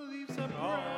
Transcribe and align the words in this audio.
leaves 0.00 0.38
are 0.38 0.48
brown. 0.48 0.93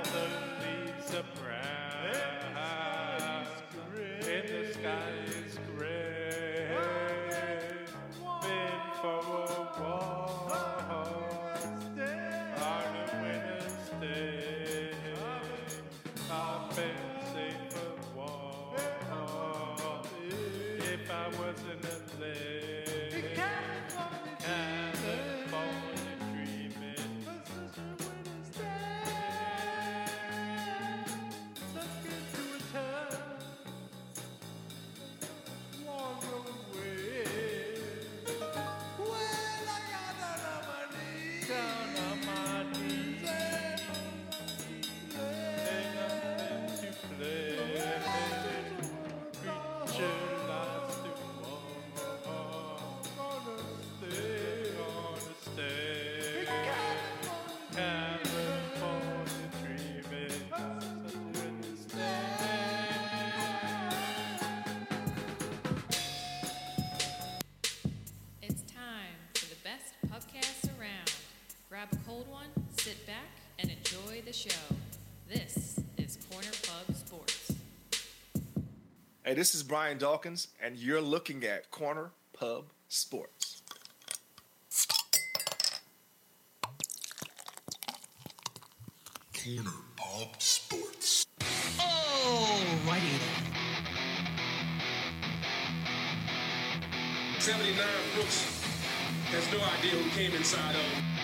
This 79.37 79.55
is 79.55 79.63
Brian 79.63 79.99
Dawkins, 79.99 80.49
and 80.63 80.79
you're 80.79 81.03
looking 81.03 81.45
at 81.45 81.71
Corner 81.71 82.11
Pub 82.33 82.65
Sports. 82.89 83.63
Corner 89.35 89.71
Pub 89.97 90.41
Sports. 90.41 91.27
Alrighty 91.79 93.19
then. 93.19 93.47
79 97.39 97.87
Brooks 98.15 98.65
has 99.33 99.53
no 99.53 99.59
idea 99.79 100.03
who 100.03 100.11
came 100.19 100.35
inside 100.35 100.75
of 100.75 100.81
him. 100.81 101.16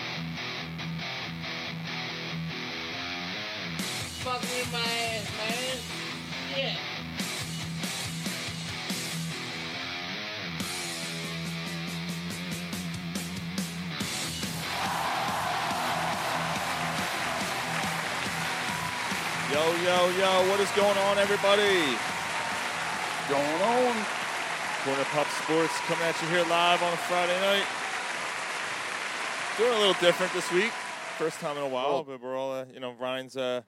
Yo, 20.17 20.47
what 20.47 20.59
is 20.59 20.69
going 20.73 20.95
on, 20.95 21.17
everybody? 21.17 21.97
Going 23.29 23.61
on. 23.63 24.05
Corner 24.83 25.03
Pub 25.05 25.25
Sports 25.41 25.73
coming 25.87 26.03
at 26.03 26.21
you 26.21 26.27
here 26.27 26.45
live 26.45 26.83
on 26.83 26.93
a 26.93 26.97
Friday 26.97 27.39
night. 27.41 27.65
Doing 29.57 29.75
a 29.75 29.79
little 29.79 29.99
different 29.99 30.31
this 30.33 30.51
week. 30.51 30.71
First 31.17 31.39
time 31.39 31.57
in 31.57 31.63
a 31.63 31.67
while, 31.67 32.03
but 32.03 32.21
we're 32.21 32.37
all, 32.37 32.53
uh, 32.53 32.65
you 32.71 32.79
know, 32.79 32.93
Ryan's, 32.93 33.35
uh, 33.35 33.61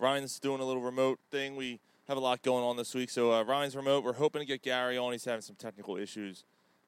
Ryan's 0.00 0.40
doing 0.40 0.60
a 0.60 0.64
little 0.64 0.82
remote 0.82 1.20
thing. 1.30 1.54
We 1.54 1.78
have 2.08 2.16
a 2.16 2.20
lot 2.20 2.42
going 2.42 2.64
on 2.64 2.76
this 2.76 2.92
week. 2.92 3.08
So, 3.08 3.32
uh, 3.32 3.44
Ryan's 3.44 3.76
remote. 3.76 4.02
We're 4.02 4.14
hoping 4.14 4.40
to 4.40 4.46
get 4.46 4.62
Gary 4.62 4.98
on. 4.98 5.12
He's 5.12 5.24
having 5.24 5.42
some 5.42 5.56
technical 5.56 5.96
issues, 5.96 6.42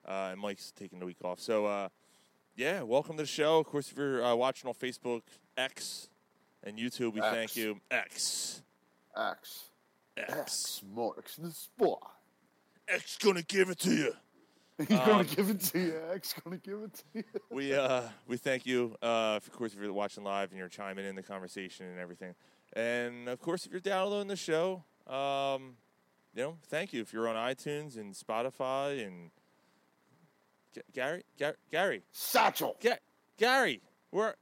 uh, 0.09 0.31
and 0.33 0.41
Mike's 0.41 0.73
taking 0.73 0.99
the 0.99 1.07
week 1.07 1.23
off. 1.23 1.39
So, 1.39 1.67
uh, 1.67 1.91
yeah, 2.57 2.83
welcome 2.83 3.17
to 3.17 3.23
the 3.23 3.29
show. 3.29 3.61
Of 3.61 3.67
course, 3.67 3.93
if 3.93 3.97
you're 3.97 4.25
uh, 4.25 4.35
watching 4.35 4.67
on 4.69 4.75
Facebook, 4.75 5.23
X, 5.57 6.09
and 6.65 6.77
YouTube, 6.77 7.13
we 7.13 7.21
thank 7.21 7.55
you. 7.55 7.81
X. 7.93 8.63
X. 9.19 9.65
X. 10.17 10.33
X 10.33 10.83
marks 10.95 11.37
the 11.37 11.51
spot. 11.51 11.99
X 12.89 13.17
gonna 13.19 13.43
give 13.43 13.69
it 13.71 13.79
to 13.81 13.91
you. 13.95 14.13
He's 14.79 14.91
Um, 14.99 15.07
gonna 15.07 15.25
give 15.25 15.51
it 15.51 15.61
to 15.61 15.79
you. 15.79 16.01
X 16.15 16.35
gonna 16.45 16.57
give 16.59 16.83
it 16.83 16.95
to 16.95 17.03
you. 17.15 17.25
we 17.51 17.75
uh 17.75 18.03
we 18.27 18.37
thank 18.37 18.65
you 18.67 18.95
uh 19.03 19.35
of 19.37 19.51
course 19.53 19.75
if 19.75 19.81
you're 19.81 19.93
watching 19.93 20.23
live 20.25 20.51
and 20.51 20.59
you're 20.59 20.69
chiming 20.69 21.05
in 21.05 21.15
the 21.17 21.23
conversation 21.23 21.87
and 21.87 21.99
everything 21.99 22.35
and 22.75 23.29
of 23.29 23.41
course 23.41 23.67
if 23.67 23.73
you're 23.73 23.81
downloading 23.81 24.29
the 24.29 24.37
show 24.37 24.83
um 25.07 25.77
you 26.35 26.43
know 26.43 26.57
thank 26.69 26.93
you 26.93 27.01
if 27.01 27.13
you're 27.13 27.27
on 27.29 27.35
itunes 27.35 27.97
and 27.97 28.15
spotify 28.15 29.05
and 29.07 29.31
G- 30.75 30.83
gary 30.95 31.23
Gar- 31.39 31.57
gary 31.73 32.03
Satchel. 32.13 32.77
Ga- 32.81 32.99
gary 33.37 33.81
where 34.11 34.37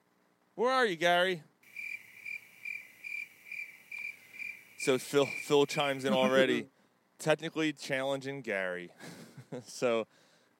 where 0.55 0.71
are 0.73 0.85
you 0.87 0.97
gary 0.97 1.43
so 4.79 4.99
phil 4.99 5.27
phil 5.45 5.67
chimes 5.67 6.05
in 6.05 6.13
already 6.13 6.67
technically 7.19 7.73
challenging 7.73 8.41
gary 8.43 8.91
so 9.67 10.07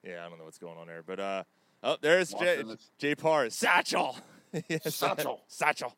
yeah 0.03 0.25
i 0.25 0.29
don't 0.29 0.37
know 0.37 0.45
what's 0.45 0.57
going 0.57 0.77
on 0.77 0.87
there 0.87 1.03
but 1.05 1.19
uh 1.19 1.43
oh 1.83 1.97
there's 2.01 2.33
jay, 2.33 2.61
this. 2.63 2.91
jay 2.97 3.15
Parr. 3.15 3.49
satchel 3.49 4.17
Yes, 4.69 4.95
Satchel. 4.95 5.41
satchel 5.47 5.93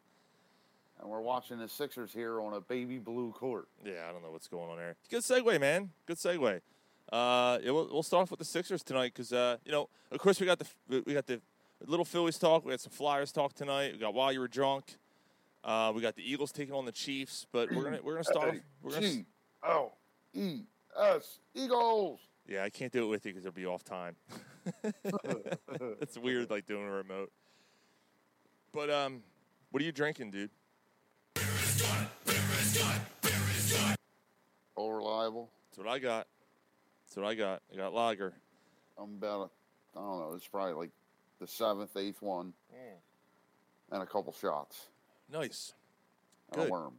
And 1.00 1.10
we're 1.10 1.22
watching 1.22 1.60
the 1.60 1.68
Sixers 1.70 2.12
here 2.12 2.42
on 2.42 2.54
a 2.54 2.60
baby 2.62 2.98
blue 2.98 3.32
court. 3.32 3.68
Yeah, 3.86 4.08
I 4.10 4.12
don't 4.12 4.24
know 4.24 4.32
what's 4.32 4.48
going 4.48 4.70
on 4.70 4.78
there. 4.78 4.96
Good 5.10 5.22
segue, 5.22 5.60
man. 5.60 5.92
Good 6.06 6.18
segue. 6.18 6.60
Uh, 7.12 7.60
yeah, 7.64 7.72
we'll, 7.72 7.90
we'll 7.92 8.04
start 8.04 8.24
off 8.24 8.32
with 8.32 8.40
the 8.40 8.46
Sixers 8.46 8.84
tonight 8.84 9.14
because 9.14 9.32
uh, 9.32 9.58
you 9.66 9.72
know, 9.72 9.88
of 10.12 10.20
course, 10.20 10.40
we 10.40 10.46
got 10.46 10.60
the 10.60 10.66
we 11.06 11.14
got 11.14 11.26
the 11.26 11.42
little 11.86 12.06
Phillies 12.06 12.38
talk. 12.38 12.66
We 12.66 12.72
had 12.72 12.82
some 12.82 12.92
Flyers 12.92 13.32
talk 13.32 13.54
tonight. 13.54 13.94
We 13.94 14.00
got 14.00 14.14
while 14.14 14.32
you 14.34 14.40
were 14.40 14.48
drunk. 14.48 14.98
Uh, 15.64 15.92
we 15.94 16.02
got 16.02 16.16
the 16.16 16.24
Eagles 16.32 16.52
taking 16.52 16.74
on 16.74 16.86
the 16.86 16.92
Chiefs, 16.92 17.46
but 17.52 17.70
we're 17.72 17.84
gonna 17.84 18.00
we're 18.02 18.14
gonna 18.14 18.24
start. 18.24 18.50
off- 18.50 18.62
We're 18.82 18.92
gonna, 18.94 19.06
s- 19.08 19.14
G 19.16 19.26
O 19.64 19.92
E 20.34 20.62
S 20.98 21.40
Eagles. 21.54 22.20
yeah, 22.48 22.64
I 22.64 22.70
can't 22.70 22.92
do 22.94 23.04
it 23.04 23.08
with 23.08 23.26
you 23.26 23.34
because 23.34 23.46
it'll 23.46 23.56
be 23.56 23.66
off 23.66 23.84
time. 23.84 24.16
it's 26.02 26.18
weird, 26.18 26.50
like 26.50 26.66
doing 26.66 26.88
a 26.88 26.92
remote. 26.92 27.32
But 28.72 28.90
um, 28.90 29.22
what 29.72 29.82
are 29.82 29.86
you 29.86 29.92
drinking, 29.92 30.32
dude? 30.32 30.50
All 34.76 34.94
reliable. 34.94 35.50
That's 35.70 35.78
what 35.78 35.88
I 35.88 36.00
got. 36.00 36.28
That's 37.06 37.18
what 37.18 37.26
I 37.26 37.36
got. 37.36 37.62
I 37.74 37.76
got 37.78 37.94
lager. 37.94 38.34
I'm 38.98 39.16
about 39.18 39.52
a, 39.96 40.00
I 40.00 40.02
don't 40.02 40.20
know. 40.20 40.34
It's 40.36 40.48
probably 40.48 40.74
like 40.74 40.92
the 41.40 41.48
seventh, 41.48 41.96
eighth 41.98 42.22
one, 42.22 42.54
and 43.92 44.02
a 44.02 44.06
couple 44.06 44.34
shots 44.34 44.88
Nice. 45.32 45.74
Good. 46.54 46.68
a 46.68 46.72
worm. 46.72 46.94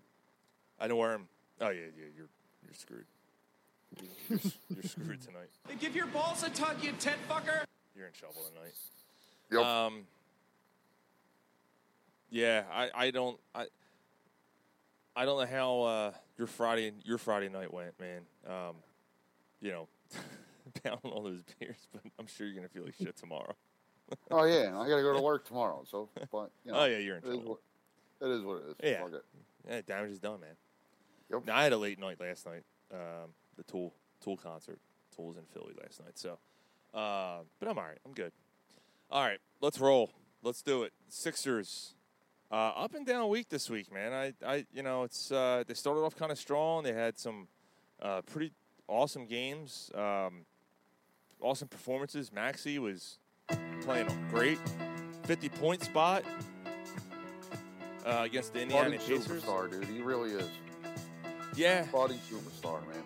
I 0.79 0.87
know 0.87 0.97
where 0.97 1.15
I'm. 1.15 1.29
Oh 1.61 1.69
yeah, 1.71 1.81
yeah. 1.97 2.05
You're 2.17 2.29
you're 2.65 2.75
screwed. 2.75 3.05
You're, 4.01 4.11
you're, 4.29 4.53
you're 4.75 4.83
screwed 4.85 5.21
tonight. 5.21 5.51
Give 5.81 5.97
your 5.97 6.07
balls 6.07 6.43
a 6.43 6.51
tug, 6.51 6.83
you 6.83 6.93
tent 6.93 7.19
fucker. 7.29 7.65
You're 7.97 8.07
in 8.07 8.13
trouble 8.13 8.43
tonight. 8.55 8.73
Yep. 9.51 9.63
Um. 9.65 10.07
Yeah, 12.31 12.63
I, 12.73 12.91
I 12.95 13.11
don't 13.11 13.39
I 13.55 13.67
I 15.17 15.25
don't 15.25 15.41
know 15.41 15.47
how 15.47 15.81
uh, 15.83 16.13
your 16.39 16.47
Friday 16.47 16.93
your 17.05 17.19
Friday 17.19 17.49
night 17.49 17.73
went, 17.75 17.99
man. 17.99 18.21
Um, 18.47 18.77
you 19.61 19.73
know, 19.73 19.89
pounding 20.85 21.11
all 21.11 21.25
those 21.25 21.43
beers, 21.59 21.89
but 21.93 22.03
I'm 22.19 22.29
sure 22.29 22.47
you're 22.47 22.55
gonna 22.55 22.69
feel 22.69 22.85
like 22.85 22.95
shit 22.95 23.17
tomorrow. 23.17 23.55
oh 24.31 24.45
yeah, 24.45 24.79
I 24.79 24.89
got 24.89 24.97
to 24.97 25.03
go 25.03 25.15
to 25.17 25.21
work 25.23 25.47
tomorrow. 25.47 25.85
So, 25.91 26.09
but 26.31 26.51
you 26.65 26.71
know, 26.73 26.79
Oh, 26.81 26.85
yeah, 26.85 26.99
you're 26.99 27.17
in 27.17 27.23
trouble. 27.23 27.61
It 28.21 28.29
is 28.29 28.43
what 28.43 28.57
it 28.59 28.65
is. 28.69 28.75
Yeah. 28.83 29.03
Fuck 29.03 29.15
it. 29.15 29.25
Yeah, 29.69 29.81
damage 29.87 30.11
is 30.11 30.19
done, 30.19 30.41
man. 30.41 30.57
Yep. 31.31 31.47
Now, 31.47 31.57
I 31.57 31.65
had 31.65 31.73
a 31.73 31.79
late 31.79 31.99
night 31.99 32.21
last 32.21 32.47
night. 32.47 32.63
Um, 32.93 33.31
the 33.57 33.63
Tool 33.65 33.95
Tool 34.23 34.37
concert. 34.37 34.79
Tool's 35.15 35.37
in 35.37 35.45
Philly 35.45 35.75
last 35.81 36.01
night, 36.01 36.19
so. 36.19 36.39
Uh, 36.93 37.39
but 37.59 37.69
I'm 37.69 37.79
all 37.79 37.85
right. 37.85 37.99
I'm 38.05 38.13
good. 38.13 38.33
All 39.11 39.25
right, 39.25 39.39
let's 39.61 39.79
roll. 39.79 40.11
Let's 40.43 40.63
do 40.63 40.83
it. 40.85 40.93
Sixers. 41.09 41.95
Uh, 42.51 42.73
up 42.77 42.95
and 42.95 43.07
down 43.07 43.29
week 43.29 43.49
this 43.49 43.71
week, 43.71 43.93
man. 43.93 44.13
I, 44.13 44.33
I, 44.45 44.67
you 44.73 44.83
know, 44.83 45.05
it's 45.05 45.31
uh, 45.31 45.63
they 45.67 45.75
started 45.75 46.01
off 46.01 46.17
kind 46.17 46.33
of 46.33 46.39
strong. 46.39 46.83
They 46.83 46.93
had 46.93 47.19
some 47.19 47.47
uh, 48.03 48.23
pretty 48.23 48.53
awesome 48.89 49.27
games, 49.27 49.91
um, 49.95 50.47
awesome 51.41 51.69
performances. 51.69 52.33
Maxey 52.33 52.79
was 52.79 53.19
playing 53.83 54.09
great, 54.31 54.59
fifty 55.25 55.49
point 55.49 55.83
spot. 55.83 56.25
Uh, 58.07 58.23
against 58.25 58.53
the 58.53 58.63
Indiana 58.63 58.91
Budding 58.91 59.01
Pacers. 59.01 59.43
superstar, 59.43 59.71
dude. 59.71 59.85
He 59.85 60.01
really 60.01 60.31
is. 60.33 60.49
Yeah, 61.55 61.87
Budding 61.93 62.19
superstar, 62.31 62.81
man. 62.89 63.03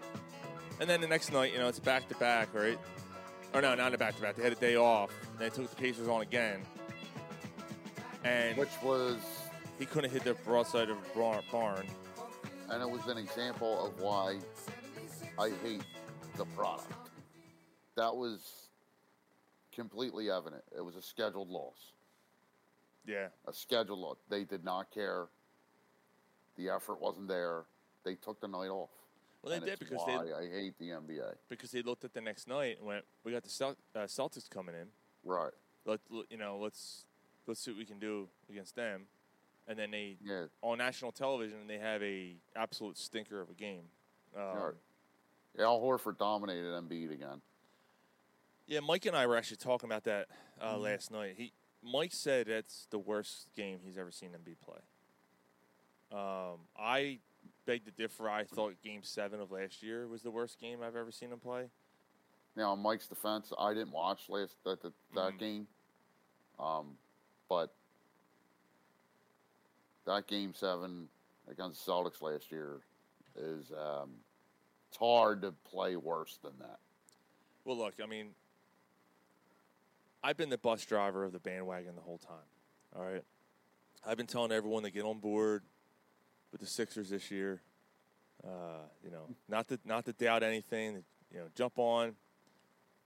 and 0.81 0.89
then 0.89 1.01
the 1.01 1.07
next 1.09 1.33
night, 1.33 1.53
you 1.53 1.59
know, 1.59 1.69
it's 1.69 1.79
back 1.79 2.09
to 2.09 2.15
back, 2.17 2.53
right? 2.55 2.79
Or 3.53 3.63
no, 3.63 3.75
not 3.75 3.95
a 3.95 3.99
back 3.99 4.17
to 4.17 4.23
back. 4.23 4.37
They 4.37 4.43
had 4.43 4.53
a 4.53 4.57
day 4.57 4.77
off. 4.77 5.11
And 5.33 5.39
they 5.41 5.49
took 5.49 5.71
the 5.71 5.77
Pacers 5.77 6.09
on 6.09 6.23
again, 6.23 6.61
and 8.25 8.57
Which 8.57 8.69
was, 8.83 9.17
he 9.79 9.87
couldn't 9.87 10.11
hit 10.11 10.25
the 10.25 10.35
broadside 10.35 10.91
of 10.91 10.97
a 10.97 11.43
barn. 11.51 11.87
and 12.71 12.83
it 12.83 12.89
was 12.91 13.07
an 13.07 13.19
example 13.19 13.87
of 13.87 14.01
why 14.01 14.39
I 15.39 15.51
hate 15.63 15.83
the 16.37 16.45
product. 16.57 16.91
That 17.97 18.15
was 18.17 18.69
completely 19.73 20.31
evident. 20.31 20.63
It 20.77 20.81
was 20.85 20.97
a 20.97 21.03
scheduled 21.03 21.49
loss. 21.51 21.93
Yeah, 23.07 23.29
A 23.47 23.53
schedule. 23.53 24.17
They 24.29 24.45
did 24.45 24.65
not 24.65 24.91
care. 24.91 25.27
The 26.57 26.71
effort 26.71 27.01
wasn't 27.01 27.29
there. 27.29 27.65
They 28.05 28.15
took 28.15 28.41
the 28.41 28.49
night 28.49 28.69
off. 28.69 28.91
well 29.43 29.51
they 29.51 29.57
and 29.57 29.67
did 29.67 29.79
because 29.79 29.99
why 30.07 30.25
they 30.25 30.33
I 30.33 30.49
hate 30.51 30.79
the 30.79 30.91
NBA. 30.91 31.35
because 31.49 31.71
they 31.71 31.83
looked 31.83 32.05
at 32.05 32.15
the 32.15 32.21
next 32.21 32.49
night 32.49 32.79
and 32.79 32.87
went, 32.87 33.05
"We 33.25 33.33
got 33.33 33.43
the 33.43 33.51
Cel- 33.51 33.77
uh, 33.95 34.01
Celtics 34.01 34.49
coming 34.49 34.75
in. 34.75 34.89
Right. 35.25 35.53
Let 35.85 36.01
you 36.31 36.37
know, 36.39 36.59
let's 36.59 37.05
let's 37.47 37.61
see 37.61 37.71
what 37.73 37.79
we 37.79 37.85
can 37.85 37.99
do 37.99 38.29
against 38.49 38.75
them." 38.77 39.07
And 39.67 39.79
then 39.79 39.91
they 39.91 40.19
Yeah. 40.23 40.47
on 40.63 40.79
national 40.79 41.13
television 41.13 41.67
they 41.67 41.79
have 41.79 42.03
a 42.03 42.37
absolute 42.57 42.97
stinker 42.99 43.41
of 43.41 43.51
a 43.51 43.55
game. 43.55 43.89
Um, 44.37 44.43
Right. 44.57 44.75
Al 45.59 45.81
Horford 45.81 46.19
dominated 46.19 46.73
Embiid 46.73 47.11
again. 47.13 47.41
Yeah, 48.67 48.81
Mike 48.81 49.05
and 49.07 49.17
I 49.17 49.27
were 49.27 49.37
actually 49.37 49.59
talking 49.59 49.89
about 49.91 50.05
that 50.05 50.29
uh, 50.61 50.73
Mm-hmm. 50.75 50.83
last 50.83 51.11
night. 51.11 51.35
He 51.37 51.53
Mike 51.85 52.13
said 52.13 52.47
that's 52.49 52.87
the 52.91 52.99
worst 52.99 53.49
game 53.55 53.79
he's 53.85 53.99
ever 53.99 54.11
seen 54.11 54.31
Embiid 54.31 54.57
play. 54.65 54.81
Um, 56.19 56.59
I 56.79 57.19
beg 57.67 57.85
to 57.85 57.91
differ. 57.91 58.29
I 58.29 58.45
thought 58.45 58.75
Game 58.83 59.03
Seven 59.03 59.41
of 59.41 59.51
last 59.51 59.83
year 59.83 60.07
was 60.09 60.23
the 60.23 60.31
worst 60.31 60.59
game 60.61 60.79
I've 60.83 60.97
ever 60.97 61.11
seen 61.13 61.31
him 61.33 61.39
play. 61.41 61.65
Now, 62.57 62.73
in 62.73 62.79
Mike's 62.81 63.09
defense, 63.09 63.53
I 63.59 63.75
didn't 63.75 63.91
watch 63.93 64.29
last 64.29 64.57
that 64.65 64.81
that, 64.83 64.93
that 65.15 65.33
Mhm. 65.35 65.39
game, 65.39 65.69
um, 66.59 66.97
but 67.49 67.75
that 70.05 70.27
game 70.27 70.55
seven 70.55 71.09
against 71.49 71.85
the 71.85 71.91
Celtics 71.93 72.21
last 72.23 72.53
year 72.53 72.81
is 73.37 73.73
um, 73.73 74.23
it's 74.89 74.97
hard 74.99 75.43
to 75.43 75.53
play 75.65 75.97
worse 75.97 76.37
than 76.43 76.57
that. 76.61 76.79
Well, 77.65 77.77
look, 77.77 77.95
I 78.01 78.07
mean, 78.07 78.35
I've 80.25 80.39
been 80.39 80.49
the 80.49 80.57
bus 80.59 80.83
driver 80.87 81.23
of 81.23 81.33
the 81.33 81.39
bandwagon 81.39 81.95
the 81.95 82.01
whole 82.01 82.17
time. 82.17 82.49
All 82.97 83.05
right, 83.05 83.23
I've 84.07 84.17
been 84.17 84.27
telling 84.27 84.53
everyone 84.53 84.83
to 84.85 84.91
get 84.91 85.05
on 85.05 85.19
board 85.19 85.63
with 86.51 86.63
the 86.63 86.67
Sixers 86.67 87.11
this 87.11 87.31
year. 87.31 87.61
Uh, 88.43 88.49
you 89.05 89.11
know, 89.11 89.29
not 89.51 89.69
to 89.69 89.79
not 89.85 90.07
to 90.07 90.15
doubt 90.15 90.43
anything. 90.43 91.05
You 91.31 91.41
know, 91.41 91.47
jump 91.55 91.75
on. 91.79 92.15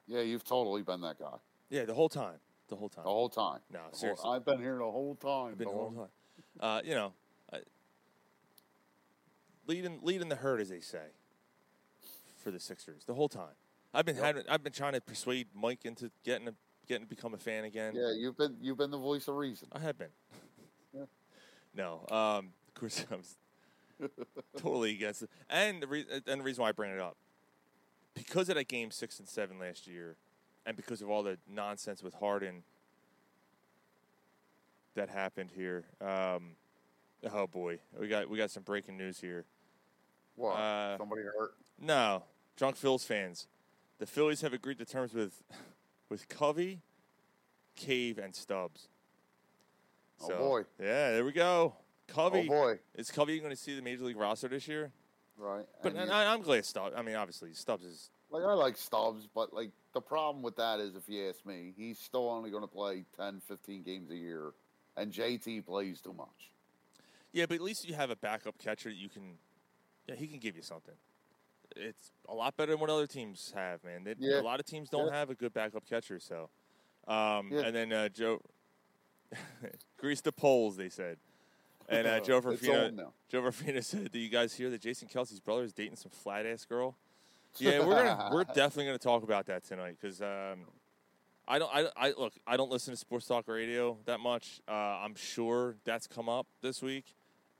Yeah, 0.07 0.21
you've 0.21 0.45
totally 0.45 0.83
been 0.83 1.01
that 1.03 1.19
guy 1.19 1.37
Yeah, 1.71 1.85
the 1.85 1.93
whole 1.95 2.09
time. 2.09 2.37
The 2.69 2.77
whole 2.77 2.89
time. 2.89 3.05
the 3.05 3.11
whole 3.11 3.29
time. 3.29 3.61
No, 3.73 3.81
whole- 3.81 3.93
seriously. 3.95 4.31
I've 4.31 4.45
been 4.45 4.59
here 4.59 4.77
the 4.79 4.91
whole 4.91 5.17
time. 5.17 5.49
I've 5.53 5.59
been 5.59 5.69
the 5.69 5.75
whole 5.75 5.91
time. 5.93 6.09
Uh, 6.61 6.81
you 6.85 6.95
know, 6.95 7.13
I, 7.53 7.59
leading 9.67 9.99
leading 10.03 10.29
the 10.29 10.37
herd, 10.37 10.61
as 10.61 10.69
they 10.69 10.81
say, 10.81 11.07
for 12.43 12.51
the 12.53 12.61
Sixers 12.61 13.05
the 13.07 13.15
whole 13.15 13.29
time. 13.29 13.55
I've 13.93 14.05
been 14.07 14.17
Yep. 14.17 14.25
having, 14.25 14.43
I've 14.49 14.63
been 14.63 14.73
trying 14.73 14.93
to 14.93 15.01
persuade 15.01 15.49
Mike 15.55 15.85
into 15.85 16.11
getting 16.25 16.49
a, 16.49 16.55
getting 16.89 17.07
to 17.07 17.09
become 17.09 17.35
a 17.35 17.39
fan 17.39 17.65
again. 17.65 17.95
Yeah, 17.95 18.13
you've 18.17 18.37
been 18.37 18.57
you've 18.61 18.79
been 18.79 18.91
the 18.91 18.99
voice 18.99 19.29
of 19.29 19.37
reason. 19.37 19.69
I 19.73 19.79
have 19.81 19.99
been. 19.99 20.09
Yeah. 20.95 21.05
No, 21.75 22.07
um, 22.11 22.51
of 22.69 22.75
course 22.75 23.05
I 23.11 23.17
was 23.17 23.37
totally 24.57 24.93
against 24.93 25.23
it, 25.23 25.31
and 25.49 25.83
the 25.83 25.87
re- 25.87 26.07
and 26.27 26.41
the 26.41 26.45
reason 26.45 26.63
why 26.63 26.71
I 26.71 26.73
bring 26.73 26.93
it 26.93 27.01
up 27.01 27.17
because 28.15 28.49
of 28.49 28.57
that 28.57 28.69
game 28.69 28.91
six 28.91 29.19
and 29.19 29.29
seven 29.29 29.59
last 29.59 29.87
year, 29.87 30.17
and 30.67 30.77
because 30.77 31.03
of 31.03 31.11
all 31.11 31.23
the 31.23 31.39
nonsense 31.49 32.03
with 32.03 32.15
Harden 32.15 32.63
that 34.95 35.09
happened 35.09 35.51
here. 35.55 35.85
Um, 36.01 36.57
oh 37.33 37.47
boy, 37.47 37.79
we 37.99 38.09
got 38.09 38.29
we 38.29 38.37
got 38.37 38.51
some 38.51 38.63
breaking 38.63 38.97
news 38.97 39.21
here. 39.21 39.45
What? 40.37 40.55
Uh, 40.55 40.99
Somebody 40.99 41.23
hurt? 41.23 41.55
No, 41.81 42.25
drunk 42.57 42.77
Phil's 42.77 43.05
fans. 43.05 43.47
The 43.99 44.07
Phillies 44.07 44.41
have 44.43 44.53
agreed 44.53 44.79
to 44.79 44.85
terms 44.85 45.13
with 45.13 45.43
with 46.09 46.29
Covey, 46.29 46.81
Cave, 47.77 48.19
and 48.19 48.35
Stubbs. 48.35 48.89
Oh, 50.21 50.37
boy. 50.37 50.63
Yeah, 50.81 51.13
there 51.13 51.25
we 51.25 51.33
go. 51.33 51.75
Covey. 52.09 52.49
Oh 52.51 52.53
boy! 52.53 52.79
Is 52.95 53.11
Covey 53.11 53.39
going 53.39 53.51
to 53.51 53.57
see 53.57 53.77
the 53.77 53.83
major 53.83 54.05
league 54.05 54.17
roster 54.17 54.49
this 54.49 54.67
year? 54.67 54.91
Right. 55.37 55.67
But 55.83 55.95
And 55.95 56.11
I, 56.11 56.33
I'm 56.33 56.43
glad 56.43 56.65
Stubbs. 56.65 56.95
I 56.97 57.03
mean, 57.03 57.15
obviously 57.15 57.53
Stubbs 57.53 57.85
is. 57.85 58.11
Like 58.31 58.43
I 58.43 58.53
like 58.55 58.77
Stubbs, 58.77 59.29
but 59.35 59.55
like 59.55 59.71
the 59.95 60.01
problem 60.01 60.43
with 60.43 60.57
that 60.57 60.81
is, 60.81 60.97
if 60.97 61.09
you 61.09 61.29
ask 61.29 61.45
me, 61.47 61.73
he's 61.77 61.99
still 61.99 62.29
only 62.29 62.51
going 62.51 62.63
to 62.63 62.69
play 62.69 63.05
10, 63.17 63.41
15 63.47 63.83
games 63.83 64.11
a 64.11 64.17
year, 64.17 64.53
and 64.97 65.13
JT 65.13 65.65
plays 65.65 66.01
too 66.01 66.13
much. 66.13 66.53
Yeah, 67.33 67.47
but 67.47 67.57
at 67.57 67.61
least 67.63 67.89
you 67.89 67.95
have 67.95 68.11
a 68.11 68.17
backup 68.17 68.59
catcher 68.59 68.89
that 68.89 68.97
you 68.97 69.09
can. 69.09 69.39
Yeah, 70.07 70.15
he 70.15 70.27
can 70.27 70.39
give 70.39 70.57
you 70.57 70.63
something. 70.63 70.95
It's 71.77 72.13
a 72.29 72.35
lot 72.35 72.57
better 72.57 72.73
than 72.73 72.81
what 72.81 72.91
other 72.91 73.07
teams 73.07 73.53
have, 73.55 73.83
man. 73.85 74.05
They, 74.05 74.15
Yeah. 74.19 74.41
A 74.41 74.43
lot 74.43 74.61
of 74.61 74.67
teams 74.67 74.89
don't 74.89 75.09
Yeah. 75.09 75.19
have 75.19 75.31
a 75.31 75.35
good 75.35 75.53
backup 75.53 75.87
catcher, 75.87 76.19
so. 76.19 76.49
Um, 77.07 77.51
Yeah. 77.53 77.61
And 77.61 77.75
then 77.77 77.93
uh, 77.93 78.09
Joe, 78.09 78.41
grease 79.99 80.21
the 80.21 80.33
poles, 80.33 80.77
they 80.77 80.89
said. 80.89 81.19
And 81.89 82.07
uh, 82.07 82.21
Joe 82.21 82.39
It's 82.47 82.63
Ferfino, 82.63 82.85
old 82.85 82.95
now. 82.95 83.13
Joe 83.31 83.43
Ferfino 83.43 83.83
said, 83.85 84.11
"Do 84.13 84.19
you 84.19 84.29
guys 84.29 84.55
hear 84.55 84.71
that 84.71 84.81
Jason 84.81 85.09
Kelce's 85.09 85.41
brother 85.41 85.63
is 85.63 85.73
dating 85.73 85.97
some 85.97 86.11
flat 86.11 86.45
ass 86.47 86.65
girl?" 86.65 86.97
Yeah, 87.57 87.81
we're 87.85 87.95
gonna 88.05 88.31
we're 88.33 88.45
definitely 88.45 88.85
gonna 88.87 88.99
talk 88.99 89.23
about 89.23 89.47
that 89.47 89.65
tonight 89.65 89.97
because 90.01 90.21
um, 90.21 90.67
I 91.49 91.59
don't 91.59 91.71
I, 91.75 91.87
I 91.97 92.13
look 92.17 92.35
I 92.47 92.59
don't 92.59 92.71
listen 92.71 92.93
to 92.93 92.97
sports 92.97 93.27
talk 93.27 93.49
radio 93.49 93.97
that 94.05 94.21
much. 94.21 94.61
Uh, 94.69 94.73
I'm 94.73 95.15
sure 95.15 95.77
that's 95.85 96.07
come 96.07 96.29
up 96.29 96.47
this 96.61 96.83
week, 96.83 97.07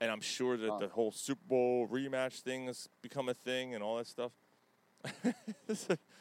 and 0.01 0.09
I'm 0.11 0.21
sure 0.21 0.57
that 0.57 0.79
the 0.79 0.87
whole 0.87 1.11
Super 1.11 1.41
Bowl 1.47 1.87
rematch 1.87 2.39
thing 2.41 2.67
has 2.67 2.87
become 3.01 3.29
a 3.29 3.33
thing 3.33 3.73
and 3.75 3.83
all 3.83 3.97
that 3.97 4.07
stuff. 4.07 4.31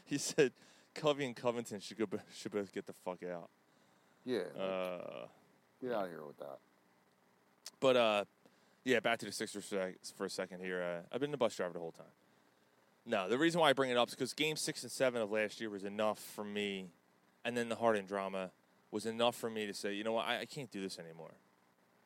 he 0.04 0.18
said 0.18 0.52
Covey 0.94 1.26
and 1.26 1.34
Covington 1.36 1.80
should 1.80 1.98
go 1.98 2.06
should 2.34 2.52
both 2.52 2.72
get 2.72 2.86
the 2.86 2.92
fuck 3.04 3.22
out. 3.22 3.50
Yeah, 4.24 4.40
Uh, 4.58 5.26
get 5.80 5.92
out 5.92 6.04
of 6.04 6.10
here 6.10 6.24
with 6.26 6.38
that. 6.38 6.58
But 7.80 7.96
uh, 7.96 8.24
yeah, 8.84 9.00
back 9.00 9.18
to 9.20 9.26
the 9.26 9.32
Sixers 9.32 9.64
for, 9.64 9.80
a- 9.80 9.94
for 10.16 10.24
a 10.26 10.30
second 10.30 10.60
here. 10.60 10.82
Uh, 10.82 11.14
I've 11.14 11.20
been 11.20 11.30
the 11.30 11.36
bus 11.36 11.54
driver 11.56 11.72
the 11.72 11.78
whole 11.78 11.92
time. 11.92 12.06
No, 13.06 13.28
the 13.28 13.38
reason 13.38 13.60
why 13.60 13.70
I 13.70 13.72
bring 13.72 13.90
it 13.90 13.96
up 13.96 14.08
is 14.08 14.14
because 14.14 14.34
Game 14.34 14.56
Six 14.56 14.82
and 14.82 14.92
Seven 14.92 15.22
of 15.22 15.30
last 15.30 15.60
year 15.60 15.70
was 15.70 15.84
enough 15.84 16.18
for 16.18 16.44
me, 16.44 16.90
and 17.44 17.56
then 17.56 17.68
the 17.68 17.76
Harden 17.76 18.04
drama 18.06 18.50
was 18.90 19.06
enough 19.06 19.34
for 19.36 19.48
me 19.48 19.66
to 19.66 19.72
say, 19.74 19.94
you 19.94 20.04
know 20.04 20.12
what, 20.12 20.26
I, 20.26 20.40
I 20.40 20.44
can't 20.44 20.70
do 20.70 20.80
this 20.82 20.98
anymore. 20.98 21.32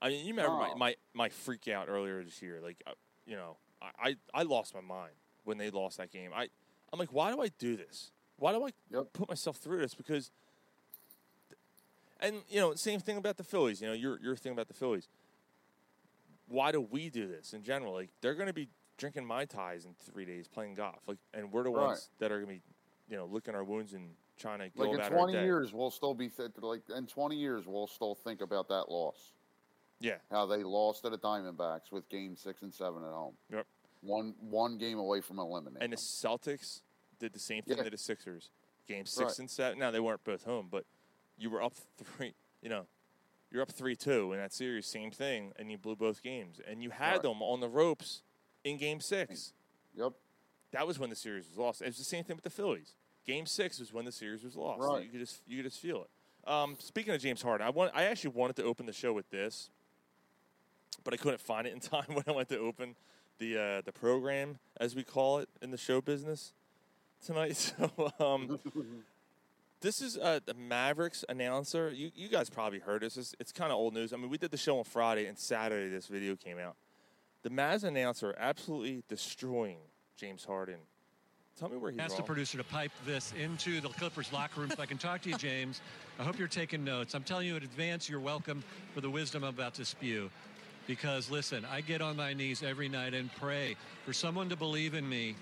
I 0.02 0.09
mean, 0.09 0.26
you 0.26 0.32
remember 0.35 0.56
my, 0.56 0.68
No. 0.71 0.75
my, 0.76 0.94
my 1.14 1.28
freak 1.28 1.68
out 1.68 1.88
earlier 1.88 2.23
this 2.25 2.42
year. 2.42 2.61
Like, 2.62 2.82
uh, 2.87 2.90
you 3.26 3.37
know, 3.37 3.56
I, 3.80 4.09
I, 4.35 4.40
I 4.40 4.42
lost 4.42 4.75
my 4.75 4.80
mind 4.80 5.12
when 5.44 5.56
they 5.59 5.71
lost 5.71 5.97
that 5.99 6.11
game. 6.11 6.32
I 6.35 6.49
I'm 6.92 6.99
like, 6.99 7.12
why 7.12 7.32
do 7.32 7.40
I 7.40 7.49
do 7.59 7.76
this? 7.76 8.11
Why 8.37 8.52
do 8.52 8.66
I 8.66 8.71
Yep. 8.90 9.12
put 9.14 9.28
myself 9.28 9.56
through 9.59 9.78
this? 9.78 9.94
Because, 9.94 10.30
and 12.21 12.42
you 12.50 12.61
know, 12.61 12.75
same 12.75 13.00
thing 13.00 13.16
about 13.16 13.37
the 13.37 13.44
Phillies. 13.44 13.80
You 13.80 13.87
know, 13.88 13.94
your 13.94 14.18
your 14.21 14.37
thing 14.37 14.52
about 14.52 14.68
the 14.68 14.75
Phillies 14.75 15.09
why 16.49 16.71
do 16.71 16.80
we 16.82 17.09
do 17.09 17.26
this 17.26 17.54
in 17.54 17.62
general? 17.62 17.94
Like 17.94 18.11
they're 18.21 18.35
going 18.35 18.49
to 18.49 18.52
be 18.52 18.68
drinking 18.99 19.25
mai 19.25 19.47
tais 19.47 19.87
in 19.87 19.94
three 20.12 20.26
days, 20.26 20.49
playing 20.49 20.75
golf, 20.75 20.99
like, 21.06 21.16
and 21.32 21.50
we're 21.50 21.62
the 21.62 21.71
Right. 21.71 21.87
ones 21.87 22.11
that 22.18 22.30
are 22.30 22.40
going 22.42 22.49
to 22.49 22.54
be, 22.56 22.62
you 23.09 23.16
know, 23.16 23.25
licking 23.25 23.54
our 23.54 23.64
wounds 23.64 23.94
and 23.94 24.11
trying 24.38 24.59
to 24.59 24.68
go 24.76 24.82
Like 24.85 24.90
in 24.90 24.94
about 24.97 25.12
our 25.12 25.18
twenty 25.18 25.32
day. 25.32 25.44
years, 25.44 25.73
we'll 25.73 25.90
still 25.90 26.12
be 26.12 26.28
th- 26.28 26.50
like 26.61 26.82
in 26.94 27.06
twenty 27.06 27.37
years, 27.37 27.66
we'll 27.66 27.87
still 27.87 28.14
think 28.14 28.42
about 28.42 28.68
that 28.68 28.90
loss. 28.90 29.32
Yeah, 30.02 30.16
How 30.30 30.47
they 30.47 30.62
lost 30.64 31.02
to 31.04 31.11
the 31.11 31.18
Diamondbacks 31.18 31.90
with 31.92 32.09
Game 32.09 32.37
Six 32.37 32.62
and 32.62 32.73
Seven 32.75 33.02
at 33.04 33.11
home. 33.11 33.35
Yep. 33.50 33.66
One 34.02 34.35
one 34.40 34.78
game 34.78 34.99
away 34.99 35.21
from 35.21 35.38
eliminating. 35.38 35.82
and 35.82 35.92
the. 35.92 35.97
Celtics 35.97 36.80
did 37.18 37.32
the 37.32 37.38
same 37.38 37.62
thing 37.62 37.76
Yeah. 37.78 37.85
to 37.85 37.90
the 37.90 37.99
Sixers. 37.99 38.50
Game 38.88 39.06
six 39.06 39.25
Right. 39.25 39.38
and 39.38 39.50
seven. 39.50 39.78
Now 39.78 39.92
they 39.92 40.00
weren't 40.00 40.25
both 40.25 40.42
home, 40.44 40.66
but 40.71 40.85
you 41.38 41.50
were 41.50 41.62
up 41.62 41.75
three. 41.97 42.35
You 42.62 42.68
know, 42.68 42.87
you're 43.50 43.62
up 43.62 43.71
three 43.71 43.94
two 43.94 44.32
in 44.32 44.38
that 44.40 44.52
series. 44.52 44.87
Same 44.87 45.12
thing, 45.12 45.52
and 45.56 45.71
you 45.71 45.78
blew 45.78 45.94
both 45.94 46.21
games, 46.23 46.61
and 46.66 46.82
you 46.82 46.90
had 46.90 47.12
Right. 47.12 47.23
them 47.23 47.42
on 47.42 47.61
the 47.61 47.68
ropes 47.68 48.23
in 48.64 48.76
Game 48.78 49.00
six. 49.00 49.52
Yep. 49.94 50.14
That 50.73 50.87
was 50.87 50.99
when 50.99 51.11
the 51.11 51.16
series 51.16 51.47
was 51.49 51.59
lost. 51.59 51.80
It 51.82 51.87
was 51.87 51.99
the 51.99 52.04
same 52.04 52.25
thing 52.25 52.35
with 52.35 52.44
the 52.44 52.50
Phillies. 52.50 52.97
Game 53.25 53.47
six 53.47 53.78
was 53.78 53.92
when 53.92 54.04
the 54.04 54.11
series 54.12 54.42
was 54.42 54.56
lost. 54.56 54.80
Right. 54.82 55.04
You 55.04 55.11
could 55.11 55.21
just 55.21 55.42
you 55.47 55.59
could 55.62 55.71
just 55.71 55.80
feel 55.80 56.02
it. 56.02 56.11
Um, 56.50 56.76
speaking 56.80 57.14
of 57.14 57.21
James 57.21 57.40
Harden, 57.40 57.64
I 57.64 57.71
want 57.71 57.92
I 57.94 58.02
actually 58.04 58.30
wanted 58.30 58.56
to 58.56 58.64
open 58.64 58.87
the 58.87 58.92
show 58.92 59.12
with 59.12 59.30
this, 59.30 59.71
but 61.04 61.14
I 61.14 61.16
couldn't 61.16 61.40
find 61.40 61.66
it 61.66 61.73
in 61.73 61.80
time 61.80 62.06
when 62.09 62.25
I 62.26 62.32
went 62.32 62.49
to 62.50 62.59
open 62.59 62.94
the 63.38 63.59
uh, 63.59 63.82
the 63.85 63.92
program, 63.92 64.59
as 64.78 64.94
we 64.94 65.02
call 65.02 65.38
it 65.38 65.49
in 65.61 65.71
the 65.71 65.78
show 65.78 66.00
business 66.00 66.52
tonight. 67.25 67.73
So 67.78 68.12
um, 68.21 68.59
This 69.80 70.00
is 70.00 70.16
uh, 70.16 70.38
the 70.44 70.54
Mavericks 70.54 71.25
announcer. 71.28 71.90
You 71.90 72.11
you 72.14 72.28
guys 72.28 72.49
probably 72.49 72.78
heard 72.78 73.02
this. 73.02 73.16
It's, 73.16 73.35
it's 73.40 73.52
kind 73.52 73.73
of 73.73 73.78
old 73.78 73.94
news. 73.94 74.12
I 74.12 74.16
mean, 74.16 74.30
we 74.30 74.38
did 74.38 74.50
the 74.52 74.56
show 74.56 74.78
on 74.78 74.85
Friday, 74.85 75.26
and 75.26 75.37
Saturday 75.37 75.88
this 75.88 76.06
video 76.06 76.37
came 76.37 76.59
out. 76.59 76.76
The 77.42 77.50
Mavs 77.50 77.82
announcer 77.82 78.35
absolutely 78.38 79.02
destroying 79.09 79.78
James 80.16 80.44
Harden. 80.44 80.78
Tell 81.59 81.68
me 81.68 81.76
where 81.76 81.90
he's 81.90 82.00
Ask 82.00 82.16
the 82.16 82.23
producer 82.23 82.56
to 82.59 82.64
pipe 82.64 82.92
this 83.04 83.35
into 83.38 83.80
the 83.80 83.88
Clippers 83.88 84.32
locker 84.32 84.61
room 84.61 84.71
so 84.71 84.80
I 84.80 84.87
can 84.87 84.99
talk 84.99 85.21
to 85.23 85.28
you, 85.28 85.37
James. 85.37 85.80
I 86.18 86.23
hope 86.23 86.38
you're 86.38 86.49
taking 86.49 86.85
notes. 86.85 87.14
I'm 87.14 87.25
telling 87.25 87.47
you 87.47 87.56
in 87.56 87.62
advance, 87.62 88.09
you're 88.09 88.21
welcome 88.21 88.64
for 88.94 89.00
the 89.00 89.11
wisdom 89.11 89.44
I'm 89.44 89.50
about 89.50 89.75
to 89.75 89.85
spew. 89.85 90.30
Because 90.87 91.31
listen, 91.31 91.65
I 91.71 91.81
get 91.81 92.01
on 92.01 92.17
my 92.17 92.35
knees 92.35 92.62
every 92.62 92.89
night 92.89 93.15
and 93.15 93.31
pray 93.37 93.77
for 94.05 94.12
someone 94.12 94.49
to 94.49 94.57
believe 94.57 94.95
in 94.95 95.09
me 95.09 95.37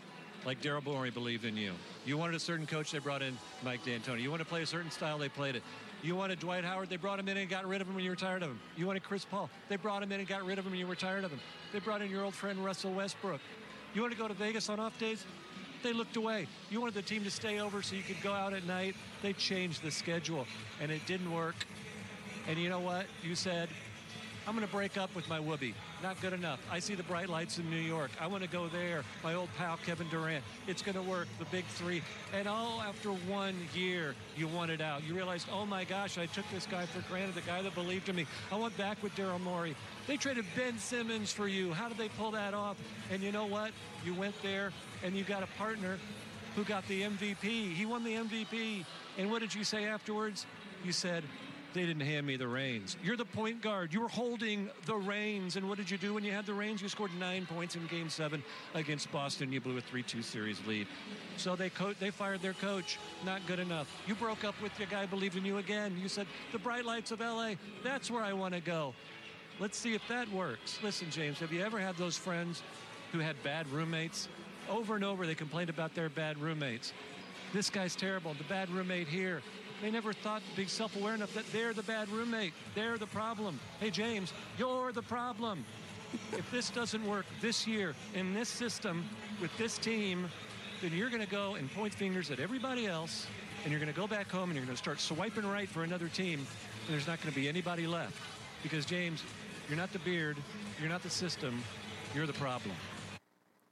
like 0.45 0.61
Daryl 0.63 0.85
Morey 0.85 1.11
believed 1.11 1.45
in 1.45 1.57
you. 1.57 1.73
You 2.07 2.17
wanted 2.17 2.35
a 2.35 2.41
certain 2.41 2.67
coach, 2.67 2.93
they 2.93 2.99
brought 2.99 3.23
in 3.23 3.37
Mike 3.63 3.85
D'Antoni. 3.85 4.23
You 4.23 4.31
want 4.31 4.41
to 4.41 4.49
play 4.49 4.63
a 4.63 4.67
certain 4.67 4.91
style, 4.91 5.19
they 5.19 5.29
played 5.29 5.57
it. 5.57 5.63
You 6.03 6.17
wanted 6.17 6.39
Dwight 6.39 6.65
Howard, 6.65 6.89
they 6.89 6.97
brought 6.97 7.19
him 7.19 7.29
in 7.29 7.37
and 7.37 7.49
got 7.49 7.67
rid 7.67 7.83
of 7.83 7.89
him 7.89 7.95
when 7.95 8.05
you 8.05 8.11
were 8.11 8.17
tired 8.17 8.43
of 8.43 8.49
him. 8.49 8.59
You 8.77 8.87
wanted 8.87 9.03
Chris 9.03 9.25
Paul, 9.25 9.51
they 9.69 9.77
brought 9.77 10.03
him 10.03 10.13
in 10.13 10.21
and 10.21 10.29
got 10.29 10.45
rid 10.45 10.59
of 10.59 10.65
him 10.65 10.73
when 10.73 10.81
you 10.81 10.87
were 10.87 10.95
tired 10.95 11.25
of 11.25 11.31
him. 11.31 11.41
They 11.73 11.79
brought 11.79 12.01
in 12.01 12.11
your 12.11 12.25
old 12.25 12.35
friend 12.35 12.65
Russell 12.65 12.93
Westbrook. 12.93 13.41
You 13.95 14.01
want 14.01 14.13
to 14.13 14.19
go 14.19 14.29
to 14.29 14.35
Vegas 14.35 14.69
on 14.69 14.81
off 14.81 14.99
days? 14.99 15.25
They 15.83 15.93
looked 15.93 16.17
away. 16.17 16.47
You 16.71 16.81
wanted 16.81 16.95
the 16.95 17.03
team 17.03 17.25
to 17.25 17.31
stay 17.31 17.59
over 17.59 17.83
so 17.83 17.97
you 17.97 18.03
could 18.03 18.21
go 18.23 18.33
out 18.33 18.53
at 18.53 18.67
night. 18.67 18.95
They 19.23 19.33
changed 19.33 19.83
the 19.83 19.91
schedule, 19.91 20.47
and 20.81 20.91
it 20.91 21.05
didn't 21.07 21.33
work. 21.33 21.55
And 22.49 22.59
you 22.59 22.69
know 22.69 22.81
what? 22.81 23.07
You 23.23 23.35
said, 23.35 23.69
I'm 24.51 24.57
going 24.57 24.67
to 24.67 24.73
break 24.73 24.97
up 24.99 25.15
with 25.15 25.29
my 25.29 25.39
whoopee. 25.39 25.75
Not 26.03 26.21
good 26.21 26.33
enough. 26.33 26.59
I 26.73 26.81
see 26.81 26.97
the 26.97 27.05
bright 27.05 27.29
lights 27.29 27.59
in 27.61 27.71
New 27.71 27.77
York. 27.77 28.11
I 28.21 28.27
want 28.27 28.43
to 28.43 28.49
go 28.49 28.67
there. 28.67 29.05
My 29.23 29.35
old 29.35 29.49
pal 29.57 29.79
Kevin 29.87 30.09
Durant. 30.09 30.43
It's 30.67 30.83
going 30.83 30.97
to 30.97 31.03
work. 31.03 31.29
The 31.39 31.45
big 31.45 31.65
three. 31.67 32.03
And 32.35 32.49
all 32.49 32.81
after 32.81 33.11
one 33.11 33.55
year, 33.77 34.17
you 34.37 34.49
wanted 34.49 34.81
out. 34.81 35.05
You 35.07 35.15
realized, 35.15 35.47
oh 35.53 35.67
my 35.67 35.85
gosh, 35.85 36.19
I 36.19 36.27
took 36.27 36.45
this 36.53 36.67
guy 36.67 36.85
for 36.87 37.01
granted. 37.09 37.37
The 37.37 37.43
guy 37.43 37.63
that 37.63 37.77
believed 37.77 38.09
in 38.09 38.17
me. 38.17 38.27
I 38.51 38.57
went 38.57 38.77
back 38.77 39.01
with 39.05 39.15
Daryl 39.15 39.41
Morey. 39.41 39.77
They 40.09 40.17
traded 40.17 40.45
Ben 40.57 40.77
Simmons 40.79 41.31
for 41.31 41.47
you. 41.47 41.73
How 41.73 41.89
did 41.89 41.99
they 41.99 42.09
pull 42.09 42.33
that 42.33 42.53
off? 42.53 42.77
And 43.13 43.23
you 43.23 43.31
know 43.31 43.47
what? 43.47 43.71
You 44.05 44.15
went 44.15 44.35
there 44.43 44.73
and 45.05 45.15
you 45.15 45.23
got 45.23 45.45
a 45.45 45.49
partner 45.59 45.97
who 46.57 46.65
got 46.65 46.85
the 46.89 47.03
MVP. 47.03 47.73
He 47.73 47.87
won 47.87 48.03
the 48.03 48.15
MVP. 48.15 48.85
And 49.17 49.31
what 49.31 49.43
did 49.43 49.55
you 49.55 49.63
say 49.63 49.85
afterwards? 49.85 50.45
You 50.85 50.91
said, 50.91 51.23
they 51.73 51.87
didn't 51.87 52.03
hand 52.03 52.27
me 52.27 52.37
the 52.37 52.49
reins. 52.49 52.97
You're 53.03 53.17
the 53.17 53.25
point 53.25 53.63
guard. 53.63 53.93
You 53.93 54.01
were 54.01 54.09
holding 54.09 54.69
the 54.87 54.97
reins. 54.97 55.57
And 55.57 55.69
what 55.69 55.79
did 55.79 55.91
you 55.91 55.99
do 55.99 56.15
when 56.15 56.25
you 56.25 56.33
had 56.33 56.47
the 56.47 56.55
reins? 56.55 56.83
You 56.83 56.89
scored 56.89 57.13
nine 57.19 57.47
points 57.47 57.77
in 57.77 57.87
game 57.87 58.09
seven 58.09 58.43
against 58.75 59.11
Boston. 59.13 59.53
You 59.53 59.61
blew 59.61 59.79
a 59.79 59.81
3 59.81 60.03
2 60.03 60.23
series 60.23 60.65
lead. 60.67 60.87
So 61.37 61.55
they, 61.55 61.71
co- 61.71 61.95
they 61.95 62.11
fired 62.11 62.43
their 62.43 62.55
coach. 62.55 62.99
Not 63.25 63.47
good 63.47 63.61
enough. 63.61 63.89
You 64.07 64.15
broke 64.15 64.45
up 64.45 64.61
with 64.63 64.77
your 64.79 64.89
guy, 64.89 65.07
believed 65.07 65.37
in 65.37 65.45
you 65.45 65.59
again. 65.59 65.97
You 66.01 66.09
said, 66.09 66.27
the 66.53 66.59
bright 66.59 66.85
lights 66.85 67.13
of 67.13 67.21
LA, 67.21 67.53
that's 67.85 68.11
where 68.11 68.23
I 68.23 68.33
want 68.33 68.55
to 68.55 68.61
go. 68.61 68.95
Let's 69.61 69.79
see 69.79 69.95
if 69.95 70.03
that 70.09 70.31
works. 70.33 70.79
Listen, 70.83 71.11
James, 71.11 71.39
have 71.39 71.53
you 71.53 71.63
ever 71.63 71.79
had 71.79 71.97
those 71.97 72.17
friends 72.17 72.63
who 73.13 73.19
had 73.19 73.41
bad 73.43 73.69
roommates? 73.69 74.29
Over 74.69 74.95
and 74.95 75.05
over, 75.05 75.27
they 75.27 75.35
complained 75.35 75.71
about 75.71 75.95
their 75.95 76.09
bad 76.09 76.39
roommates. 76.41 76.93
This 77.53 77.69
guy's 77.69 77.97
terrible. 77.97 78.35
The 78.35 78.45
bad 78.45 78.71
roommate 78.71 79.09
here. 79.09 79.43
They 79.83 79.91
never 79.91 80.13
thought 80.13 80.43
to 80.49 80.57
be 80.57 80.67
self 80.67 80.95
aware 80.97 81.15
enough 81.15 81.33
that 81.35 81.51
they're 81.53 81.73
the 81.73 81.83
bad 81.83 82.09
roommate. 82.11 82.53
They're 82.75 82.99
the 82.99 83.07
problem. 83.07 83.59
Hey, 83.81 83.91
James, 83.91 84.33
you're 84.59 84.93
the 84.93 85.03
problem. 85.03 85.65
if 86.33 86.51
this 86.51 86.71
doesn't 86.71 87.07
work 87.07 87.25
this 87.41 87.67
year 87.67 87.95
in 88.15 88.35
this 88.35 88.49
system 88.49 89.05
with 89.41 89.57
this 89.57 89.79
team, 89.79 90.29
then 90.83 90.93
you're 90.93 91.09
going 91.09 91.23
to 91.23 91.31
go 91.31 91.55
and 91.55 91.73
point 91.73 91.95
fingers 91.95 92.31
at 92.31 92.41
everybody 92.41 92.87
else, 92.87 93.27
and 93.63 93.71
you're 93.71 93.81
going 93.81 93.93
to 93.93 93.99
go 93.99 94.07
back 94.07 94.31
home 94.31 94.51
and 94.51 94.55
you're 94.55 94.65
going 94.65 94.77
to 94.77 94.83
start 94.83 95.01
swiping 95.01 95.47
right 95.47 95.69
for 95.69 95.85
another 95.85 96.09
team, 96.09 96.41
and 96.87 96.95
there's 96.95 97.07
not 97.07 97.21
going 97.23 97.33
to 97.33 97.39
be 97.39 97.49
anybody 97.49 97.87
left. 97.87 98.17
Because, 98.63 98.85
James, 98.85 99.23
you're 99.69 99.79
not 99.79 99.93
the 99.93 99.99
beard, 100.01 100.37
you're 100.79 100.91
not 100.91 101.03
the 101.03 101.11
system, 101.11 101.63
you're 102.15 102.27
the 102.27 102.33
problem. 102.35 102.75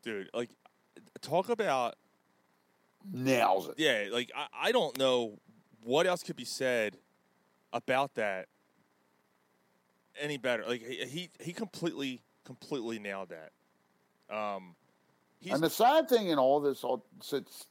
Dude, 0.02 0.30
like, 0.32 0.50
talk 1.20 1.48
about 1.48 1.96
Nails 3.10 3.68
it. 3.68 3.74
Yeah, 3.78 4.08
like 4.12 4.30
I, 4.34 4.68
I 4.68 4.72
don't 4.72 4.98
know 4.98 5.38
what 5.82 6.06
else 6.06 6.22
could 6.22 6.36
be 6.36 6.44
said 6.44 6.96
about 7.72 8.14
that 8.14 8.48
any 10.20 10.36
better. 10.36 10.64
Like 10.66 10.82
he 10.82 11.30
he, 11.40 11.52
completely 11.52 12.22
completely 12.44 12.98
nailed 12.98 13.30
that. 13.30 13.52
Um, 14.34 14.74
And 15.48 15.62
the 15.62 15.70
sad 15.70 16.08
thing 16.08 16.28
in 16.28 16.38
all 16.38 16.60
this, 16.60 16.82
all 16.84 17.04
sits 17.22 17.66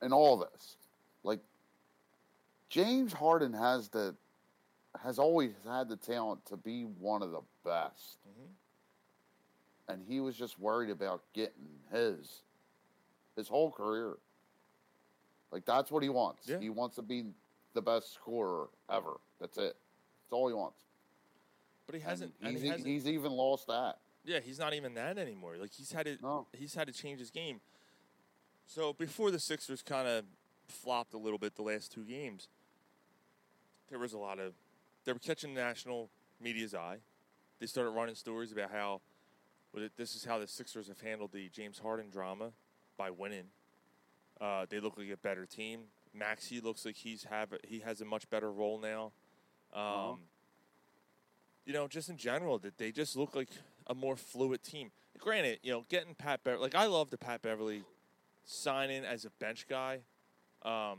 in 0.00 0.12
all 0.12 0.36
this, 0.36 0.76
like 1.22 1.40
James 2.68 3.12
Harden 3.12 3.52
has 3.52 3.88
the 3.88 4.14
has 5.02 5.18
always 5.18 5.52
had 5.66 5.88
the 5.88 5.96
talent 5.96 6.44
to 6.46 6.56
be 6.56 6.82
one 6.82 7.22
of 7.22 7.30
the 7.30 7.40
best, 7.64 8.18
Mm-hmm. 8.28 9.92
and 9.92 10.02
he 10.06 10.20
was 10.20 10.36
just 10.36 10.58
worried 10.58 10.90
about 10.90 11.22
getting 11.32 11.68
his 11.92 12.42
his 13.36 13.48
whole 13.48 13.70
career. 13.70 14.14
Like 15.50 15.64
that's 15.64 15.90
what 15.90 16.02
he 16.02 16.08
wants. 16.08 16.48
Yeah. 16.48 16.58
He 16.58 16.70
wants 16.70 16.96
to 16.96 17.02
be 17.02 17.24
the 17.74 17.82
best 17.82 18.12
scorer 18.14 18.68
ever. 18.90 19.14
That's 19.40 19.56
it. 19.58 19.74
That's 19.74 20.32
all 20.32 20.48
he 20.48 20.54
wants. 20.54 20.78
but 21.86 21.94
he 21.94 22.00
hasn't. 22.00 22.32
And 22.40 22.48
and 22.48 22.56
he's, 22.56 22.62
he 22.62 22.68
e- 22.68 22.70
hasn't 22.70 22.86
he's 22.88 23.08
even 23.08 23.32
lost 23.32 23.66
that. 23.68 23.98
yeah, 24.24 24.40
he's 24.40 24.58
not 24.58 24.74
even 24.74 24.94
that 24.94 25.18
anymore. 25.18 25.56
Like 25.60 25.72
he's 25.72 25.92
had 25.92 26.06
to 26.06 26.16
No. 26.22 26.46
he's 26.52 26.74
had 26.74 26.86
to 26.86 26.92
change 26.92 27.18
his 27.20 27.30
game. 27.30 27.60
So 28.66 28.92
before 28.92 29.30
the 29.30 29.38
Sixers 29.40 29.82
kind 29.82 30.06
of 30.08 30.24
flopped 30.68 31.12
a 31.14 31.18
little 31.18 31.38
bit 31.38 31.56
the 31.56 31.62
last 31.62 31.92
two 31.92 32.04
games, 32.04 32.48
there 33.90 33.98
was 33.98 34.12
a 34.12 34.18
lot 34.18 34.38
of 34.38 34.52
they 35.04 35.12
were 35.12 35.18
catching 35.18 35.54
the 35.54 35.60
national 35.60 36.08
media's 36.40 36.74
eye. 36.74 36.98
They 37.58 37.66
started 37.66 37.90
running 37.90 38.14
stories 38.14 38.52
about 38.52 38.70
how 38.70 39.00
this 39.96 40.14
is 40.14 40.24
how 40.24 40.38
the 40.38 40.46
Sixers 40.46 40.88
have 40.88 41.00
handled 41.00 41.32
the 41.32 41.48
James 41.48 41.78
Harden 41.78 42.10
drama 42.10 42.50
by 42.96 43.10
winning. 43.10 43.44
Uh, 44.40 44.66
they 44.68 44.80
look 44.80 44.96
like 44.98 45.08
a 45.10 45.16
better 45.16 45.46
team. 45.46 45.80
Maxey 46.14 46.60
looks 46.60 46.84
like 46.84 46.96
he's 46.96 47.24
have 47.24 47.54
he 47.66 47.80
has 47.80 48.00
a 48.00 48.04
much 48.04 48.28
better 48.30 48.50
role 48.52 48.78
now. 48.78 49.12
Um, 49.72 49.82
Uh-huh. 49.82 50.16
You 51.64 51.72
know, 51.72 51.86
just 51.86 52.08
in 52.08 52.16
general, 52.16 52.58
that 52.58 52.76
they 52.76 52.90
just 52.90 53.16
look 53.16 53.36
like 53.36 53.48
a 53.86 53.94
more 53.94 54.16
fluid 54.16 54.62
team. 54.64 54.90
Granted, 55.18 55.60
you 55.62 55.70
know, 55.70 55.84
getting 55.88 56.14
Pat 56.14 56.42
Beverley, 56.42 56.62
like 56.62 56.74
I 56.74 56.86
love 56.86 57.10
the 57.10 57.18
Pat 57.18 57.40
Beverley 57.42 57.84
signing 58.44 59.04
as 59.04 59.24
a 59.24 59.30
bench 59.38 59.66
guy. 59.68 60.00
Um, 60.62 60.98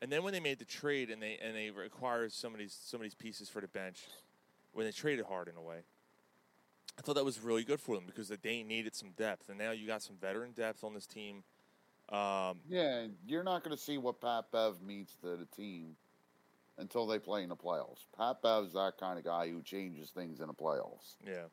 and 0.00 0.10
then 0.10 0.24
when 0.24 0.32
they 0.32 0.40
made 0.40 0.58
the 0.58 0.64
trade 0.64 1.10
and 1.10 1.22
they 1.22 1.38
and 1.40 1.54
they 1.54 1.70
required 1.70 2.32
some 2.32 2.52
of 2.52 2.58
these 2.58 2.76
some 2.84 2.98
of 3.00 3.02
these 3.04 3.14
pieces 3.14 3.48
for 3.48 3.60
the 3.60 3.68
bench, 3.68 4.00
when 4.72 4.84
they 4.84 4.92
traded 4.92 5.26
Harden 5.26 5.54
a 5.56 5.62
way, 5.62 5.82
I 6.98 7.02
thought 7.02 7.14
that 7.14 7.24
was 7.24 7.38
really 7.38 7.62
good 7.62 7.80
for 7.80 7.94
them 7.94 8.04
because 8.06 8.28
they 8.28 8.62
needed 8.64 8.96
some 8.96 9.10
depth, 9.16 9.48
and 9.48 9.58
now 9.58 9.70
you 9.70 9.86
got 9.86 10.02
some 10.02 10.16
veteran 10.16 10.50
depth 10.52 10.82
on 10.82 10.92
this 10.94 11.06
team. 11.06 11.44
Um, 12.08 12.60
Yeah, 12.68 13.06
you're 13.26 13.44
not 13.44 13.64
going 13.64 13.76
to 13.76 13.82
see 13.82 13.98
what 13.98 14.20
Pat 14.20 14.44
Bev 14.52 14.82
means 14.82 15.16
to 15.22 15.36
the 15.36 15.46
team 15.56 15.96
until 16.78 17.06
they 17.06 17.18
play 17.18 17.42
in 17.42 17.48
the 17.48 17.56
playoffs. 17.56 18.04
Pat 18.16 18.42
Bev's 18.42 18.72
that 18.74 18.94
kind 18.98 19.18
of 19.18 19.24
guy 19.24 19.48
who 19.48 19.62
changes 19.62 20.10
things 20.10 20.40
in 20.40 20.46
the 20.46 20.54
playoffs. 20.54 21.16
yeah. 21.26 21.44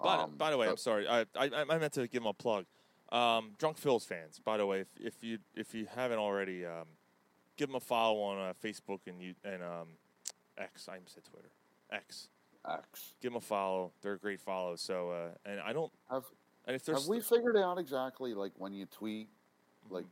By, 0.00 0.16
Um, 0.16 0.36
by 0.36 0.50
the 0.50 0.56
way, 0.56 0.68
I'm 0.68 0.76
sorry. 0.76 1.08
I, 1.08 1.26
I 1.34 1.50
I 1.52 1.78
meant 1.78 1.92
to 1.94 2.06
give 2.06 2.22
him 2.22 2.28
a 2.28 2.32
plug. 2.32 2.66
Um, 3.10 3.54
Drunk 3.58 3.78
Phil's 3.78 4.04
fans. 4.04 4.38
By 4.38 4.56
the 4.56 4.64
way, 4.66 4.80
if, 4.80 4.88
if 5.00 5.24
you 5.24 5.38
if 5.54 5.74
you 5.74 5.86
haven't 5.92 6.18
already, 6.18 6.64
um, 6.64 6.84
give 7.56 7.68
him 7.68 7.74
a 7.74 7.80
follow 7.80 8.20
on 8.20 8.38
uh, 8.38 8.52
Facebook 8.62 9.00
and 9.08 9.20
you 9.20 9.34
and 9.44 9.60
um, 9.62 9.88
X. 10.56 10.88
I 10.88 10.98
said 11.06 11.24
Twitter. 11.24 11.50
X. 11.90 12.28
X. 12.68 13.14
Give 13.20 13.32
them 13.32 13.38
a 13.38 13.40
follow. 13.40 13.92
They're 14.02 14.14
a 14.14 14.18
great 14.18 14.40
follow. 14.40 14.76
So 14.76 15.10
uh, 15.10 15.50
and 15.50 15.60
I 15.60 15.72
don't. 15.72 15.90
Have, 16.10 16.24
And 16.66 16.76
if 16.76 16.84
there's 16.84 17.00
have 17.00 17.08
we 17.08 17.20
figured 17.20 17.56
out 17.56 17.78
exactly 17.78 18.34
like 18.34 18.52
when 18.56 18.72
you 18.72 18.86
tweet, 18.86 19.28
like 19.90 20.06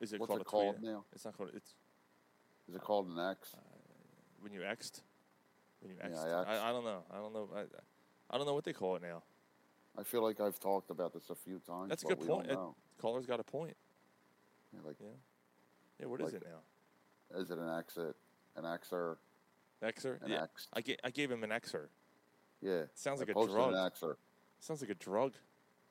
is 0.00 0.12
it 0.12 0.20
what's 0.20 0.28
called 0.28 0.40
it 0.40 0.42
a 0.42 0.44
called 0.44 0.76
tweet? 0.78 0.90
now? 0.90 1.04
It's 1.12 1.24
not 1.24 1.36
called. 1.36 1.50
It's 1.54 1.74
Is 2.68 2.74
it 2.74 2.80
called 2.80 3.06
an 3.08 3.18
X? 3.18 3.54
Uh, 3.56 3.60
when 4.40 4.52
you 4.52 4.60
xed. 4.60 5.00
When 5.80 5.90
you 5.92 5.96
Yeah, 6.00 6.08
xed. 6.08 6.46
I 6.46 6.56
I. 6.56 6.68
I, 6.70 6.72
don't 6.72 6.84
know. 6.84 7.02
I 7.10 7.16
don't 7.18 7.32
know. 7.32 7.48
I, 7.54 7.60
I 8.30 8.36
don't 8.38 8.46
know 8.46 8.54
what 8.54 8.64
they 8.64 8.72
call 8.72 8.96
it 8.96 9.02
now. 9.02 9.22
I 9.96 10.02
feel 10.02 10.22
like 10.22 10.40
I've 10.40 10.58
talked 10.58 10.90
about 10.90 11.12
this 11.12 11.30
a 11.30 11.34
few 11.34 11.60
times. 11.60 11.90
That's 11.90 12.02
a 12.02 12.06
good 12.06 12.20
point. 12.20 12.50
It- 12.50 12.58
Caller's 13.00 13.26
got 13.26 13.40
a 13.40 13.44
point. 13.44 13.76
Yeah, 14.72 14.80
like, 14.84 14.96
Yeah. 15.00 15.08
Yeah. 15.98 16.06
What 16.06 16.20
is 16.20 16.32
Like- 16.32 16.42
it 16.42 16.48
now? 16.48 17.38
is 17.38 17.50
it 17.50 17.58
an 17.58 17.68
exit, 17.78 18.14
an 18.56 18.64
Xer, 18.64 19.16
Xer. 19.82 20.22
an 20.22 20.30
Yeah. 20.30 20.42
X? 20.42 20.68
I 20.72 20.80
gave 20.82 20.98
I 21.04 21.10
gave 21.10 21.30
him 21.30 21.42
an 21.44 21.50
Xer. 21.50 21.88
Yeah. 22.60 22.84
Sounds 22.94 23.20
like 23.20 23.28
a 23.28 23.32
drug. 23.34 23.92
Sounds 24.60 24.80
like 24.80 24.90
a 24.90 24.94
drug. 24.94 25.34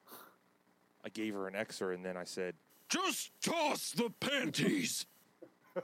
I 1.04 1.10
gave 1.10 1.34
her 1.34 1.48
an 1.48 1.54
Xer 1.56 1.94
and 1.94 2.06
then 2.06 2.16
I 2.18 2.24
said, 2.24 2.56
Just 2.92 3.32
toss 3.42 3.92
the 3.92 4.10
panties. 4.20 5.06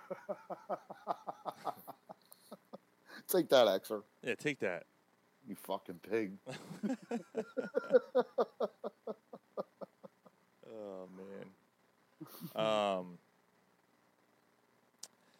Take 3.29 3.49
that, 3.49 3.67
Xer. 3.67 4.03
"Yeah, 4.23 4.35
take 4.35 4.59
that." 4.59 4.83
You 5.47 5.55
fucking 5.55 5.99
pig. 6.09 6.33
Oh 10.69 11.07
man. 12.55 12.65
Um. 12.65 13.17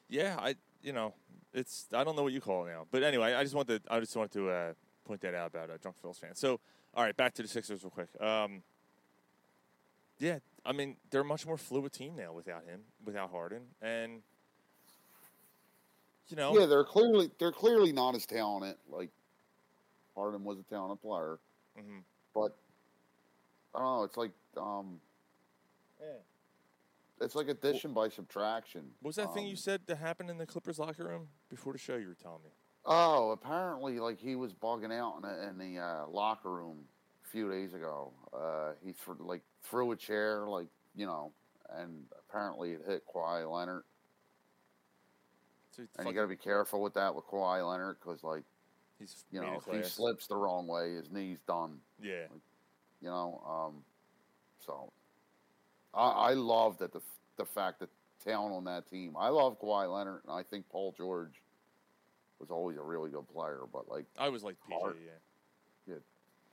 Yeah, 0.10 0.36
I 0.40 0.56
you 0.82 0.94
know 0.94 1.14
It's 1.54 1.88
I 1.94 2.04
don't 2.04 2.16
know 2.16 2.24
what 2.24 2.34
you 2.34 2.42
call 2.42 2.66
it 2.66 2.72
now, 2.72 2.86
but 2.92 3.04
anyway, 3.04 3.34
I 3.34 3.44
just 3.44 3.56
want 3.56 3.68
to 3.68 3.80
I 3.90 4.00
just 4.00 4.16
wanted 4.16 4.32
to 4.34 4.50
uh, 4.50 4.74
point 5.06 5.22
that 5.22 5.34
out 5.36 5.48
about 5.48 5.70
uh, 5.70 5.78
drunk 5.82 5.98
Phil's 6.02 6.18
fan. 6.20 6.36
So, 6.36 6.60
all 6.94 7.04
right, 7.04 7.16
back 7.16 7.34
to 7.36 7.42
the 7.42 7.48
Sixers 7.48 7.84
real 7.84 7.92
quick. 7.92 8.10
Um, 8.22 8.64
yeah, 10.20 10.40
I 10.66 10.72
mean 10.72 10.98
they're 11.10 11.22
a 11.22 11.26
much 11.26 11.46
more 11.46 11.58
fluid 11.58 11.94
team 11.94 12.16
now 12.16 12.34
without 12.34 12.64
him, 12.66 12.82
without 13.06 13.32
Harden, 13.32 13.64
and 13.82 14.22
you 16.28 16.36
know, 16.36 16.58
Yeah, 16.58 16.66
they're 16.66 16.84
clearly 16.84 17.30
they're 17.40 17.52
clearly 17.52 17.92
not 17.92 18.16
as 18.16 18.26
talented. 18.26 18.76
Like 18.90 19.10
Harden 20.16 20.44
was 20.44 20.60
a 20.60 20.64
talented 20.64 21.02
player, 21.02 21.40
Mhm. 21.78 22.04
but 22.34 22.58
I 23.74 23.80
don't 23.80 23.98
know. 23.98 24.04
It's 24.04 24.18
like 24.18 24.32
um, 24.58 25.00
it's 27.22 27.34
like 27.36 27.48
addition 27.48 27.94
by 27.94 28.10
subtraction. 28.10 28.94
what 29.02 29.10
was 29.10 29.16
that 29.16 29.34
thing 29.34 29.46
you 29.46 29.52
Um, 29.54 29.58
said 29.58 29.82
that 29.88 29.96
happened 29.98 30.30
in 30.30 30.38
the 30.38 30.46
Clippers 30.46 30.78
locker 30.80 31.04
room 31.06 31.30
before 31.50 31.74
the 31.74 31.80
show? 31.80 31.96
You 31.96 32.08
were 32.08 32.16
telling 32.16 32.44
me. 32.44 32.50
Oh, 32.86 33.32
apparently, 33.32 34.00
like 34.00 34.20
he 34.20 34.36
was 34.36 34.54
bugging 34.54 34.94
out 34.94 35.16
in 35.18 35.22
the, 35.24 35.48
in 35.50 35.58
the 35.58 35.80
uh, 35.82 36.08
locker 36.08 36.52
room 36.52 36.88
a 37.28 37.32
few 37.32 37.50
days 37.50 37.74
ago. 37.74 38.12
Uh, 38.34 38.72
he 38.84 38.94
threw, 38.94 39.18
like 39.20 39.42
threw 39.64 39.92
a 39.92 39.96
chair, 39.96 40.48
like 40.48 40.68
you 40.96 41.06
know, 41.06 41.32
and 41.76 42.06
apparently 42.30 42.72
it 42.72 42.82
hit 42.88 43.04
Kawhi 43.08 43.52
Leonard. 43.52 43.84
So 45.72 45.84
And 46.00 46.08
you 46.08 46.14
got 46.14 46.24
to 46.24 46.28
be 46.28 46.36
careful 46.36 46.82
with 46.82 46.96
that 46.96 47.14
with 47.14 47.26
Kawhi 47.26 47.68
Leonard 47.70 47.98
because, 48.00 48.24
like, 48.24 48.44
he's 48.98 49.26
you 49.32 49.40
know, 49.40 49.62
if 49.66 49.72
he 49.72 49.88
slips 49.88 50.26
the 50.28 50.36
wrong 50.36 50.68
way, 50.68 50.96
his 50.96 51.12
knee's 51.12 51.40
done. 51.48 51.78
Yeah, 52.02 52.26
You 53.02 53.10
know, 53.10 53.44
um, 53.48 53.84
so 54.66 54.92
I, 55.94 56.10
I 56.10 56.34
love 56.34 56.80
that 56.80 56.94
the 56.94 57.02
the 57.38 57.46
fact 57.46 57.80
that 57.82 57.90
talent 58.24 58.56
on 58.56 58.64
that 58.66 58.90
team. 58.90 59.16
I 59.18 59.30
love 59.30 59.60
Kawhi 59.62 59.94
Leonard, 59.94 60.22
and 60.28 60.34
I 60.34 60.44
think 60.44 60.68
Paul 60.70 60.96
George 60.98 61.42
was 62.40 62.50
always 62.50 62.78
a 62.78 62.82
really 62.82 63.12
good 63.12 63.28
player. 63.28 63.62
But 63.72 63.88
like, 63.88 64.06
I 64.18 64.30
was 64.30 64.44
like 64.44 64.56
PJ. 64.70 64.80
Hard. 64.80 64.96
Yeah. 65.04 65.12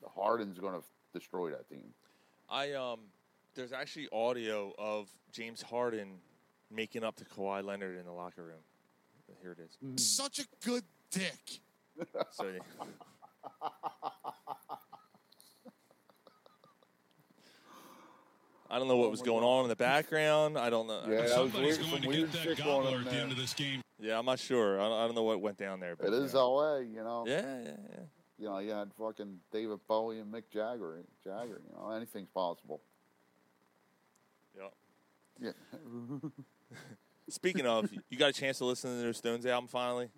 The 0.03 0.09
Harden's 0.09 0.59
going 0.59 0.75
to 0.75 0.83
destroy 1.13 1.51
that 1.51 1.69
team. 1.69 1.93
I 2.51 2.73
um, 2.73 3.01
there's 3.55 3.73
actually 3.73 4.09
audio 4.13 4.73
of 4.79 5.09
James 5.33 5.63
Harden 5.63 6.19
making 6.71 7.05
up 7.05 7.17
to 7.17 7.25
Kawhi 7.25 7.65
Leonard 7.65 7.99
in 7.99 8.05
the 8.05 8.13
locker 8.13 8.43
room. 8.43 8.61
Here 9.41 9.53
it 9.53 9.59
is. 9.59 10.05
Such 10.05 10.39
a 10.39 10.45
good 10.65 10.85
dick. 11.11 11.61
So, 12.33 12.51
I 18.69 18.79
don't 18.79 18.89
know 18.89 18.97
what 18.97 19.13
was 19.13 19.23
going 19.23 19.45
on 19.45 19.63
in 19.63 19.69
the 19.69 19.77
background. 19.77 20.59
I 20.59 20.71
don't 20.71 20.89
know. 20.89 21.03
Yeah, 21.07 21.21
was 21.21 21.31
Somebody's 21.31 21.79
weird, 21.79 21.79
going 21.79 21.91
some 21.91 22.01
to 22.01 22.19
get 22.19 22.33
that 22.33 22.43
shit 22.43 22.59
gobbler 22.59 22.99
at 22.99 23.05
the 23.05 23.17
end 23.17 23.31
of 23.31 23.39
this 23.39 23.55
game. 23.55 23.81
Yeah, 24.01 24.19
I'm 24.19 24.27
not 24.27 24.41
sure. 24.41 24.81
I 24.81 24.89
don't, 24.89 25.01
I 25.01 25.07
don't 25.07 25.15
know 25.15 25.23
what 25.23 25.41
went 25.41 25.57
down 25.57 25.79
there. 25.79 25.95
But, 25.95 26.09
It 26.09 26.15
is 26.15 26.35
yeah. 26.35 26.41
LA, 26.41 26.79
you 26.79 27.05
know. 27.05 27.25
Yeah, 27.27 27.43
yeah, 27.63 27.77
yeah. 27.91 28.01
You 28.38 28.47
know, 28.47 28.59
you 28.59 28.73
had 28.73 28.91
fucking 28.99 29.38
David 29.53 29.79
Bowie 29.87 30.19
and 30.19 30.33
Mick 30.33 30.45
Jagger. 30.53 31.03
Jagger, 31.23 31.61
you 31.69 31.75
know, 31.76 31.91
anything's 31.91 32.29
possible. 32.35 32.81
Yeah. 34.57 34.69
Yeah. 35.41 35.50
Speaking 37.29 37.67
of, 37.67 37.91
you 38.11 38.19
got 38.19 38.31
a 38.31 38.33
chance 38.33 38.59
to 38.59 38.64
listen 38.64 38.91
to 38.97 39.03
their 39.03 39.12
Stones 39.12 39.47
album 39.47 39.69
finally? 39.69 40.09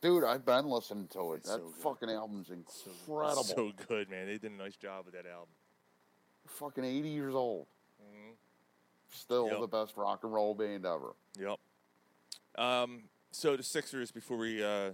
Dude, 0.00 0.24
I've 0.24 0.44
been 0.44 0.66
listening 0.68 1.08
to 1.12 1.32
it. 1.34 1.36
It's 1.38 1.48
that 1.50 1.58
so 1.58 1.66
good. 1.68 1.76
fucking 1.76 2.10
album's 2.10 2.50
incredible. 2.50 3.44
So 3.44 3.72
good, 3.88 4.10
man. 4.10 4.26
They 4.26 4.38
did 4.38 4.50
a 4.52 4.54
nice 4.54 4.76
job 4.76 5.04
with 5.06 5.14
that 5.14 5.26
album. 5.26 5.48
fucking 6.46 6.84
80 6.84 7.08
years 7.08 7.34
old. 7.34 7.66
Mhm. 8.02 8.34
Still 9.10 9.46
Yep. 9.48 9.60
the 9.60 9.66
best 9.68 9.96
rock 9.96 10.24
and 10.24 10.32
roll 10.34 10.54
band 10.54 10.84
ever. 10.84 11.14
Yep. 11.38 11.58
Um, 12.56 13.08
so 13.30 13.56
the 13.56 13.62
Sixers, 13.62 14.10
before 14.10 14.36
we 14.36 14.62
uh, 14.62 14.92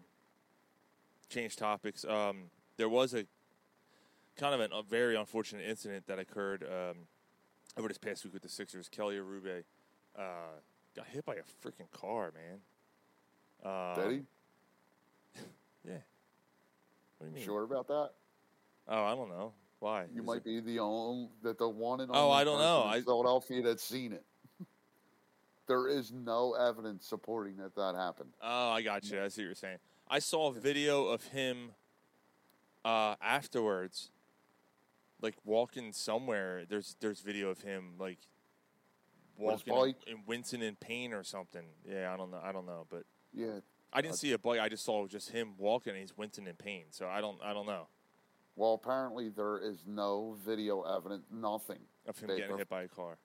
change 1.28 1.56
topics, 1.56 2.04
um, 2.04 2.44
there 2.76 2.88
was 2.88 3.14
a 3.14 3.24
kind 4.36 4.54
of 4.54 4.60
an, 4.60 4.70
a 4.72 4.82
very 4.82 5.16
unfortunate 5.16 5.64
incident 5.68 6.06
that 6.06 6.18
occurred 6.18 6.62
um, 6.64 6.96
over 7.76 7.88
this 7.88 7.98
past 7.98 8.24
week 8.24 8.32
with 8.32 8.42
the 8.42 8.48
Sixers. 8.48 8.88
Kelly 8.88 9.16
Oubre 9.16 9.62
uh, 10.18 10.22
got 10.96 11.06
hit 11.06 11.24
by 11.24 11.34
a 11.34 11.42
freaking 11.66 11.90
car, 11.92 12.32
man. 12.34 12.60
Um, 13.64 14.02
Did 14.02 14.12
he? 14.12 14.22
Yeah. 15.86 15.94
What 17.18 17.26
do 17.26 17.30
you 17.30 17.34
mean? 17.36 17.44
Sure 17.44 17.62
about 17.62 17.86
that? 17.88 18.10
Oh, 18.88 19.04
I 19.04 19.14
don't 19.14 19.28
know. 19.30 19.52
Why? 19.80 20.04
You 20.12 20.20
Is 20.20 20.26
might 20.26 20.36
it- 20.38 20.44
be 20.44 20.60
the 20.60 20.80
only, 20.80 21.28
that 21.42 21.58
the 21.58 21.68
one 21.68 22.00
and 22.00 22.10
Oh, 22.12 22.26
only 22.30 22.36
I 22.36 22.44
don't 22.44 22.58
know. 22.58 22.84
I- 22.84 23.00
Philadelphia 23.00 23.62
that's 23.62 23.82
seen 23.82 24.12
it. 24.12 24.24
there 25.66 25.88
is 25.88 26.12
no 26.12 26.54
evidence 26.54 27.06
supporting 27.06 27.56
that 27.58 27.74
that 27.76 27.94
happened. 27.94 28.30
Oh, 28.42 28.70
I 28.70 28.82
got 28.82 29.08
you. 29.10 29.22
I 29.22 29.28
see 29.28 29.42
what 29.42 29.46
you're 29.46 29.54
saying. 29.54 29.78
I 30.10 30.18
saw 30.20 30.48
a 30.48 30.52
video 30.52 31.06
of 31.06 31.24
him 31.28 31.72
uh, 32.84 33.16
afterwards, 33.20 34.10
like 35.20 35.34
walking 35.44 35.92
somewhere. 35.92 36.64
There's 36.68 36.96
there's 37.00 37.20
video 37.20 37.50
of 37.50 37.60
him 37.62 37.94
like 37.98 38.18
walking 39.36 39.94
and 40.08 40.18
wincing 40.26 40.62
in 40.62 40.76
pain 40.76 41.12
or 41.12 41.22
something. 41.22 41.64
Yeah, 41.84 42.12
I 42.12 42.16
don't 42.16 42.30
know. 42.30 42.40
I 42.42 42.52
don't 42.52 42.66
know, 42.66 42.86
but 42.88 43.04
Yeah. 43.32 43.60
I 43.92 44.00
didn't 44.02 44.14
Uh, 44.14 44.16
see 44.16 44.32
a 44.32 44.38
bike. 44.38 44.60
I 44.60 44.68
just 44.68 44.84
saw 44.84 45.06
just 45.06 45.30
him 45.30 45.54
walking 45.56 45.92
and 45.92 46.00
he's 46.00 46.16
wincing 46.16 46.46
in 46.46 46.56
pain. 46.56 46.86
So 46.90 47.08
I 47.08 47.20
don't 47.20 47.40
I 47.42 47.52
don't 47.52 47.66
know 47.66 47.86
Well, 48.56 48.74
apparently 48.74 49.28
there 49.28 49.58
is 49.58 49.84
no 49.86 50.36
video 50.44 50.82
evidence, 50.82 51.24
nothing. 51.30 51.80
of 52.06 52.18
him 52.18 52.28
They- 52.28 52.38
getting 52.38 52.56
hit 52.58 52.68
by 52.68 52.82
a 52.82 52.88
car. 52.88 53.18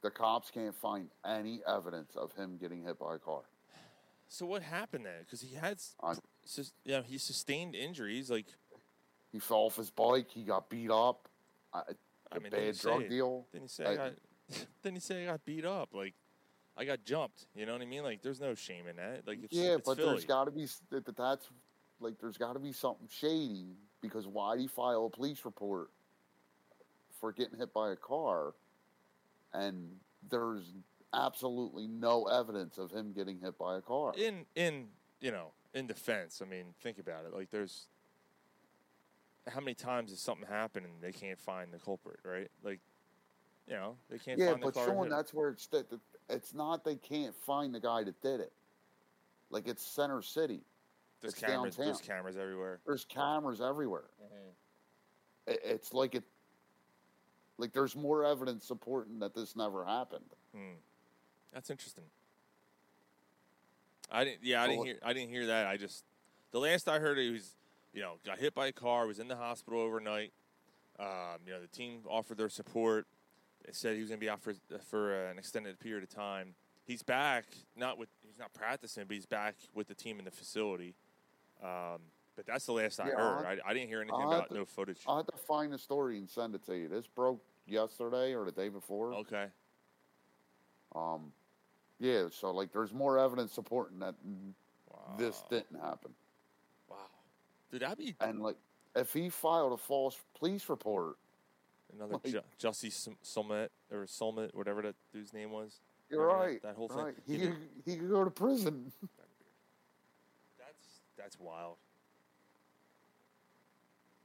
The 0.00 0.10
cops 0.10 0.50
can't 0.50 0.74
find 0.74 1.10
any 1.24 1.62
evidence 1.64 2.16
of 2.16 2.32
him 2.34 2.56
getting 2.58 2.82
hit 2.82 2.98
by 2.98 3.14
a 3.14 3.18
car. 3.18 3.42
So 4.32 4.46
what 4.46 4.62
happened 4.62 5.04
then? 5.04 5.20
Because 5.20 5.42
he 5.42 5.54
had, 5.54 5.76
I- 6.02 6.14
sus- 6.46 6.72
yeah, 6.86 7.02
he 7.02 7.18
sustained 7.18 7.74
injuries. 7.74 8.30
Like 8.30 8.46
He 9.30 9.38
fell 9.38 9.58
off 9.58 9.76
his 9.76 9.90
bike. 9.90 10.30
He 10.30 10.42
got 10.42 10.70
beat 10.70 10.90
up. 10.90 11.28
Uh, 11.74 11.82
I, 11.86 11.92
I 12.32 12.36
a 12.36 12.40
mean, 12.40 12.50
bad 12.50 12.78
drug 12.78 13.02
say- 13.02 13.08
deal. 13.08 13.46
Then 13.52 13.60
he 13.60 13.68
say 13.68 13.84
I 13.84 13.92
I- 13.92 13.96
got, 13.96 14.12
then 14.82 14.94
he 14.94 15.00
say 15.00 15.24
I 15.24 15.32
got 15.32 15.44
beat 15.44 15.66
up. 15.66 15.90
Like 15.92 16.14
I 16.78 16.86
got 16.86 17.04
jumped. 17.04 17.44
You 17.54 17.66
know 17.66 17.72
what 17.74 17.82
I 17.82 17.84
mean? 17.84 18.02
Like 18.04 18.22
there's 18.22 18.40
no 18.40 18.54
shame 18.54 18.86
in 18.88 18.96
that. 18.96 19.26
Like 19.26 19.44
it's, 19.44 19.52
yeah, 19.54 19.74
it's 19.74 19.86
but 19.86 19.98
Philly. 19.98 20.08
there's 20.12 20.24
got 20.24 20.44
to 20.46 20.50
be 20.50 20.66
that 20.90 21.04
that- 21.04 21.16
that's 21.16 21.46
like 22.00 22.14
there's 22.18 22.38
got 22.38 22.54
to 22.54 22.58
be 22.58 22.72
something 22.72 23.08
shady 23.10 23.76
because 24.00 24.26
why'd 24.26 24.58
he 24.60 24.66
file 24.66 25.04
a 25.04 25.10
police 25.10 25.44
report 25.44 25.90
for 27.20 27.32
getting 27.32 27.58
hit 27.58 27.72
by 27.74 27.92
a 27.92 27.96
car, 27.96 28.54
and 29.52 29.90
there's 30.30 30.72
absolutely 31.14 31.86
no 31.86 32.24
evidence 32.24 32.78
of 32.78 32.90
him 32.90 33.12
getting 33.12 33.38
hit 33.40 33.58
by 33.58 33.76
a 33.76 33.80
car. 33.80 34.12
in 34.16 34.46
in 34.54 34.88
you 35.20 35.30
know 35.30 35.48
in 35.74 35.86
defense. 35.86 36.42
I 36.44 36.48
mean, 36.48 36.66
think 36.82 36.98
about 36.98 37.24
it. 37.24 37.34
Like 37.34 37.50
there's 37.50 37.86
how 39.48 39.60
many 39.60 39.74
times 39.74 40.10
has 40.10 40.20
something 40.20 40.46
happened 40.46 40.86
and 40.86 40.94
they 41.02 41.12
can't 41.12 41.40
find 41.40 41.72
the 41.72 41.78
culprit, 41.78 42.20
right? 42.24 42.50
Like 42.62 42.80
you 43.66 43.74
know 43.74 43.96
they 44.10 44.18
can't 44.18 44.38
yeah, 44.38 44.50
find 44.50 44.62
the 44.62 44.70
but. 44.70 44.84
Sean, 44.84 45.08
that's 45.08 45.34
where 45.34 45.50
it's 45.50 45.66
that 45.68 45.86
it's 46.28 46.54
not 46.54 46.84
they 46.84 46.96
can't 46.96 47.34
find 47.34 47.74
the 47.74 47.80
guy 47.80 48.04
that 48.04 48.20
did 48.22 48.40
it. 48.40 48.52
Like 49.50 49.68
it's 49.68 49.84
Center 49.84 50.22
City. 50.22 50.62
there's 51.20 51.34
it's 51.34 51.42
cameras. 51.42 51.76
There's 51.76 52.00
cameras 52.00 52.36
everywhere. 52.36 52.80
There's 52.86 53.04
cameras 53.04 53.60
everywhere. 53.60 54.04
It, 55.46 55.60
it's 55.64 55.92
like 55.92 56.14
it. 56.14 56.24
Like 57.58 57.72
there's 57.72 57.94
more 57.94 58.24
evidence 58.24 58.64
supporting 58.64 59.18
that 59.20 59.34
this 59.34 59.54
never 59.54 59.84
happened. 59.84 60.24
Hmm. 60.54 60.74
That's 61.52 61.70
interesting. 61.70 62.04
I 64.10 64.24
didn't. 64.24 64.38
Yeah, 64.42 64.62
I 64.62 64.66
didn't 64.68 64.84
hear. 64.84 64.98
I 65.02 65.12
didn't 65.12 65.30
hear 65.30 65.46
that. 65.46 65.66
I 65.66 65.76
just 65.76 66.04
the 66.50 66.58
last 66.60 66.88
I 66.88 66.98
heard, 66.98 67.18
he 67.18 67.30
was, 67.30 67.56
you 67.94 68.02
know, 68.02 68.14
got 68.24 68.38
hit 68.38 68.54
by 68.54 68.66
a 68.66 68.72
car. 68.72 69.06
Was 69.06 69.18
in 69.18 69.28
the 69.28 69.36
hospital 69.36 69.80
overnight. 69.80 70.32
Um, 71.00 71.40
you 71.46 71.52
know, 71.52 71.60
the 71.60 71.68
team 71.68 72.00
offered 72.08 72.36
their 72.38 72.50
support. 72.50 73.06
They 73.64 73.72
said 73.72 73.94
he 73.94 74.00
was 74.00 74.08
going 74.10 74.20
to 74.20 74.24
be 74.24 74.28
out 74.30 74.40
for 74.42 74.54
for 74.90 75.26
uh, 75.26 75.30
an 75.30 75.38
extended 75.38 75.78
period 75.80 76.02
of 76.02 76.10
time. 76.10 76.54
He's 76.84 77.02
back, 77.02 77.44
not 77.76 77.96
with. 77.98 78.08
He's 78.26 78.38
not 78.38 78.52
practicing, 78.52 79.04
but 79.06 79.14
he's 79.14 79.26
back 79.26 79.54
with 79.74 79.88
the 79.88 79.94
team 79.94 80.18
in 80.18 80.24
the 80.24 80.30
facility. 80.30 80.94
Um, 81.62 82.00
but 82.34 82.46
that's 82.46 82.66
the 82.66 82.72
last 82.72 82.98
I 83.00 83.08
Yeah, 83.08 83.14
heard. 83.16 83.44
I, 83.46 83.70
I 83.70 83.74
didn't 83.74 83.88
hear 83.88 84.00
anything 84.00 84.22
about 84.22 84.48
to- 84.48 84.54
no 84.54 84.64
footage. 84.64 85.00
I 85.06 85.18
had 85.18 85.26
to 85.26 85.36
find 85.36 85.72
the 85.72 85.78
story 85.78 86.18
and 86.18 86.28
send 86.28 86.54
it 86.54 86.64
to 86.64 86.76
you. 86.76 86.88
This 86.88 87.06
broke 87.06 87.42
yesterday 87.66 88.34
or 88.34 88.44
the 88.44 88.52
day 88.52 88.68
before. 88.68 89.12
Okay. 89.14 89.46
Um, 90.94 91.32
yeah. 92.02 92.24
So 92.30 92.50
like, 92.50 92.72
there's 92.72 92.92
more 92.92 93.18
evidence 93.18 93.52
supporting 93.52 94.00
that 94.00 94.14
mm, 94.26 94.52
this 95.18 95.42
didn't 95.48 95.80
happen. 95.80 96.12
Wow. 96.90 96.96
Dude, 97.70 97.82
that'd 97.82 97.96
be 97.98 98.14
And 98.20 98.40
like, 98.42 98.56
if 98.96 99.12
he 99.12 99.28
filed 99.30 99.72
a 99.72 99.76
false 99.78 100.18
police 100.38 100.68
report, 100.68 101.16
Another 101.94 102.14
Like- 102.14 102.24
Ju- 102.24 102.40
Jussie 102.58 102.90
Sum- 102.90 103.18
Summit 103.20 103.70
or 103.90 104.06
Summit, 104.06 104.54
whatever 104.54 104.80
that 104.80 104.94
dude's 105.12 105.34
name 105.34 105.50
was. 105.50 105.78
you're 106.08 106.22
Remember 106.22 106.42
that- 106.44 106.48
right. 106.50 106.62
That, 106.62 106.74
whole 106.76 106.88
thing. 106.88 106.98
right. 106.98 107.14
He 107.26 107.34
He 107.34 107.38
could, 107.46 107.56
he 107.84 107.96
could 107.96 108.08
go 108.10 108.24
to 108.24 108.30
prison. 108.30 108.90
That's 110.58 111.00
that's 111.18 111.38
wild. 111.38 111.76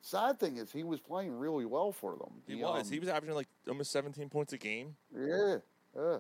Sad 0.02 0.40
thing 0.40 0.56
is, 0.58 0.72
he 0.72 0.84
was 0.84 1.02
playing 1.02 1.38
really 1.38 1.66
well 1.66 1.92
for 1.92 2.16
them. 2.16 2.32
He 2.48 2.56
was. 2.56 2.88
um, 2.88 2.94
he 2.94 3.00
was 3.00 3.10
averaging 3.10 3.36
like 3.36 3.50
almost 3.68 3.92
17 3.92 4.30
points 4.30 4.54
a 4.54 4.58
game. 4.58 4.96
Yeah. 5.14 5.58
Yeah. 5.96 6.18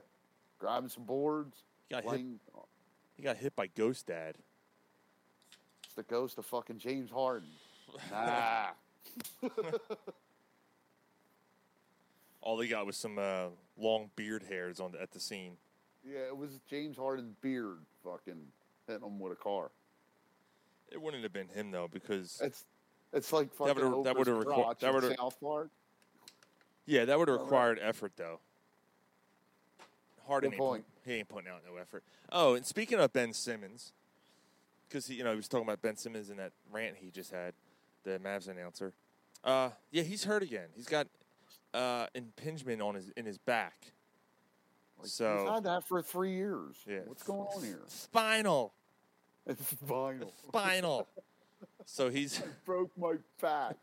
Grabbing 0.59 0.89
some 0.89 1.03
boards. 1.03 1.55
He 1.89 1.95
Got 1.95 2.03
hit. 2.05 2.21
He 3.15 3.23
got 3.23 3.37
hit 3.37 3.55
by 3.55 3.67
Ghost 3.67 4.07
Dad. 4.07 4.35
It's 5.85 5.93
the 5.95 6.03
ghost 6.03 6.37
of 6.37 6.45
fucking 6.45 6.77
James 6.79 7.09
Harden. 7.11 7.49
Nah. 8.11 8.67
All 12.41 12.57
they 12.57 12.67
got 12.67 12.85
was 12.85 12.95
some 12.95 13.17
uh, 13.17 13.47
long 13.77 14.09
beard 14.15 14.43
hairs 14.47 14.79
on 14.79 14.91
the, 14.91 15.01
at 15.01 15.11
the 15.11 15.19
scene. 15.19 15.53
yeah, 16.05 16.19
it 16.27 16.37
was 16.37 16.59
James 16.69 16.97
Harden's 16.97 17.33
beard 17.41 17.79
fucking 18.03 18.39
hitting 18.87 19.05
him 19.05 19.19
with 19.19 19.33
a 19.33 19.35
car. 19.35 19.71
It 20.91 21.01
wouldn't 21.01 21.23
have 21.23 21.33
been 21.33 21.49
him 21.49 21.71
though, 21.71 21.89
because 21.91 22.39
It's 22.43 22.65
it's 23.13 23.33
like 23.33 23.49
That 23.57 23.75
fucking 23.75 24.03
that 24.03 24.15
Oprah's 24.15 24.17
would've 24.17 24.37
requi- 24.45 24.53
crotch 24.53 24.79
that 24.79 24.93
would've- 24.93 25.15
South 25.17 25.39
Park. 25.41 25.69
yeah, 26.85 27.05
that 27.05 27.17
would 27.17 27.27
have 27.27 27.39
required 27.41 27.79
effort 27.81 28.13
though. 28.15 28.39
Harden 30.27 30.53
ain't 30.53 30.59
put- 30.59 30.83
he 31.05 31.13
ain't 31.13 31.29
putting 31.29 31.49
out 31.49 31.61
no 31.69 31.77
effort. 31.77 32.03
Oh, 32.31 32.55
and 32.55 32.65
speaking 32.65 32.99
of 32.99 33.13
Ben 33.13 33.33
Simmons, 33.33 33.93
because 34.87 35.09
you 35.09 35.23
know 35.23 35.31
he 35.31 35.37
was 35.37 35.47
talking 35.47 35.65
about 35.67 35.81
Ben 35.81 35.95
Simmons 35.95 36.29
in 36.29 36.37
that 36.37 36.51
rant 36.71 36.97
he 36.97 37.09
just 37.11 37.31
had, 37.31 37.53
the 38.03 38.19
Mavs 38.19 38.47
announcer. 38.47 38.93
Uh, 39.43 39.69
yeah, 39.91 40.03
he's 40.03 40.23
hurt 40.25 40.43
again. 40.43 40.67
He's 40.75 40.87
got 40.87 41.07
uh, 41.73 42.07
impingement 42.15 42.81
on 42.81 42.95
his 42.95 43.09
in 43.15 43.25
his 43.25 43.37
back. 43.37 43.93
Like, 44.97 45.05
he's 45.05 45.13
so 45.13 45.49
had 45.53 45.63
that 45.63 45.87
for 45.87 46.01
three 46.01 46.33
years. 46.33 46.75
Yeah. 46.87 46.99
What's 47.05 47.23
going 47.23 47.41
on 47.41 47.63
here? 47.63 47.81
spinal, 47.87 48.73
It's 49.45 49.75
vinyl. 49.87 50.31
spinal. 50.47 51.07
so 51.85 52.09
he's. 52.09 52.41
broke 52.65 52.91
my 52.97 53.15
back. 53.41 53.75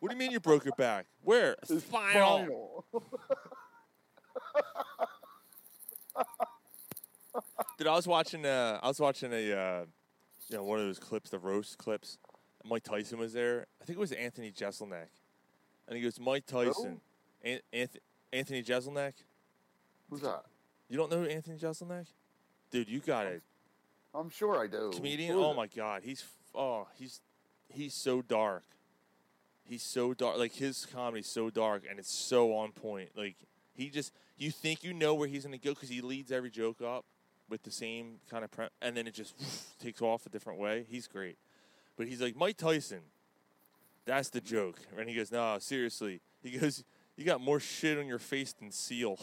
What 0.00 0.10
do 0.10 0.14
you 0.14 0.18
mean 0.18 0.30
you 0.32 0.40
broke 0.40 0.64
your 0.64 0.74
back? 0.76 1.06
Where? 1.22 1.56
It's 1.68 1.84
Spinal. 1.84 2.84
vinyl. 2.92 3.02
Dude, 7.78 7.86
I 7.86 7.94
was 7.94 8.06
watching. 8.06 8.44
Uh, 8.44 8.78
I 8.82 8.88
was 8.88 9.00
watching 9.00 9.32
a, 9.32 9.52
uh, 9.52 9.84
you 10.48 10.56
know, 10.56 10.64
one 10.64 10.78
of 10.78 10.84
those 10.84 10.98
clips, 10.98 11.30
the 11.30 11.38
roast 11.38 11.78
clips. 11.78 12.18
Mike 12.64 12.84
Tyson 12.84 13.18
was 13.18 13.32
there. 13.32 13.66
I 13.80 13.84
think 13.84 13.96
it 13.96 14.00
was 14.00 14.12
Anthony 14.12 14.52
Jeselnik, 14.52 15.08
and 15.88 15.96
he 15.96 16.02
goes, 16.02 16.20
"Mike 16.20 16.46
Tyson, 16.46 17.00
An- 17.42 17.60
Anth- 17.72 17.98
Anthony 18.32 18.62
Jeselnik. 18.62 19.14
Who's 20.10 20.20
that? 20.20 20.44
You 20.88 20.96
don't 20.96 21.10
know 21.10 21.24
Anthony 21.24 21.58
Jeselnik? 21.58 22.06
Dude, 22.70 22.88
you 22.88 23.00
got 23.00 23.26
it. 23.26 23.42
I'm 24.14 24.30
sure 24.30 24.62
I 24.62 24.66
do. 24.66 24.90
Comedian. 24.94 25.36
Oh 25.36 25.54
my 25.54 25.66
god, 25.66 26.02
he's 26.04 26.24
oh 26.54 26.86
he's 26.94 27.20
he's 27.68 27.94
so 27.94 28.22
dark. 28.22 28.64
He's 29.64 29.82
so 29.82 30.12
dark. 30.12 30.38
Like 30.38 30.52
his 30.52 30.86
comedy's 30.86 31.28
so 31.28 31.48
dark, 31.50 31.84
and 31.88 31.98
it's 31.98 32.12
so 32.12 32.54
on 32.54 32.72
point. 32.72 33.10
Like 33.16 33.36
he 33.74 33.88
just 33.88 34.12
you 34.42 34.50
think 34.50 34.82
you 34.82 34.92
know 34.92 35.14
where 35.14 35.28
he's 35.28 35.44
gonna 35.44 35.56
go 35.56 35.70
because 35.70 35.88
he 35.88 36.00
leads 36.00 36.32
every 36.32 36.50
joke 36.50 36.82
up 36.82 37.04
with 37.48 37.62
the 37.62 37.70
same 37.70 38.16
kind 38.30 38.44
of 38.44 38.50
pre- 38.50 38.68
and 38.80 38.96
then 38.96 39.06
it 39.06 39.14
just 39.14 39.34
takes 39.78 40.02
off 40.02 40.26
a 40.26 40.28
different 40.28 40.58
way. 40.58 40.84
He's 40.88 41.06
great, 41.06 41.38
but 41.96 42.08
he's 42.08 42.20
like 42.20 42.36
Mike 42.36 42.56
Tyson. 42.56 43.02
That's 44.04 44.30
the 44.30 44.40
joke, 44.40 44.80
and 44.98 45.08
he 45.08 45.14
goes, 45.14 45.30
"No, 45.30 45.58
seriously." 45.60 46.20
He 46.42 46.58
goes, 46.58 46.82
"You 47.16 47.24
got 47.24 47.40
more 47.40 47.60
shit 47.60 47.98
on 47.98 48.06
your 48.06 48.18
face 48.18 48.52
than 48.52 48.72
Seal." 48.72 49.16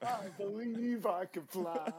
I 0.00 0.28
believe 0.38 1.04
I 1.04 1.26
can 1.26 1.42
fly. 1.42 1.92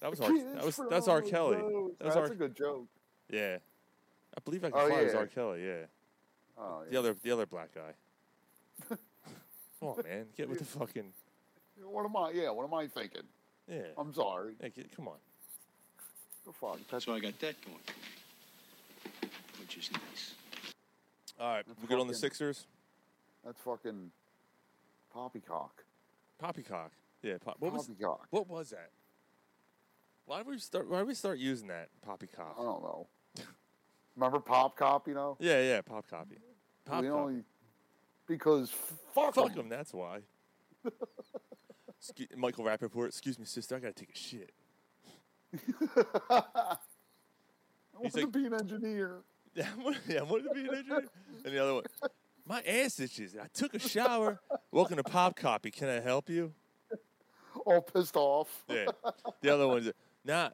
That 0.00 0.10
was 0.10 0.20
R. 0.20 0.36
That 0.54 0.64
was 0.64 0.80
that's 0.90 1.08
R. 1.08 1.22
Kelly. 1.22 1.56
That 1.56 1.64
was 1.64 1.92
That's 1.98 2.16
R. 2.16 2.24
a 2.24 2.34
good 2.34 2.56
joke. 2.56 2.88
Yeah, 3.32 3.56
I 4.36 4.40
believe 4.44 4.62
I 4.64 4.70
can 4.70 4.78
Oh, 4.78 4.88
fly 4.88 5.02
was 5.02 5.12
yeah. 5.14 5.18
R. 5.18 5.26
Kelly. 5.26 5.66
Yeah. 5.66 5.74
Oh, 6.58 6.82
The 6.86 6.92
yeah. 6.92 6.98
other, 6.98 7.16
the 7.22 7.30
other 7.32 7.46
black 7.46 7.70
guy. 7.74 7.92
Come 9.80 9.88
on, 9.88 9.96
man, 10.04 10.26
get 10.36 10.48
with 10.48 10.58
the 10.58 10.64
fucking. 10.64 11.12
What 11.82 12.04
am 12.04 12.16
I? 12.16 12.30
Yeah, 12.32 12.50
what 12.50 12.64
am 12.64 12.74
I 12.74 12.86
thinking? 12.86 13.22
Yeah. 13.68 13.80
I'm 13.96 14.12
sorry. 14.12 14.52
Hey, 14.60 14.68
get, 14.70 14.94
come 14.94 15.08
on. 15.08 15.16
Go 16.44 16.52
fuck. 16.52 16.78
That's 16.90 17.04
So 17.06 17.14
I 17.14 17.20
got 17.20 17.38
that 17.40 17.54
going 17.64 17.78
for 17.86 19.26
me, 19.26 19.30
which 19.60 19.76
is 19.78 19.90
nice. 19.92 20.34
All 21.40 21.54
right, 21.56 21.64
That's 21.66 21.80
we 21.80 21.88
good 21.88 21.98
on 22.00 22.06
the 22.06 22.14
Sixers. 22.14 22.66
that's 23.44 23.58
fucking 23.62 24.10
poppycock. 25.12 25.70
Poppycock. 26.38 26.90
Yeah. 27.22 27.38
Pop, 27.44 27.56
what 27.60 27.72
was 27.72 27.88
Poppycock. 27.88 28.26
what 28.30 28.48
was 28.48 28.70
that? 28.70 28.90
Why 30.26 30.38
did 30.38 30.46
we 30.48 30.58
start? 30.58 30.88
Why 30.88 30.98
did 30.98 31.08
we 31.08 31.14
start 31.14 31.38
using 31.38 31.68
that 31.68 31.88
poppycock? 32.06 32.56
I 32.58 32.62
don't 32.62 32.82
know. 32.82 33.06
Remember 34.16 34.40
pop 34.40 34.76
cop? 34.76 35.08
You 35.08 35.14
know. 35.14 35.36
Yeah, 35.40 35.60
yeah, 35.62 35.80
pop 35.80 36.08
copy. 36.08 36.36
Pop 36.84 37.02
we 37.02 37.08
copy. 37.08 37.20
only 37.20 37.42
because 38.26 38.70
fuck, 39.14 39.34
Fuck. 39.34 39.52
That's 39.68 39.92
why. 39.92 40.20
Excuse, 41.98 42.28
Michael 42.36 42.64
Rapaport. 42.64 43.06
Excuse 43.08 43.38
me, 43.38 43.44
sister. 43.44 43.76
I 43.76 43.78
gotta 43.78 43.92
take 43.94 44.10
a 44.14 44.18
shit. 44.18 44.50
I 46.30 46.44
want 47.98 48.14
like- 48.14 48.24
to 48.24 48.26
be 48.28 48.46
an 48.46 48.54
engineer. 48.54 49.18
Yeah, 49.54 49.66
I 49.78 49.82
wanted, 49.84 50.00
yeah, 50.08 50.20
I 50.20 50.22
wanted 50.22 50.44
to 50.44 50.54
be 50.54 50.60
an 50.60 50.74
engineer. 50.76 51.08
And 51.44 51.54
the 51.54 51.62
other 51.62 51.74
one, 51.74 51.82
my 52.48 52.62
ass 52.62 52.98
itches. 52.98 53.36
I 53.36 53.48
took 53.52 53.74
a 53.74 53.78
shower. 53.78 54.40
Welcome 54.70 54.96
to 54.96 55.04
Pop 55.04 55.36
Copy. 55.36 55.70
Can 55.70 55.90
I 55.90 56.00
help 56.00 56.30
you? 56.30 56.54
All 57.66 57.82
pissed 57.82 58.16
off. 58.16 58.64
Yeah. 58.66 58.86
The 59.42 59.50
other 59.52 59.68
one's, 59.68 59.90
nah, 60.24 60.48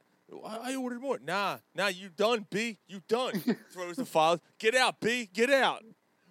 I 0.45 0.73
I 0.73 0.77
ordered 0.77 1.01
more. 1.01 1.19
Nah, 1.23 1.59
nah, 1.75 1.88
you 1.88 2.09
done, 2.09 2.47
B. 2.51 2.79
You 2.87 3.01
done. 3.09 3.43
Throws 3.73 3.97
the 3.97 4.05
files. 4.05 4.41
Get 4.59 4.75
out, 4.75 5.01
B. 5.01 5.29
Get 5.33 5.51
out. 5.51 5.85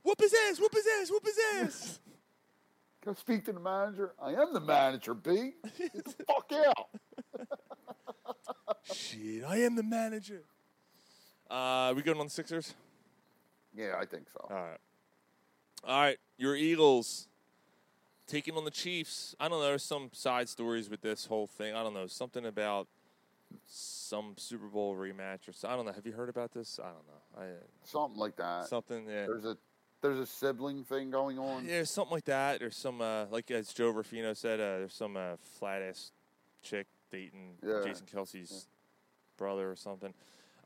Whoop 0.03 0.19
his 0.19 0.33
ass. 0.47 0.59
Whoop 0.59 0.73
his 0.73 0.85
ass. 1.01 1.09
Whoop 1.09 1.25
his 1.25 1.37
ass. 1.55 1.99
Go 3.05 3.13
speak 3.13 3.45
to 3.45 3.53
the 3.53 3.59
manager? 3.59 4.13
I 4.21 4.33
am 4.33 4.53
the 4.53 4.59
manager, 4.59 5.13
B. 5.13 5.53
Get 5.77 6.03
the 6.03 6.25
fuck 6.25 6.51
out. 6.51 6.89
Shit, 8.93 9.45
I 9.45 9.57
am 9.57 9.75
the 9.75 9.83
manager. 9.83 10.43
Uh, 11.49 11.93
we 11.95 12.01
going 12.01 12.19
on 12.19 12.25
the 12.25 12.31
Sixers? 12.31 12.73
Yeah, 13.73 13.93
I 13.97 14.05
think 14.05 14.27
so. 14.29 14.45
All 14.49 14.57
right. 14.57 14.79
All 15.85 16.01
right, 16.01 16.17
your 16.37 16.55
Eagles 16.55 17.29
taking 18.27 18.55
on 18.57 18.65
the 18.65 18.71
Chiefs. 18.71 19.35
I 19.39 19.47
don't 19.47 19.59
know. 19.59 19.65
There's 19.65 19.83
some 19.83 20.09
side 20.11 20.49
stories 20.49 20.89
with 20.89 21.01
this 21.01 21.27
whole 21.27 21.47
thing. 21.47 21.75
I 21.75 21.83
don't 21.83 21.93
know. 21.93 22.07
Something 22.07 22.45
about 22.45 22.87
some 23.65 24.33
Super 24.37 24.67
Bowl 24.67 24.95
rematch 24.95 25.47
or 25.47 25.53
so. 25.53 25.67
I 25.67 25.75
don't 25.75 25.85
know. 25.85 25.91
Have 25.91 26.05
you 26.05 26.13
heard 26.13 26.29
about 26.29 26.51
this? 26.53 26.79
I 26.81 26.87
don't 26.87 27.07
know. 27.07 27.41
I, 27.41 27.45
Something 27.83 28.19
like 28.19 28.35
that. 28.37 28.67
something. 28.67 29.05
Yeah. 29.05 29.25
There's 29.27 29.45
a 29.45 29.57
there's 30.01 30.19
a 30.19 30.25
sibling 30.25 30.83
thing 30.83 31.09
going 31.09 31.39
on. 31.39 31.65
Yeah, 31.65 31.83
something 31.83 32.13
like 32.13 32.25
that. 32.25 32.59
There's 32.59 32.77
some, 32.77 33.01
uh, 33.01 33.25
like 33.31 33.49
as 33.49 33.73
Joe 33.73 33.89
Rufino 33.89 34.33
said, 34.33 34.59
uh, 34.59 34.77
there's 34.79 34.93
some 34.93 35.17
uh, 35.17 35.37
flat 35.57 35.81
ass 35.81 36.11
chick 36.61 36.85
dating 37.11 37.55
Yeah. 37.65 37.81
Jason 37.83 38.05
Kelce's 38.05 38.67
brother 39.37 39.71
or 39.71 39.75
something. 39.75 40.13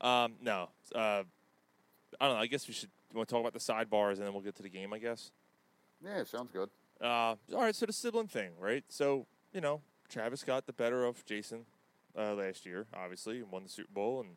Um, 0.02 0.34
no, 0.42 0.68
uh, 0.94 0.98
I 0.98 2.26
don't 2.26 2.34
know. 2.34 2.40
I 2.40 2.46
guess 2.46 2.68
we 2.68 2.74
should. 2.74 2.90
Want 3.14 3.28
to 3.28 3.34
talk 3.34 3.40
about 3.42 3.52
the 3.52 3.58
sidebars 3.58 4.16
and 4.16 4.22
then 4.26 4.32
we'll 4.32 4.42
get 4.42 4.54
to 4.56 4.62
the 4.62 4.70
game. 4.70 4.92
I 4.94 4.98
guess. 4.98 5.32
Yeah, 6.02 6.24
sounds 6.24 6.50
good. 6.50 6.70
Uh, 6.98 7.04
all 7.06 7.60
right, 7.60 7.74
so 7.74 7.84
the 7.84 7.92
sibling 7.92 8.26
thing, 8.28 8.52
right? 8.58 8.84
So 8.88 9.26
you 9.52 9.60
know, 9.60 9.82
Travis 10.08 10.42
got 10.44 10.66
the 10.66 10.72
better 10.72 11.04
of 11.04 11.22
Jason 11.26 11.66
uh, 12.18 12.34
last 12.34 12.66
year, 12.66 12.86
obviously, 12.94 13.38
and 13.40 13.50
won 13.50 13.62
the 13.62 13.68
Super 13.68 13.92
Bowl. 13.92 14.20
And 14.20 14.36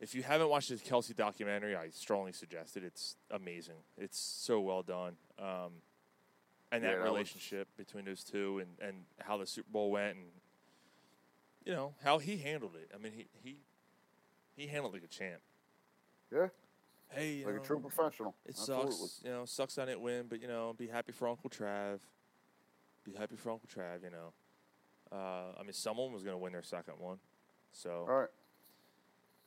if 0.00 0.14
you 0.14 0.22
haven't 0.22 0.48
watched 0.48 0.68
the 0.70 0.76
Kelce 0.76 1.14
documentary, 1.14 1.76
I 1.76 1.90
strongly 1.90 2.32
suggest 2.32 2.76
it. 2.76 2.84
It's 2.84 3.16
amazing. 3.30 3.76
It's 3.98 4.18
so 4.18 4.60
well 4.60 4.82
done. 4.82 5.16
Um, 5.38 5.82
and 6.72 6.82
Yeah, 6.84 6.90
that 6.90 6.96
that 6.96 7.02
was- 7.02 7.04
relationship 7.12 7.68
between 7.76 8.04
those 8.04 8.22
two, 8.24 8.58
and, 8.60 8.70
and 8.80 9.04
how 9.20 9.36
the 9.38 9.46
Super 9.46 9.70
Bowl 9.70 9.90
went, 9.90 10.16
and 10.16 10.26
you 11.64 11.72
know 11.72 11.94
how 12.02 12.18
he 12.18 12.36
handled 12.38 12.76
it. 12.76 12.90
I 12.94 12.98
mean, 12.98 13.12
he 13.12 13.26
he 13.42 13.56
he 14.56 14.66
handled 14.68 14.94
it 14.94 14.98
like 14.98 15.04
a 15.04 15.08
champ. 15.12 15.40
Yeah, 16.32 16.48
Hey, 17.08 17.32
you 17.34 17.46
like 17.46 17.56
know, 17.56 17.60
a 17.60 17.64
true 17.64 17.80
professional. 17.80 18.34
it 18.46 18.50
Absolutely. 18.50 18.92
sucks, 18.92 19.20
you 19.24 19.30
know. 19.30 19.44
Sucks 19.44 19.78
I 19.78 19.84
didn't 19.86 20.00
win, 20.00 20.26
but 20.28 20.40
you 20.40 20.46
know, 20.48 20.72
be 20.78 20.86
happy 20.86 21.10
for 21.12 21.26
Uncle 21.28 21.50
Trav. 21.50 21.98
Be 23.04 23.12
happy 23.14 23.34
for 23.36 23.50
Uncle 23.50 23.68
Trav. 23.68 24.04
You 24.04 24.10
know, 24.10 24.32
uh, 25.12 25.52
I 25.58 25.62
mean, 25.62 25.72
someone 25.72 26.12
was 26.12 26.22
going 26.22 26.34
to 26.34 26.38
win 26.38 26.52
their 26.52 26.62
second 26.62 26.94
one, 26.98 27.18
so 27.72 28.06
All 28.08 28.18
right. 28.20 28.28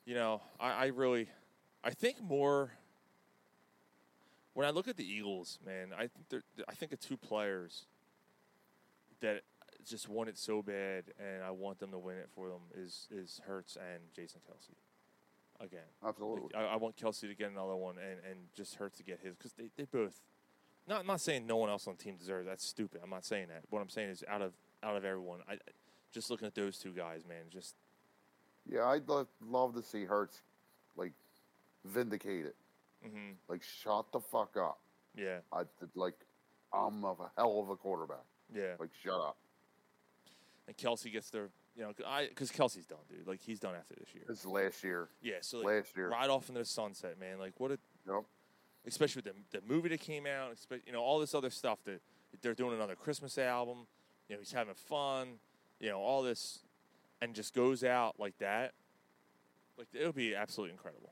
you 0.05 0.15
know, 0.15 0.41
I, 0.59 0.71
I 0.71 0.85
really, 0.87 1.29
I 1.83 1.91
think 1.91 2.21
more. 2.21 2.71
When 4.55 4.67
I 4.67 4.69
look 4.69 4.87
at 4.87 4.97
the 4.97 5.05
Eagles, 5.05 5.57
man, 5.65 5.93
I 5.97 6.01
think 6.01 6.29
they're, 6.29 6.43
I 6.69 6.73
think 6.75 6.93
of 6.93 6.99
two 6.99 7.17
players 7.17 7.85
that 9.21 9.41
just 9.83 10.07
want 10.07 10.29
it 10.29 10.37
so 10.37 10.61
bad, 10.61 11.05
and 11.17 11.43
I 11.43 11.51
want 11.51 11.79
them 11.79 11.91
to 11.91 11.97
win 11.97 12.17
it 12.17 12.29
for 12.35 12.49
them 12.49 12.61
is 12.75 13.07
is 13.09 13.41
Hurts 13.47 13.77
and 13.77 14.01
Jason 14.15 14.41
Kelce. 14.47 14.75
Again, 15.59 15.87
Absolutely. 16.05 16.49
like, 16.53 16.55
I, 16.55 16.73
I 16.73 16.75
want 16.75 16.97
Kelce 16.97 17.21
to 17.21 17.33
get 17.33 17.49
another 17.49 17.75
one, 17.75 17.95
and, 17.97 18.19
and 18.29 18.39
just 18.55 18.75
Hurts 18.75 18.97
to 18.97 19.03
get 19.03 19.19
his 19.23 19.35
because 19.35 19.53
they, 19.53 19.69
they 19.75 19.85
both. 19.85 20.21
Not 20.87 21.01
I'm 21.01 21.07
not 21.07 21.21
saying 21.21 21.47
no 21.47 21.57
one 21.57 21.69
else 21.69 21.87
on 21.87 21.95
the 21.97 22.03
team 22.03 22.15
deserves. 22.17 22.45
That's 22.47 22.65
stupid. 22.65 23.01
I'm 23.03 23.09
not 23.09 23.23
saying 23.25 23.47
that. 23.47 23.63
What 23.69 23.81
I'm 23.81 23.89
saying 23.89 24.09
is 24.09 24.23
out 24.27 24.41
of 24.41 24.53
out 24.83 24.95
of 24.95 25.05
everyone, 25.05 25.39
I 25.49 25.57
just 26.11 26.29
looking 26.29 26.47
at 26.47 26.55
those 26.55 26.77
two 26.77 26.91
guys, 26.91 27.25
man. 27.27 27.45
Just 27.49 27.75
Yeah, 28.69 28.85
I'd 28.85 29.07
lo- 29.07 29.27
love 29.41 29.73
to 29.75 29.81
see 29.83 30.05
Hurts 30.05 30.41
like 30.95 31.13
vindicated. 31.85 32.53
hmm 33.03 33.31
Like 33.47 33.63
shut 33.63 34.11
the 34.11 34.19
fuck 34.19 34.55
up. 34.57 34.79
Yeah. 35.15 35.39
I 35.51 35.63
like, 35.95 36.15
I'm 36.73 37.03
a 37.03 37.15
hell 37.37 37.59
of 37.61 37.69
a 37.69 37.75
quarterback. 37.75 38.25
Yeah. 38.53 38.75
Like, 38.79 38.89
shut 39.03 39.13
up. 39.13 39.37
And 40.67 40.77
Kelce 40.77 41.11
gets 41.11 41.29
their, 41.29 41.49
you 41.75 41.83
know, 41.83 41.93
I 42.07 42.27
because 42.27 42.51
Kelce's 42.51 42.85
done, 42.85 42.99
dude. 43.09 43.27
Like 43.27 43.41
he's 43.41 43.59
done 43.59 43.75
after 43.75 43.95
this 43.95 44.13
year. 44.13 44.23
This 44.27 44.45
last 44.45 44.83
year. 44.83 45.09
Yeah. 45.21 45.35
So 45.41 45.57
like, 45.57 45.67
last 45.67 45.97
year. 45.97 46.09
right 46.09 46.29
off 46.29 46.47
into 46.49 46.59
the 46.61 46.65
sunset, 46.65 47.19
man. 47.19 47.39
Like 47.39 47.59
what 47.59 47.71
a, 47.71 47.79
Yep. 48.07 48.23
especially 48.85 49.21
with 49.25 49.33
the 49.51 49.59
the 49.59 49.65
movie 49.67 49.89
that 49.89 49.99
came 49.99 50.25
out, 50.25 50.55
you 50.85 50.93
know, 50.93 51.01
all 51.01 51.19
this 51.19 51.33
other 51.35 51.49
stuff 51.49 51.79
that 51.85 52.01
they're 52.41 52.53
doing 52.53 52.73
another 52.73 52.95
Christmas 52.95 53.37
album. 53.37 53.87
You 54.27 54.35
know, 54.35 54.39
he's 54.39 54.51
having 54.51 54.73
fun. 54.73 55.39
You 55.79 55.89
know, 55.89 55.99
all 55.99 56.23
this, 56.23 56.59
and 57.21 57.33
just 57.33 57.53
goes 57.53 57.83
out 57.83 58.19
like 58.19 58.37
that. 58.39 58.73
Like 59.77 59.87
it 59.93 60.05
would 60.05 60.15
be 60.15 60.35
absolutely 60.35 60.73
incredible. 60.73 61.11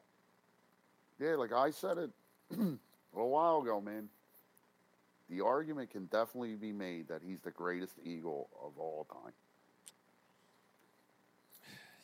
Yeah, 1.20 1.36
like 1.36 1.52
I 1.54 1.72
said 1.72 1.98
it 1.98 2.10
a 2.52 2.56
little 3.14 3.30
while 3.30 3.62
ago, 3.62 3.82
man. 3.82 4.10
The 5.30 5.42
argument 5.42 5.90
can 5.90 6.06
definitely 6.06 6.56
be 6.56 6.74
made 6.74 7.08
that 7.08 7.22
he's 7.26 7.40
the 7.40 7.52
greatest 7.52 7.94
Eagle 8.04 8.50
of 8.64 8.78
all 8.78 9.08
time. 9.10 9.34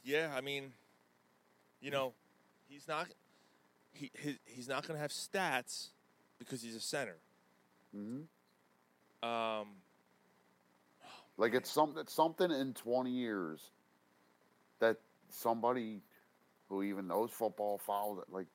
Yeah, 0.04 0.32
I 0.34 0.40
mean, 0.40 0.72
you 1.82 1.92
know, 1.92 2.14
he's 2.70 2.88
not 2.88 3.08
he, 3.92 4.10
he 4.18 4.38
he's 4.46 4.70
not 4.70 4.88
going 4.88 4.96
to 4.96 5.02
have 5.02 5.12
stats 5.12 5.88
because 6.40 6.62
he's 6.62 6.76
a 6.76 6.80
center. 6.80 7.18
Mm-hmm. 7.96 9.28
Um, 9.28 9.68
Like 11.38 11.54
it's 11.54 11.70
something 11.72 12.04
something 12.08 12.52
in 12.52 12.74
twenty 12.74 13.12
years 13.12 13.72
that 14.80 14.98
somebody 15.30 16.02
who 16.70 16.84
even 16.84 17.08
knows 17.08 17.32
football 17.32 17.78
follows 17.78 18.20
it, 18.28 18.32
like, 18.34 18.48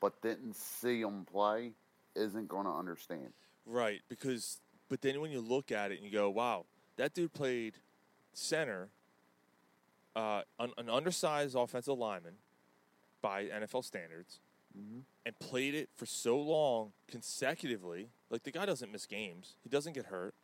but 0.00 0.20
didn't 0.22 0.54
see 0.54 1.00
him 1.00 1.24
play, 1.24 1.72
isn't 2.14 2.48
going 2.48 2.64
to 2.66 2.72
understand. 2.72 3.32
right, 3.66 4.00
because 4.08 4.60
but 4.88 5.00
then 5.02 5.20
when 5.20 5.30
you 5.30 5.40
look 5.40 5.70
at 5.72 5.92
it 5.92 5.96
and 6.00 6.04
you 6.06 6.10
go, 6.12 6.28
"Wow, 6.30 6.66
that 6.96 7.14
dude 7.14 7.32
played 7.32 7.74
center, 8.32 8.88
uh, 10.16 10.42
an, 10.58 10.72
an 10.78 10.88
undersized 10.90 11.54
offensive 11.54 11.96
lineman 11.98 12.34
by 13.22 13.44
NFL 13.44 13.82
standards, 13.84 14.40
Mhm. 14.78 15.02
and 15.26 15.38
played 15.38 15.74
it 15.74 15.88
for 15.96 16.06
so 16.06 16.38
long 16.40 16.92
consecutively. 17.06 18.10
Like 18.30 18.42
the 18.44 18.50
guy 18.50 18.64
doesn't 18.66 18.90
miss 18.92 19.06
games. 19.06 19.56
He 19.62 19.68
doesn't 19.68 19.92
get 19.94 20.06
hurt. 20.06 20.34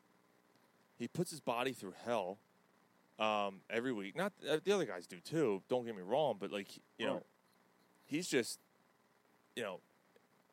He 0.99 1.09
puts 1.09 1.31
his 1.31 1.41
body 1.41 1.73
through 1.73 1.95
hell 2.05 2.39
um, 3.19 3.61
every 3.71 3.93
week. 3.93 4.17
Not 4.17 4.33
uh, 4.49 4.59
the 4.63 4.73
other 4.73 4.85
guys 4.85 5.07
do 5.07 5.19
too. 5.21 5.63
Don't 5.69 5.85
get 5.85 5.97
me 5.97 6.03
wrong, 6.03 6.37
but 6.39 6.51
like 6.53 6.69
you 6.99 7.07
know, 7.07 7.23
he's 8.07 8.29
just 8.29 8.59
you 9.57 9.63
know 9.63 9.81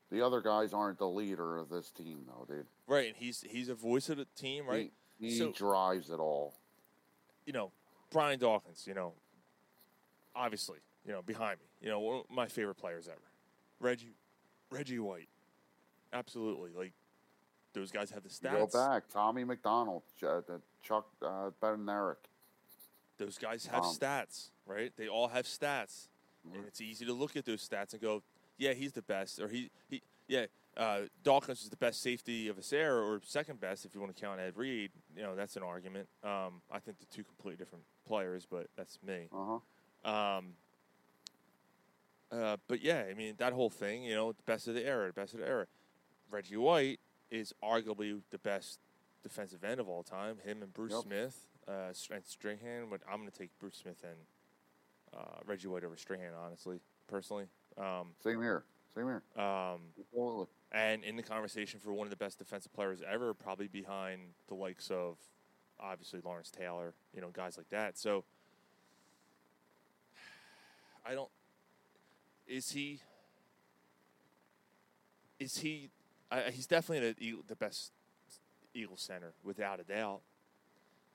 The 0.10 0.26
other 0.26 0.42
guys 0.42 0.74
aren't 0.74 0.98
the 0.98 1.08
leader 1.08 1.58
of 1.58 1.70
this 1.70 1.92
team, 1.92 2.26
though, 2.28 2.46
dude. 2.54 2.66
right. 2.88 3.08
And 3.08 3.16
he's 3.18 3.44
he's 3.50 3.70
a 3.70 3.76
voice 3.76 4.10
of 4.10 4.18
the 4.18 4.28
team, 4.36 4.66
right? 4.68 4.92
He, 5.20 5.30
he 5.30 5.38
So- 5.38 5.52
drives 5.52 6.10
it 6.10 6.20
all. 6.20 6.54
you 7.46 7.54
know, 7.54 7.72
Brian 8.12 8.40
Dawkins, 8.40 8.86
you 8.88 8.94
know, 8.94 9.14
obviously, 10.36 10.80
you 11.06 11.12
know, 11.12 11.22
behind 11.22 11.60
me, 11.60 11.66
you 11.82 11.90
know, 11.90 12.00
one 12.00 12.16
of 12.20 12.30
my 12.30 12.48
favorite 12.48 12.76
players 12.76 13.08
ever. 13.08 13.22
Reggie, 13.80 14.14
Reggie 14.70 15.00
White, 15.00 15.30
absolutely. 16.14 16.72
Like 16.76 16.94
those 17.74 17.92
guys 17.92 18.12
have 18.12 18.24
the 18.24 18.30
You 18.44 18.58
go 18.58 18.68
back, 18.68 19.08
Tommy 19.08 19.44
McDonald, 19.44 20.04
uh, 20.24 20.42
Chuck 20.84 21.08
uh. 21.22 21.50
Those 23.18 23.38
guys 23.38 23.66
have 23.68 23.84
Um, 23.84 23.96
stats, 23.96 24.50
right? 24.66 24.92
They 24.96 25.08
all 25.08 25.28
have 25.28 25.46
stats, 25.46 26.08
and 26.44 26.56
Mhm. 26.64 26.68
it's 26.68 26.82
easy 26.82 27.06
to 27.06 27.14
look 27.14 27.36
at 27.36 27.46
those 27.46 27.68
stats 27.68 27.94
and 27.94 28.02
go, 28.02 28.24
yeah, 28.58 28.74
he's 28.74 28.94
the 28.94 29.02
best, 29.02 29.40
or 29.40 29.48
he, 29.48 29.70
he, 29.88 30.02
yeah, 30.28 30.48
uh, 30.78 31.08
Dawkins 31.24 31.62
is 31.64 31.70
the 31.70 31.78
best 31.78 32.02
safety 32.02 32.48
of 32.48 32.58
his 32.58 32.72
era, 32.74 33.02
or 33.06 33.22
second 33.24 33.60
best 33.60 33.86
if 33.86 33.94
you 33.94 34.02
want 34.02 34.16
to 34.16 34.20
count 34.20 34.40
Ed 34.40 34.58
Reed. 34.58 34.92
You 35.16 35.24
know, 35.24 35.36
that's 35.36 35.56
an 35.56 35.64
argument. 35.64 36.08
Um, 36.24 36.62
I 36.72 36.80
think 36.80 36.98
they're 36.98 37.08
two 37.12 37.24
completely 37.24 37.58
different 37.58 37.86
players, 38.06 38.46
but 38.46 38.68
that's 38.76 39.02
me. 39.04 39.30
Uh 39.32 39.60
huh. 40.04 40.10
Um, 40.10 40.56
uh, 42.32 42.58
but 42.68 42.82
yeah, 42.82 43.06
I 43.10 43.14
mean 43.14 43.36
that 43.38 43.54
whole 43.54 43.70
thing, 43.70 44.04
you 44.04 44.16
know, 44.16 44.32
the 44.32 44.44
best 44.44 44.68
of 44.68 44.74
the 44.74 44.86
era, 44.86 45.08
the 45.08 45.14
best 45.14 45.34
of 45.34 45.42
the 45.42 45.48
era. 45.48 45.68
Reggie 46.30 46.56
White 46.56 47.00
is 47.32 47.54
arguably 47.64 48.22
the 48.30 48.38
best 48.38 48.80
defensive 49.24 49.64
end 49.64 49.80
of 49.80 49.88
all 49.90 50.04
time. 50.04 50.38
Him 50.46 50.62
and 50.62 50.74
Bruce 50.74 50.92
Yep. 50.94 51.02
Smith 51.04 51.46
uh, 51.68 51.94
and 52.14 52.26
Strahan. 52.26 52.88
But 52.90 53.02
I'm 53.10 53.18
going 53.20 53.32
to 53.32 53.38
take 53.38 53.50
Bruce 53.60 53.78
Smith 53.78 54.04
and 54.04 54.18
uh, 55.18 55.40
Reggie 55.46 55.68
White 55.68 55.84
over 55.84 55.96
Strahan, 55.98 56.34
honestly, 56.46 56.80
personally. 57.08 57.46
Um, 57.78 58.10
Same 58.24 58.42
here. 58.42 58.64
Same 58.94 59.06
here. 59.06 59.24
um, 59.42 59.80
Totally. 60.14 60.48
and 60.74 61.04
in 61.06 61.16
the 61.16 61.24
conversation 61.24 61.80
for 61.80 61.94
one 61.94 62.06
of 62.06 62.12
the 62.12 62.18
best 62.18 62.38
defensive 62.38 62.74
players 62.74 63.00
ever, 63.10 63.34
probably 63.34 63.68
behind 63.70 64.22
the 64.50 64.54
likes 64.54 64.92
of 64.92 65.16
obviously 65.80 66.20
Lawrence 66.24 66.52
Taylor, 66.52 66.94
you 67.16 67.22
know, 67.22 67.30
guys 67.32 67.56
like 67.58 67.70
that. 67.70 67.98
So 67.98 68.26
I 71.06 71.14
don't. 71.14 71.30
Is 72.48 72.72
he? 72.72 73.00
Is 75.40 75.58
he? 75.60 75.90
I, 76.32 76.50
he's 76.52 76.66
definitely 76.68 77.12
the 77.14 77.36
the 77.48 77.56
best 77.56 77.92
Eagle 78.74 78.98
center 78.98 79.34
without 79.44 79.80
a 79.80 79.84
doubt. 79.84 80.22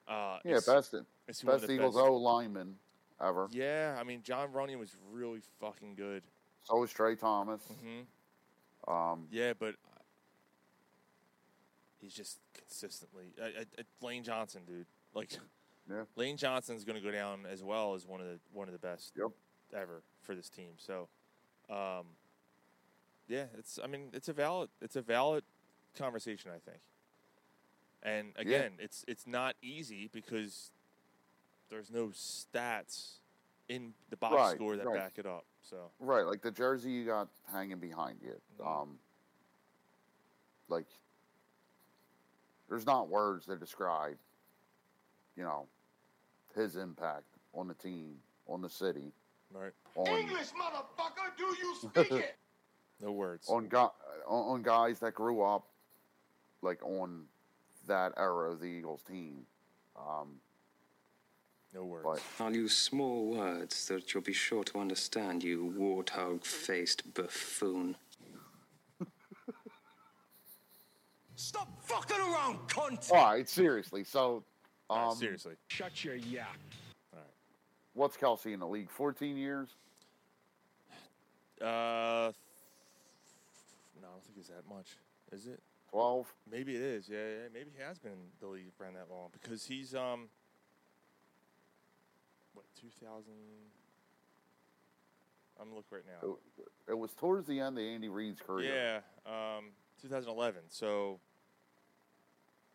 Uh, 0.06 0.38
Yeah, 0.44 0.60
best 0.66 0.94
is 1.26 1.40
he 1.40 1.46
one 1.46 1.54
of 1.56 1.60
best 1.62 1.68
the 1.68 1.74
Eagles 1.74 1.94
best- 1.96 2.06
O 2.06 2.16
lineman 2.16 2.76
ever. 3.20 3.48
Yeah, 3.50 3.96
I 3.98 4.04
mean 4.04 4.22
Jon 4.22 4.52
Runyan 4.52 4.78
was 4.78 4.94
really 5.10 5.40
fucking 5.60 5.94
good. 5.96 6.22
So 6.64 6.82
is 6.82 6.90
Tra 6.92 7.16
Thomas. 7.16 7.62
hmm 7.82 8.90
Um, 8.92 9.26
Yeah, 9.30 9.52
but 9.58 9.74
he's 12.00 12.14
just 12.14 12.38
consistently 12.54 13.32
uh, 13.40 13.44
uh, 13.44 13.64
uh, 13.78 13.82
Lane 14.06 14.22
Johnson, 14.22 14.62
dude. 14.66 14.86
Like, 15.14 15.32
Yeah. 15.90 16.02
Lane 16.16 16.36
Johnson's 16.36 16.84
going 16.84 16.96
to 17.00 17.02
go 17.02 17.10
down 17.12 17.46
as 17.50 17.62
well 17.62 17.94
as 17.94 18.06
one 18.06 18.20
of 18.20 18.26
the 18.26 18.38
one 18.52 18.68
of 18.68 18.72
the 18.72 18.78
best 18.78 19.12
Yep. 19.16 19.30
ever 19.74 20.02
for 20.22 20.34
this 20.34 20.48
team. 20.48 20.72
So, 20.78 21.08
um, 21.70 22.06
yeah, 23.28 23.46
it's 23.58 23.78
I 23.82 23.86
mean 23.86 24.10
it's 24.12 24.28
a 24.28 24.32
valid 24.32 24.70
it's 24.80 24.96
a 24.96 25.02
valid 25.02 25.44
conversation, 25.96 26.50
I 26.54 26.58
think. 26.58 26.80
And 28.02 28.32
again, 28.36 28.72
it's 28.78 29.04
it's 29.08 29.26
not 29.26 29.56
easy 29.62 30.08
because 30.12 30.70
there's 31.70 31.90
no 31.90 32.08
stats 32.08 33.16
in 33.68 33.94
the 34.10 34.16
box 34.16 34.34
Right, 34.34 34.54
score 34.56 34.76
that 34.76 34.86
right. 34.86 34.94
back 34.96 35.12
it 35.16 35.26
up. 35.26 35.44
So 35.62 35.90
right, 35.98 36.24
like 36.24 36.42
the 36.42 36.52
jersey 36.52 36.90
you 36.90 37.04
got 37.04 37.28
hanging 37.50 37.78
behind 37.78 38.20
you. 38.22 38.40
Mhm. 38.60 38.66
Um, 38.82 38.98
like, 40.68 40.86
there's 42.68 42.86
not 42.86 43.08
words 43.08 43.46
to 43.46 43.56
describe, 43.56 44.18
you 45.36 45.42
know, 45.44 45.66
his 46.54 46.76
impact 46.76 47.26
on 47.54 47.68
the 47.68 47.74
team, 47.74 48.20
on 48.46 48.60
the 48.62 48.68
city, 48.68 49.12
right, 49.50 49.72
on 49.94 50.06
motherfucker, 50.06 51.36
do 51.36 51.44
you 51.44 51.74
speak 51.76 52.10
it? 52.12 52.36
No 53.02 53.12
words. 53.12 53.48
on, 53.48 53.68
gu- 53.68 53.76
on 53.76 53.92
on 54.26 54.62
guys 54.62 54.98
that 55.00 55.14
grew 55.14 55.42
up 55.42 55.66
like 56.62 56.82
on 56.84 57.24
that 57.86 58.12
era 58.16 58.50
of 58.52 58.60
the 58.60 58.66
Eagles 58.66 59.02
team. 59.02 59.46
Um, 59.96 60.40
no 61.74 61.84
words. 61.84 62.04
but 62.04 62.22
I'll 62.44 62.54
use 62.54 62.76
small 62.76 63.26
words 63.26 63.86
that 63.88 64.12
you'll 64.14 64.22
be 64.22 64.32
sure 64.32 64.64
to 64.64 64.78
understand, 64.80 65.44
you 65.44 65.74
warthog 65.78 66.44
faced 66.44 67.12
buffoon. 67.14 67.96
Stop 71.36 71.68
fucking 71.82 72.16
around, 72.18 72.58
cunt! 72.68 73.10
all 73.12 73.24
right, 73.32 73.48
seriously. 73.48 74.04
So, 74.04 74.42
All 74.88 74.96
right, 74.98 75.08
um, 75.10 75.16
seriously. 75.16 75.54
Shut 75.68 76.02
your 76.02 76.14
yak. 76.16 76.58
All 77.12 77.18
right. 77.18 77.28
What's 77.92 78.16
Kelce 78.16 78.54
in 78.54 78.60
the 78.60 78.66
league? 78.66 78.90
14 78.90 79.36
years. 79.36 79.68
Uh, 81.60 82.32
no, 84.50 84.54
I 84.54 84.58
don't 84.58 84.66
think 84.66 84.68
it's 84.68 84.68
that 84.68 84.74
much. 84.74 84.96
Is 85.32 85.46
it? 85.46 85.60
12. 85.90 86.32
Maybe 86.50 86.74
it 86.74 86.82
is. 86.82 87.08
Yeah, 87.08 87.18
yeah. 87.18 87.48
Maybe 87.52 87.70
he 87.76 87.82
has 87.82 87.98
been 87.98 88.12
in 88.12 88.18
the 88.40 88.46
league 88.48 88.72
around 88.80 88.94
that 88.94 89.06
long 89.10 89.28
because 89.32 89.66
he's 89.66 89.94
um. 89.94 90.28
What 92.54 92.64
2000? 92.80 93.32
I'm 95.58 95.66
gonna 95.66 95.76
look 95.76 95.86
right 95.90 96.02
now. 96.06 96.36
It, 96.58 96.90
it 96.90 96.98
was 96.98 97.12
towards 97.12 97.46
the 97.46 97.60
end 97.60 97.78
of 97.78 97.84
Andy 97.84 98.08
Reid's 98.08 98.40
career. 98.40 99.02
Yeah, 99.26 99.56
um, 99.56 99.70
2011. 100.02 100.62
So, 100.68 101.18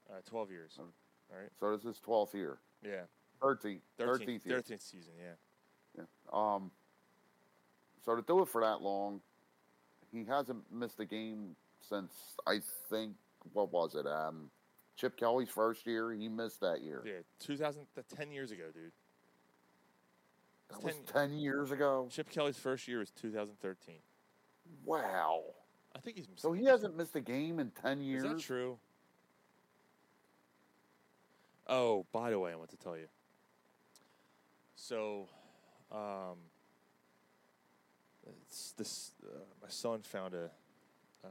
uh, 0.10 0.21
12 0.27 0.51
years. 0.51 0.79
Oh. 0.79 0.84
All 1.31 1.39
right. 1.39 1.49
So 1.60 1.75
this 1.75 1.86
is 1.86 2.01
12th 2.05 2.34
year. 2.34 2.57
Yeah. 2.84 3.01
13th. 3.41 3.79
13th, 3.99 4.19
13th 4.19 4.45
year. 4.45 4.62
13th 4.62 4.81
season. 4.81 5.13
Yeah. 5.17 5.34
Yeah. 5.97 6.03
Um, 6.34 6.71
so 8.03 8.15
to 8.15 8.21
do 8.21 8.41
it 8.41 8.47
for 8.47 8.62
that 8.62 8.81
long, 8.81 9.21
he 10.12 10.25
hasn't 10.25 10.71
missed 10.71 10.99
a 10.99 11.05
game 11.05 11.55
since 11.87 12.13
I 12.47 12.59
think 12.89 13.15
what 13.53 13.71
was 13.71 13.95
it? 13.95 14.05
Um, 14.05 14.49
Chip 14.95 15.17
Kelly's 15.17 15.49
first 15.49 15.85
year. 15.85 16.11
He 16.11 16.27
missed 16.27 16.61
that 16.61 16.81
year. 16.81 17.01
Yeah. 17.05 17.21
2000. 17.39 17.87
th- 17.95 18.07
10 18.15 18.31
years 18.31 18.51
ago, 18.51 18.65
dude. 18.73 18.91
That 20.69 20.83
was 20.83 20.95
10 21.11 21.33
years 21.33 21.71
ago. 21.71 22.07
Chip 22.11 22.29
Kelly's 22.29 22.57
first 22.57 22.87
year 22.87 22.99
was 22.99 23.09
2013. 23.11 23.95
Wow. 24.85 25.43
I 25.95 25.99
think 25.99 26.17
he's. 26.17 26.27
So 26.35 26.53
he 26.53 26.65
hasn't 26.65 26.95
missed 26.95 27.15
a 27.15 27.21
game 27.21 27.59
in 27.59 27.71
ten 27.71 28.01
years. 28.01 28.23
Is 28.23 28.29
that 28.29 28.39
true? 28.39 28.77
Oh, 31.67 32.05
by 32.11 32.31
the 32.31 32.39
way, 32.39 32.51
I 32.51 32.55
want 32.55 32.69
to 32.71 32.77
tell 32.77 32.97
you. 32.97 33.07
So, 34.75 35.27
um, 35.91 36.37
it's 38.25 38.73
this 38.73 39.11
uh, 39.23 39.39
my 39.61 39.69
son 39.69 40.01
found 40.01 40.33
a. 40.33 40.49
Uh, 41.23 41.27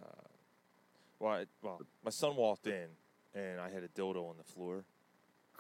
well, 1.20 1.33
I, 1.35 1.46
well, 1.62 1.80
my 2.04 2.11
son 2.11 2.37
walked 2.37 2.66
in, 2.66 2.88
and 3.35 3.61
I 3.61 3.70
had 3.70 3.85
a 3.85 3.88
dildo 3.88 4.28
on 4.28 4.37
the 4.38 4.44
floor, 4.44 4.85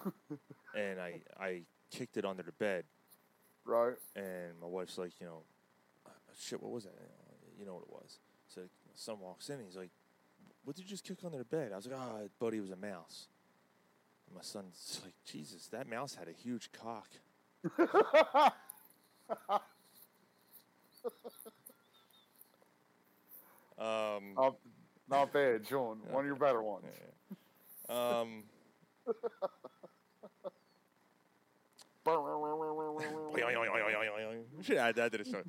and 0.76 1.00
I 1.00 1.20
I 1.38 1.62
kicked 1.90 2.16
it 2.16 2.24
under 2.24 2.42
the 2.42 2.52
bed, 2.52 2.84
Right. 3.64 3.96
and 4.16 4.58
my 4.60 4.66
wife's 4.66 4.98
like, 4.98 5.12
you 5.20 5.26
know, 5.26 5.42
"Uh, 6.06 6.10
shit, 6.38 6.62
what 6.62 6.72
was 6.72 6.84
that? 6.84 6.94
You 7.58 7.64
know 7.66 7.74
what 7.74 7.82
it 7.82 7.90
was. 7.90 8.18
So 8.48 8.62
my 8.62 8.92
son 8.96 9.20
walks 9.20 9.48
in, 9.50 9.56
and 9.56 9.64
he's 9.66 9.76
like, 9.76 9.90
what 10.64 10.76
did 10.76 10.82
you 10.82 10.88
just 10.88 11.04
kick 11.04 11.18
under 11.24 11.38
the 11.38 11.44
bed? 11.44 11.72
I 11.72 11.76
was 11.76 11.86
like, 11.86 11.96
ah, 11.98 12.18
buddy, 12.38 12.58
it 12.58 12.62
was 12.62 12.70
a 12.70 12.76
mouse. 12.76 13.28
And 14.26 14.36
my 14.36 14.42
son's 14.42 15.00
like, 15.04 15.14
Jesus, 15.24 15.66
that 15.68 15.88
mouse 15.88 16.14
had 16.14 16.28
a 16.28 16.32
huge 16.32 16.70
cock. 16.72 17.08
Um, 23.78 24.34
Not, 24.36 24.56
not 25.10 25.32
bad, 25.32 25.66
Sean. 25.66 25.98
One 26.10 26.20
of 26.20 26.26
your 26.26 26.36
better 26.36 26.62
ones. 26.62 26.86
um, 27.88 28.44
we 34.56 34.62
should 34.62 34.78
add 34.78 34.96
that 34.96 35.12
to 35.12 35.18
the 35.18 35.24
show. 35.24 35.42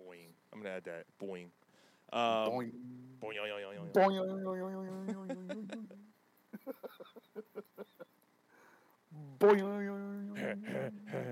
Boing. 0.00 0.28
I'm 0.52 0.62
gonna 0.62 0.74
add 0.76 0.84
that. 0.84 1.04
Boing. 1.20 1.50
Um, 2.12 2.50
Boing. 2.50 2.70
boing. 3.20 3.36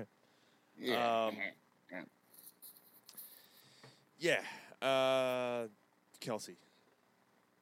Yeah. 0.79 1.25
Um, 1.27 1.37
yeah. 4.19 4.39
Uh, 4.81 5.67
Kelce. 6.21 6.55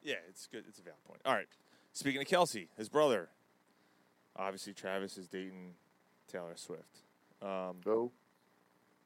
Yeah, 0.01 0.15
it's 0.29 0.47
good. 0.47 0.65
It's 0.67 0.79
a 0.79 0.81
valid 0.81 1.03
point. 1.05 1.21
All 1.25 1.33
right. 1.33 1.47
Speaking 1.93 2.21
of 2.21 2.27
Kelce, 2.27 2.67
his 2.77 2.89
brother. 2.89 3.29
Obviously, 4.35 4.73
Travis 4.73 5.17
is 5.17 5.27
dating 5.27 5.75
Taylor 6.27 6.53
Swift. 6.55 7.01
Um, 7.41 7.77
Who? 7.85 8.11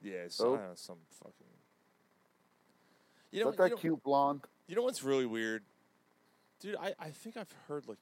Yeah, 0.02 0.24
Who? 0.24 0.30
so, 0.30 0.46
I 0.54 0.58
don't 0.58 0.68
know, 0.70 0.72
some 0.76 0.98
fucking. 1.12 1.34
You 3.32 3.44
know, 3.44 3.52
that 3.52 3.58
that 3.58 3.64
you 3.66 3.70
know, 3.72 3.78
cute 3.78 4.04
blonde? 4.04 4.42
you 4.68 4.76
know 4.76 4.84
what's 4.84 5.04
really 5.04 5.26
weird, 5.26 5.64
dude? 6.62 6.78
I, 6.78 6.94
I 6.98 7.10
think 7.10 7.36
I've 7.36 7.54
heard 7.68 7.88
like 7.88 7.98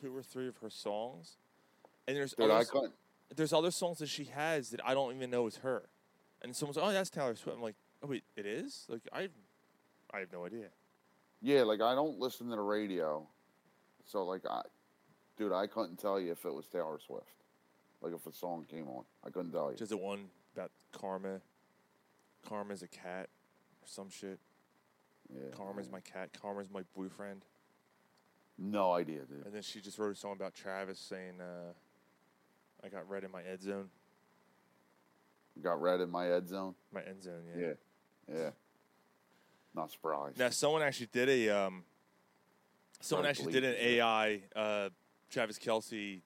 two 0.00 0.16
or 0.16 0.22
three 0.22 0.46
of 0.46 0.56
her 0.58 0.70
songs, 0.70 1.36
and 2.06 2.16
there's 2.16 2.34
Dude, 2.34 2.50
other, 2.50 2.60
I 2.60 2.64
couldn't. 2.64 2.92
There's 3.34 3.52
other 3.52 3.70
songs 3.70 3.98
that 3.98 4.08
she 4.08 4.24
has 4.24 4.70
that 4.70 4.80
I 4.84 4.94
don't 4.94 5.14
even 5.14 5.30
know 5.30 5.46
is 5.46 5.56
her, 5.56 5.82
and 6.42 6.54
someone's 6.54 6.76
like, 6.76 6.86
oh 6.86 6.92
that's 6.92 7.10
Taylor 7.10 7.34
Swift. 7.36 7.56
I'm 7.56 7.62
like, 7.62 7.76
oh 8.02 8.08
wait, 8.08 8.24
it 8.36 8.46
is? 8.46 8.86
Like 8.88 9.02
I, 9.12 9.28
I 10.12 10.20
have 10.20 10.32
no 10.32 10.46
idea. 10.46 10.68
Yeah, 11.42 11.62
like 11.62 11.80
I 11.80 11.94
don't 11.94 12.18
listen 12.18 12.48
to 12.50 12.56
the 12.56 12.62
radio, 12.62 13.26
so 14.04 14.24
like 14.24 14.42
I, 14.48 14.62
dude, 15.36 15.52
I 15.52 15.66
couldn't 15.66 15.98
tell 15.98 16.20
you 16.20 16.32
if 16.32 16.44
it 16.44 16.52
was 16.52 16.66
Taylor 16.66 16.98
Swift. 17.04 17.26
Like 18.02 18.14
if 18.14 18.26
a 18.26 18.32
song 18.32 18.66
came 18.70 18.88
on, 18.88 19.04
I 19.24 19.30
couldn't 19.30 19.52
tell 19.52 19.70
you. 19.70 19.76
Just 19.76 19.90
the 19.90 19.96
one 19.96 20.26
about 20.54 20.70
Karma. 20.92 21.40
Karma's 22.46 22.82
a 22.82 22.88
cat, 22.88 23.28
or 23.82 23.86
some 23.86 24.08
shit. 24.08 24.38
Yeah. 25.32 25.50
Karma's 25.54 25.90
my 25.90 26.00
cat. 26.00 26.30
Karma's 26.40 26.70
my 26.72 26.82
boyfriend. 26.96 27.44
No 28.58 28.92
idea, 28.92 29.20
dude. 29.20 29.44
And 29.46 29.54
then 29.54 29.62
she 29.62 29.80
just 29.80 29.98
wrote 29.98 30.12
a 30.12 30.14
song 30.14 30.32
about 30.32 30.54
Travis 30.54 30.98
saying, 30.98 31.40
uh, 31.40 31.72
"I 32.84 32.88
got 32.88 33.08
red 33.08 33.24
in 33.24 33.30
my 33.30 33.42
end 33.42 33.62
zone." 33.62 33.90
Got 35.62 35.80
red 35.80 36.00
in 36.00 36.10
my 36.10 36.24
head 36.24 36.48
zone. 36.48 36.74
My 36.92 37.02
end 37.02 37.22
zone, 37.22 37.42
yeah. 37.54 37.66
Yeah, 37.66 38.34
yeah. 38.34 38.50
Not 39.74 39.90
surprised. 39.90 40.38
Now, 40.38 40.48
someone 40.50 40.82
actually 40.82 41.08
did 41.12 41.28
a 41.28 41.50
um, 41.50 41.84
someone 43.00 43.26
actually 43.26 43.52
did 43.52 43.64
an. 43.64 43.74
AI 43.78 44.40
uh, 44.56 44.88
Travis 45.30 45.58
Kelce 45.58 46.22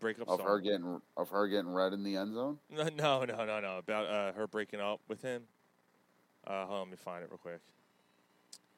breakup 0.00 0.28
of 0.28 0.40
song. 0.40 0.46
her 0.48 0.58
getting 0.58 1.00
of 1.16 1.30
her 1.30 1.46
getting 1.46 1.72
red 1.72 1.92
in 1.92 2.02
the 2.02 2.16
end 2.16 2.34
zone. 2.34 2.58
No, 2.70 2.88
no, 2.88 3.24
no, 3.24 3.44
no, 3.44 3.60
no. 3.60 3.78
About 3.78 4.06
uh, 4.06 4.32
her 4.32 4.46
breaking 4.46 4.80
up 4.80 5.00
with 5.08 5.22
him. 5.22 5.42
Uh, 6.44 6.66
hold 6.66 6.72
on, 6.72 6.80
let 6.80 6.90
me 6.90 6.96
find 6.96 7.22
it 7.22 7.30
real 7.30 7.38
quick. 7.38 7.60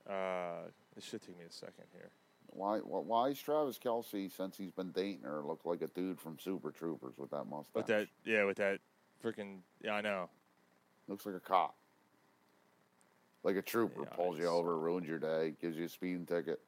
Uh, 0.09 0.69
it 0.97 1.03
should 1.03 1.23
take 1.23 1.39
me 1.39 1.45
a 1.49 1.53
second 1.53 1.85
here. 1.93 2.11
Why? 2.55 2.79
wh- 2.79 3.07
Why 3.07 3.29
is 3.29 3.39
Travis 3.39 3.79
Kelce, 3.79 4.31
since 4.35 4.57
he's 4.57 4.71
been 4.71 4.93
dating 4.93 5.23
her, 5.23 5.43
look 5.43 5.61
like 5.65 5.83
a 5.83 5.89
dude 5.89 6.21
from 6.21 6.39
Super 6.39 6.71
Troopers 6.71 7.19
with 7.19 7.31
that 7.31 7.45
mustache? 7.45 7.75
With 7.75 7.87
that, 7.87 8.07
yeah, 8.25 8.45
with 8.45 8.57
that 8.59 8.79
freaking, 9.23 9.59
yeah, 9.83 9.95
I 9.95 10.01
know. 10.01 10.31
Looks 11.09 11.27
like 11.27 11.35
a 11.35 11.41
cop. 11.41 11.75
Like 13.43 13.57
a 13.57 13.63
trooper 13.63 14.03
Yeah, 14.03 14.17
pulls 14.17 14.39
you 14.39 14.47
over, 14.47 14.79
ruins 14.79 15.07
your 15.09 15.19
day, 15.19 15.55
gives 15.61 15.77
you 15.77 15.85
a 15.85 15.89
speeding 15.89 16.25
ticket. 16.25 16.61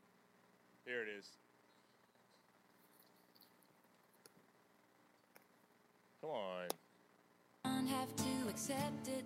Here 0.85 1.03
it 1.03 1.09
is. 1.19 1.31
Come 6.21 6.31
on. 6.31 7.89
have 7.89 8.15
to 8.17 8.49
accept 8.51 9.09
it. 9.09 9.25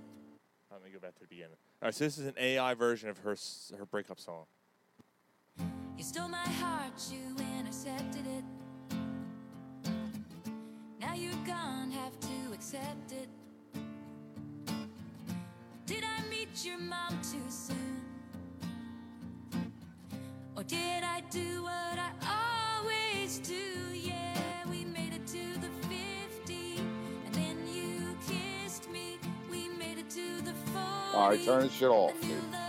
Let 0.71 0.85
me 0.85 0.91
go 0.91 1.01
back 1.01 1.15
to 1.15 1.21
the 1.21 1.27
beginning. 1.27 1.57
All 1.83 1.87
right, 1.87 1.95
so 1.95 2.05
this 2.05 2.19
is 2.19 2.27
an 2.27 2.35
AI 2.39 2.75
version 2.75 3.09
of 3.09 3.19
her 3.19 3.37
her 3.77 3.87
breakup 3.87 4.21
song. 4.21 4.45
You 6.01 6.07
stole 6.07 6.29
my 6.29 6.39
heart, 6.39 6.95
you 7.13 7.37
intercepted 7.59 8.27
it. 8.27 8.45
Now 10.99 11.13
you're 11.13 11.35
gone, 11.47 11.91
have 11.91 12.19
to 12.21 12.55
accept 12.55 13.13
it. 13.13 13.29
Did 15.85 16.03
I 16.03 16.27
meet 16.31 16.65
your 16.65 16.79
mom 16.79 17.21
too 17.21 17.45
soon? 17.51 18.01
Or 20.57 20.63
did 20.63 21.05
I 21.05 21.21
do 21.31 21.65
what 21.65 21.99
I 21.99 22.79
always 22.79 23.39
do? 23.41 23.93
Yeah, 23.93 24.41
we 24.71 24.87
made 24.87 25.13
it 25.13 25.27
to 25.27 25.61
the 25.61 25.69
50, 26.47 26.81
and 27.27 27.35
then 27.35 27.59
you 27.71 28.17
kissed 28.27 28.91
me. 28.91 29.19
We 29.51 29.69
made 29.69 29.99
it 29.99 30.09
to 30.09 30.41
the 30.41 30.55
40. 30.55 30.79
All 31.13 31.29
right, 31.29 31.45
turn 31.45 31.69
shit 31.69 31.91
off, 31.91 32.19
dude. 32.23 32.60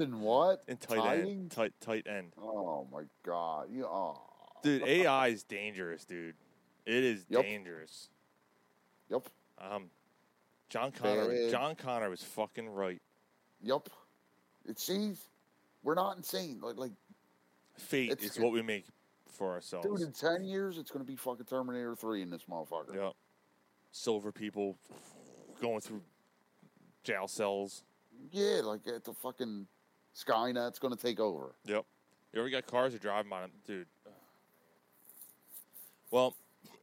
And 0.00 0.20
what? 0.20 0.62
In 0.68 0.76
tight 0.76 0.96
Tiding? 0.98 1.30
end, 1.30 1.50
tight 1.50 1.72
tight 1.80 2.06
end. 2.06 2.32
Oh 2.40 2.86
my 2.92 3.02
god! 3.24 3.68
You, 3.70 3.86
oh. 3.86 4.20
Dude, 4.62 4.82
AI 4.82 5.28
is 5.28 5.42
dangerous, 5.42 6.04
dude. 6.04 6.34
It 6.86 7.04
is 7.04 7.26
Yep. 7.28 7.42
dangerous. 7.42 8.08
Yep. 9.10 9.28
Um, 9.58 9.90
John 10.68 10.90
Connor. 10.92 11.28
Bad. 11.28 11.50
John 11.50 11.74
Connor 11.76 12.10
was 12.10 12.22
fucking 12.22 12.68
right. 12.68 13.00
Yep. 13.62 13.88
It 14.66 14.78
sees. 14.78 15.28
We're 15.82 15.94
not 15.94 16.16
insane. 16.16 16.60
Like, 16.62 16.76
like 16.78 16.92
Fate 17.76 18.22
is 18.22 18.38
what 18.38 18.52
we 18.52 18.62
make 18.62 18.86
for 19.30 19.52
ourselves. 19.52 19.86
dude, 19.86 20.00
in 20.00 20.12
ten 20.12 20.44
years, 20.44 20.78
it's 20.78 20.90
gonna 20.90 21.04
be 21.04 21.16
fucking 21.16 21.46
Terminator 21.46 21.94
Three 21.94 22.22
in 22.22 22.30
this 22.30 22.44
motherfucker. 22.44 22.94
Yep. 22.94 23.12
Silver 23.92 24.32
people 24.32 24.78
going 25.60 25.80
through 25.80 26.02
jail 27.02 27.28
cells. 27.28 27.84
Yeah, 28.30 28.62
like 28.64 28.88
uh, 28.88 28.98
the 29.04 29.12
fucking 29.12 29.66
Skynet's 30.14 30.78
gonna 30.78 30.96
take 30.96 31.20
over. 31.20 31.54
Yep. 31.64 31.84
You 32.32 32.40
ever 32.40 32.50
got 32.50 32.66
cars 32.66 32.92
that 32.92 33.02
drive 33.02 33.30
on 33.30 33.42
them, 33.42 33.50
dude? 33.66 33.86
Well, 36.10 36.34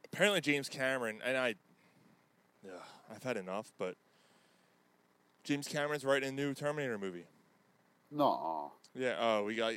apparently 0.06 0.42
James 0.42 0.70
Cameron 0.70 1.22
and 1.24 1.38
I. 1.38 1.56
Yeah, 2.64 2.72
I've 3.14 3.24
had 3.24 3.38
enough, 3.38 3.72
but 3.78 3.96
James 5.44 5.68
Cameron's 5.68 6.06
writing 6.06 6.30
a 6.30 6.32
new 6.32 6.54
Terminator 6.54 6.98
movie. 6.98 7.26
No. 8.12 8.74
Yeah. 8.94 9.16
Oh, 9.20 9.44
we 9.44 9.56
got. 9.56 9.74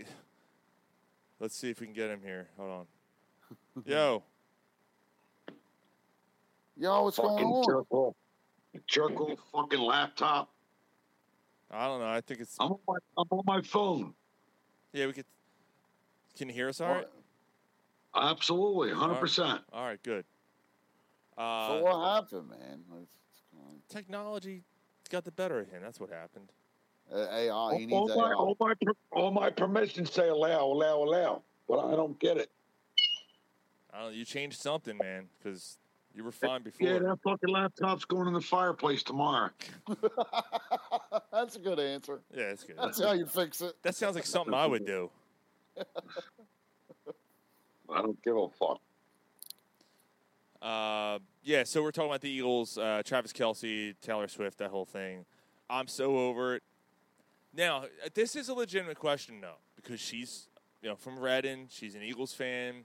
Let's 1.41 1.57
see 1.57 1.71
if 1.71 1.81
we 1.81 1.87
can 1.87 1.95
get 1.95 2.11
him 2.11 2.21
here. 2.23 2.49
Hold 2.57 2.71
on. 2.71 2.87
Yo. 3.87 4.23
Yo, 6.77 7.03
what's 7.05 7.19
going 7.19 7.45
on? 7.45 7.65
jerk 7.65 7.87
off, 7.91 8.15
jerk 8.87 9.21
off 9.21 9.39
fucking 9.53 9.81
laptop. 9.81 10.54
I 11.75 11.87
don't 11.87 12.01
know. 12.01 12.07
I 12.07 12.21
think 12.21 12.41
it's. 12.41 12.57
I'm 12.61 12.73
on 12.73 12.79
my, 12.87 12.97
I'm 13.19 13.27
on 13.31 13.43
my 13.47 13.63
phone. 13.63 14.15
Yeah, 14.93 15.07
we 15.07 15.13
could. 15.13 15.25
Can 16.37 16.49
you 16.49 16.55
hear 16.55 16.69
us 16.69 16.81
all 16.81 16.91
right? 16.93 17.09
Absolutely, 18.15 18.93
hundred 18.93 19.17
percent. 19.17 19.61
All 19.73 19.85
right, 19.85 20.03
good. 20.03 20.25
Uh, 21.37 21.69
so 21.69 21.83
what 21.83 22.15
happened, 22.15 22.49
man? 22.51 22.85
It's, 23.03 23.13
it's 23.29 23.41
kind 23.53 23.81
technology 23.89 24.63
got 25.11 25.25
the 25.25 25.33
better 25.33 25.61
of 25.61 25.69
him. 25.69 25.83
That's 25.83 25.99
what 25.99 26.11
happened. 26.11 26.51
uh, 27.13 27.27
AI. 27.31 27.49
all, 27.49 27.77
He 27.77 27.87
needs 27.87 27.93
all 27.93 28.17
my, 28.17 28.33
all, 28.33 28.57
my, 28.61 28.75
all 29.11 29.31
my 29.33 29.51
permissions 29.51 30.13
say 30.13 30.29
allow, 30.29 30.65
allow, 30.65 31.03
allow, 31.03 31.43
but 31.69 31.81
I 31.81 31.97
don't 31.97 32.19
get 32.21 32.37
it. 32.37 32.51
I 33.93 34.03
don't. 34.03 34.15
You 34.15 34.25
changed 34.25 34.61
something, 34.61 34.97
man, 34.97 35.29
because 35.39 35.79
you 36.15 36.23
were 36.23 36.33
fine 36.33 36.63
before. 36.63 36.89
Yeah, 36.89 36.99
that 36.99 37.19
fucking 37.25 37.49
laptop's 37.49 38.05
going 38.05 38.29
in 38.29 38.35
the 38.35 38.41
fireplace 38.41 39.03
tomorrow. 39.03 39.51
That's 41.33 41.57
a 41.57 41.59
good 41.59 41.81
answer. 41.81 42.21
Yeah, 42.35 42.49
that's 42.51 42.65
good. 42.65 42.77
That's 42.79 43.03
how 43.03 43.13
you 43.13 43.27
fix 43.27 43.61
it. 43.61 43.75
That 43.83 43.95
sounds 43.97 44.15
like 44.15 44.27
something 44.27 44.55
I 44.55 44.67
would 44.67 44.87
do. 44.87 45.11
I 47.91 48.01
don't 48.01 48.23
give 48.23 48.37
a 48.37 48.49
fuck. 48.49 48.81
Uh, 50.63 51.19
yeah, 51.43 51.65
so 51.65 51.83
we're 51.83 51.91
talking 51.91 52.11
about 52.11 52.23
the 52.23 52.31
Eagles, 52.31 52.79
uh, 52.79 53.03
Travis 53.05 53.33
Kelce, 53.33 53.95
Taylor 54.01 54.29
Swift, 54.29 54.59
that 54.59 54.71
whole 54.71 54.87
thing. 54.87 55.27
I'm 55.69 55.89
so 55.89 56.17
over 56.17 56.55
it. 56.57 56.63
Now, 57.55 57.79
uh, 57.79 58.09
this 58.15 58.35
is 58.35 58.49
a 58.49 58.55
legitimate 58.55 58.99
question, 58.99 59.41
though, 59.41 59.59
because 59.77 60.01
she's, 60.01 60.49
you 60.83 60.89
know, 60.89 60.97
from 60.97 61.19
Reading. 61.19 61.69
She's 61.71 61.95
an 61.95 62.03
Eagles 62.03 62.33
fan. 62.33 62.85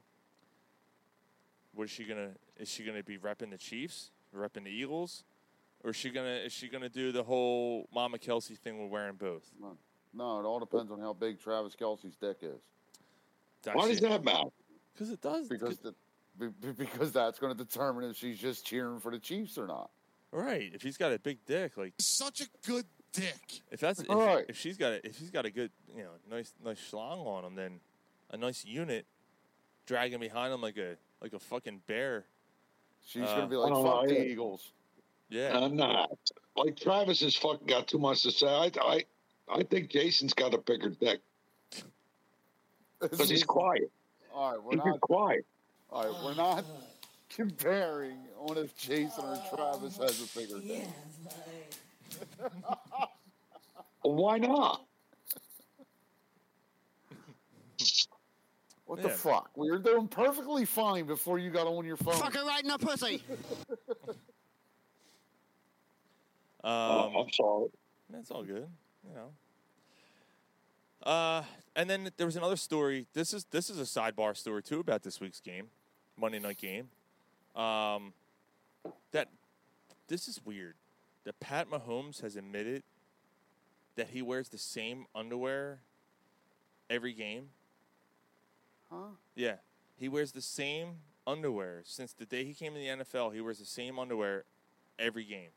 What 1.73 1.85
is 1.85 1.91
she 1.91 2.03
gonna? 2.03 2.31
Is 2.59 2.69
she 2.69 2.83
gonna 2.83 3.03
be 3.03 3.17
repping 3.17 3.51
the 3.51 3.57
Chiefs, 3.57 4.11
repping 4.35 4.65
the 4.65 4.69
Eagles, 4.69 5.23
or 5.83 5.91
is 5.91 5.95
she 5.95 6.09
gonna? 6.09 6.27
Is 6.45 6.51
she 6.53 6.67
gonna 6.67 6.89
do 6.89 7.11
the 7.11 7.23
whole 7.23 7.87
Mama 7.93 8.17
Kelce 8.17 8.57
thing 8.57 8.81
with 8.81 8.91
wearing 8.91 9.15
both? 9.15 9.49
No, 9.61 9.77
no, 10.13 10.39
it 10.39 10.43
all 10.43 10.59
depends 10.59 10.91
on 10.91 10.99
how 10.99 11.13
big 11.13 11.39
Travis 11.39 11.75
Kelce's 11.75 12.15
dick 12.15 12.37
is. 12.41 12.59
Why 13.73 13.87
does 13.87 13.99
that 14.01 14.23
matter? 14.23 14.49
Because 14.93 15.09
it 15.11 15.21
does. 15.21 15.47
Because 15.47 15.77
the, 15.79 15.93
be- 16.37 16.47
be- 16.47 16.71
because 16.71 17.11
that's 17.11 17.39
going 17.39 17.55
to 17.55 17.63
determine 17.63 18.09
if 18.09 18.15
she's 18.17 18.37
just 18.37 18.65
cheering 18.65 18.99
for 18.99 19.11
the 19.11 19.19
Chiefs 19.19 19.57
or 19.57 19.67
not. 19.67 19.89
Right. 20.31 20.71
If 20.73 20.81
he's 20.81 20.97
got 20.97 21.11
a 21.13 21.19
big 21.19 21.39
dick, 21.45 21.77
like 21.77 21.93
Such 21.99 22.41
a 22.41 22.45
good 22.67 22.85
dick. 23.13 23.61
If 23.71 23.79
that's 23.79 23.99
if, 24.01 24.09
Right. 24.09 24.45
if 24.47 24.57
she's 24.57 24.77
got 24.77 24.93
a, 24.93 25.05
if 25.05 25.17
he's 25.17 25.31
got 25.31 25.45
a 25.45 25.51
good 25.51 25.71
you 25.95 26.03
know 26.03 26.11
nice 26.29 26.53
nice 26.63 26.79
schlong 26.91 27.25
on 27.25 27.43
him, 27.45 27.55
then 27.55 27.79
a 28.31 28.37
nice 28.37 28.63
unit 28.65 29.05
dragging 29.85 30.19
behind 30.19 30.53
him 30.53 30.61
like 30.61 30.77
a 30.77 30.95
like 31.21 31.33
a 31.33 31.39
fucking 31.39 31.81
bear. 31.87 32.25
She's 33.09 33.23
Uh, 33.23 33.25
going 33.37 33.41
to 33.41 33.47
be 33.47 33.55
like, 33.55 33.71
Oh, 33.73 33.83
"Fuck 33.83 34.07
the 34.07 34.13
yeah. 34.13 34.21
Eagles." 34.21 34.71
Yeah. 35.29 35.57
I'm 35.57 35.75
not. 35.75 36.11
Like 36.55 36.75
Travis 36.75 37.21
has 37.21 37.35
fucking 37.35 37.65
got 37.65 37.87
too 37.87 37.97
much 37.97 38.21
to 38.23 38.31
say. 38.31 38.47
I, 38.47 38.69
I, 38.79 39.03
I 39.51 39.63
think 39.63 39.89
Jason's 39.89 40.33
got 40.35 40.53
a 40.53 40.59
bigger 40.59 40.89
dick 40.89 41.19
because 43.01 43.29
he's 43.29 43.43
quiet. 43.43 43.91
All 44.33 44.51
right, 44.51 44.63
we're 44.63 44.71
He's 44.73 44.85
not. 44.85 45.01
quiet. 45.01 45.45
All 45.91 46.03
right, 46.05 46.23
we're 46.23 46.35
not 46.35 46.63
comparing 47.29 48.17
on 48.37 48.57
if 48.59 48.77
Jason 48.77 49.23
or 49.25 49.41
Travis 49.55 49.97
has 49.97 50.21
a 50.21 50.37
bigger 50.39 50.59
dick. 50.59 50.87
Well, 54.03 54.13
why 54.15 54.37
not? 54.37 54.83
What 58.89 59.03
the 59.03 59.09
Yeah. 59.09 59.15
fuck? 59.17 59.51
We 59.55 59.69
were 59.69 59.77
doing 59.77 60.07
perfectly 60.07 60.65
fine 60.65 61.05
before 61.05 61.37
you 61.37 61.51
got 61.51 61.67
on 61.67 61.85
your 61.85 61.95
phone. 61.95 62.15
Fuck 62.15 62.33
her 62.33 62.43
right 62.43 62.63
in 62.63 62.69
the 62.69 62.79
pussy. 62.79 63.23
Um, 66.61 66.71
oh, 66.73 67.21
I'm 67.21 67.31
sorry. 67.31 67.67
That's 68.09 68.31
all 68.31 68.43
good. 68.43 68.67
You 69.07 69.15
know. 69.15 69.31
Uh, 71.09 71.43
and 71.73 71.89
then 71.89 72.09
there 72.17 72.25
was 72.25 72.35
another 72.35 72.57
story. 72.57 73.07
This 73.13 73.33
is 73.33 73.45
this 73.45 73.69
is 73.69 73.79
a 73.79 73.83
sidebar 73.83 74.35
story 74.35 74.61
too 74.61 74.81
about 74.81 75.01
this 75.03 75.21
week's 75.21 75.39
game, 75.39 75.69
Monday 76.17 76.39
night 76.39 76.57
game. 76.57 76.89
Um, 77.55 78.11
that 79.13 79.29
this 80.09 80.27
is 80.27 80.41
weird. 80.43 80.75
That 81.23 81.39
Pat 81.39 81.69
Mahomes 81.69 82.19
has 82.23 82.35
admitted 82.35 82.83
that 83.95 84.09
he 84.09 84.21
wears 84.21 84.49
the 84.49 84.57
same 84.57 85.05
underwear 85.15 85.79
every 86.89 87.13
game. 87.13 87.51
Huh? 88.91 89.11
Yeah, 89.35 89.55
he 89.95 90.09
wears 90.09 90.31
the 90.31 90.41
same 90.41 90.95
underwear 91.27 91.81
since 91.85 92.13
the 92.13 92.25
day 92.25 92.43
he 92.43 92.53
came 92.53 92.75
in 92.75 92.97
the 92.97 93.03
NFL. 93.03 93.33
He 93.33 93.41
wears 93.41 93.59
the 93.59 93.65
same 93.65 93.99
underwear 93.99 94.45
every 94.97 95.25
game 95.25 95.51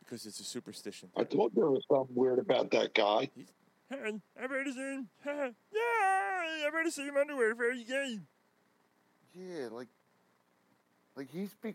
because 0.00 0.26
it's 0.26 0.40
a 0.40 0.44
superstition. 0.44 1.08
I 1.16 1.24
told 1.24 1.52
you 1.54 1.62
there 1.62 1.70
was 1.70 1.84
something 1.90 2.14
weird 2.14 2.38
about 2.38 2.70
that 2.72 2.94
guy. 2.94 3.30
Hey, 3.88 4.20
I 4.40 4.46
wear 4.46 4.64
the 4.64 4.72
same. 4.72 5.08
yeah, 5.26 5.50
I 5.72 6.70
wear 6.72 6.84
the 6.84 6.90
same 6.90 7.16
underwear 7.16 7.54
for 7.54 7.64
every 7.64 7.84
game. 7.84 8.26
Yeah, 9.34 9.68
like, 9.70 9.88
like 11.16 11.30
he's 11.30 11.54
be, 11.62 11.74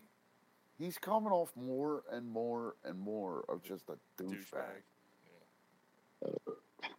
he's 0.78 0.98
coming 0.98 1.32
off 1.32 1.50
more 1.56 2.02
and 2.12 2.28
more 2.28 2.76
and 2.84 2.98
more 2.98 3.44
of 3.48 3.62
just 3.62 3.84
a 3.88 4.22
douchebag. 4.22 4.82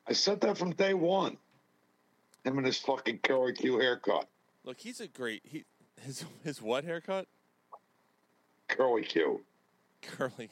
I 0.07 0.13
said 0.13 0.41
that 0.41 0.57
from 0.57 0.71
day 0.71 0.93
one. 0.93 1.37
Him 2.43 2.57
and 2.57 2.65
his 2.65 2.77
fucking 2.77 3.19
Curly 3.23 3.53
Q 3.53 3.79
haircut. 3.79 4.27
Look, 4.63 4.79
he's 4.79 4.99
a 4.99 5.07
great. 5.07 5.41
He 5.43 5.65
his 6.01 6.25
his 6.43 6.61
what 6.61 6.83
haircut? 6.83 7.27
Curly 8.67 9.03
Q. 9.03 9.41
Curly. 10.01 10.49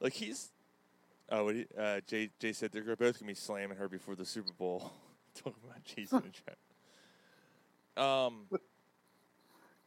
Like 0.00 0.12
he's. 0.12 0.50
Oh, 1.30 1.44
what 1.44 1.54
he, 1.54 1.66
uh, 1.78 2.00
Jay 2.06 2.30
Jay 2.38 2.52
said 2.52 2.70
they're 2.72 2.82
both 2.96 3.18
gonna 3.18 3.30
be 3.30 3.34
slamming 3.34 3.78
her 3.78 3.88
before 3.88 4.14
the 4.14 4.26
Super 4.26 4.52
Bowl. 4.52 4.92
Talking 5.34 5.54
about 5.64 5.84
Jason 5.84 6.22
and 6.22 6.32
chat. 6.32 6.56
Um, 7.96 8.46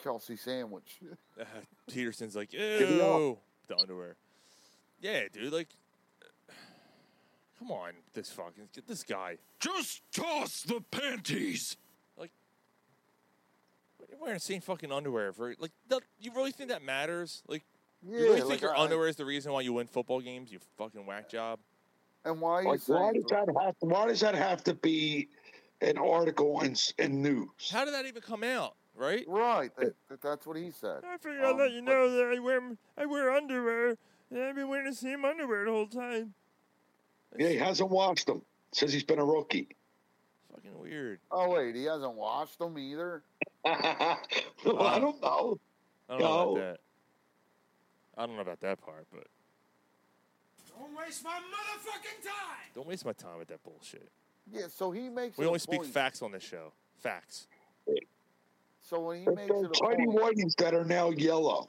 Kelce 0.03 0.37
sandwich. 0.39 0.99
uh, 1.39 1.43
Peterson's 1.91 2.35
like, 2.35 2.53
it 2.53 2.89
ew, 2.89 3.37
the 3.67 3.77
underwear. 3.77 4.15
Yeah, 5.01 5.23
dude. 5.31 5.53
Like, 5.53 5.69
come 7.59 7.71
on, 7.71 7.91
this 8.13 8.29
fucking 8.31 8.69
get 8.73 8.87
this 8.87 9.03
guy. 9.03 9.37
Just 9.59 10.01
toss 10.13 10.61
the 10.63 10.81
panties. 10.91 11.77
Like, 12.17 12.31
you're 14.09 14.19
wearing 14.19 14.35
the 14.35 14.39
same 14.39 14.61
fucking 14.61 14.91
underwear 14.91 15.33
for 15.33 15.53
like. 15.59 15.71
The, 15.89 16.01
you 16.19 16.31
really 16.35 16.51
think 16.51 16.69
that 16.69 16.83
matters? 16.83 17.43
Like, 17.47 17.63
Yeah, 18.03 18.17
you 18.19 18.23
really 18.25 18.39
like, 18.41 18.49
think 18.49 18.61
your 18.61 18.75
I- 18.75 18.81
underwear 18.83 19.07
is 19.07 19.15
the 19.15 19.25
reason 19.25 19.51
why 19.51 19.61
you 19.61 19.73
win 19.73 19.87
football 19.87 20.21
games? 20.21 20.51
You 20.51 20.59
fucking 20.77 21.05
whack 21.05 21.29
job. 21.29 21.59
And 22.25 22.41
why 22.41 22.61
Like, 22.63 22.81
why 22.87 23.11
saying? 23.11 23.13
does 23.13 23.23
that 23.29 23.47
have? 23.61 23.75
Why 23.79 24.07
does 24.07 24.19
that 24.21 24.35
have 24.35 24.63
to 24.65 24.73
be 24.73 25.29
an 25.81 25.97
article 25.97 26.61
in 26.61 26.75
in 26.97 27.21
news? 27.21 27.69
How 27.71 27.85
did 27.85 27.93
that 27.93 28.05
even 28.05 28.21
come 28.21 28.43
out? 28.43 28.75
Right? 28.95 29.25
Right. 29.27 29.69
That, 29.77 29.93
that- 30.09 30.21
that's 30.21 30.45
what 30.47 30.57
he 30.57 30.71
said. 30.71 31.01
I 31.07 31.17
figured 31.17 31.43
I'd 31.43 31.55
let 31.55 31.67
um, 31.67 31.73
you 31.73 31.81
know 31.81 32.09
that 32.11 32.35
I 32.35 32.39
wear 32.39 32.61
I 32.97 33.05
wear 33.05 33.31
underwear 33.31 33.95
and 34.31 34.41
I've 34.43 34.55
been 34.55 34.67
wearing 34.67 34.87
the 34.89 34.95
same 34.95 35.23
underwear 35.23 35.65
the 35.65 35.71
whole 35.71 35.87
time. 35.87 36.33
Yeah, 37.37 37.49
he 37.49 37.57
hasn't 37.57 37.89
watched 37.89 38.27
them. 38.27 38.41
Says 38.71 38.93
he's 38.93 39.03
been 39.03 39.19
a 39.19 39.25
rookie. 39.25 39.69
Fucking 40.53 40.77
weird. 40.79 41.19
Oh 41.31 41.49
wait, 41.49 41.75
he 41.75 41.85
hasn't 41.85 42.13
watched 42.13 42.59
them 42.59 42.77
either. 42.77 43.23
I 43.65 44.17
don't 44.63 45.21
know. 45.21 45.59
I 46.09 46.17
don't 46.17 46.19
know 46.21 46.51
about 46.51 46.55
that. 46.55 46.77
I 48.17 48.25
don't 48.25 48.35
know 48.35 48.41
about 48.41 48.59
that 48.61 48.81
part, 48.81 49.05
but 49.11 49.27
Don't 50.77 50.97
waste 50.97 51.23
my 51.23 51.31
motherfucking 51.37 52.23
time. 52.23 52.71
don't 52.75 52.87
waste 52.87 53.05
my 53.05 53.13
time 53.13 53.37
with 53.39 53.47
that 53.49 53.63
bullshit. 53.63 54.09
Yeah. 54.51 54.67
So 54.73 54.91
he 54.91 55.09
makes. 55.09 55.37
We 55.37 55.45
only 55.45 55.59
speak 55.59 55.81
point- 55.81 55.93
facts 55.93 56.21
on 56.21 56.31
this 56.31 56.43
show. 56.43 56.71
Facts. 56.97 57.47
So 58.81 59.01
when 59.01 59.19
he 59.19 59.25
They're 59.25 59.35
makes 59.35 59.49
it 59.51 59.65
a 59.65 59.69
tiny 59.85 60.05
point, 60.05 60.37
whiteys 60.37 60.55
that 60.57 60.73
are 60.73 60.85
now 60.85 61.09
yellow. 61.11 61.67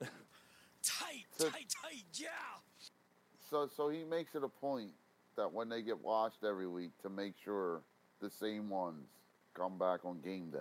Tight, 0.00 1.24
So- 1.36 1.48
tight, 1.50 1.66
tight, 1.82 2.04
yeah. 2.14 2.28
So 3.48 3.68
so 3.76 3.88
he 3.88 4.04
makes 4.04 4.34
it 4.34 4.42
a 4.42 4.48
point 4.48 4.90
that 5.36 5.52
when 5.52 5.68
they 5.68 5.82
get 5.82 5.98
washed 6.02 6.44
every 6.44 6.66
week 6.66 6.90
to 7.02 7.08
make 7.08 7.34
sure 7.44 7.80
the 8.20 8.30
same 8.30 8.70
ones 8.70 9.06
come 9.54 9.78
back 9.78 10.04
on 10.04 10.20
game 10.20 10.50
day. 10.50 10.58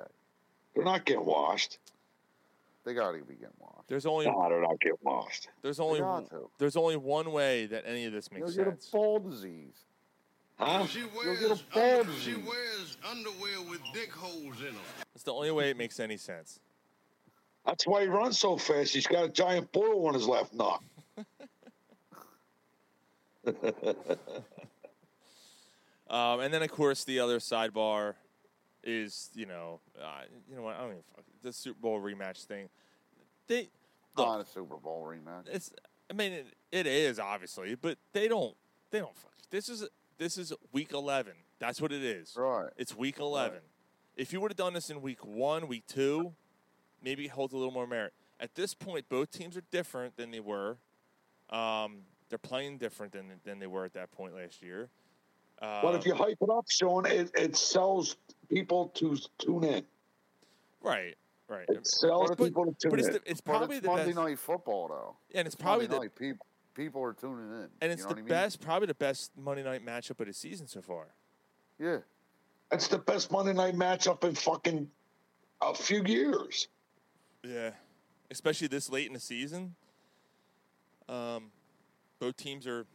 They're 0.76 0.84
not 0.86 1.06
getting 1.06 1.26
washed. 1.26 1.80
They 2.84 2.94
gotta 2.94 3.18
be 3.20 3.34
getting 3.34 3.56
washed. 3.60 3.88
There's 3.88 4.06
only 4.06 4.26
No, 4.26 4.48
they're 4.50 4.62
not 4.62 4.80
getting 4.80 4.98
washed. 5.02 5.48
there's 5.62 5.80
only 5.80 6.02
there's 6.60 6.76
only 6.76 6.98
one 6.98 7.32
way 7.32 7.66
that 7.68 7.84
any 7.88 8.06
of 8.06 8.14
this 8.14 8.30
You'll 8.32 8.42
makes 8.42 8.56
get 8.56 8.68
a 8.68 8.72
sense. 8.72 8.88
ball 8.88 9.20
disease. 9.20 9.76
Huh? 10.58 10.86
She 10.86 11.00
You'll 11.00 11.10
wears, 11.16 11.40
get 11.40 11.52
a 11.52 11.64
ball 11.74 12.00
under, 12.02 12.14
she 12.14 12.36
wears 12.36 12.98
underwear 13.10 13.62
with 13.70 13.82
dick 13.94 14.12
holes 14.12 14.60
in 14.60 14.68
them. 14.74 14.82
It's 15.14 15.24
the 15.24 15.34
only 15.34 15.52
way 15.52 15.70
it 15.70 15.78
makes 15.78 16.00
any 16.00 16.18
sense. 16.18 16.60
That's 17.66 17.88
why 17.88 18.02
he 18.04 18.08
runs 18.08 18.38
so 18.38 18.58
fast. 18.58 18.94
He's 18.94 19.08
got 19.08 19.26
a 19.26 19.30
giant 19.30 19.72
boil 19.72 20.08
on 20.08 20.14
his 20.14 20.28
left 20.28 20.54
nut. 20.54 20.80
Um, 26.08 26.40
and 26.40 26.54
then 26.54 26.62
of 26.62 26.72
course 26.72 27.04
the 27.04 27.20
other 27.20 27.40
sidebar 27.40 28.14
is 28.84 29.32
you 29.34 29.48
know 29.48 29.80
uh, 30.00 30.22
you 30.48 30.56
know 30.56 30.62
what 30.62 30.76
I 30.76 30.82
don't 30.82 30.92
even 30.92 31.04
fuck 31.16 31.26
the 31.42 31.52
Super 31.52 31.80
Bowl 31.80 32.00
rematch 32.00 32.44
thing. 32.46 32.70
They 33.48 33.70
look, 34.16 34.28
Not 34.28 34.42
a 34.42 34.46
Super 34.46 34.78
Bowl 34.78 35.04
rematch. 35.08 35.48
it's 35.52 35.72
I 36.10 36.14
mean 36.14 36.32
it, 36.34 36.46
it 36.72 36.86
is 36.88 37.20
obviously, 37.20 37.76
but 37.76 37.98
they 38.14 38.28
don't 38.28 38.56
they 38.92 39.00
don't 39.00 39.16
fuck. 39.16 39.32
This 39.50 39.68
is 39.68 39.88
this 40.20 40.38
is 40.38 40.54
week 40.72 40.94
eleven. 40.94 41.34
That's 41.58 41.82
what 41.82 41.92
it 41.92 42.04
is. 42.04 42.36
Right. 42.38 42.70
It's 42.78 42.96
week 42.96 43.20
eleven. 43.20 43.60
If 44.16 44.32
you 44.32 44.40
would 44.42 44.52
have 44.52 44.58
done 44.58 44.74
this 44.74 44.90
in 44.92 45.02
week 45.02 45.26
one, 45.26 45.68
week 45.68 45.88
two, 45.88 46.34
maybe 47.04 47.28
holds 47.28 47.54
a 47.54 47.58
little 47.58 47.74
more 47.74 47.88
merit. 47.88 48.14
At 48.40 48.54
this 48.56 48.74
point, 48.74 49.10
both 49.10 49.32
teams 49.32 49.58
are 49.58 49.64
different 49.72 50.18
than 50.18 50.30
they 50.32 50.40
were. 50.40 50.78
Um, 51.50 52.04
they're 52.30 52.38
playing 52.38 52.78
different 52.78 53.12
than 53.14 53.26
than 53.44 53.60
they 53.60 53.68
were 53.68 53.86
at 53.86 53.94
that 53.94 54.12
point 54.12 54.36
last 54.36 54.62
year. 54.62 54.90
Uh, 55.62 55.82
but 55.82 55.96
if 55.96 56.06
you 56.06 56.14
hype 56.14 56.38
it 56.42 56.50
up, 56.50 56.66
Sean, 56.70 57.06
it, 57.06 57.32
it 57.34 57.56
sells 57.56 58.18
people 58.50 58.90
to 58.90 59.18
tune 59.38 59.64
in. 59.64 59.86
right, 60.82 61.16
right, 61.48 61.66
It 61.70 61.88
sells 61.88 62.30
But- 62.32 62.38
people 62.40 62.66
to 62.66 62.74
tune 62.74 62.90
but 62.92 63.00
it's 63.00 63.08
in. 63.08 63.14
the, 63.14 63.22
it's 63.26 63.40
But 63.40 63.52
probably 63.52 63.78
it's 63.78 63.86
the 63.86 63.90
Monday 63.92 64.06
best, 64.08 64.18
night 64.18 64.40
football 64.40 64.88
though. 64.90 65.16
and 65.34 65.46
it's 65.48 65.56
probably 65.56 65.88
Monday 65.88 65.96
the 65.98 66.02
night 66.04 66.16
people 66.16 66.46
people 66.74 67.02
are 67.04 67.14
tuning 67.14 67.50
in. 67.52 67.70
and 67.80 67.90
it's 67.92 68.02
you 68.02 68.04
know 68.04 68.10
the 68.10 68.16
what 68.16 68.18
I 68.18 68.22
mean? 68.22 68.28
best, 68.28 68.60
probably 68.60 68.88
the 68.88 68.94
best 68.96 69.32
Monday 69.38 69.64
night 69.64 69.86
matchup 69.86 70.20
of 70.20 70.28
the 70.28 70.34
season 70.34 70.68
so 70.68 70.82
far. 70.82 71.08
Yeah. 71.80 72.00
It's 72.74 72.90
the 72.90 72.98
best 72.98 73.32
Monday 73.32 73.54
night 73.54 73.76
matchup 73.76 74.26
in 74.26 74.36
fucking 74.36 74.90
a 75.62 75.74
few 75.74 76.04
years. 76.04 76.68
Yeah, 77.44 77.72
especially 78.30 78.68
this 78.68 78.90
late 78.90 79.08
in 79.08 79.14
the 79.14 79.20
season. 79.22 79.76
Um, 81.08 81.52
both 82.20 82.38
teams 82.38 82.66
are, 82.68 82.86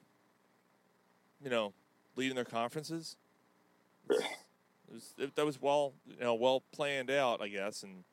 you 1.42 1.50
know, 1.50 1.72
leading 2.16 2.34
their 2.34 2.44
conferences. 2.44 3.16
It 4.08 4.94
was, 4.94 5.14
it, 5.18 5.36
that 5.36 5.46
was 5.46 5.60
well, 5.60 5.92
you 6.06 6.16
know, 6.20 6.34
well 6.34 6.62
planned 6.72 7.10
out, 7.10 7.40
I 7.40 7.48
guess, 7.48 7.82
and 7.82 8.04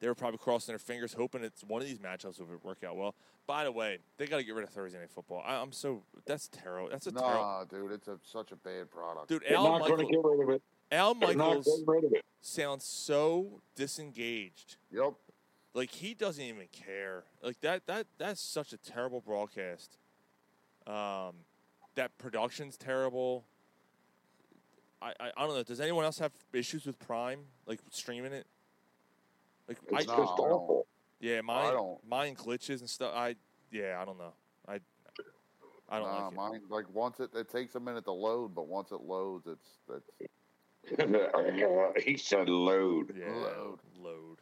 they 0.00 0.08
were 0.08 0.14
probably 0.14 0.38
crossing 0.38 0.72
their 0.72 0.78
fingers, 0.78 1.14
hoping 1.14 1.42
it's 1.42 1.62
one 1.64 1.80
of 1.80 1.88
these 1.88 1.98
matchups 1.98 2.38
would 2.38 2.62
work 2.62 2.84
out 2.84 2.96
well. 2.96 3.14
By 3.46 3.64
the 3.64 3.72
way, 3.72 3.98
they 4.18 4.26
got 4.26 4.36
to 4.36 4.44
get 4.44 4.54
rid 4.54 4.64
of 4.64 4.70
Thursday 4.70 4.98
night 4.98 5.10
football. 5.10 5.42
I, 5.46 5.54
I'm 5.56 5.72
so 5.72 6.02
that's 6.26 6.48
terrible. 6.48 6.90
That's 6.90 7.06
a 7.06 7.12
terrible. 7.12 7.34
Nah, 7.34 7.64
dude, 7.64 7.92
it's 7.92 8.08
a, 8.08 8.18
such 8.24 8.52
a 8.52 8.56
bad 8.56 8.90
product. 8.90 9.28
Dude, 9.28 9.42
They're 9.48 9.56
Al 9.56 9.78
not 9.78 9.88
going 9.88 9.98
to 9.98 10.04
Michaels, 10.04 10.10
get 10.10 10.30
rid 10.38 10.48
of 10.48 10.54
it. 10.54 10.62
Al 10.92 11.14
They're 11.14 11.34
Michaels 11.36 11.82
rid 11.86 12.04
of 12.04 12.12
it. 12.12 12.24
sounds 12.40 12.84
so 12.84 13.62
disengaged. 13.74 14.76
Yep. 14.92 15.14
Like 15.74 15.90
he 15.90 16.14
doesn't 16.14 16.44
even 16.44 16.66
care. 16.70 17.24
Like 17.42 17.60
that 17.62 17.86
that 17.86 18.06
that's 18.18 18.40
such 18.40 18.72
a 18.72 18.76
terrible 18.76 19.20
broadcast. 19.20 19.96
Um, 20.86 21.34
that 21.94 22.16
production's 22.18 22.76
terrible. 22.76 23.44
I, 25.00 25.12
I, 25.20 25.30
I 25.36 25.46
don't 25.46 25.54
know. 25.56 25.62
Does 25.62 25.80
anyone 25.80 26.04
else 26.04 26.18
have 26.18 26.32
issues 26.52 26.86
with 26.86 26.98
Prime, 26.98 27.40
like 27.66 27.80
streaming 27.90 28.32
it? 28.32 28.46
Like 29.68 29.78
It's 29.88 29.92
I, 29.94 29.98
just 30.02 30.10
I 30.10 30.14
don't. 30.16 30.38
awful. 30.38 30.86
yeah, 31.20 31.40
mine 31.40 31.72
don't. 31.72 31.98
mine 32.08 32.34
glitches 32.34 32.80
and 32.80 32.88
stuff. 32.90 33.12
I 33.14 33.36
yeah, 33.70 33.98
I 34.00 34.04
don't 34.04 34.18
know. 34.18 34.32
I 34.68 34.80
I 35.88 35.98
don't 35.98 36.08
Nah, 36.08 36.24
like 36.24 36.32
it. 36.32 36.36
mine 36.36 36.60
like 36.68 36.84
once 36.94 37.20
it 37.20 37.30
it 37.34 37.48
takes 37.50 37.74
a 37.74 37.80
minute 37.80 38.04
to 38.04 38.12
load, 38.12 38.54
but 38.54 38.66
once 38.66 38.92
it 38.92 39.00
loads, 39.02 39.46
it's 39.46 39.68
it's 39.88 40.10
he 42.04 42.16
said 42.16 42.48
load. 42.48 43.14
Yeah, 43.18 43.32
Load. 43.32 43.78
load. 43.98 44.38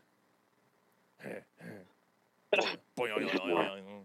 Boing. 2.97 4.05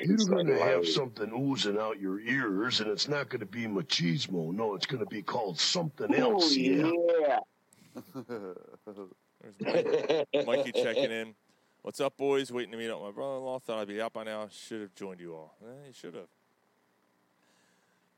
He 0.00 0.06
You're 0.06 0.16
going 0.28 0.46
to 0.46 0.58
have 0.58 0.76
load. 0.76 0.86
something 0.86 1.32
oozing 1.32 1.76
out 1.78 2.00
your 2.00 2.20
ears, 2.20 2.80
and 2.80 2.88
it's 2.90 3.08
not 3.08 3.28
going 3.28 3.40
to 3.40 3.46
be 3.46 3.66
machismo. 3.66 4.52
No, 4.54 4.74
it's 4.74 4.86
going 4.86 5.00
to 5.00 5.06
be 5.10 5.22
called 5.22 5.58
something 5.58 6.06
Oh, 6.14 6.32
else. 6.34 6.54
yeah. 6.54 6.90
yeah. 7.20 7.38
There's 8.14 9.54
Mikey, 9.60 10.44
Mikey 10.46 10.72
checking 10.72 11.10
in. 11.10 11.34
What's 11.82 12.00
up, 12.00 12.16
boys? 12.16 12.52
Waiting 12.52 12.72
to 12.72 12.78
meet 12.78 12.90
up 12.90 13.00
with 13.00 13.08
my 13.10 13.12
brother-in-law. 13.14 13.58
Thought 13.60 13.78
I'd 13.80 13.88
be 13.88 14.00
out 14.00 14.12
by 14.12 14.24
now. 14.24 14.48
Should 14.50 14.80
have 14.82 14.94
joined 14.94 15.20
you 15.20 15.34
all. 15.34 15.54
Eh, 15.64 15.86
you 15.88 15.92
should 15.92 16.14
have. 16.14 16.26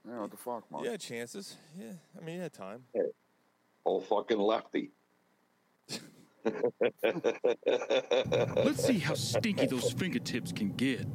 yeah, 0.08 0.20
what 0.20 0.30
the 0.30 0.36
fuck, 0.36 0.70
man? 0.70 0.84
You 0.84 0.90
had 0.90 1.00
chances. 1.00 1.56
Yeah, 1.78 1.92
I 2.20 2.24
mean, 2.24 2.36
you 2.36 2.42
had 2.42 2.52
time. 2.52 2.84
Old 3.84 4.06
fucking 4.06 4.38
lefty. 4.38 4.90
Let's 7.04 8.84
see 8.84 8.98
how 8.98 9.14
stinky 9.14 9.66
those 9.66 9.92
fingertips 9.92 10.52
can 10.52 10.70
get. 10.72 11.06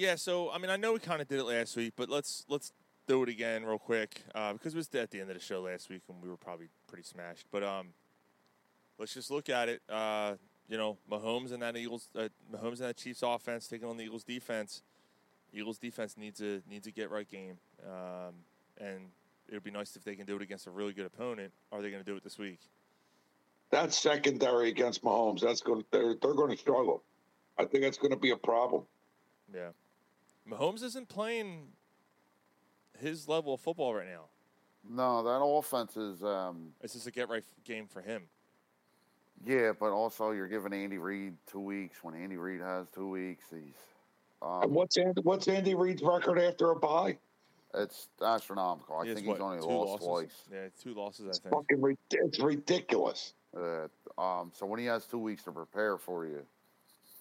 Yeah, 0.00 0.14
so 0.14 0.50
I 0.50 0.56
mean, 0.56 0.70
I 0.70 0.78
know 0.78 0.94
we 0.94 0.98
kind 0.98 1.20
of 1.20 1.28
did 1.28 1.40
it 1.40 1.44
last 1.44 1.76
week, 1.76 1.92
but 1.94 2.08
let's 2.08 2.46
let's 2.48 2.72
do 3.06 3.22
it 3.22 3.28
again 3.28 3.66
real 3.66 3.78
quick 3.78 4.22
uh, 4.34 4.54
because 4.54 4.72
it 4.72 4.78
was 4.78 4.88
at 4.94 5.10
the 5.10 5.20
end 5.20 5.28
of 5.28 5.36
the 5.36 5.42
show 5.42 5.60
last 5.60 5.90
week 5.90 6.00
and 6.08 6.22
we 6.22 6.30
were 6.30 6.38
probably 6.38 6.68
pretty 6.88 7.02
smashed. 7.02 7.44
But 7.52 7.62
um, 7.62 7.88
let's 8.98 9.12
just 9.12 9.30
look 9.30 9.50
at 9.50 9.68
it. 9.68 9.82
Uh, 9.90 10.36
you 10.70 10.78
know, 10.78 10.96
Mahomes 11.10 11.52
and 11.52 11.60
that 11.60 11.76
Eagles, 11.76 12.08
uh, 12.16 12.28
Mahomes 12.50 12.78
and 12.78 12.88
that 12.88 12.96
Chiefs 12.96 13.22
offense 13.22 13.68
taking 13.68 13.86
on 13.86 13.98
the 13.98 14.04
Eagles 14.04 14.24
defense. 14.24 14.80
Eagles 15.52 15.76
defense 15.76 16.16
needs 16.16 16.40
a 16.40 16.62
needs 16.66 16.86
a 16.86 16.90
get 16.90 17.10
right 17.10 17.28
game, 17.28 17.58
um, 17.84 18.36
and 18.80 19.10
it 19.50 19.52
would 19.52 19.64
be 19.64 19.70
nice 19.70 19.96
if 19.96 20.04
they 20.04 20.14
can 20.14 20.24
do 20.24 20.34
it 20.34 20.40
against 20.40 20.66
a 20.66 20.70
really 20.70 20.94
good 20.94 21.04
opponent. 21.04 21.52
Are 21.72 21.82
they 21.82 21.90
going 21.90 22.02
to 22.02 22.10
do 22.10 22.16
it 22.16 22.24
this 22.24 22.38
week? 22.38 22.60
That's 23.70 23.98
secondary 23.98 24.70
against 24.70 25.04
Mahomes. 25.04 25.42
That's 25.42 25.60
going. 25.60 25.84
They're 25.90 26.14
they're 26.22 26.32
going 26.32 26.52
to 26.52 26.56
struggle. 26.56 27.02
I 27.58 27.66
think 27.66 27.84
that's 27.84 27.98
going 27.98 28.12
to 28.12 28.18
be 28.18 28.30
a 28.30 28.36
problem. 28.36 28.84
Yeah, 29.52 29.70
Mahomes 30.48 30.82
isn't 30.82 31.08
playing 31.08 31.68
his 32.98 33.28
level 33.28 33.54
of 33.54 33.60
football 33.60 33.94
right 33.94 34.06
now. 34.08 34.24
No, 34.88 35.22
that 35.22 35.42
offense 35.44 35.96
is 35.96 36.22
um 36.22 36.72
It's 36.82 36.94
just 36.94 37.06
a 37.06 37.10
get 37.10 37.28
right 37.28 37.44
game 37.64 37.86
for 37.86 38.00
him. 38.00 38.22
yeah, 39.44 39.72
but 39.78 39.90
also 39.90 40.30
you're 40.32 40.48
giving 40.48 40.72
Andy 40.72 40.98
Reid 40.98 41.34
two 41.46 41.60
weeks 41.60 42.02
when 42.02 42.14
Andy 42.14 42.36
Reid 42.36 42.60
has 42.60 42.88
two 42.88 43.08
weeks. 43.08 43.44
He's 43.50 43.74
um, 44.42 44.72
what's 44.72 44.96
Andy, 44.96 45.20
what's 45.22 45.48
Andy 45.48 45.74
Reid's 45.74 46.02
record 46.02 46.38
after 46.38 46.70
a 46.70 46.76
bye? 46.76 47.18
it's 47.74 48.08
astronomical. 48.24 48.96
I 48.96 49.06
He 49.06 49.14
think 49.14 49.26
what, 49.28 49.34
he's 49.34 49.42
only 49.42 49.58
lost 49.60 50.02
losses? 50.02 50.06
twice. 50.06 50.48
Yeah, 50.50 50.68
two 50.82 50.94
losses, 50.94 51.26
I 51.26 51.28
It's 51.28 51.38
think. 51.38 51.54
fucking 51.54 51.80
ri- 51.80 51.98
it's 52.10 52.40
ridiculous. 52.40 53.34
Uh, 53.56 53.86
um, 54.18 54.50
so 54.54 54.66
when 54.66 54.80
he 54.80 54.86
has 54.86 55.04
two 55.06 55.18
weeks 55.18 55.44
to 55.44 55.52
prepare 55.52 55.96
for 55.98 56.24
you, 56.26 56.44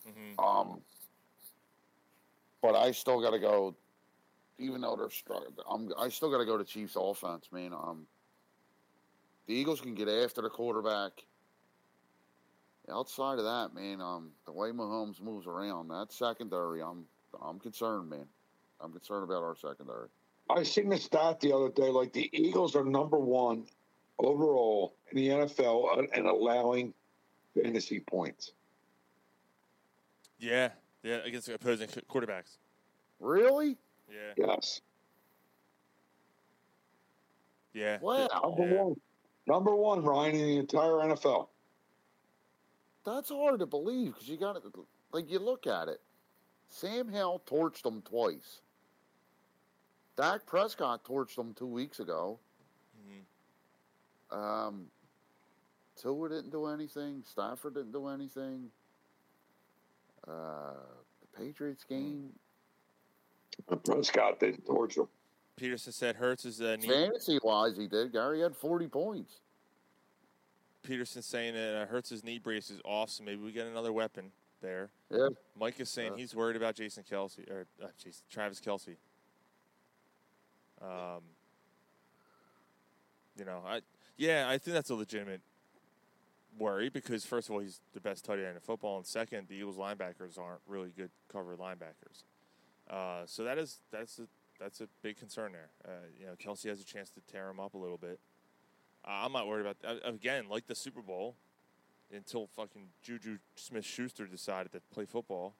Mhm. 0.07 0.39
um, 0.43 0.81
but 2.61 2.75
I 2.75 2.91
still 2.91 3.21
got 3.21 3.31
to 3.31 3.39
go. 3.39 3.75
Even 4.57 4.81
though 4.81 4.97
they're 4.97 5.09
struggling, 5.09 5.53
I'm, 5.69 5.89
I 5.97 6.09
still 6.09 6.29
got 6.29 6.39
to 6.39 6.45
go 6.45 6.57
to 6.57 6.65
Chiefs 6.65 6.97
offense, 6.99 7.47
man. 7.51 7.71
Um, 7.73 8.05
the 9.47 9.53
Eagles 9.53 9.79
can 9.79 9.95
get 9.95 10.09
after 10.09 10.41
the 10.41 10.49
quarterback. 10.49 11.23
Outside 12.91 13.39
of 13.39 13.45
that, 13.45 13.73
man, 13.73 14.01
um, 14.01 14.31
the 14.45 14.51
way 14.51 14.71
Mahomes 14.71 15.21
moves 15.21 15.47
around, 15.47 15.87
that 15.89 16.11
secondary, 16.11 16.81
I'm, 16.81 17.05
I'm 17.41 17.59
concerned, 17.59 18.09
man. 18.09 18.25
I'm 18.81 18.91
concerned 18.91 19.23
about 19.23 19.43
our 19.43 19.55
secondary. 19.55 20.07
I 20.49 20.63
seen 20.63 20.89
the 20.89 20.97
stat 20.97 21.39
the 21.39 21.53
other 21.53 21.69
day. 21.69 21.89
Like 21.89 22.11
the 22.13 22.29
Eagles 22.33 22.75
are 22.75 22.83
number 22.83 23.19
one 23.19 23.65
overall 24.17 24.95
in 25.11 25.17
the 25.17 25.27
NFL 25.29 26.07
and 26.13 26.27
allowing 26.27 26.93
fantasy 27.55 27.99
points. 27.99 28.53
Yeah, 30.39 30.69
yeah, 31.03 31.15
against 31.25 31.47
the 31.47 31.53
opposing 31.55 31.87
quarterbacks. 31.87 32.57
Really? 33.19 33.77
Yeah, 34.09 34.33
Yes, 34.37 34.81
yeah. 37.73 37.99
Wow. 37.99 38.27
number 38.43 38.67
Yeah. 38.67 38.81
one, 38.83 39.01
number 39.47 39.75
one, 39.75 40.03
Ryan 40.03 40.35
in 40.35 40.47
the 40.47 40.57
entire 40.57 41.01
NFL. 41.01 41.49
That's 43.05 43.29
hard 43.29 43.59
to 43.59 43.65
believe 43.65 44.13
because 44.13 44.27
you 44.29 44.37
got 44.37 44.53
to 44.61 44.85
like 45.11 45.29
you 45.29 45.39
look 45.39 45.67
at 45.67 45.87
it. 45.87 46.01
Sam 46.69 47.07
Howell 47.11 47.41
torched 47.45 47.81
them 47.83 48.01
twice. 48.03 48.61
Dak 50.15 50.45
Prescott 50.45 51.03
torched 51.03 51.35
them 51.35 51.53
two 51.53 51.65
weeks 51.65 51.99
ago. 51.99 52.39
Mhm. 53.07 54.35
Um, 54.35 54.91
Tua 55.95 56.29
didn't 56.29 56.51
do 56.51 56.65
anything. 56.67 57.23
Stafford 57.23 57.73
didn't 57.75 57.91
do 57.91 58.07
anything. 58.07 58.71
Uh, 60.29 60.73
the 61.21 61.39
Patriots 61.43 61.83
game, 61.83 62.29
Prescott 63.83 64.39
didn't 64.39 64.65
torch 64.65 64.97
him. 64.97 65.07
Peterson 65.55 65.91
said 65.91 66.15
Hurts 66.15 66.45
is 66.45 66.61
uh, 66.61 66.77
knee. 66.79 66.87
fantasy 66.87 67.39
wise, 67.43 67.75
he 67.77 67.87
did. 67.87 68.11
Gary 68.13 68.41
had 68.41 68.55
forty 68.55 68.87
points. 68.87 69.39
Peterson 70.83 71.21
saying 71.21 71.53
that 71.55 71.81
uh, 71.81 71.85
Hurts's 71.87 72.23
knee 72.23 72.39
brace 72.39 72.69
is 72.69 72.79
off, 72.85 73.09
so 73.09 73.23
maybe 73.23 73.41
we 73.43 73.51
get 73.51 73.67
another 73.67 73.91
weapon 73.91 74.31
there. 74.61 74.89
Yeah, 75.11 75.29
Mike 75.59 75.79
is 75.79 75.89
saying 75.89 76.13
Yeah. 76.13 76.19
he's 76.19 76.35
worried 76.35 76.55
about 76.55 76.75
Jason 76.75 77.03
Kelce 77.09 77.49
or 77.49 77.65
uh, 77.83 77.87
Jason, 78.01 78.21
Travis 78.29 78.61
Kelce. 78.61 78.95
Um, 80.81 81.21
you 83.37 83.43
know, 83.45 83.61
I 83.67 83.81
yeah, 84.17 84.47
I 84.47 84.57
think 84.57 84.75
that's 84.75 84.89
a 84.89 84.95
legitimate 84.95 85.41
worry 86.59 86.89
because 86.89 87.25
first 87.25 87.49
of 87.49 87.55
all, 87.55 87.61
he's 87.61 87.81
the 87.93 88.01
best 88.01 88.25
tight 88.25 88.39
end 88.39 88.55
in 88.55 88.59
football, 88.61 88.97
and 88.97 89.05
second, 89.05 89.47
the 89.47 89.55
Eagles 89.55 89.77
linebackers 89.77 90.37
aren't 90.37 90.61
really 90.67 90.91
good 90.95 91.11
cover 91.31 91.55
linebackers. 91.55 92.23
Uh, 92.89 93.25
so 93.25 93.43
that 93.43 93.57
is 93.57 93.79
that's 93.91 94.19
a 94.19 94.27
that's 94.59 94.81
a 94.81 94.87
big 95.01 95.17
concern 95.17 95.51
there. 95.53 95.69
Uh, 95.85 96.07
you 96.19 96.25
know, 96.25 96.33
Kelce 96.33 96.67
has 96.67 96.81
a 96.81 96.85
chance 96.85 97.09
to 97.11 97.21
tear 97.21 97.49
him 97.49 97.59
up 97.59 97.73
a 97.73 97.77
little 97.77 97.97
bit. 97.97 98.19
Uh, 99.05 99.25
I'm 99.25 99.31
not 99.31 99.47
worried 99.47 99.65
about 99.65 99.77
uh, 99.83 100.07
again, 100.07 100.45
like 100.49 100.67
the 100.67 100.75
Super 100.75 101.01
Bowl, 101.01 101.35
until 102.13 102.47
fucking 102.47 102.87
Juju 103.01 103.37
Smith 103.55 103.85
Schuster 103.85 104.25
decided 104.25 104.71
to 104.73 104.81
play 104.93 105.05
football. 105.05 105.55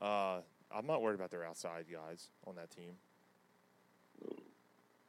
Uh, 0.00 0.40
I'm 0.70 0.86
not 0.86 1.02
worried 1.02 1.16
about 1.16 1.30
their 1.30 1.44
outside 1.44 1.86
guys 1.92 2.30
on 2.46 2.54
that 2.56 2.70
team. 2.70 2.94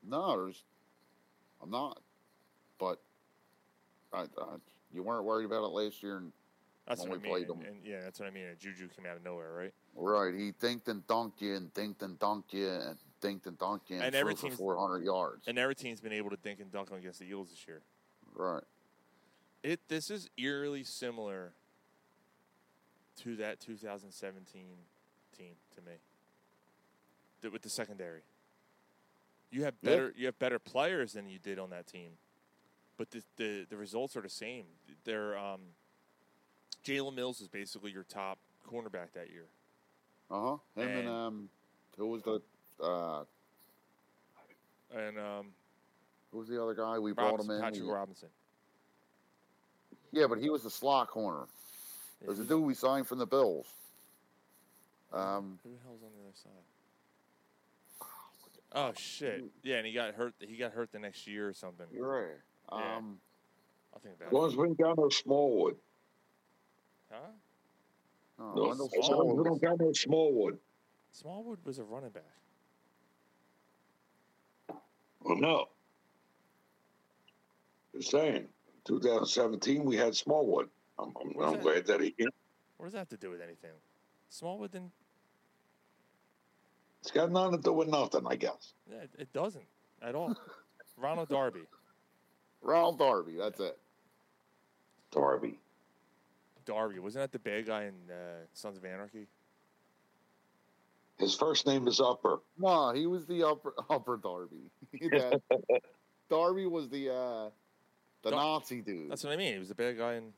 no. 0.04 0.52
I'm 1.64 1.70
not, 1.70 2.02
but 2.80 3.00
I, 4.12 4.22
I, 4.22 4.56
you 4.94 5.04
weren't 5.04 5.24
worried 5.26 5.46
about 5.46 5.64
it 5.64 5.68
last 5.68 6.02
year, 6.04 6.18
and 6.18 6.32
That's 6.88 7.02
when 7.02 7.10
what 7.10 7.16
I 7.16 7.18
we 7.18 7.24
mean. 7.24 7.32
played 7.32 7.50
And, 7.50 7.62
them. 7.62 7.68
and 7.74 7.86
yeah, 7.86 8.02
that's 8.02 8.20
what 8.20 8.28
I 8.28 8.32
mean. 8.32 8.46
And 8.46 8.58
Juju 8.60 8.88
came 8.89 9.06
out 9.06 9.16
of 9.18 9.24
nowhere, 9.24 9.52
right? 9.54 9.74
Right, 9.96 10.34
he 10.34 10.52
dinked 10.54 10.88
and 10.88 11.06
dunked 11.08 11.42
you, 11.42 11.56
and 11.56 11.74
dinked 11.74 12.02
and 12.02 12.18
dunked 12.20 12.54
you, 12.54 12.68
and 12.70 12.98
dinked 13.22 13.46
and 13.48 13.58
dunked 13.58 13.89
you, 13.89 13.96
and, 13.98 14.06
And 14.06 14.16
every 14.16 14.36
for 14.36 14.44
team's- 14.48 14.58
400 14.58 15.04
yards. 15.04 15.48
And 15.48 15.58
every 15.60 15.76
team's 15.76 16.02
been 16.02 16.14
able 16.14 16.30
to 16.32 16.38
think 16.38 16.60
and 16.60 16.72
dunk 16.72 16.92
against 16.92 17.20
the 17.20 17.26
Eagles 17.26 17.50
this 17.50 17.68
year. 17.68 17.82
Right. 18.34 18.64
It 19.64 19.80
this 19.89 20.10
is 20.10 20.28
eerily 20.38 20.84
similar 20.84 21.54
to 23.18 23.36
that 23.36 23.60
2017 23.60 24.66
team 25.38 25.54
to 25.76 25.82
me. 25.82 25.98
Th- 27.42 27.52
With 27.52 27.62
the 27.62 27.70
secondary, 27.70 28.22
you 29.52 29.64
have 29.66 29.76
Yeah. 29.82 29.89
better 29.92 30.14
you 30.16 30.26
have 30.26 30.39
better 30.39 30.58
players 30.58 31.14
than 31.14 31.28
you 31.30 31.38
did 31.38 31.60
on 31.60 31.70
that 31.72 31.86
team, 31.86 32.18
but 33.02 33.10
the 33.10 33.24
the, 33.38 33.66
the 33.72 33.78
results 33.78 34.16
are 34.16 34.22
the 34.22 34.30
same. 34.30 34.66
They're 35.06 35.36
um, 35.36 35.62
Jalen 36.86 37.16
Mills 37.16 37.41
is 37.41 37.47
basically 37.47 37.89
your 37.91 38.04
top 38.04 38.38
cornerback 38.72 39.14
that 39.16 39.32
year. 39.32 39.45
Uh 40.30 40.41
huh. 40.41 40.58
Him 40.76 40.88
and, 40.88 40.99
And- 40.99 41.10
um, 41.10 41.49
who 41.97 42.08
was 42.08 42.22
the 42.22 42.41
uh, 42.84 43.24
And 44.95 45.18
um, 45.18 45.47
who 46.32 46.38
was 46.38 46.47
the 46.47 46.62
other 46.62 46.76
guy 46.76 46.99
we 46.99 47.12
brought 47.12 47.39
him 47.39 47.49
in? 47.49 47.60
Patrick 47.60 47.84
We- 47.84 47.89
Robinson. 47.91 48.30
Yeah, 50.12 50.28
but 50.28 50.38
he 50.38 50.52
was 50.52 50.62
the 50.62 50.70
slot 50.70 51.08
corner. 51.08 51.45
There's 52.24 52.38
a 52.38 52.43
dude 52.43 52.64
we 52.64 52.76
signed 52.76 53.08
from 53.08 53.18
the 53.18 53.26
Bills. 53.26 53.66
Um, 55.12 55.58
Who 55.64 55.72
the 55.72 55.78
hell's 55.84 56.02
on 56.04 56.10
the 56.16 56.22
other 56.28 56.36
side? 56.36 58.08
Oh 58.74 58.93
shit! 58.95 59.43
Yeah, 59.64 59.78
and 59.78 59.88
he 59.88 59.91
got 59.91 60.14
hurt. 60.14 60.34
He 60.39 60.56
got 60.56 60.72
hurt 60.74 60.91
the 60.91 60.99
next 60.99 61.26
year 61.28 61.49
or 61.49 61.54
something. 61.54 61.88
you're 61.91 62.08
right. 62.08 62.38
Yeah. 62.72 62.97
Um, 62.97 63.19
I'll 63.93 63.99
think 63.99 64.15
As 64.15 64.22
about 64.22 64.34
long 64.34 64.43
it. 64.45 64.47
as 64.51 64.57
we 64.57 64.65
don't 64.67 64.78
got 64.80 64.97
no 64.97 65.09
Smallwood. 65.09 65.76
Huh? 67.11 67.17
oh, 68.39 68.53
No, 68.55 68.63
Wendell 68.67 68.86
as 68.86 68.91
we 68.93 69.03
Smallwood. 69.03 69.45
don't 69.45 69.61
got 69.61 69.80
no 69.80 69.91
Smallwood. 69.93 70.57
Smallwood 71.11 71.59
was 71.65 71.80
a 71.80 71.84
running 71.84 72.11
back. 72.11 72.24
Well, 75.22 75.38
no. 75.38 75.65
Just 77.95 78.11
saying. 78.11 78.47
2017, 78.86 79.84
we 79.84 79.95
had 79.97 80.15
Smallwood. 80.15 80.69
I'm, 80.97 81.13
I'm, 81.22 81.43
I'm 81.43 81.53
that? 81.53 81.61
glad 81.61 81.86
that 81.88 82.01
he. 82.01 82.15
What 82.78 82.86
does 82.86 82.93
that 82.93 82.99
have 82.99 83.09
to 83.09 83.17
do 83.17 83.30
with 83.30 83.41
anything? 83.41 83.72
Smallwood 84.30 84.72
didn't. 84.72 84.91
It's 87.01 87.11
got 87.11 87.32
nothing 87.32 87.57
to 87.57 87.63
do 87.63 87.74
with 87.74 87.89
nothing, 87.89 88.26
I 88.28 88.36
guess. 88.36 88.74
Yeah, 88.89 88.99
it- 89.01 89.11
it 89.17 89.34
doesn't 89.34 89.65
at 90.01 90.15
all. 90.15 90.36
Ronald 90.97 91.30
Darby. 91.30 91.61
Ronald 92.62 92.99
Darby. 92.99 93.36
That's 93.38 93.59
it. 93.59 93.78
Darby. 95.12 95.59
Darby 96.66 96.99
wasn't 96.99 97.24
that 97.24 97.32
the 97.32 97.39
bad 97.39 97.66
guy 97.66 97.84
in 97.86 97.93
uh, 98.09 98.45
Sons 98.53 98.78
of 98.78 98.86
Anarchy? 98.86 99.28
His 101.18 101.36
first 101.36 101.68
name 101.68 101.88
is 101.88 101.99
Upper. 101.99 102.39
No, 102.57 102.91
he 102.93 103.05
was 103.07 103.26
the 103.26 103.43
upper 103.47 103.74
upper 103.89 104.18
Darby. 104.18 104.70
That- 105.12 105.41
Darby 106.30 106.66
was 106.66 106.88
the 106.89 107.09
uh, 107.14 107.49
the 108.24 108.30
Dar- 108.32 108.39
Nazi 108.39 108.82
dude. 108.82 109.12
That's 109.12 109.24
what 109.24 109.34
I 109.34 109.36
mean. 109.36 109.53
He 109.53 109.59
was 109.59 109.68
the 109.68 109.76
bad 109.76 109.97
guy 109.97 110.14
in. 110.16 110.32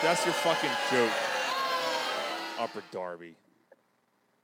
That's 0.00 0.24
your 0.24 0.32
fucking 0.34 0.70
joke. 0.90 1.12
Upper 2.58 2.82
Darby. 2.90 3.34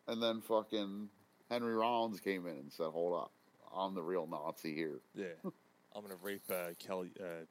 And 0.08 0.22
then 0.22 0.42
fucking 0.42 1.08
Henry 1.50 1.74
Rollins 1.74 2.20
came 2.20 2.46
in 2.46 2.56
and 2.56 2.70
said, 2.72 2.88
"Hold 2.88 3.14
up, 3.18 3.32
I'm 3.74 3.94
the 3.94 4.02
real 4.02 4.26
Nazi 4.26 4.74
here." 4.74 5.00
Yeah. 5.14 5.50
I'm 5.98 6.04
gonna 6.04 6.14
rape 6.22 6.48
uh, 6.48 6.74
Kelly, 6.78 7.10
uh, 7.18 7.44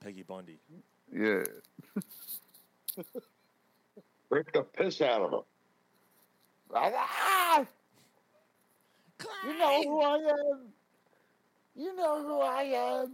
Peggy 0.00 0.22
Bundy. 0.22 0.60
Yeah. 1.12 1.42
Rip 4.30 4.52
the 4.52 4.62
piss 4.62 5.00
out 5.00 5.22
of 5.22 5.32
him. 5.32 5.40
Ah! 6.72 7.66
You 9.44 9.58
know 9.58 9.82
who 9.82 10.00
I 10.00 10.16
am. 10.16 10.60
You 11.74 11.96
know 11.96 12.22
who 12.22 12.40
I 12.40 12.62
am. 12.62 13.12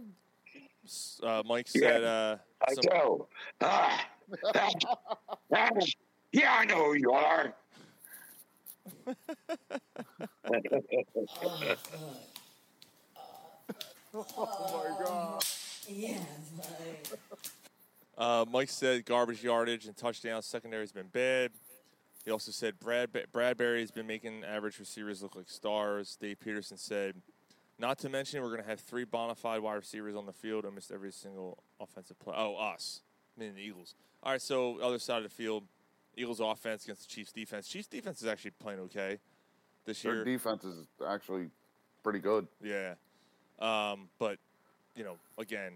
Uh, 1.23 1.41
Mike 1.43 1.67
said. 1.67 2.03
Uh, 2.03 2.37
I 2.61 2.73
some- 2.75 2.83
do. 2.83 3.27
Ah, 3.61 4.05
ah, 4.53 5.69
yeah, 6.31 6.57
I 6.59 6.65
know 6.65 6.85
who 6.85 6.93
you 6.93 7.11
are. 7.11 7.55
oh 10.47 10.61
my 14.15 15.03
god. 15.03 15.43
Yeah, 15.87 16.17
Uh, 18.17 18.43
Mike 18.51 18.69
said 18.69 19.05
garbage 19.05 19.43
yardage 19.43 19.85
and 19.85 19.95
touchdowns. 19.95 20.47
Secondary's 20.47 20.91
been 20.91 21.09
bad. 21.13 21.51
He 22.23 22.31
also 22.31 22.51
said 22.51 22.79
Brad 22.79 23.09
Bradberry's 23.31 23.91
been 23.91 24.07
making 24.07 24.43
average 24.43 24.79
receivers 24.79 25.21
look 25.21 25.35
like 25.35 25.47
stars. 25.47 26.17
Dave 26.19 26.39
Peterson 26.39 26.75
said, 26.77 27.13
not 27.77 27.99
to 27.99 28.09
mention 28.09 28.41
we're 28.41 28.49
going 28.49 28.63
to 28.63 28.67
have 28.67 28.79
three 28.79 29.03
bona 29.03 29.35
fide 29.35 29.59
wide 29.59 29.75
receivers 29.75 30.15
on 30.15 30.25
the 30.25 30.33
field 30.33 30.65
almost 30.65 30.91
every 30.91 31.11
single 31.11 31.59
offensive 31.79 32.17
play. 32.17 32.33
Oh, 32.35 32.55
us, 32.55 33.01
meaning 33.37 33.53
the 33.53 33.61
Eagles. 33.61 33.93
All 34.23 34.31
right, 34.31 34.41
so 34.41 34.79
other 34.81 34.97
side 34.97 35.17
of 35.17 35.23
the 35.23 35.29
field, 35.29 35.65
Eagles 36.17 36.39
offense 36.39 36.85
against 36.85 37.07
the 37.07 37.13
Chiefs 37.13 37.31
defense. 37.31 37.67
Chiefs 37.67 37.87
defense 37.87 38.23
is 38.23 38.27
actually 38.27 38.51
playing 38.59 38.79
okay 38.79 39.19
this 39.85 40.01
Their 40.01 40.15
year. 40.15 40.23
defense 40.25 40.63
is 40.63 40.87
actually 41.07 41.49
pretty 42.01 42.19
good. 42.19 42.47
Yeah. 42.63 42.95
Um, 43.59 44.09
but, 44.19 44.37
you 44.95 45.03
know, 45.03 45.17
again, 45.37 45.73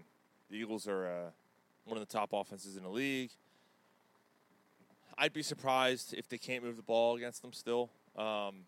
the 0.50 0.56
Eagles 0.56 0.86
are 0.86 1.06
uh, 1.06 1.30
one 1.86 2.00
of 2.00 2.06
the 2.06 2.12
top 2.12 2.30
offenses 2.32 2.76
in 2.76 2.82
the 2.82 2.88
league. 2.88 3.30
I'd 5.16 5.32
be 5.32 5.42
surprised 5.42 6.14
if 6.14 6.28
they 6.28 6.38
can't 6.38 6.64
move 6.64 6.76
the 6.76 6.82
ball 6.82 7.16
against 7.16 7.42
them 7.42 7.52
still. 7.52 7.90
Um, 8.16 8.64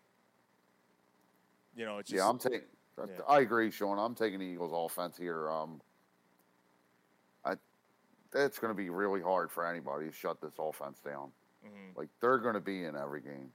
you 1.75 1.85
know, 1.85 1.97
it's 1.97 2.09
just. 2.09 2.17
yeah, 2.17 2.29
I'm 2.29 2.37
taking. 2.37 2.61
Yeah. 2.97 3.05
I 3.27 3.39
agree, 3.39 3.71
Sean. 3.71 3.97
I'm 3.97 4.13
taking 4.13 4.37
the 4.37 4.45
Eagles' 4.45 4.71
offense 4.73 5.17
here. 5.17 5.49
Um, 5.49 5.81
I, 7.43 7.53
it's 8.35 8.59
going 8.59 8.69
to 8.71 8.77
be 8.77 8.91
really 8.91 9.21
hard 9.21 9.49
for 9.51 9.65
anybody 9.67 10.05
to 10.05 10.11
shut 10.11 10.39
this 10.39 10.53
offense 10.59 10.99
down. 10.99 11.31
Mhm. 11.65 11.97
Like 11.97 12.09
they're 12.21 12.37
going 12.37 12.53
to 12.53 12.59
be 12.61 12.83
in 12.85 12.95
every 12.95 13.21
game. 13.21 13.51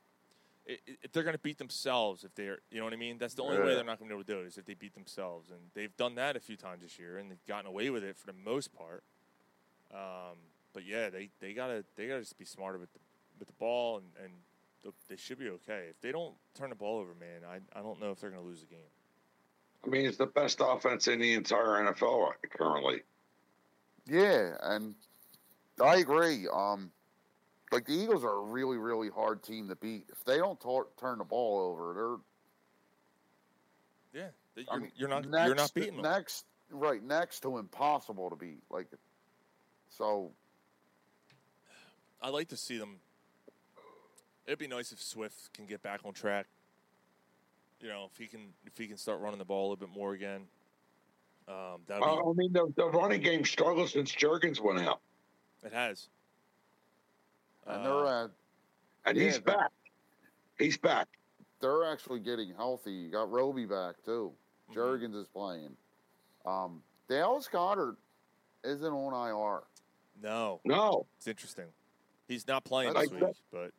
I- 0.69 0.73
i- 0.89 0.97
if 1.03 1.12
they're 1.12 1.23
going 1.23 1.35
to 1.35 1.39
beat 1.41 1.59
themselves, 1.59 2.25
if 2.25 2.35
they're, 2.35 2.59
you 2.71 2.79
know 2.79 2.85
what 2.85 2.93
I 2.93 2.97
mean? 2.97 3.19
That's 3.19 3.35
the 3.35 3.43
only 3.43 3.59
way 3.59 3.75
they're 3.75 3.85
not 3.85 3.99
going 3.99 4.09
to 4.09 4.14
be 4.14 4.21
able 4.21 4.25
to 4.25 4.33
do 4.35 4.41
it 4.41 4.47
is 4.47 4.59
if 4.59 4.64
they 4.64 4.75
beat 4.75 4.95
themselves. 4.95 5.51
And 5.51 5.59
they've 5.75 5.97
done 5.97 6.14
that 6.16 6.37
a 6.37 6.41
few 6.41 6.57
times 6.57 6.83
this 6.83 6.99
year, 6.99 7.19
and 7.19 7.31
they've 7.31 7.45
gotten 7.47 7.66
away 7.66 7.91
with 7.91 8.05
it 8.05 8.16
for 8.16 8.27
the 8.27 8.33
most 8.45 8.73
part. 8.75 9.03
Um, 9.93 10.37
but 10.75 10.85
yeah, 10.85 11.09
they, 11.11 11.31
they 11.41 11.55
gotta 11.55 11.85
they 11.97 12.07
gotta 12.09 12.21
just 12.21 12.39
be 12.39 12.45
smarter 12.45 12.79
with 12.79 12.93
the 12.93 12.99
with 13.39 13.49
the 13.49 13.55
ball, 13.55 13.99
and, 13.99 14.07
and 14.23 14.33
they 15.09 15.16
should 15.16 15.39
be 15.39 15.49
okay. 15.49 15.87
If 15.91 16.01
they 16.01 16.12
don't 16.12 16.35
turn 16.55 16.69
the 16.71 16.77
ball 16.77 16.99
over, 16.99 17.14
man, 17.19 17.41
I 17.49 17.61
I 17.79 17.83
don't 17.83 18.01
know 18.01 18.11
if 18.11 18.21
they're 18.21 18.31
going 18.31 18.43
to 18.43 18.47
lose 18.49 18.61
the 18.61 18.66
game. 18.66 18.91
I 19.85 19.89
mean, 19.89 20.05
it's 20.07 20.16
the 20.19 20.27
best 20.27 20.61
offense 20.62 21.09
in 21.09 21.21
the 21.21 21.33
entire 21.35 21.85
NFL 21.85 22.33
currently. 22.51 23.03
Yeah, 24.07 24.57
and 24.62 24.95
I 25.83 25.97
agree. 25.97 26.47
Um, 26.53 26.91
like 27.73 27.87
the 27.87 27.93
Eagles 27.93 28.25
are 28.25 28.39
a 28.39 28.43
really, 28.43 28.79
really 28.79 29.09
hard 29.09 29.43
team 29.43 29.69
to 29.69 29.77
beat. 29.77 30.07
If 30.11 30.25
they 30.25 30.39
don't 30.39 30.61
tor- 30.61 30.89
turn 30.99 31.19
the 31.19 31.25
ball 31.25 31.61
over, 31.61 31.95
they're. 34.12 34.23
Yeah, 34.23 34.31
you're, 34.57 34.66
I 34.71 34.79
mean, 34.79 34.93
you're 34.97 35.09
not 35.09 35.29
next, 35.29 35.47
you're 35.47 35.55
not 35.55 35.75
beating 35.75 36.03
them. 36.03 36.03
next, 36.03 36.45
right 36.71 37.03
next 37.03 37.41
to 37.41 37.59
impossible 37.59 38.31
to 38.31 38.37
beat. 38.37 38.62
Like, 38.71 38.87
so 39.91 40.33
I'd 42.23 42.31
like 42.31 42.49
to 42.49 42.57
see 42.57 42.79
them. 42.79 42.97
It'd 44.47 44.59
be 44.59 44.66
nice 44.66 44.93
if 44.93 45.03
Swift 45.03 45.53
can 45.53 45.66
get 45.66 45.83
back 45.83 46.01
on 46.05 46.14
track. 46.14 46.47
You 47.81 47.89
know, 47.89 48.09
if 48.11 48.19
he 48.19 48.27
can 48.27 48.55
if 48.66 48.77
he 48.79 48.87
can 48.87 48.97
start 48.97 49.21
running 49.21 49.39
the 49.39 49.45
ball 49.45 49.69
a 49.69 49.69
little 49.71 49.87
bit 49.87 49.95
more 49.95 50.14
again. 50.14 50.43
Um, 51.47 51.81
that 51.87 52.03
Uh, 52.03 52.31
I 52.31 52.33
mean, 52.35 52.53
the, 52.53 52.73
the 52.77 52.87
running 52.87 53.23
game 53.23 53.45
struggled 53.45 53.89
since 53.89 54.12
Jurgens 54.12 54.61
went 54.61 54.81
out, 54.81 55.01
it 55.64 55.73
has. 55.73 56.09
And 57.69 57.85
they're 57.85 58.07
uh, 58.07 58.29
and 59.07 59.16
Yeah, 59.16 59.25
he's 59.25 59.39
back. 59.39 59.71
He's 60.59 60.77
back. 60.79 61.09
they're 61.61 61.85
actually 61.85 62.21
getting 62.21 62.53
healthy. 62.57 62.93
You 62.93 63.11
got 63.11 63.31
Roby 63.31 63.66
back 63.66 63.97
too. 64.05 64.33
Mm-hmm. 64.71 64.79
Jurgens 64.79 65.14
is 65.21 65.29
playing. 65.29 65.77
Um, 66.47 66.83
Dallas 67.09 67.49
Goedert 67.53 67.97
isn't 68.64 68.85
on 68.93 69.29
IR. 69.29 69.62
No, 70.23 70.61
No, 70.64 71.07
it's 71.16 71.27
interesting. 71.29 71.66
He's 72.27 72.47
not 72.47 72.64
playing 72.64 72.93
That's 72.93 73.09
this 73.11 73.21
like 73.21 73.29
week, 73.29 73.37
but 73.53 73.71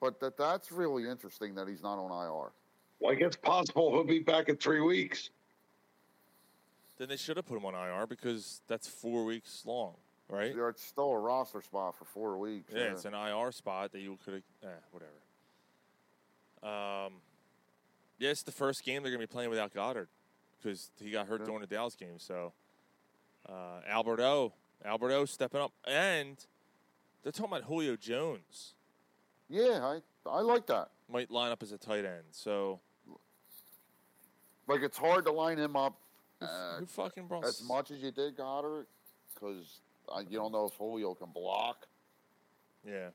But 0.00 0.20
that 0.20 0.36
that's 0.38 0.72
really 0.72 1.08
interesting 1.08 1.54
that 1.56 1.68
he's 1.68 1.82
not 1.82 1.98
on 1.98 2.10
IR. 2.10 2.50
like 3.06 3.20
it's 3.20 3.36
possible 3.36 3.90
he'll 3.92 4.04
be 4.04 4.18
back 4.20 4.48
in 4.48 4.56
three 4.56 4.80
weeks. 4.80 5.30
then 6.98 7.08
they 7.08 7.16
should 7.16 7.36
have 7.36 7.46
put 7.46 7.56
him 7.56 7.64
on 7.66 7.74
IR 7.74 8.06
because 8.06 8.62
that's 8.66 8.88
four 8.88 9.24
weeks 9.24 9.62
long, 9.66 9.94
right? 10.32 10.54
Yeah, 10.56 10.68
It's 10.68 10.82
still 10.82 11.10
a 11.12 11.18
roster 11.18 11.60
spot 11.60 11.94
for 11.96 12.04
four 12.06 12.38
weeks. 12.38 12.72
Yeah, 12.74 12.92
it's 12.92 13.04
an 13.04 13.14
IR 13.14 13.52
spot 13.52 13.92
that 13.92 14.00
you 14.00 14.18
could 14.24 14.34
have. 14.34 14.42
Eh, 14.70 14.74
whatever. 14.90 15.12
Um, 17.06 17.14
yeah, 18.18 18.30
it's 18.30 18.42
the 18.42 18.52
first 18.52 18.84
game 18.84 19.02
they're 19.02 19.12
gonna 19.12 19.22
be 19.22 19.26
playing 19.26 19.50
without 19.50 19.72
Goedert 19.74 20.08
because 20.58 20.90
he 21.00 21.10
got 21.10 21.26
hurt 21.26 21.40
Yeah. 21.40 21.46
during 21.46 21.60
the 21.60 21.66
Dallas 21.66 21.94
game. 21.96 22.18
So 22.18 22.52
Uh, 23.48 23.80
Alberto, 23.88 24.54
Alberto 24.84 25.24
stepping 25.24 25.60
up, 25.60 25.72
and 25.84 26.46
they're 27.22 27.32
talking 27.32 27.50
about 27.52 27.64
Julio 27.64 27.96
Jones 27.96 28.74
Yeah, 29.48 29.84
I 29.84 30.02
I 30.30 30.40
like 30.40 30.66
that. 30.66 30.90
might 31.08 31.28
line 31.32 31.50
up 31.50 31.60
as 31.64 31.72
a 31.72 31.78
tight 31.78 32.04
end. 32.04 32.24
So 32.30 32.80
Like 34.68 34.82
it's 34.82 34.96
hard 34.96 35.24
to 35.24 35.32
line 35.32 35.58
him 35.58 35.74
up 35.76 36.00
uh, 36.40 36.78
who 36.78 36.86
fucking 36.86 37.26
brought 37.26 37.44
as 37.44 37.60
much 37.64 37.90
as 37.90 38.00
you 38.00 38.12
did 38.12 38.36
Goedert 38.36 38.86
because 39.34 39.80
you 40.20 40.38
don't 40.38 40.52
know 40.52 40.66
if 40.66 40.74
Julio 40.74 41.14
can 41.14 41.30
block. 41.30 41.86
Yeah. 42.86 43.08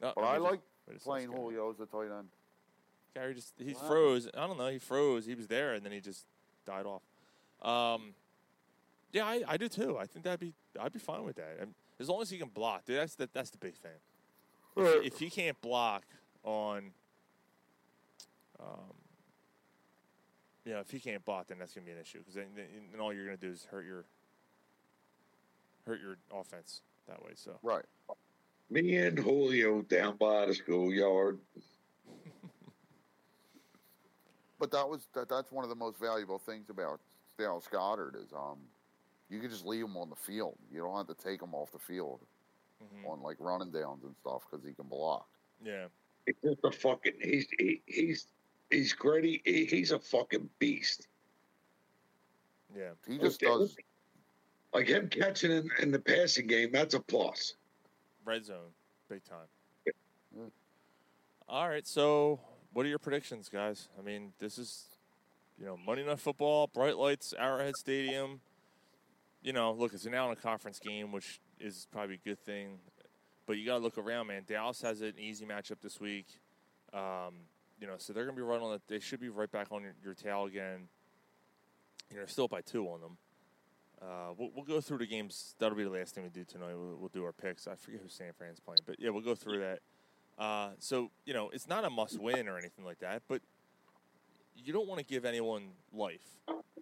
No, 0.00 0.12
But 0.14 0.22
we 0.22 0.28
I 0.28 0.36
like 0.38 0.60
just 0.92 1.04
playing. 1.04 1.30
Julio 1.32 1.70
as 1.70 1.80
a 1.80 1.86
tight 1.86 2.16
end. 2.16 2.28
Gary 3.14 3.34
just 3.34 3.54
he 3.58 3.74
Wow. 3.74 3.80
froze. 3.88 4.28
I 4.36 4.46
don't 4.46 4.58
know. 4.58 4.68
He 4.68 4.78
froze. 4.78 5.24
He 5.26 5.34
was 5.34 5.46
there, 5.46 5.74
and 5.74 5.84
then 5.84 5.92
he 5.92 6.00
just 6.00 6.26
died 6.66 6.84
off. 6.86 7.02
Um, 7.62 8.14
yeah, 9.12 9.24
I, 9.24 9.42
I 9.46 9.56
do 9.56 9.68
too. 9.68 9.96
I 9.98 10.06
think 10.06 10.24
that'd 10.24 10.40
be 10.40 10.52
I'd 10.78 10.92
be 10.92 10.98
fine 10.98 11.24
with 11.24 11.36
that. 11.36 11.56
And 11.60 11.74
as 12.00 12.08
long 12.08 12.20
as 12.22 12.30
he 12.30 12.38
can 12.38 12.48
block, 12.48 12.84
dude. 12.84 12.98
That's 12.98 13.14
the 13.14 13.28
that's 13.32 13.50
the 13.50 13.58
big 13.58 13.76
thing. 13.76 13.92
If, 14.76 15.02
he, 15.02 15.06
if 15.06 15.18
he 15.20 15.30
can't 15.30 15.60
block 15.60 16.02
on, 16.42 16.90
um, 18.58 18.92
yeah, 20.64 20.80
if 20.80 20.90
he 20.90 20.98
can't 20.98 21.24
block, 21.24 21.46
then 21.46 21.58
that's 21.60 21.72
gonna 21.72 21.84
be 21.86 21.92
an 21.92 21.98
issue 21.98 22.18
because 22.18 22.34
then, 22.34 22.46
then, 22.56 22.66
then 22.90 23.00
all 23.00 23.12
you're 23.12 23.24
gonna 23.24 23.36
do 23.36 23.50
is 23.50 23.64
hurt 23.70 23.84
your 23.86 24.04
hurt 25.86 26.00
your 26.00 26.16
offense 26.32 26.80
that 27.08 27.22
way. 27.22 27.32
So 27.34 27.58
Right. 27.62 27.84
Me 28.70 28.96
and 28.96 29.18
Julio 29.18 29.82
down 29.82 30.16
by 30.16 30.46
the 30.46 30.54
schoolyard. 30.54 31.38
But 34.58 34.70
that 34.70 34.88
was 34.88 35.06
that, 35.14 35.28
that's 35.28 35.52
one 35.52 35.64
of 35.64 35.68
the 35.68 35.76
most 35.76 35.98
valuable 35.98 36.38
things 36.38 36.70
about 36.70 37.00
Dallas 37.38 37.68
Goedert 37.70 38.14
is 38.16 38.32
um 38.32 38.58
you 39.28 39.40
can 39.40 39.50
just 39.50 39.66
leave 39.66 39.84
him 39.84 39.96
on 39.96 40.08
the 40.10 40.16
field. 40.16 40.56
You 40.72 40.80
don't 40.80 40.96
have 40.96 41.08
to 41.16 41.22
take 41.22 41.42
him 41.42 41.54
off 41.54 41.72
the 41.72 41.78
field 41.78 42.20
Mm-hmm. 42.82 43.06
on 43.06 43.22
like 43.22 43.36
running 43.38 43.70
downs 43.70 44.02
and 44.04 44.14
stuff 44.20 44.42
because 44.50 44.64
he 44.66 44.72
can 44.74 44.86
block. 44.88 45.26
yeah, 45.64 45.86
He's 46.26 46.34
just 46.44 46.58
a 46.64 46.70
fucking. 46.72 47.12
He's 47.22 47.46
he, 47.58 47.80
he's 47.86 48.26
he's 48.70 48.92
gritty. 48.92 49.40
He, 49.44 49.64
he's 49.64 49.92
a 49.92 49.98
fucking 49.98 50.50
beast. 50.58 51.06
yeah. 52.76 52.90
He 53.06 53.16
just 53.18 53.42
Okay. 53.42 53.52
does. 53.56 53.76
Like 54.74 54.88
him 54.88 55.08
catching 55.08 55.52
in, 55.52 55.70
in 55.80 55.92
the 55.92 56.00
passing 56.00 56.48
game, 56.48 56.70
that's 56.72 56.94
a 56.94 57.00
plus. 57.00 57.54
red 58.24 58.44
zone, 58.44 58.72
big 59.08 59.22
time. 59.24 60.50
All 61.48 61.68
right, 61.68 61.86
so 61.86 62.40
what 62.72 62.84
are 62.84 62.88
your 62.88 62.98
predictions, 62.98 63.48
guys? 63.48 63.88
I 63.96 64.02
mean, 64.02 64.32
this 64.40 64.58
is, 64.58 64.86
you 65.58 65.64
know, 65.64 65.76
Monday 65.76 66.04
Night 66.04 66.18
Football, 66.18 66.66
bright 66.66 66.96
lights, 66.96 67.32
Arrowhead 67.38 67.76
Stadium. 67.76 68.40
You 69.42 69.52
know, 69.52 69.72
look, 69.72 69.94
it's 69.94 70.06
an 70.06 70.14
out 70.14 70.32
of 70.32 70.42
conference 70.42 70.80
game, 70.80 71.12
which 71.12 71.40
is 71.60 71.86
probably 71.92 72.16
a 72.16 72.28
good 72.28 72.40
thing. 72.40 72.78
But 73.46 73.58
you 73.58 73.66
got 73.66 73.78
to 73.78 73.84
look 73.84 73.98
around, 73.98 74.26
man. 74.26 74.42
Dallas 74.44 74.82
has 74.82 75.02
an 75.02 75.12
easy 75.18 75.44
matchup 75.44 75.80
this 75.82 76.00
week. 76.00 76.26
Um, 76.92 77.34
you 77.78 77.86
know, 77.86 77.94
so 77.98 78.12
they're 78.12 78.24
going 78.24 78.34
to 78.34 78.42
be 78.42 78.46
right 78.46 78.60
on 78.60 78.74
it. 78.74 78.82
They 78.88 78.98
should 78.98 79.20
be 79.20 79.28
right 79.28 79.50
back 79.52 79.68
on 79.70 79.82
your, 79.82 79.94
your 80.02 80.14
tail 80.14 80.46
again. 80.46 80.88
You 82.10 82.16
know, 82.16 82.22
they're 82.22 82.26
still 82.26 82.44
up 82.44 82.50
by 82.50 82.62
two 82.62 82.86
on 82.86 83.00
them. 83.00 83.18
Uh, 84.04 84.32
we'll, 84.36 84.50
we'll 84.54 84.64
go 84.64 84.80
through 84.82 84.98
the 84.98 85.06
games. 85.06 85.54
That'll 85.58 85.76
be 85.78 85.84
the 85.84 85.88
last 85.90 86.14
thing 86.14 86.24
we 86.24 86.30
do 86.30 86.44
tonight. 86.44 86.74
We'll, 86.76 86.96
we'll 86.98 87.10
do 87.12 87.24
our 87.24 87.32
picks. 87.32 87.66
I 87.66 87.74
forget 87.74 88.00
who 88.02 88.08
San 88.08 88.32
Fran's 88.36 88.60
playing, 88.60 88.80
but 88.86 88.96
yeah, 88.98 89.08
we'll 89.10 89.22
go 89.22 89.34
through 89.34 89.60
that. 89.60 89.78
Uh, 90.38 90.70
so 90.78 91.10
you 91.24 91.32
know, 91.32 91.48
it's 91.50 91.68
not 91.68 91.84
a 91.84 91.90
must-win 91.90 92.48
or 92.48 92.58
anything 92.58 92.84
like 92.84 92.98
that, 92.98 93.22
but 93.28 93.40
you 94.56 94.72
don't 94.72 94.86
want 94.86 94.98
to 94.98 95.06
give 95.06 95.24
anyone 95.24 95.68
life, 95.92 96.26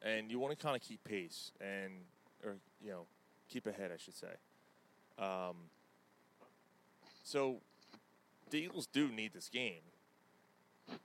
and 0.03 0.31
you 0.31 0.39
want 0.39 0.57
to 0.59 0.63
kind 0.63 0.75
of 0.75 0.83
keep 0.83 1.05
pace 1.05 1.53
and, 1.61 1.93
or 2.45 2.57
you 2.83 2.91
know, 2.91 3.07
keep 3.49 3.67
ahead, 3.67 3.91
I 3.93 3.99
should 3.99 4.15
say. 4.15 4.35
Um, 5.19 5.55
so 7.23 7.59
the 8.51 8.59
Eagles 8.59 8.87
do 8.87 9.09
need 9.09 9.33
this 9.33 9.49
game. 9.49 9.83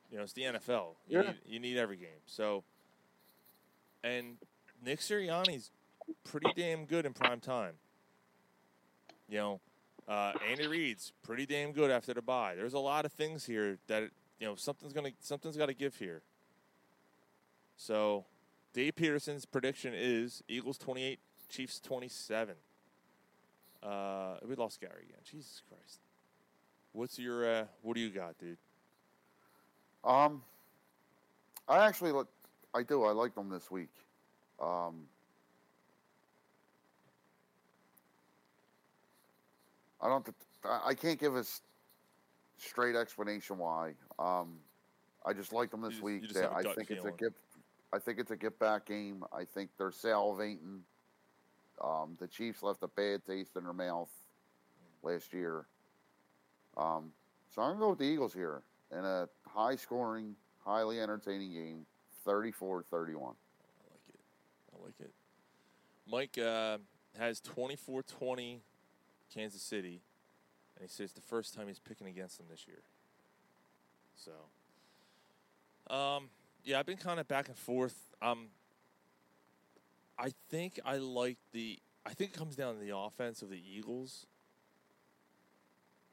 You 0.09 0.17
know, 0.17 0.23
it's 0.23 0.33
the 0.33 0.43
NFL. 0.43 0.95
You, 1.07 1.19
Yeah. 1.19 1.21
need, 1.21 1.35
you 1.45 1.59
need 1.59 1.77
every 1.77 1.97
game. 1.97 2.21
So, 2.25 2.63
and 4.03 4.37
Nick 4.83 4.99
Sirianni's 4.99 5.69
pretty 6.23 6.51
damn 6.55 6.85
good 6.85 7.05
in 7.05 7.13
prime 7.13 7.39
time. 7.39 7.73
You 9.29 9.37
know, 9.37 9.61
uh, 10.07 10.33
Andy 10.49 10.67
Reid's 10.67 11.11
pretty 11.23 11.45
damn 11.45 11.71
good 11.73 11.91
after 11.91 12.13
the 12.13 12.21
bye. 12.21 12.55
There's 12.55 12.73
a 12.73 12.79
lot 12.79 13.05
of 13.05 13.11
things 13.11 13.45
here 13.45 13.77
that 13.87 14.03
you 14.39 14.47
know 14.47 14.55
something's 14.55 14.93
gonna 14.93 15.11
something's 15.19 15.57
got 15.57 15.65
to 15.67 15.73
give 15.73 15.95
here. 15.95 16.21
So, 17.75 18.25
Dave 18.73 18.95
Peterson's 18.95 19.45
prediction 19.45 19.93
is 19.95 20.43
Eagles 20.47 20.77
28, 20.79 21.19
Chiefs 21.49 21.79
27. 21.79 22.55
Uh, 23.83 24.37
we 24.47 24.55
lost 24.55 24.81
Gary 24.81 25.03
again. 25.09 25.19
Jesus 25.23 25.61
Christ. 25.69 25.99
What's 26.93 27.19
your 27.19 27.47
uh, 27.47 27.65
what 27.81 27.95
do 27.95 28.01
you 28.01 28.09
got, 28.09 28.37
dude? 28.39 28.57
Um, 30.03 30.41
I 31.67 31.85
actually 31.85 32.11
look. 32.11 32.29
I 32.73 32.83
do. 32.83 33.03
I 33.03 33.11
like 33.11 33.35
them 33.35 33.49
this 33.49 33.69
week. 33.69 33.91
Um, 34.59 35.03
I 40.01 40.07
don't. 40.07 40.27
I 40.63 40.93
can't 40.93 41.19
give 41.19 41.35
a 41.35 41.43
straight 42.57 42.95
explanation 42.95 43.57
why. 43.57 43.93
Um, 44.19 44.59
I 45.25 45.33
just 45.33 45.53
like 45.53 45.71
them 45.71 45.81
this 45.81 45.91
just- 45.91 46.03
week. 46.03 46.21
you 46.21 46.27
just 46.27 46.35
They- 46.35 46.41
have 46.41 46.51
a 46.65 46.69
I 46.69 46.73
think 46.75 46.91
it's 46.91 47.05
a 47.05 47.11
get. 47.11 47.33
I 47.93 47.99
think 47.99 48.19
it's 48.19 48.31
a 48.31 48.35
get 48.37 48.59
back 48.59 48.85
game. 48.85 49.23
I 49.31 49.45
think 49.45 49.71
they're 49.77 49.91
salivating. 49.91 50.81
Um, 51.79 52.17
the 52.19 52.27
Chiefs 52.27 52.63
left 52.63 52.83
a 52.83 52.87
bad 52.87 53.23
taste 53.25 53.55
in 53.55 53.63
their 53.63 53.73
mouth 53.73 54.09
last 55.03 55.31
year. 55.31 55.67
Um, 56.75 57.13
so 57.49 57.61
I'm 57.61 57.71
gonna 57.71 57.79
go 57.79 57.89
with 57.91 57.99
the 57.99 58.05
Eagles 58.05 58.33
here 58.33 58.61
in 58.91 59.05
a 59.05 59.29
high 59.45 59.75
scoring, 59.75 60.35
highly 60.59 60.99
entertaining 60.99 61.53
game, 61.53 61.85
34-31. 62.25 63.35
I 63.35 63.91
like 63.91 64.01
it. 64.09 64.19
I 64.73 64.83
like 64.83 64.99
it. 64.99 65.13
Mike 66.07 66.37
uh, 66.37 66.77
has 67.17 67.39
24-20 67.41 68.61
Kansas 69.33 69.61
City, 69.61 70.01
and 70.75 70.83
he 70.83 70.87
says 70.87 71.05
it's 71.05 71.13
the 71.13 71.21
first 71.21 71.53
time 71.53 71.67
he's 71.67 71.79
picking 71.79 72.07
against 72.07 72.37
them 72.37 72.47
this 72.49 72.67
year. 72.67 72.81
So, 74.15 75.93
um, 75.93 76.29
yeah, 76.63 76.79
I've 76.79 76.85
been 76.85 76.97
kind 76.97 77.19
of 77.19 77.27
back 77.27 77.47
and 77.47 77.57
forth. 77.57 77.95
Um, 78.21 78.47
I 80.17 80.31
think 80.49 80.79
I 80.85 80.97
like 80.97 81.37
the. 81.51 81.79
I 82.05 82.13
think 82.13 82.31
it 82.31 82.37
comes 82.37 82.55
down 82.55 82.73
to 82.75 82.79
the 82.79 82.95
offense 82.95 83.41
of 83.41 83.49
the 83.49 83.61
Eagles, 83.61 84.25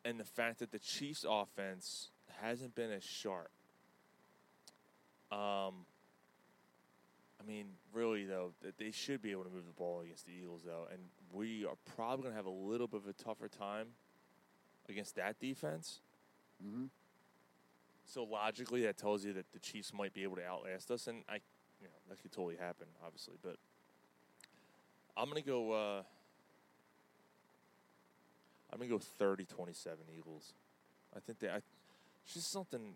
and 0.05 0.19
the 0.19 0.25
fact 0.25 0.59
that 0.59 0.73
the 0.73 0.79
Chiefs' 0.79 1.25
offense 1.29 2.11
hasn't 2.41 2.75
been 2.75 2.91
as 2.91 3.05
sharp. 3.05 3.51
Um, 5.33 5.87
I 7.41 7.47
mean, 7.47 7.67
really 7.93 8.25
though, 8.25 8.53
th- 8.63 8.75
they 8.79 8.91
should 8.91 9.23
be 9.23 9.31
able 9.31 9.45
to 9.45 9.51
move 9.51 9.67
the 9.67 9.73
ball 9.73 10.01
against 10.01 10.27
the 10.27 10.33
Eagles 10.33 10.63
though, 10.65 10.87
and 10.91 11.01
we 11.35 11.65
are 11.67 11.77
probably 11.97 12.23
going 12.23 12.33
to 12.33 12.37
have 12.37 12.47
a 12.47 12.51
little 12.51 12.87
bit 12.87 13.01
of 13.03 13.09
a 13.09 13.13
tougher 13.13 13.49
time 13.49 13.89
against 14.89 15.17
that 15.17 15.39
defense. 15.41 16.01
Mm-hmm. 16.65 16.85
So 18.07 18.25
logically, 18.25 18.83
that 18.83 18.97
tells 18.97 19.25
you 19.25 19.33
that 19.33 19.51
the 19.53 19.59
Chiefs 19.59 19.93
might 19.93 20.15
be 20.15 20.23
able 20.23 20.37
to 20.37 20.45
outlast 20.45 20.91
us, 20.91 21.07
and 21.07 21.25
I, 21.29 21.37
you 21.81 21.89
know, 21.89 21.95
that 22.09 22.21
could 22.23 22.33
totally 22.33 22.57
happen, 22.57 22.87
obviously. 23.05 23.35
But 23.43 23.57
I'm 25.17 25.29
gonna 25.29 25.43
go. 25.43 25.73
Uh, 25.73 26.03
I'm 28.73 28.79
gonna 28.79 28.91
go 28.91 28.99
30-27 28.99 29.87
Eagles. 30.19 30.53
I 31.17 31.21
think 31.21 31.39
that 31.41 31.51
I, 31.51 31.57
it's 32.25 32.35
just 32.35 32.53
something. 32.53 32.95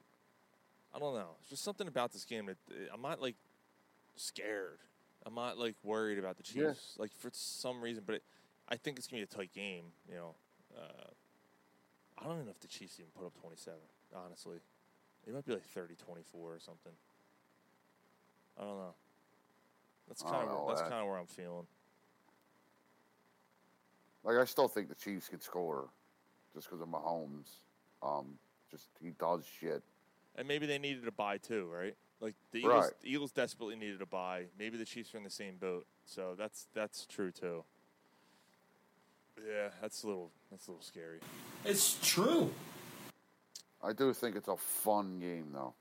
I 0.95 0.99
don't 0.99 1.15
know. 1.15 1.31
It's 1.41 1.51
just 1.51 1.65
something 1.65 1.89
about 1.89 2.13
this 2.13 2.25
game 2.25 2.47
that 2.47 2.57
I'm 2.93 3.03
not 3.03 3.21
like 3.21 3.37
scared. 4.17 4.79
I'm 5.29 5.35
not 5.35 5.59
like 5.59 5.77
worried 5.85 6.19
about 6.19 6.39
the 6.39 6.43
Chiefs, 6.43 6.95
Yeah. 6.97 7.03
like 7.03 7.13
for 7.13 7.31
some 7.35 7.83
reason. 7.83 8.03
But 8.07 8.17
it, 8.17 8.23
I 8.69 8.77
think 8.77 8.99
it's 8.99 9.07
gonna 9.07 9.21
be 9.21 9.25
a 9.25 9.27
tight 9.27 9.53
game. 9.53 9.85
You 10.09 10.15
know, 10.15 10.35
uh, 10.75 11.11
I 12.19 12.25
don't 12.25 12.35
even 12.37 12.47
know 12.47 12.53
if 12.53 12.61
the 12.61 12.67
Chiefs 12.67 12.99
even 12.99 13.11
put 13.15 13.27
up 13.27 13.35
27. 13.39 13.79
Honestly, 14.15 14.57
it 15.27 15.35
might 15.35 15.45
be 15.45 15.53
like 15.53 15.69
30-24 15.69 15.95
or 16.33 16.59
something. 16.59 16.93
I 18.57 18.63
don't 18.63 18.79
know. 18.79 18.95
That's 20.09 20.23
kind 20.23 20.49
of 20.49 20.67
that's 20.69 20.81
uh, 20.81 20.89
kind 20.89 21.03
of 21.03 21.07
where 21.09 21.19
I'm 21.19 21.27
feeling. 21.27 21.67
Like 24.25 24.39
I 24.39 24.47
still 24.47 24.67
think 24.67 24.89
the 24.89 24.95
Chiefs 24.95 25.29
could 25.29 25.43
score, 25.43 25.91
just 26.55 26.69
because 26.69 26.81
of 26.81 26.89
Mahomes. 26.89 27.61
Um, 28.03 28.39
just 28.71 28.87
he 29.03 29.11
does 29.11 29.45
shit. 29.45 29.83
And 30.37 30.49
maybe 30.49 30.65
they 30.65 30.79
needed 30.79 31.07
a 31.07 31.13
bye 31.13 31.37
too, 31.37 31.69
right? 31.71 31.95
Like 32.21 32.35
the 32.51 32.59
Eagles, 32.59 32.85
Right. 32.85 33.01
the 33.01 33.13
Eagles 33.13 33.31
desperately 33.33 33.77
needed 33.77 34.03
a 34.03 34.07
bye. 34.07 34.47
Maybe 34.59 34.77
the 34.77 34.85
Chiefs 34.85 35.15
are 35.15 35.19
in 35.19 35.25
the 35.25 35.31
same 35.31 35.57
boat, 35.57 35.87
so 36.05 36.35
that's 36.37 36.67
that's 36.75 37.07
true 37.07 37.31
too. 37.31 37.65
Yeah, 39.47 39.69
that's 39.81 40.03
a 40.03 40.07
little 40.09 40.33
that's 40.51 40.67
a 40.67 40.73
little 40.73 40.85
scary. 40.85 41.21
It's 41.65 41.97
true. 42.03 42.53
I 43.83 43.93
do 43.93 44.13
think 44.13 44.35
it's 44.35 44.49
a 44.49 44.57
fun 44.57 45.21
game 45.21 45.53
though. 45.53 45.75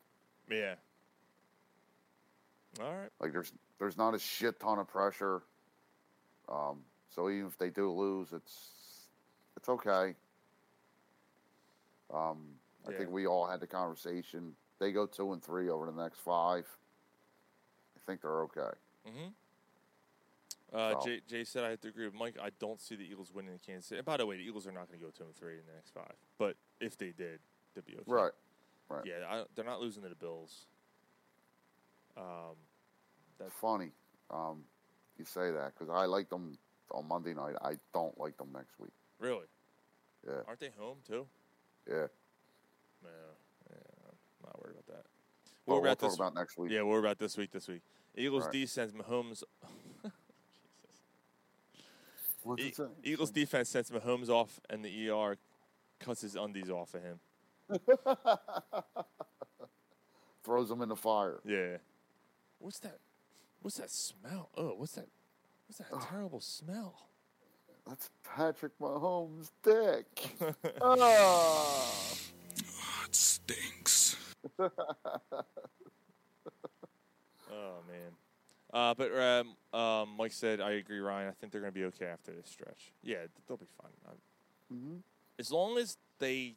Yeah. 0.50 0.76
All 2.80 2.94
right. 2.96 3.10
Like 3.20 3.32
there's 3.32 3.52
there's 3.80 3.98
not 3.98 4.14
a 4.14 4.20
shit 4.20 4.60
ton 4.60 4.78
of 4.78 4.88
pressure. 4.88 5.42
Um, 6.48 6.84
so 7.10 7.30
even 7.32 7.48
if 7.48 7.58
they 7.58 7.72
do 7.72 7.92
lose, 7.92 8.32
it's 8.32 9.08
it's 9.56 9.70
okay. 9.70 10.14
Um, 12.14 12.60
I 12.88 12.92
Yeah. 12.92 12.98
think 13.00 13.10
we 13.10 13.26
all 13.26 13.48
had 13.48 13.60
the 13.60 13.68
conversation. 13.68 14.56
They 14.80 14.92
go 14.92 15.06
two 15.06 15.34
and 15.34 15.44
three 15.44 15.70
over 15.70 15.86
the 15.86 15.92
next 16.04 16.20
five. 16.20 16.66
I 17.96 18.00
think 18.06 18.22
they're 18.22 18.42
okay. 18.44 18.78
Mm-hmm. 19.08 19.28
Uh, 20.76 20.92
So- 20.92 21.00
Jay, 21.08 21.22
Jay 21.28 21.44
said 21.44 21.64
I 21.64 21.70
have 21.72 21.82
to 21.82 21.88
agree 21.88 22.06
with 22.06 22.14
Mike. 22.14 22.38
I 22.42 22.52
don't 22.60 22.80
see 22.82 22.96
the 22.96 23.04
Eagles 23.04 23.32
winning 23.34 23.54
in 23.54 23.60
Kansas 23.60 23.88
City. 23.88 24.00
And 24.00 24.06
by 24.06 24.18
the 24.18 24.26
way, 24.26 24.38
the 24.38 24.44
Eagles 24.44 24.68
are 24.68 24.72
not 24.72 24.88
going 24.88 25.00
to 25.00 25.06
go 25.06 25.12
two 25.12 25.24
and 25.24 25.36
three 25.36 25.54
in 25.54 25.66
the 25.68 25.74
next 25.74 25.92
five. 25.94 26.14
But 26.38 26.56
if 26.80 26.98
they 26.98 27.12
did, 27.12 27.40
they'd 27.74 27.86
be 27.86 27.94
okay. 27.96 28.04
Right. 28.06 28.32
Right. 28.90 29.04
Yeah, 29.06 29.26
I, 29.30 29.44
they're 29.56 29.66
not 29.66 29.82
losing 29.82 30.04
to 30.04 30.10
the 30.10 30.16
Bills. 30.16 30.66
Um, 32.16 32.56
That's 33.40 33.54
funny. 33.60 33.92
Um, 34.32 34.64
you 35.18 35.26
say 35.26 35.52
that 35.52 35.74
because 35.74 35.90
I 35.90 36.06
like 36.06 36.30
them 36.30 36.58
on 36.92 37.08
Monday 37.08 37.34
night. 37.34 37.56
I 37.62 37.74
don't 37.94 38.18
like 38.20 38.38
them 38.38 38.50
next 38.54 38.80
week. 38.80 38.92
really? 39.20 39.46
Yeah. 40.28 40.42
Aren't 40.48 40.60
they 40.60 40.72
home 40.78 40.98
too? 41.08 41.26
Yeah. 41.90 42.08
Yeah, 43.04 43.10
not 44.48 44.64
worried 44.64 44.76
about 44.76 44.88
that. 44.88 45.06
Well, 45.66 45.78
What 45.78 45.84
we'll 45.84 45.92
about 45.92 46.00
talk 46.00 46.10
this- 46.12 46.16
about 46.20 46.34
next 46.34 46.58
week. 46.58 46.72
Yeah, 46.72 46.82
what 46.84 46.98
about 46.98 47.20
this 47.20 47.38
week? 47.38 47.52
This 47.52 47.68
week, 47.68 47.82
Eagles 48.16 48.44
Right. 48.46 48.52
D 48.54 48.66
sends 48.66 48.94
Mahomes. 48.94 49.44
What's 52.44 52.62
E- 52.64 52.68
it? 52.78 52.90
Eagles 53.04 53.32
defense 53.32 53.70
sends 53.70 53.90
Mahomes 53.92 54.30
off, 54.30 54.60
and 54.70 54.84
the 54.86 55.10
ER 55.10 55.38
cuts 56.00 56.22
his 56.22 56.36
undies 56.36 56.70
off 56.70 56.94
of 56.94 57.02
him. 57.04 57.20
Throws 60.44 60.70
them 60.70 60.82
in 60.82 60.88
the 60.90 60.96
fire. 60.96 61.40
Yeah. 61.44 61.78
What's 62.60 62.80
that? 62.80 63.00
What's 63.62 63.78
that 63.78 63.92
smell? 63.92 64.50
Oh, 64.56 64.76
what's 64.78 64.94
that? 64.94 65.08
What's 65.68 65.80
that 65.80 65.92
terrible 66.10 66.40
smell? 66.40 67.10
That's 67.86 68.10
Patrick 68.24 68.78
Mahomes' 68.80 69.52
dick. 69.64 70.30
oh. 70.82 72.14
It 73.06 73.16
stinks. 73.16 73.77
Oh 77.50 77.76
man. 77.88 78.12
Uh, 78.74 78.94
but 78.94 79.12
um, 79.18 79.80
um, 79.80 80.10
Mike 80.18 80.34
said, 80.34 80.60
I 80.60 80.72
agree, 80.72 81.00
Ryan. 81.00 81.30
I 81.30 81.32
think 81.32 81.52
they're 81.52 81.62
going 81.62 81.72
to 81.74 81.80
be 81.80 81.86
okay 81.86 82.06
after 82.08 82.34
this 82.34 82.50
stretch. 82.50 82.92
Yeah, 83.02 83.20
they'll 83.48 83.58
be 83.58 83.66
fine. 83.82 83.92
Mhm. 84.74 85.00
As 85.40 85.52
long 85.52 85.78
as 85.78 85.98
they 86.20 86.56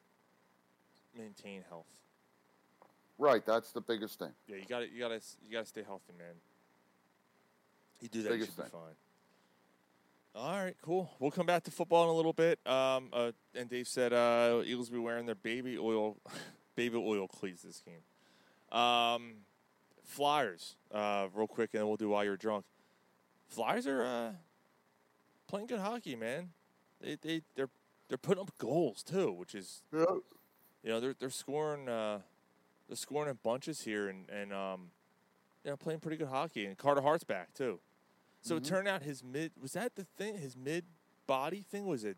maintain 1.17 1.63
health. 1.69 1.87
Right, 3.19 3.45
that's 3.45 3.71
the 3.73 3.81
biggest 3.81 4.19
thing. 4.19 4.33
Yeah, 4.49 4.57
you 4.57 4.65
got 4.67 4.81
to 4.81 4.91
you 4.91 4.99
got 4.99 5.09
to 5.09 5.21
you 5.47 5.53
got 5.53 5.61
to 5.61 5.67
stay 5.67 5.83
healthy, 5.83 6.13
man. 6.19 6.35
You 8.01 8.09
do 8.09 8.23
that, 8.23 8.37
you 8.37 8.47
should 8.47 8.57
be 8.57 8.63
fine. 8.63 8.97
All 10.35 10.65
right, 10.65 10.77
cool. 10.83 11.11
We'll 11.19 11.31
come 11.31 11.47
back 11.47 11.65
to 11.65 11.71
football 11.71 12.05
in 12.05 12.11
a 12.11 12.15
little 12.15 12.33
bit. 12.33 12.59
Um, 12.67 13.09
uh, 13.13 13.33
and 13.55 13.69
Dave 13.69 13.87
said 13.89 14.13
uh, 14.13 14.63
Eagles 14.65 14.91
will 14.91 14.99
be 14.99 15.05
wearing 15.05 15.27
their 15.27 15.35
baby 15.35 15.77
oil, 15.77 16.17
baby 16.81 16.97
oil 16.97 17.29
cleats 17.29 17.63
this 17.63 17.83
game. 17.85 18.79
Um, 18.79 19.35
Flyers, 20.03 20.77
uh, 20.93 21.27
real 21.35 21.47
quick, 21.47 21.71
and 21.75 21.81
then 21.81 21.87
we'll 21.89 21.97
do 21.99 22.09
while 22.09 22.25
you're 22.25 22.39
drunk. 22.39 22.65
Flyers 23.49 23.87
are 23.87 24.03
uh, 24.03 24.31
playing 25.47 25.67
good 25.67 25.81
hockey, 25.81 26.17
man. 26.17 26.51
They 27.03 27.17
they 27.21 27.43
they're 27.55 27.69
they're 28.09 28.19
putting 28.19 28.41
up 28.41 28.51
goals 28.59 29.03
too, 29.03 29.31
which 29.33 29.55
is 29.55 29.83
Yeah. 29.93 30.05
you 30.83 30.89
know 30.91 31.01
they're 31.01 31.15
they're 31.19 31.29
scoring 31.31 31.87
uh, 31.89 32.21
they're 32.89 32.97
scoring 32.97 33.29
in 33.29 33.39
bunches 33.43 33.83
here 33.83 34.09
and 34.09 34.29
and 34.31 34.53
um, 34.53 34.91
you 35.65 35.71
know 35.71 35.77
playing 35.77 36.01
pretty 36.01 36.17
good 36.17 36.29
hockey. 36.29 36.65
And 36.67 36.77
Carter 36.79 37.03
Hart's 37.03 37.25
back 37.25 37.53
too. 37.55 37.79
So 38.43 38.57
it 38.57 38.63
Mhm. 38.63 38.69
turned 38.69 38.89
out 38.89 39.03
his 39.03 39.23
mid 39.23 39.53
was 39.61 39.73
that 39.75 39.97
the 39.97 40.05
thing 40.17 40.39
his 40.39 40.57
mid 40.57 40.85
body 41.27 41.61
thing 41.71 41.87
was 41.87 42.05
it 42.05 42.17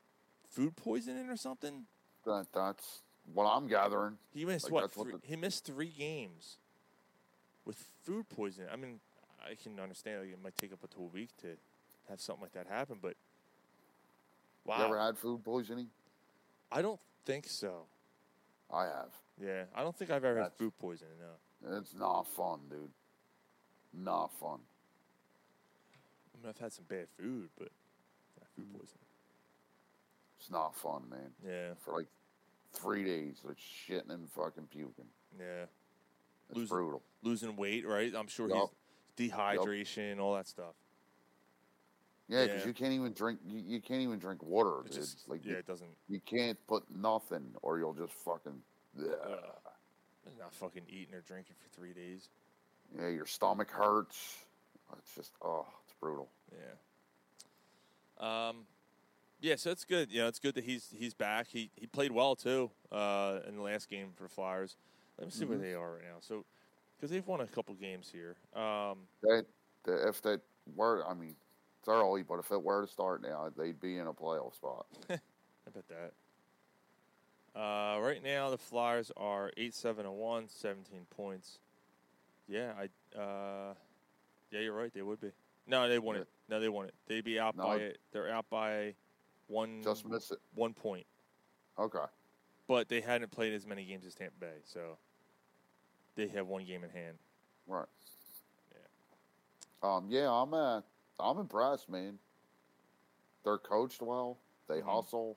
food 0.48 0.76
poisoning 0.76 1.28
or 1.28 1.36
something? 1.36 1.86
That, 2.24 2.46
that's 2.54 3.02
what 3.32 3.44
I'm 3.44 3.66
gathering. 3.68 4.18
He 4.32 4.44
missed 4.44 4.64
Like, 4.64 4.72
what? 4.72 4.80
that's 4.82 4.96
what 4.96 5.04
three, 5.08 5.16
the- 5.20 5.26
he 5.26 5.36
missed 5.36 5.64
three 5.64 5.88
games 5.90 6.58
with 7.64 7.76
food 8.04 8.28
poisoning. 8.28 8.68
I 8.72 8.76
mean, 8.76 9.00
I 9.44 9.54
can 9.54 9.78
understand 9.80 10.20
like, 10.22 10.30
it 10.32 10.42
might 10.42 10.56
take 10.56 10.72
up 10.72 10.80
to 10.88 10.98
a 11.00 11.02
week 11.04 11.30
to 11.42 11.56
have 12.08 12.20
something 12.20 12.42
like 12.42 12.52
that 12.52 12.66
happen, 12.66 12.98
but 13.00 13.16
wow, 14.64 14.78
You 14.78 14.84
ever 14.84 14.98
had 14.98 15.16
food 15.18 15.44
poisoning? 15.44 15.88
I 16.70 16.82
don't 16.82 17.00
think 17.24 17.46
so. 17.48 17.86
I 18.72 18.84
have. 18.84 19.12
Yeah, 19.40 19.64
I 19.74 19.82
don't 19.82 19.96
think 19.96 20.10
I've 20.10 20.24
ever 20.24 20.42
had 20.42 20.52
food 20.54 20.72
poisoning. 20.78 21.14
No, 21.20 21.76
It's 21.78 21.94
not 21.94 22.26
fun, 22.26 22.60
dude. 22.70 22.90
Not 23.94 24.32
fun. 24.38 24.60
I 26.34 26.38
mean 26.42 26.48
I've 26.48 26.58
had 26.58 26.72
some 26.72 26.86
bad 26.88 27.08
food, 27.18 27.50
but 27.58 27.68
food 28.56 28.64
Mm-hmm. 28.66 28.78
poisoning. 28.78 28.98
It's 30.38 30.50
not 30.50 30.74
fun, 30.74 31.08
man. 31.08 31.32
Yeah, 31.46 31.74
For 31.84 31.94
like 31.94 32.08
three 32.72 33.04
days, 33.04 33.40
it's 33.48 33.60
shitting 33.60 34.10
and 34.10 34.30
fucking 34.30 34.66
puking. 34.68 35.06
yeah, 35.38 35.64
It's 36.48 36.56
Losing- 36.56 36.68
brutal. 36.76 37.02
losing 37.22 37.56
weight, 37.56 37.86
right? 37.86 38.14
I'm 38.14 38.26
sure 38.28 38.48
Yup. 38.48 38.70
he's 39.16 39.30
dehydration, 39.30 40.18
all 40.18 40.34
that 40.34 40.46
stuff. 40.48 40.74
Yeah, 42.28 42.44
because 42.44 42.62
Yeah. 42.62 42.68
you 42.68 42.74
can't 42.74 42.92
even 42.92 43.12
drink. 43.12 43.40
You, 43.44 43.58
you 43.58 43.80
can't 43.80 44.00
even 44.02 44.18
drink 44.18 44.42
water. 44.42 44.80
It 44.80 44.84
dude. 44.86 44.92
just 44.92 45.14
It's 45.20 45.28
like 45.28 45.44
yeah, 45.44 45.52
you, 45.52 45.58
it 45.58 45.66
doesn't. 45.66 45.90
you 46.08 46.20
can't 46.20 46.58
put 46.66 46.88
nothing, 46.90 47.54
or 47.62 47.78
you'll 47.78 47.94
just 47.94 48.12
fucking. 48.14 48.62
Uh, 48.98 49.04
not 50.38 50.54
fucking 50.54 50.84
eating 50.88 51.14
or 51.14 51.20
drinking 51.22 51.56
for 51.58 51.68
three 51.74 51.92
days. 51.92 52.28
Yeah, 52.96 53.08
your 53.08 53.26
stomach 53.26 53.70
hurts. 53.70 54.38
It's 54.98 55.14
just 55.14 55.32
oh, 55.42 55.66
it's 55.84 55.94
brutal. 56.00 56.30
Yeah. 58.20 58.48
Um, 58.48 58.66
yeah, 59.43 59.57
so 59.57 59.70
it's 59.70 59.84
good. 59.84 60.11
You 60.11 60.22
know, 60.22 60.28
it's 60.28 60.38
good 60.38 60.55
that 60.55 60.64
he's 60.64 60.88
he's 60.97 61.12
back. 61.14 61.49
He 61.49 61.70
he 61.76 61.86
played 61.86 62.12
well 62.12 62.34
too 62.36 62.70
uh, 62.90 63.40
in 63.47 63.57
the 63.57 63.62
last 63.62 63.88
game 63.90 64.09
for 64.16 64.22
the 64.22 64.28
Flyers. 64.30 64.76
Let 65.18 65.26
me 65.26 65.32
see 65.32 65.45
where 65.45 65.59
Mhm. 65.59 65.62
they 65.62 65.74
are 65.74 65.93
right 65.95 66.03
now. 66.05 66.16
So, 66.20 66.45
because 66.97 67.11
they've 67.11 67.26
won 67.26 67.40
a 67.43 67.47
couple 67.47 67.74
games 67.74 68.11
here. 68.11 68.36
Um, 68.55 69.07
That, 69.22 69.45
that 69.84 70.09
if 70.09 70.22
that 70.22 70.40
were, 70.74 71.05
I 71.07 71.12
mean, 71.14 71.36
it's 71.80 71.88
early, 71.88 72.22
but 72.22 72.38
if 72.38 72.51
it 72.51 72.62
were 72.62 72.86
to 72.86 72.90
start 72.90 73.20
now, 73.22 73.51
they'd 73.57 73.78
be 73.78 73.99
in 73.99 74.07
a 74.07 74.12
playoff 74.14 74.55
spot. 74.55 74.86
I 75.11 75.18
bet 75.74 75.84
that. 75.88 76.12
Uh, 77.55 78.01
right 78.01 78.22
now, 78.22 78.49
the 78.51 78.57
Flyers 78.59 79.12
are 79.16 79.53
8 79.57 79.74
7 79.74 80.07
and 80.07 80.14
1, 80.14 80.49
17 80.49 81.07
points. 81.11 81.59
Yeah, 82.49 82.72
I. 82.78 83.18
Uh, 83.18 83.74
yeah, 84.51 84.61
you're 84.61 84.74
right. 84.74 84.93
They 84.93 85.03
would 85.03 85.20
be. 85.20 85.30
No, 85.66 85.88
they 85.88 85.99
won 85.99 86.16
it. 86.16 86.26
No, 86.49 86.59
they 86.61 86.68
won 86.68 86.86
it. 86.86 86.95
They'd 87.07 87.24
be 87.24 87.38
out 87.38 87.57
No. 87.57 87.64
by 87.64 87.76
it. 87.76 87.99
They're 88.12 88.30
out 88.30 88.49
by 88.51 88.95
one. 89.53 89.82
Just 89.82 90.07
miss 90.07 90.30
it. 90.30 90.38
One 90.55 90.72
point. 90.74 91.07
Okay. 91.78 92.05
But 92.66 92.88
they 92.88 93.00
hadn't 93.00 93.30
played 93.30 93.53
as 93.53 93.66
many 93.66 93.84
games 93.84 94.07
as 94.07 94.14
Tampa 94.14 94.38
Bay, 94.40 94.61
so 94.64 94.96
they 96.14 96.28
have 96.28 96.46
one 96.46 96.64
game 96.64 96.84
in 96.84 96.90
hand. 96.90 97.18
Right. 97.66 97.86
Yeah. 98.72 98.76
Um. 99.96 100.07
Yeah, 100.09 100.30
I'm. 100.30 100.55
Uh, 100.55 100.80
I'm 101.20 101.38
impressed, 101.38 101.88
man. 101.88 102.18
They're 103.44 103.59
coached 103.59 104.00
well. 104.03 104.38
They 104.68 104.80
Mhm. 104.80 104.84
hustle. 104.84 105.36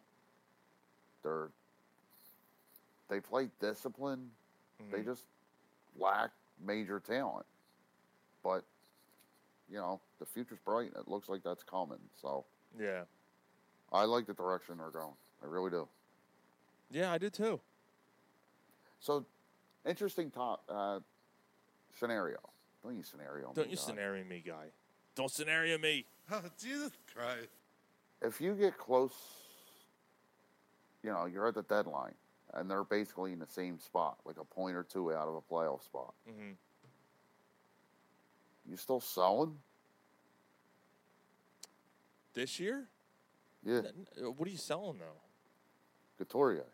They're. 1.23 1.49
They 3.09 3.19
play 3.19 3.49
discipline. 3.59 4.31
They 4.91 4.99
Mhm. 5.01 5.05
just 5.05 5.25
lack 5.95 6.31
major 6.59 6.99
talent. 6.99 7.45
But, 8.43 8.63
you 9.69 9.77
know, 9.77 10.01
the 10.19 10.25
future's 10.25 10.59
bright. 10.59 10.91
and 10.93 10.97
It 10.97 11.07
looks 11.07 11.29
like 11.29 11.43
that's 11.43 11.63
coming. 11.63 12.09
So 12.15 12.45
Yeah. 12.77 13.05
I 13.95 14.05
like 14.05 14.25
the 14.27 14.33
direction 14.33 14.77
they're 14.77 14.89
going. 14.89 15.13
I 15.43 15.47
really 15.47 15.71
do. 15.71 15.87
Yeah, 16.91 17.11
I 17.11 17.17
do 17.17 17.29
too. 17.29 17.59
So, 18.99 19.25
interesting 19.87 20.31
top 20.31 20.63
uh, 20.69 20.99
scenario. 21.97 22.37
Don't 22.83 22.95
use 22.95 23.07
scenario. 23.07 23.51
Don't 23.53 23.65
me, 23.67 23.71
you 23.71 23.77
God. 23.77 23.85
scenario 23.85 24.23
me, 24.25 24.43
guy. 24.45 24.65
Don't 25.15 25.31
scenario 25.31 25.77
me. 25.77 26.05
Oh, 26.31 26.41
Jesus 26.59 26.91
Christ. 27.13 27.49
If 28.23 28.41
you 28.41 28.55
get 28.55 28.79
close, 28.79 29.13
you 31.03 31.11
know, 31.11 31.25
you're 31.25 31.47
at 31.47 31.53
the 31.53 31.61
deadline, 31.61 32.15
and 32.55 32.67
they're 32.67 32.83
basically 32.83 33.31
in 33.31 33.37
the 33.37 33.45
same 33.47 33.79
spot, 33.79 34.17
like 34.25 34.37
a 34.39 34.43
point 34.43 34.75
or 34.75 34.81
two 34.81 35.13
out 35.13 35.27
of 35.27 35.35
a 35.35 35.41
playoff 35.41 35.83
spot. 35.83 36.15
hmm 36.27 36.53
You 38.67 38.75
still 38.75 38.99
selling? 38.99 39.55
This 42.33 42.59
year? 42.59 42.87
Yeah, 43.65 43.77
N- 43.79 43.85
n- 44.17 44.25
uh, 44.25 44.31
What 44.31 44.47
are 44.47 44.51
you 44.51 44.57
selling 44.57 44.99
though? 44.99 45.21
Couturier. 46.17 46.65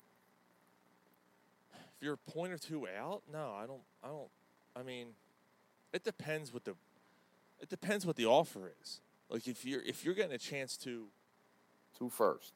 If 1.73 2.01
you're 2.05 2.13
a 2.13 2.31
point 2.31 2.51
or 2.51 2.57
two 2.57 2.87
out, 2.87 3.21
no, 3.31 3.53
I 3.57 3.65
don't. 3.65 3.81
I 4.03 4.07
don't. 4.07 4.27
I 4.75 4.83
mean, 4.83 5.07
it 5.93 6.03
depends 6.03 6.53
what 6.53 6.65
the. 6.65 6.75
It 7.61 7.69
depends 7.69 8.05
what 8.05 8.15
the 8.15 8.25
offer 8.25 8.71
is. 8.81 9.01
Like 9.29 9.47
if 9.47 9.63
you're 9.65 9.81
if 9.83 10.03
you're 10.03 10.13
getting 10.15 10.33
a 10.33 10.37
chance 10.39 10.75
to, 10.77 11.07
Two 11.97 12.09
first. 12.09 12.53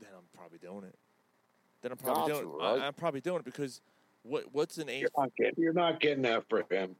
then 0.00 0.10
I'm 0.16 0.24
probably 0.38 0.58
doing 0.58 0.84
it. 0.84 0.94
Then 1.82 1.92
I'm 1.92 1.98
probably 1.98 2.30
Got 2.32 2.40
doing 2.42 2.52
to, 2.52 2.58
it. 2.58 2.62
I, 2.62 2.72
right? 2.74 2.82
I'm 2.82 2.94
probably 2.94 3.20
doing 3.20 3.38
it 3.38 3.44
because 3.44 3.80
what 4.22 4.44
what's 4.52 4.78
an 4.78 4.88
eighth? 4.88 5.00
You're 5.02 5.10
not 5.16 5.36
getting, 5.36 5.54
you're 5.62 5.72
not 5.72 6.00
getting 6.00 6.22
that 6.22 6.44
for 6.48 6.64
him. 6.70 6.94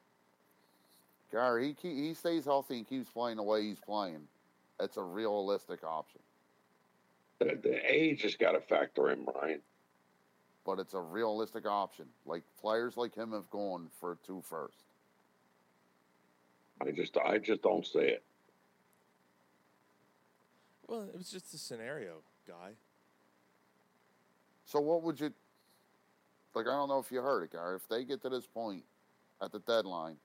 Gary, 1.30 1.76
he 1.82 1.94
he 2.08 2.14
stays 2.14 2.44
healthy 2.46 2.78
and 2.78 2.88
keeps 2.88 3.10
playing 3.10 3.36
the 3.36 3.42
way 3.42 3.62
he's 3.62 3.80
playing. 3.80 4.20
it's 4.80 4.96
a 4.96 5.02
realistic 5.02 5.84
option, 5.84 6.20
The, 7.40 7.58
the 7.62 7.78
age 7.88 8.22
has 8.22 8.34
got 8.34 8.52
to 8.52 8.60
factor 8.60 9.10
in, 9.10 9.24
Brian. 9.24 9.60
but 10.66 10.78
it's 10.78 10.94
a 10.94 11.00
realistic 11.00 11.66
option. 11.66 12.06
Like 12.26 12.42
players 12.60 12.96
like 12.96 13.14
him 13.14 13.32
have 13.32 13.48
gone 13.50 13.88
for 14.00 14.18
two 14.26 14.42
first. 14.48 14.84
I 16.80 16.90
just, 16.90 17.16
I 17.16 17.38
just 17.38 17.62
don't 17.62 17.86
see 17.86 18.00
it. 18.00 18.22
Well, 20.86 21.02
it 21.02 21.16
was 21.16 21.30
just 21.30 21.52
a 21.54 21.58
scenario, 21.58 22.22
guy. 22.46 22.72
So 24.64 24.80
what 24.80 25.02
would 25.02 25.20
you 25.20 25.32
like? 26.54 26.66
I 26.66 26.70
don't 26.70 26.88
know 26.88 26.98
if 26.98 27.10
you 27.10 27.20
heard 27.20 27.44
it, 27.44 27.52
guy. 27.52 27.74
If 27.74 27.88
they 27.88 28.04
get 28.04 28.22
to 28.22 28.28
this 28.28 28.46
point 28.46 28.84
at 29.42 29.52
the 29.52 29.60
deadline, 29.60 30.16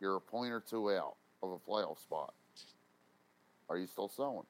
you're 0.00 0.16
a 0.16 0.20
point 0.20 0.52
or 0.52 0.60
two 0.60 0.90
out 0.90 1.16
of 1.42 1.50
a 1.52 1.58
playoff 1.58 2.00
spot. 2.00 2.34
Are 3.68 3.78
you 3.78 3.86
still 3.86 4.08
selling? 4.08 4.46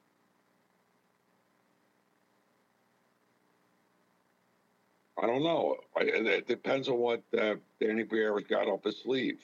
I 5.22 5.26
don't 5.26 5.44
know. 5.44 5.76
It 5.98 6.26
it 6.26 6.48
depends 6.48 6.88
on 6.88 6.98
what 6.98 7.22
uh, 7.38 7.54
Danny 7.80 8.02
Briere's 8.02 8.42
got 8.48 8.68
up 8.68 8.84
his 8.84 9.00
sleeve. 9.02 9.38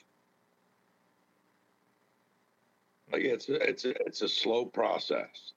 Like 3.12 3.22
it's 3.22 3.48
a, 3.48 3.54
it's 3.68 3.84
a, 3.84 3.90
it's 4.04 4.22
a 4.22 4.28
slow 4.28 4.66
process. 4.66 5.52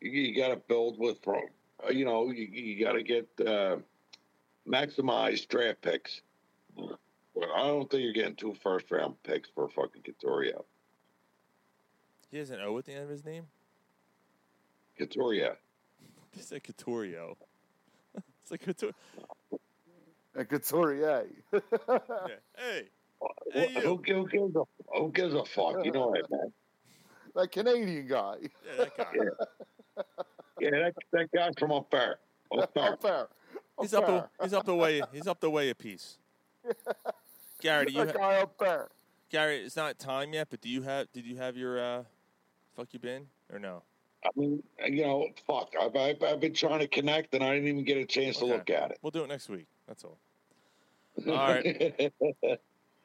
You, 0.00 0.12
you 0.12 0.36
got 0.36 0.48
to 0.48 0.56
build 0.56 0.98
with 0.98 1.22
from, 1.22 1.42
uh, 1.84 1.90
you 1.90 2.04
know, 2.04 2.30
you, 2.30 2.46
you 2.46 2.84
got 2.84 2.92
to 2.92 3.02
get 3.02 3.28
uh, 3.44 3.76
maximize 4.66 5.46
draft 5.48 5.82
picks. 5.82 6.22
Well, 6.76 6.98
I 7.56 7.66
don't 7.66 7.90
think 7.90 8.04
you're 8.04 8.12
getting 8.12 8.36
two 8.36 8.54
first 8.62 8.90
round 8.90 9.20
picks 9.24 9.50
for 9.50 9.68
fucking 9.68 10.02
Couturier. 10.02 10.60
He 12.30 12.38
has 12.38 12.50
an 12.50 12.60
O 12.60 12.78
at 12.78 12.84
the 12.84 12.92
end 12.92 13.02
of 13.02 13.08
his 13.08 13.24
name. 13.24 13.46
Couturier. 14.96 15.56
He 16.34 16.40
said 16.40 16.64
Couturier. 16.64 17.34
It's 18.44 18.50
like 18.50 18.60
Couture. 18.60 18.90
And 20.36 20.48
Couturier. 20.48 21.26
Yeah. 21.52 21.60
Hey, 22.56 22.88
Hey. 23.52 23.72
Who, 23.74 23.96
who 23.96 24.28
gives 24.28 24.54
a 24.54 24.62
who 24.98 25.10
gives 25.12 25.32
a 25.34 25.44
fuck? 25.46 25.82
You 25.84 25.92
know 25.92 26.12
that 26.12 26.30
man. 26.30 26.52
that 27.34 27.50
Canadian 27.50 28.06
guy. 28.06 28.34
yeah, 28.42 28.84
that 28.84 28.96
guy. 28.96 29.04
Yeah, 29.14 30.02
yeah 30.60 30.70
that, 30.70 30.94
that 31.12 31.32
guy 31.34 31.50
from 31.58 31.72
up 31.72 31.90
there. 31.90 32.18
Up 32.58 32.74
there. 32.74 32.84
Up 32.92 33.00
there. 33.00 33.28
He's 33.80 33.94
up. 33.94 34.08
A, 34.08 34.28
he's 34.42 34.52
up 34.52 34.66
the 34.66 34.74
way. 34.74 35.00
He's 35.12 35.26
up 35.26 35.40
the 35.40 35.48
way 35.50 35.70
a 35.70 35.74
piece. 35.74 36.18
Gary, 37.62 37.86
do 37.86 37.92
you? 37.92 38.04
that 38.04 38.16
Ha- 38.16 38.30
guy 38.30 38.40
up 38.40 38.58
there. 38.58 38.88
Gary, 39.30 39.58
it's 39.58 39.76
not 39.76 39.98
time 39.98 40.34
yet, 40.34 40.48
but 40.50 40.60
do 40.60 40.68
you 40.68 40.82
have? 40.82 41.10
Did 41.12 41.24
you 41.24 41.36
have 41.36 41.56
your 41.56 41.78
uh, 41.82 42.02
fuck 42.76 42.88
you 42.92 42.98
been 42.98 43.28
or 43.50 43.58
no? 43.58 43.82
I 44.24 44.30
mean, 44.36 44.62
uh, 44.82 44.86
you 44.86 45.02
know, 45.02 45.28
fuck. 45.46 45.74
I've, 45.80 45.94
I've, 45.94 46.22
I've 46.22 46.40
been 46.40 46.54
trying 46.54 46.80
to 46.80 46.88
connect, 46.88 47.34
and 47.34 47.44
I 47.44 47.54
didn't 47.54 47.68
even 47.68 47.84
get 47.84 47.98
a 47.98 48.06
chance 48.06 48.38
to 48.38 48.46
look 48.46 48.70
at 48.70 48.90
it. 48.90 48.98
We'll 49.02 49.10
do 49.10 49.22
it 49.24 49.28
next 49.28 49.48
week. 49.48 49.66
That's 49.86 50.04
all. 50.04 50.18
All 51.28 51.34
right. 51.34 52.12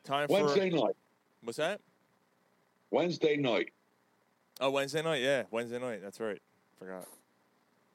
Time 0.04 0.28
for 0.28 0.34
Wednesday 0.34 0.70
night. 0.70 0.96
What's 1.44 1.58
that? 1.58 1.82
Wednesday 2.90 3.38
night. 3.38 3.70
Oh, 4.60 4.72
Wednesday 4.72 5.02
night. 5.02 5.22
Yeah, 5.22 5.44
Wednesday 5.52 5.80
night. 5.80 6.02
That's 6.02 6.20
right. 6.20 6.42
Forgot. 6.80 7.06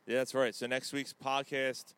Yeah, 0.06 0.18
that's 0.18 0.34
right. 0.34 0.54
So 0.54 0.66
next 0.66 0.92
week's 0.92 1.12
podcast 1.12 1.94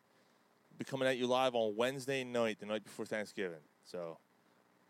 will 0.71 0.79
be 0.79 0.85
coming 0.85 1.07
at 1.07 1.17
you 1.17 1.27
live 1.27 1.53
on 1.53 1.75
Wednesday 1.75 2.23
night, 2.23 2.59
the 2.59 2.65
night 2.65 2.83
before 2.83 3.05
Thanksgiving. 3.05 3.59
So, 3.83 4.17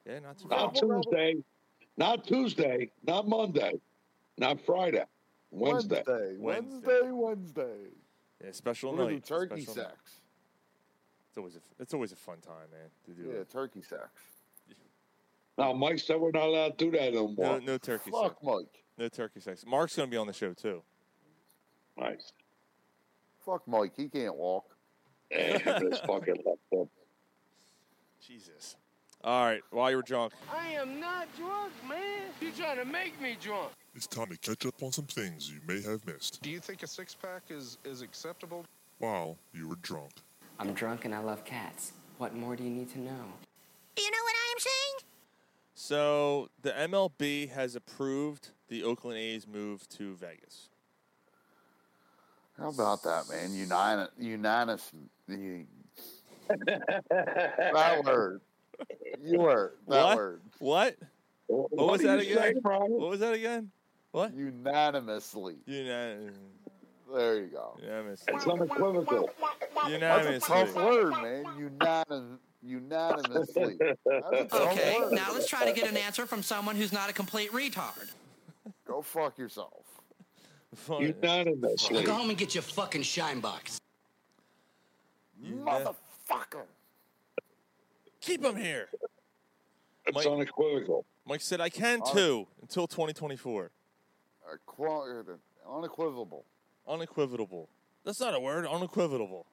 yeah, 0.05 0.19
not 0.19 0.37
too 0.37 0.47
Not. 0.47 0.75
Tuesday. 0.75 1.35
Not 1.97 2.25
Tuesday. 2.25 2.91
Not 3.05 3.27
Monday. 3.27 3.73
Not 4.37 4.59
Friday. 4.65 5.03
Wednesday. 5.51 6.03
Wednesday. 6.07 6.35
Wednesday. 6.37 7.01
Wednesday. 7.01 7.11
Wednesday. 7.11 7.89
Yeah, 8.43 8.51
special 8.51 8.91
We're 8.91 8.97
gonna 8.97 9.09
do 9.09 9.15
night. 9.15 9.25
turkey 9.25 9.61
special 9.61 9.73
sex. 9.73 9.87
night. 9.87 9.97
It's 11.29 11.37
always 11.37 11.55
a, 11.55 11.59
it's 11.79 11.93
always 11.93 12.11
a 12.11 12.15
fun 12.15 12.37
time, 12.39 12.67
man, 12.71 12.89
to 13.05 13.11
do 13.23 13.29
Yeah, 13.29 13.41
it. 13.41 13.49
turkey 13.49 13.81
sex. 13.81 14.09
Now, 15.57 15.73
Mike 15.73 15.97
said 15.99 16.19
we're 16.19 16.29
not 16.31 16.43
allowed 16.47 16.77
to 16.77 16.85
do 16.85 16.97
that 16.97 17.13
no 17.13 17.27
more. 17.29 17.59
No, 17.59 17.59
no 17.59 17.77
turkey 17.79 18.11
sex. 18.11 18.17
Fuck 18.21 18.43
Mike. 18.43 18.83
No 18.97 19.07
turkey 19.09 19.39
sex. 19.39 19.63
Mark's 19.65 19.95
gonna 19.95 20.07
be 20.07 20.17
on 20.17 20.27
the 20.27 20.33
show 20.33 20.53
too. 20.53 20.83
Nice. 21.97 22.31
Fuck 23.43 23.67
Mike. 23.67 23.93
He 23.95 24.07
can't 24.09 24.35
walk. 24.35 24.65
And 25.31 25.61
this 25.91 25.99
fucking 26.01 26.35
left 26.45 26.59
foot. 26.69 26.87
Jesus. 28.25 28.75
All 29.27 29.43
right. 29.43 29.61
While 29.71 29.91
you 29.91 29.97
were 29.97 30.03
drunk, 30.03 30.31
I 30.49 30.69
am 30.69 31.01
not 31.01 31.27
drunk, 31.35 31.73
man. 31.89 32.29
You're 32.39 32.53
trying 32.53 32.77
to 32.77 32.85
make 32.85 33.19
me 33.21 33.35
drunk. 33.41 33.71
It's 33.93 34.07
time 34.07 34.27
to 34.27 34.37
catch 34.37 34.65
up 34.65 34.81
on 34.81 34.93
some 34.93 35.03
things 35.03 35.51
you 35.51 35.59
may 35.67 35.81
have 35.81 36.07
missed 36.07 36.41
Do 36.41 36.49
you 36.49 36.61
think 36.61 36.81
a 36.81 36.87
six 36.87 37.13
pack 37.13 37.41
is, 37.49 37.77
is 37.83 38.01
acceptable? 38.01 38.63
while 38.99 39.37
you 39.53 39.67
were 39.67 39.75
drunk. 39.81 40.11
I'm 40.59 40.71
drunk 40.73 41.03
and 41.03 41.13
I 41.13 41.19
love 41.19 41.43
cats. 41.43 41.91
What 42.19 42.35
more 42.35 42.55
do 42.55 42.63
you 42.63 42.69
need 42.69 42.89
to 42.93 42.99
know? 42.99 43.25
Do 43.95 44.01
you 44.01 44.11
know 44.11 44.23
what 44.23 44.33
I 44.33 44.53
am 44.53 44.59
saying? 44.59 45.09
so 45.75 46.49
the 46.61 46.71
MLB 46.71 47.49
has 47.49 47.75
approved 47.75 48.51
the 48.69 48.83
Oakland 48.85 49.17
A's 49.17 49.45
move 49.45 49.89
to 49.89 50.15
Vegas. 50.15 50.69
How 52.57 52.69
about 52.69 53.03
that, 53.03 53.25
man? 53.29 53.53
United, 53.53 54.07
unanimous. 54.17 54.89
You, 55.27 55.65
that 56.47 58.03
word. 58.05 58.39
You 59.23 59.39
word. 59.39 59.73
That 59.87 60.03
what? 60.05 60.17
word. 60.17 60.41
What? 60.59 60.95
What, 61.47 61.71
What 61.71 61.91
was 61.91 62.01
do 62.01 62.07
that 62.07 62.19
again? 62.19 62.37
say, 62.37 62.53
What 62.61 63.09
was 63.09 63.19
that 63.21 63.33
again? 63.33 63.71
What? 64.11 64.33
Unanimously. 64.35 65.55
Unanim- 65.67 66.31
There 67.13 67.39
you 67.41 67.47
go. 67.47 67.77
unanimous. 67.81 68.23
It's 68.27 68.45
unequivocal. 68.47 69.29
That's 69.75 69.87
a 69.87 69.91
Unanimously. 69.91 70.39
tough 70.55 70.75
word, 70.75 71.11
man. 71.11 71.45
Unanim- 71.79 72.37
unanimously. 72.63 73.77
That's 73.79 73.99
a 74.05 74.45
tough 74.49 74.71
Okay, 74.73 74.99
word. 74.99 75.11
now 75.13 75.31
let's 75.33 75.47
try 75.47 75.65
to 75.65 75.71
get 75.73 75.87
an 75.89 75.97
answer 75.97 76.25
from 76.25 76.43
someone 76.43 76.75
who's 76.75 76.91
not 76.91 77.09
a 77.09 77.13
complete 77.13 77.51
retard. 77.51 78.11
Go 78.85 79.01
fuck 79.01 79.37
yourself. 79.37 79.85
Fun. 80.75 81.01
Unanimously. 81.01 82.03
Go 82.03 82.13
home 82.13 82.29
and 82.29 82.37
get 82.37 82.53
your 82.55 82.61
fucking 82.61 83.03
shine 83.03 83.39
box. 83.39 83.79
Motherfucker. 85.43 86.65
Keep 88.27 88.43
him 88.43 88.57
here. 88.57 88.89
It's 90.05 90.15
Mike- 90.15 90.27
unequivocal. 90.27 91.05
Mike 91.25 91.39
said 91.39 91.61
I 91.61 91.69
can 91.69 92.01
too 92.13 92.47
until 92.61 92.87
2024. 92.87 93.71
Unequivocal. 94.45 96.45
Unequivocal. 96.85 97.69
That's 98.03 98.19
not 98.19 98.33
a 98.33 98.39
word. 98.39 98.65
Unequivocal. 98.65 99.45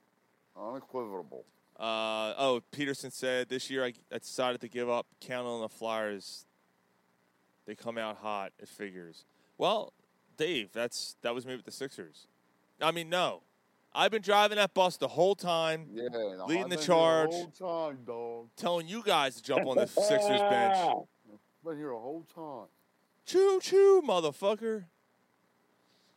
Unequivocal. 0.56 1.44
Uh, 1.78 2.34
oh, 2.36 2.62
Peterson 2.72 3.12
said 3.12 3.48
this 3.48 3.70
year 3.70 3.84
I, 3.84 3.92
I 4.12 4.18
decided 4.18 4.60
to 4.60 4.68
give 4.68 4.88
up 4.88 5.06
counting 5.20 5.50
on 5.50 5.60
the 5.60 5.68
Flyers. 5.68 6.44
They 7.66 7.76
come 7.76 7.96
out 7.96 8.16
hot. 8.16 8.52
It 8.58 8.68
figures. 8.68 9.24
Well, 9.56 9.92
Dave, 10.36 10.72
that's 10.72 11.16
that 11.22 11.32
was 11.32 11.46
me 11.46 11.54
with 11.54 11.64
the 11.64 11.72
Sixers. 11.72 12.26
I 12.80 12.90
mean, 12.90 13.08
no, 13.08 13.42
I've 13.94 14.10
been 14.10 14.22
driving 14.22 14.56
that 14.56 14.74
bus 14.74 14.96
the 14.96 15.08
whole 15.08 15.34
time, 15.34 15.86
Yeah. 15.92 16.08
Leading 16.46 16.64
I've 16.64 16.70
the 16.70 16.76
been 16.76 16.78
here 16.78 16.78
charge. 16.78 17.30
whole 17.30 17.46
time, 17.90 17.98
dog. 18.04 18.48
telling 18.56 18.88
you 18.88 19.02
guys 19.04 19.36
to 19.36 19.42
jump 19.42 19.66
on 19.66 19.76
the 19.76 19.86
Sixers 19.86 20.40
bench. 20.40 20.96
Been 21.64 21.76
here 21.76 21.90
a 21.92 21.98
whole 21.98 22.26
time. 22.34 22.66
Choo 23.26 23.60
choo, 23.62 24.02
motherfucker. 24.06 24.84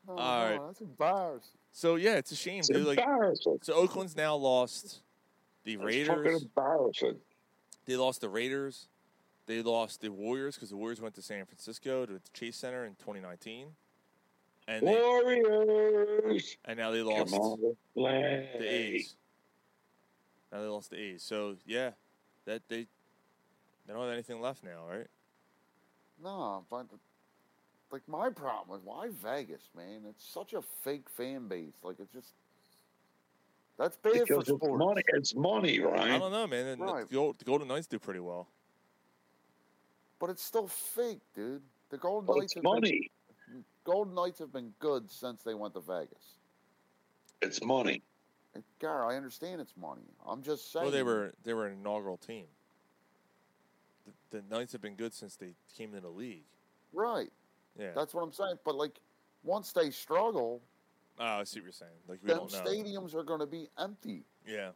No, 0.07 0.13
All 0.15 0.39
no, 0.39 0.49
right. 0.51 0.67
That's 0.67 0.81
embarrassing. 0.81 1.51
So 1.71 1.95
yeah, 1.95 2.15
it's 2.15 2.31
a 2.31 2.35
shame, 2.35 2.59
It's 2.59 2.69
dude. 2.69 2.85
Like, 2.87 2.97
embarrassing. 2.99 3.59
so 3.61 3.73
Oakland's 3.73 4.15
now 4.15 4.35
lost 4.35 5.01
the 5.63 5.73
It's 5.73 5.83
Raiders. 5.83 6.43
embarrassing. 6.43 7.17
They 7.85 7.95
lost 7.95 8.21
the 8.21 8.29
Raiders. 8.29 8.87
They 9.45 9.61
lost 9.61 10.01
the 10.01 10.09
Warriors 10.11 10.55
because 10.55 10.71
the 10.71 10.75
Warriors 10.77 10.99
went 10.99 11.15
to 11.15 11.21
San 11.21 11.45
Francisco 11.45 12.05
to 12.05 12.13
the 12.13 12.21
Chase 12.33 12.57
Center 12.57 12.83
in 12.85 12.95
2019, 12.95 13.67
and 14.67 14.85
they, 14.87 14.93
Warriors. 15.01 16.57
and 16.65 16.77
now 16.77 16.91
they 16.91 16.99
Come 16.99 17.07
lost 17.07 17.33
on, 17.33 17.59
let's 17.61 17.77
play. 17.95 18.49
the 18.59 18.65
A's. 18.73 19.15
Now 20.51 20.61
they 20.61 20.67
lost 20.67 20.89
the 20.91 20.97
A's. 20.97 21.23
So 21.23 21.55
yeah, 21.65 21.91
that 22.45 22.61
they 22.67 22.85
they 23.85 23.93
don't 23.93 24.01
have 24.03 24.11
anything 24.11 24.41
left 24.41 24.63
now, 24.63 24.83
right? 24.89 25.07
No, 26.23 26.65
but 26.69 26.87
like 27.91 28.01
my 28.07 28.29
problem 28.29 28.77
is 28.79 28.85
why 28.85 29.09
Vegas, 29.23 29.69
man? 29.75 30.01
It's 30.09 30.25
such 30.27 30.53
a 30.53 30.61
fake 30.83 31.09
fan 31.09 31.47
base. 31.47 31.73
Like 31.83 31.97
it's 31.99 32.11
just 32.13 32.33
that's 33.77 33.95
bad 33.97 34.13
for 34.13 34.25
Because 34.25 34.49
it's 34.49 34.57
sports. 34.57 34.79
money. 34.83 35.01
It's 35.09 35.35
money, 35.35 35.79
I 35.83 36.17
don't 36.17 36.31
know, 36.31 36.47
man. 36.47 36.65
And 36.67 36.81
Right. 36.81 37.07
The, 37.07 37.13
Gold- 37.15 37.37
the 37.39 37.45
Golden 37.45 37.67
Knights 37.67 37.85
do 37.87 37.99
pretty 37.99 38.19
well. 38.19 38.47
But 40.19 40.31
it's 40.31 40.43
still 40.43 40.67
fake, 40.67 41.21
dude. 41.35 41.61
The 41.91 41.97
Golden 41.97 42.25
But 42.25 42.37
Knights 42.37 42.45
it's 42.45 42.55
have 42.55 42.63
money. 42.63 43.11
Been 43.87 43.93
Golden 43.93 44.15
Knights 44.15 44.39
have 44.39 44.51
been 44.51 44.73
good 44.79 45.09
since 45.09 45.43
they 45.43 45.53
went 45.53 45.73
to 45.73 45.79
Vegas. 45.81 46.37
It's 47.41 47.63
money. 47.63 48.01
And, 48.55 48.63
Gar, 48.79 49.11
I 49.11 49.15
understand 49.15 49.61
it's 49.61 49.73
money. 49.79 50.09
I'm 50.27 50.41
just 50.41 50.71
saying. 50.71 50.85
Well, 50.85 50.91
they 50.91 51.03
were 51.03 51.33
they 51.43 51.53
were 51.53 51.67
an 51.67 51.73
inaugural 51.79 52.17
team. 52.17 52.45
The, 54.31 54.37
the 54.37 54.43
Knights 54.49 54.71
have 54.71 54.81
been 54.81 54.95
good 54.95 55.13
since 55.13 55.35
they 55.35 55.53
came 55.77 55.89
into 55.89 56.01
the 56.01 56.09
league. 56.09 56.45
right. 56.93 57.31
Yeah. 57.79 57.91
That's 57.95 58.15
what 58.15 58.23
I'm 58.23 58.31
saying. 58.31 58.55
But 58.65 58.75
like, 58.75 58.99
once 59.43 59.71
they 59.71 59.91
struggle, 59.91 60.63
Oh, 61.19 61.25
I 61.25 61.43
see 61.43 61.59
what 61.59 61.65
you're 61.65 61.71
saying. 61.73 61.91
Like 62.07 62.19
we 62.23 62.29
them 62.29 62.39
don't 62.39 62.51
know. 62.51 62.71
stadiums 62.71 63.15
are 63.15 63.23
going 63.23 63.39
to 63.39 63.45
be 63.47 63.69
empty. 63.79 64.23
Yeah. 64.47 64.69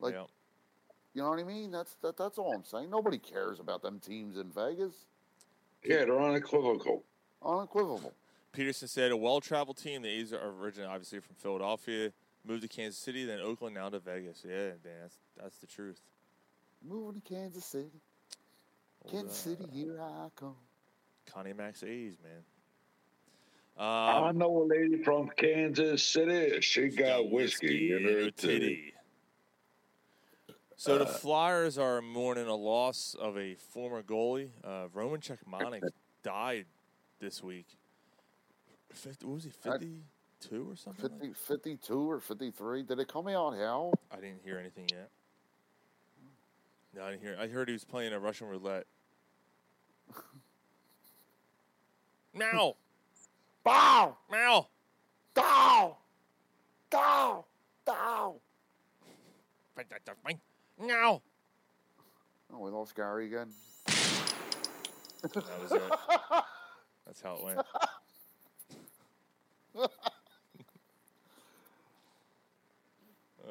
Like, 0.00 0.14
yeah. 0.14 0.24
you 1.14 1.22
know 1.22 1.30
what 1.30 1.38
I 1.38 1.44
mean? 1.44 1.70
That's 1.70 1.94
that. 2.02 2.16
That's 2.16 2.38
all 2.38 2.52
I'm 2.54 2.64
saying. 2.64 2.90
Nobody 2.90 3.18
cares 3.18 3.60
about 3.60 3.82
them 3.82 4.00
teams 4.00 4.36
in 4.36 4.50
Vegas. 4.50 5.06
Yeah, 5.84 6.04
they're 6.04 6.20
unequivocal. 6.20 7.04
Unequivocal. 7.44 8.12
Peterson 8.52 8.86
said 8.88 9.10
a 9.10 9.16
well-traveled 9.16 9.76
team. 9.78 10.02
The 10.02 10.08
A's 10.08 10.32
are 10.32 10.50
originally 10.60 10.88
obviously 10.88 11.20
from 11.20 11.34
Philadelphia, 11.36 12.12
moved 12.46 12.62
to 12.62 12.68
Kansas 12.68 13.00
City, 13.00 13.24
then 13.24 13.40
Oakland, 13.40 13.74
now 13.74 13.88
to 13.88 13.98
Vegas. 13.98 14.44
Yeah, 14.46 14.68
man, 14.84 15.00
that's 15.02 15.16
that's 15.40 15.56
the 15.58 15.66
truth. 15.66 16.00
Moving 16.86 17.20
to 17.20 17.28
Kansas 17.28 17.64
City. 17.64 17.90
Old, 19.04 19.12
Kansas 19.12 19.36
City, 19.36 19.64
here 19.72 19.98
I 20.00 20.28
come. 20.36 20.54
Connie 21.26 21.52
Mack's 21.52 21.82
A's, 21.82 22.16
man. 22.22 22.42
I 23.78 24.28
Um, 24.28 24.36
know 24.38 24.62
a 24.62 24.64
lady 24.64 25.02
from 25.02 25.30
Kansas 25.36 26.04
City. 26.04 26.60
She 26.60 26.88
got 26.88 27.30
whiskey 27.30 27.92
in 27.92 28.02
her 28.04 28.30
titty. 28.30 28.91
So 30.82 30.98
the 30.98 31.04
Uh, 31.04 31.12
Flyers 31.12 31.78
are 31.78 32.02
mourning 32.02 32.48
a 32.48 32.56
loss 32.56 33.14
of 33.14 33.38
a 33.38 33.54
former 33.54 34.02
goalie. 34.02 34.50
Uh, 34.64 34.88
Roman 34.92 35.20
Cechmanek 35.20 35.88
died 36.24 36.66
this 37.20 37.40
week. 37.40 37.68
50, 38.92 39.24
what 39.26 39.34
was 39.34 39.44
he, 39.44 39.50
52 39.50 40.72
or 40.72 40.74
something? 40.74 41.20
like 41.20 41.36
52 41.36 42.10
or 42.10 42.18
53. 42.18 42.82
Did 42.82 42.98
it 42.98 43.06
come 43.06 43.28
out 43.28 43.54
how? 43.54 43.92
I 44.10 44.16
didn't 44.16 44.42
hear 44.42 44.58
anything 44.58 44.88
yet. 44.90 45.08
No, 46.96 47.04
I 47.04 47.10
didn't 47.12 47.22
hear. 47.22 47.36
I 47.38 47.46
heard 47.46 47.68
he 47.68 47.74
was 47.74 47.84
playing 47.84 48.12
a 48.12 48.18
Russian 48.18 48.48
roulette. 48.48 48.88
Now! 52.34 52.74
Bow! 53.62 54.16
Meow. 54.32 54.66
Dow! 55.32 55.98
Dow! 56.90 57.44
Dow! 57.84 58.40
Meow. 60.82 61.22
Oh, 62.52 62.58
we 62.58 62.70
lost 62.70 62.94
Gary 62.96 63.26
again. 63.26 63.48
That 65.22 65.36
was 65.62 65.72
it. 65.72 65.82
That's 67.06 67.22
how 67.22 67.36
it 67.36 67.44
went. 67.44 67.58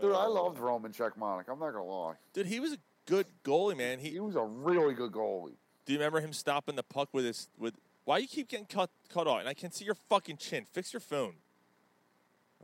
Dude, 0.01 0.13
I 0.13 0.25
uh, 0.25 0.29
loved 0.29 0.59
Roman 0.59 0.91
Cechmanek. 0.91 1.47
I'm 1.47 1.59
not 1.59 1.71
gonna 1.71 1.83
lie. 1.83 2.15
Dude, 2.33 2.47
he 2.47 2.59
was 2.59 2.73
a 2.73 2.77
good 3.05 3.27
goalie, 3.45 3.77
man. 3.77 3.99
He, 3.99 4.09
He 4.09 4.19
was 4.19 4.35
a 4.35 4.43
really 4.43 4.93
good 4.93 5.11
goalie. 5.11 5.55
Do 5.85 5.93
you 5.93 5.99
remember 5.99 6.19
him 6.19 6.33
stopping 6.33 6.75
the 6.75 6.83
puck 6.83 7.09
with 7.13 7.25
his 7.25 7.47
with? 7.57 7.75
Why 8.03 8.17
you 8.17 8.27
keep 8.27 8.49
getting 8.49 8.65
cut 8.65 8.89
cut 9.13 9.27
off? 9.27 9.39
And 9.39 9.47
I 9.47 9.53
can 9.53 9.71
see 9.71 9.85
your 9.85 9.95
fucking 9.95 10.37
chin. 10.37 10.65
Fix 10.71 10.91
your 10.91 10.99
phone. 10.99 11.35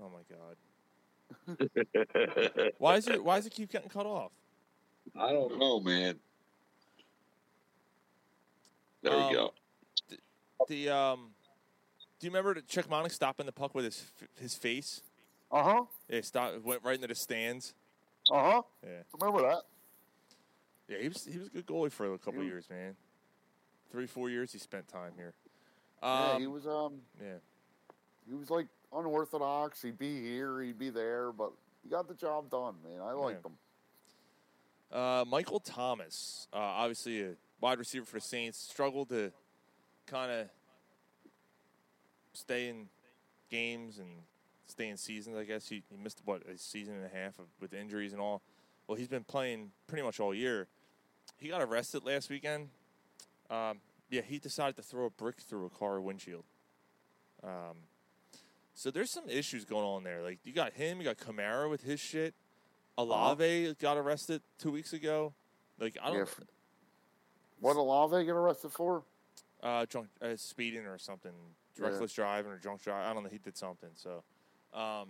Oh 0.01 0.09
my 0.09 0.23
god. 0.29 0.57
Why 2.77 2.95
is 2.97 3.07
it? 3.07 3.23
Why 3.23 3.37
does 3.37 3.45
it 3.45 3.53
keep 3.53 3.71
getting 3.71 3.89
cut 3.89 4.05
off? 4.05 4.31
I 5.15 5.31
don't 5.31 5.57
know, 5.59 5.79
man. 5.79 6.15
There 9.01 9.13
Um, 9.13 9.29
you 9.29 9.35
go. 9.35 9.53
The 10.67 10.89
um, 10.89 11.29
do 12.19 12.25
you 12.27 12.31
remember 12.31 12.55
the 12.55 12.61
Cechmanek 12.61 13.11
stopping 13.11 13.45
the 13.45 13.51
puck 13.51 13.73
with 13.75 13.85
his 13.85 14.11
his 14.39 14.55
face? 14.55 15.01
Uh 15.51 15.63
huh. 15.63 15.83
Yeah, 16.09 16.21
stopped, 16.21 16.61
Went 16.63 16.83
right 16.83 16.95
into 16.95 17.07
the 17.07 17.15
stands. 17.15 17.73
Uh 18.31 18.51
huh. 18.51 18.61
Yeah. 18.83 19.03
Remember 19.19 19.41
that? 19.47 19.61
Yeah, 20.89 20.97
he 21.01 21.07
was 21.09 21.25
he 21.25 21.37
was 21.37 21.47
a 21.47 21.51
good 21.51 21.65
goalie 21.67 21.91
for 21.91 22.13
a 22.13 22.17
couple 22.17 22.41
of 22.41 22.45
years, 22.47 22.67
man. 22.69 22.95
Three 23.91 24.07
four 24.07 24.29
years 24.29 24.51
he 24.51 24.57
spent 24.57 24.87
time 24.87 25.11
here. 25.15 25.33
yeah, 26.01 26.31
Um, 26.33 26.41
he 26.41 26.47
was 26.47 26.65
um 26.67 26.95
yeah. 27.21 27.35
he 28.27 28.33
was 28.35 28.49
like 28.49 28.67
unorthodox. 28.93 29.81
He'd 29.81 29.97
be 29.99 30.21
here, 30.21 30.61
he'd 30.61 30.79
be 30.79 30.89
there, 30.89 31.31
but 31.31 31.51
he 31.83 31.89
got 31.89 32.07
the 32.07 32.13
job 32.15 32.49
done, 32.49 32.75
man. 32.83 32.99
I 33.01 33.11
liked 33.13 33.45
him. 33.45 33.53
Uh, 34.91 35.25
Michael 35.27 35.59
Thomas, 35.59 36.47
uh, 36.53 36.57
obviously 36.57 37.21
a 37.21 37.31
wide 37.59 37.79
receiver 37.79 38.05
for 38.05 38.17
the 38.17 38.21
Saints, 38.21 38.57
struggled 38.57 39.09
to 39.09 39.31
kind 40.05 40.31
of 40.31 40.47
stay 42.33 42.69
in 42.69 42.87
games 43.49 43.99
and 43.99 44.09
stay 44.65 44.89
in 44.89 44.97
seasons. 44.97 45.35
I 45.37 45.43
guess 45.43 45.67
he, 45.67 45.83
he 45.89 45.97
missed 45.97 46.21
what 46.23 46.43
a 46.47 46.57
season 46.57 46.95
and 46.95 47.05
a 47.05 47.09
half 47.09 47.37
of, 47.39 47.45
with 47.59 47.73
injuries 47.73 48.13
and 48.13 48.21
all. 48.21 48.41
Well, 48.87 48.97
he's 48.97 49.09
been 49.09 49.25
playing 49.25 49.71
pretty 49.87 50.03
much 50.03 50.19
all 50.19 50.33
year. 50.33 50.67
He 51.37 51.49
got 51.49 51.61
arrested 51.61 52.05
last 52.05 52.29
weekend. 52.29 52.69
Um, 53.49 53.79
yeah, 54.09 54.21
he 54.21 54.39
decided 54.39 54.75
to 54.77 54.81
throw 54.81 55.05
a 55.05 55.09
brick 55.09 55.37
through 55.37 55.65
a 55.65 55.69
car 55.69 55.99
windshield. 55.99 56.45
Um, 57.43 57.77
so 58.73 58.91
there's 58.91 59.11
some 59.11 59.27
issues 59.29 59.65
going 59.65 59.85
on 59.85 60.03
there. 60.03 60.21
Like 60.21 60.39
you 60.43 60.53
got 60.53 60.73
him, 60.73 60.99
you 60.99 61.03
got 61.03 61.17
Kamara 61.17 61.69
with 61.69 61.83
his 61.83 61.99
shit. 61.99 62.33
Olave 62.97 63.75
got 63.79 63.97
arrested 63.97 64.41
two 64.57 64.71
weeks 64.71 64.93
ago. 64.93 65.33
Like 65.79 65.97
I 66.01 66.09
don't, 66.09 66.21
f- 66.21 66.39
What 67.59 67.75
Alave 67.77 67.79
Olave 68.11 68.25
get 68.25 68.31
arrested 68.35 68.71
for? 68.71 69.03
uh, 69.63 69.85
drunk 69.89 70.07
uh, 70.21 70.35
speeding 70.35 70.85
or 70.85 70.97
something, 70.99 71.31
Yeah. 71.79 71.87
reckless 71.87 72.13
driving 72.13 72.51
or 72.51 72.57
drunk 72.57 72.81
driving. 72.83 73.09
I 73.09 73.13
don't 73.13 73.23
know. 73.23 73.29
He 73.29 73.39
did 73.39 73.57
something. 73.57 73.89
So, 73.95 74.23
um, 74.73 75.09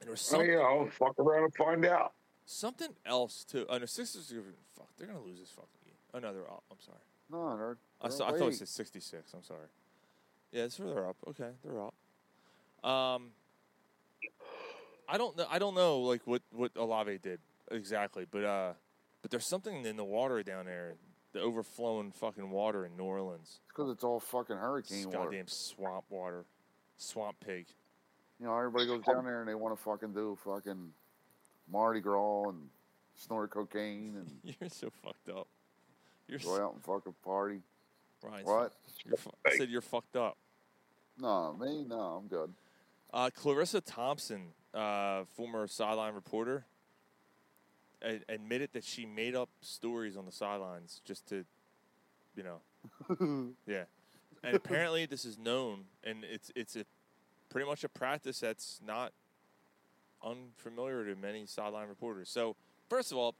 and 0.00 0.06
there 0.06 0.10
was 0.12 0.32
Oh, 0.32 0.38
some, 0.38 0.46
yeah, 0.48 0.58
I'll 0.58 0.88
fuck 0.90 1.18
around 1.18 1.44
and 1.44 1.54
find 1.54 1.84
out. 1.86 2.12
something 2.46 2.94
else 3.04 3.44
too. 3.44 3.66
Oh, 3.68 3.78
no, 3.78 3.86
Sixers 3.86 4.30
are 4.32 4.36
gonna 4.36 4.46
fuck. 4.76 4.88
They're 4.96 5.06
gonna 5.08 5.20
lose 5.22 5.38
this 5.40 5.50
fucking 5.50 5.68
game. 5.84 5.94
Oh 6.14 6.18
no, 6.20 6.32
they're 6.32 6.50
up. 6.50 6.62
I'm 6.70 6.78
sorry. 6.80 6.98
No, 7.30 7.56
they're, 7.56 7.76
I, 8.00 8.08
they're 8.08 8.16
saw, 8.16 8.26
I 8.26 8.30
thought 8.30 8.36
it 8.36 8.42
away. 8.42 8.52
said 8.52 8.68
66. 8.68 9.34
I'm 9.34 9.42
sorry. 9.44 9.66
Yeah, 10.52 10.64
it's 10.64 10.76
they're 10.76 11.08
up. 11.08 11.16
Okay, 11.28 11.50
they're 11.64 11.80
up. 11.80 12.88
Um, 12.88 13.30
I 15.10 15.18
don't 15.18 15.36
know. 15.36 15.46
I 15.50 15.58
don't 15.58 15.74
know 15.74 16.00
like 16.00 16.22
what 16.26 16.42
what 16.52 16.72
Olave 16.76 17.18
did 17.18 17.40
exactly, 17.70 18.26
but 18.30 18.44
uh, 18.44 18.72
but 19.22 19.30
there's 19.30 19.46
something 19.46 19.84
in 19.84 19.96
the 19.96 20.04
water 20.04 20.42
down 20.42 20.66
there, 20.66 20.94
the 21.32 21.40
overflowing 21.40 22.12
fucking 22.12 22.50
water 22.50 22.84
in 22.86 22.96
New 22.96 23.04
Orleans. 23.04 23.42
It's 23.48 23.60
because 23.68 23.90
it's 23.90 24.04
all 24.04 24.20
fucking 24.20 24.56
hurricane 24.56 25.06
water. 25.06 25.18
goddamn 25.30 25.48
swamp 25.48 26.04
water, 26.10 26.44
swamp 26.96 27.36
pig. 27.44 27.66
You 28.38 28.46
know, 28.46 28.56
everybody 28.56 28.86
goes 28.86 29.02
down 29.04 29.24
there 29.24 29.40
and 29.40 29.48
they 29.48 29.54
want 29.54 29.76
to 29.76 29.82
fucking 29.82 30.12
do 30.14 30.38
fucking 30.44 30.92
Mardi 31.70 32.00
Gras 32.00 32.48
and 32.48 32.68
snort 33.16 33.50
cocaine 33.50 34.14
and 34.16 34.30
You're 34.60 34.70
so 34.70 34.88
fucked 35.02 35.28
up. 35.28 35.46
You're 36.28 36.38
go 36.38 36.54
s- 36.54 36.60
out 36.60 36.74
and 36.74 36.84
fucking 36.84 37.14
party. 37.24 37.60
Ryan, 38.22 38.44
What? 38.44 38.72
You're 39.04 39.16
fu- 39.16 39.30
I 39.46 39.56
said 39.56 39.68
you're 39.68 39.80
fucked 39.80 40.16
up. 40.16 40.36
No, 41.18 41.54
me, 41.60 41.84
no, 41.86 41.98
I'm 42.22 42.28
good. 42.28 42.52
Uh, 43.12 43.28
Charissa 43.30 43.82
Thompson, 43.84 44.52
uh, 44.74 45.24
former 45.36 45.66
sideline 45.66 46.14
reporter, 46.14 46.64
a- 48.02 48.20
admitted 48.28 48.70
that 48.72 48.84
she 48.84 49.06
made 49.06 49.34
up 49.34 49.48
stories 49.60 50.16
on 50.16 50.26
the 50.26 50.32
sidelines 50.32 51.00
just 51.04 51.26
to, 51.28 51.44
you 52.36 52.42
know, 52.42 53.54
yeah. 53.66 53.84
And 54.42 54.56
apparently, 54.56 55.04
this 55.06 55.24
is 55.26 55.36
known, 55.36 55.84
and 56.02 56.24
it's 56.24 56.50
it's 56.56 56.74
a 56.76 56.84
pretty 57.50 57.66
much 57.66 57.84
a 57.84 57.88
practice 57.90 58.40
that's 58.40 58.80
not 58.86 59.12
unfamiliar 60.24 61.04
to 61.04 61.14
many 61.16 61.44
sideline 61.46 61.88
reporters. 61.88 62.30
So, 62.30 62.56
first 62.88 63.12
of 63.12 63.18
all, 63.18 63.34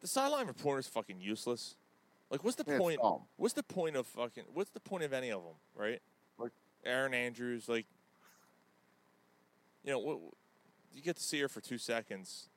the 0.00 0.08
sideline 0.08 0.46
reporter 0.48 0.80
is 0.80 0.86
fucking 0.88 1.20
useless. 1.20 1.76
Like, 2.30 2.42
what's 2.42 2.56
the 2.56 2.64
Yeah, 2.66 2.78
point? 2.78 3.00
What's 3.36 3.54
the 3.54 3.62
point 3.62 3.94
of 3.96 4.06
fucking? 4.08 4.44
What's 4.52 4.70
the 4.70 4.80
point 4.80 5.04
of 5.04 5.12
any 5.12 5.30
of 5.30 5.42
them, 5.44 5.54
right? 5.76 6.00
Like 6.36 6.52
Erin 6.84 7.14
Andrews, 7.14 7.68
like, 7.68 7.86
you 9.84 9.92
know, 9.92 10.20
you 10.92 11.02
get 11.02 11.16
to 11.16 11.22
see 11.22 11.40
her 11.40 11.48
for 11.48 11.60
two 11.60 11.78
seconds, 11.78 12.48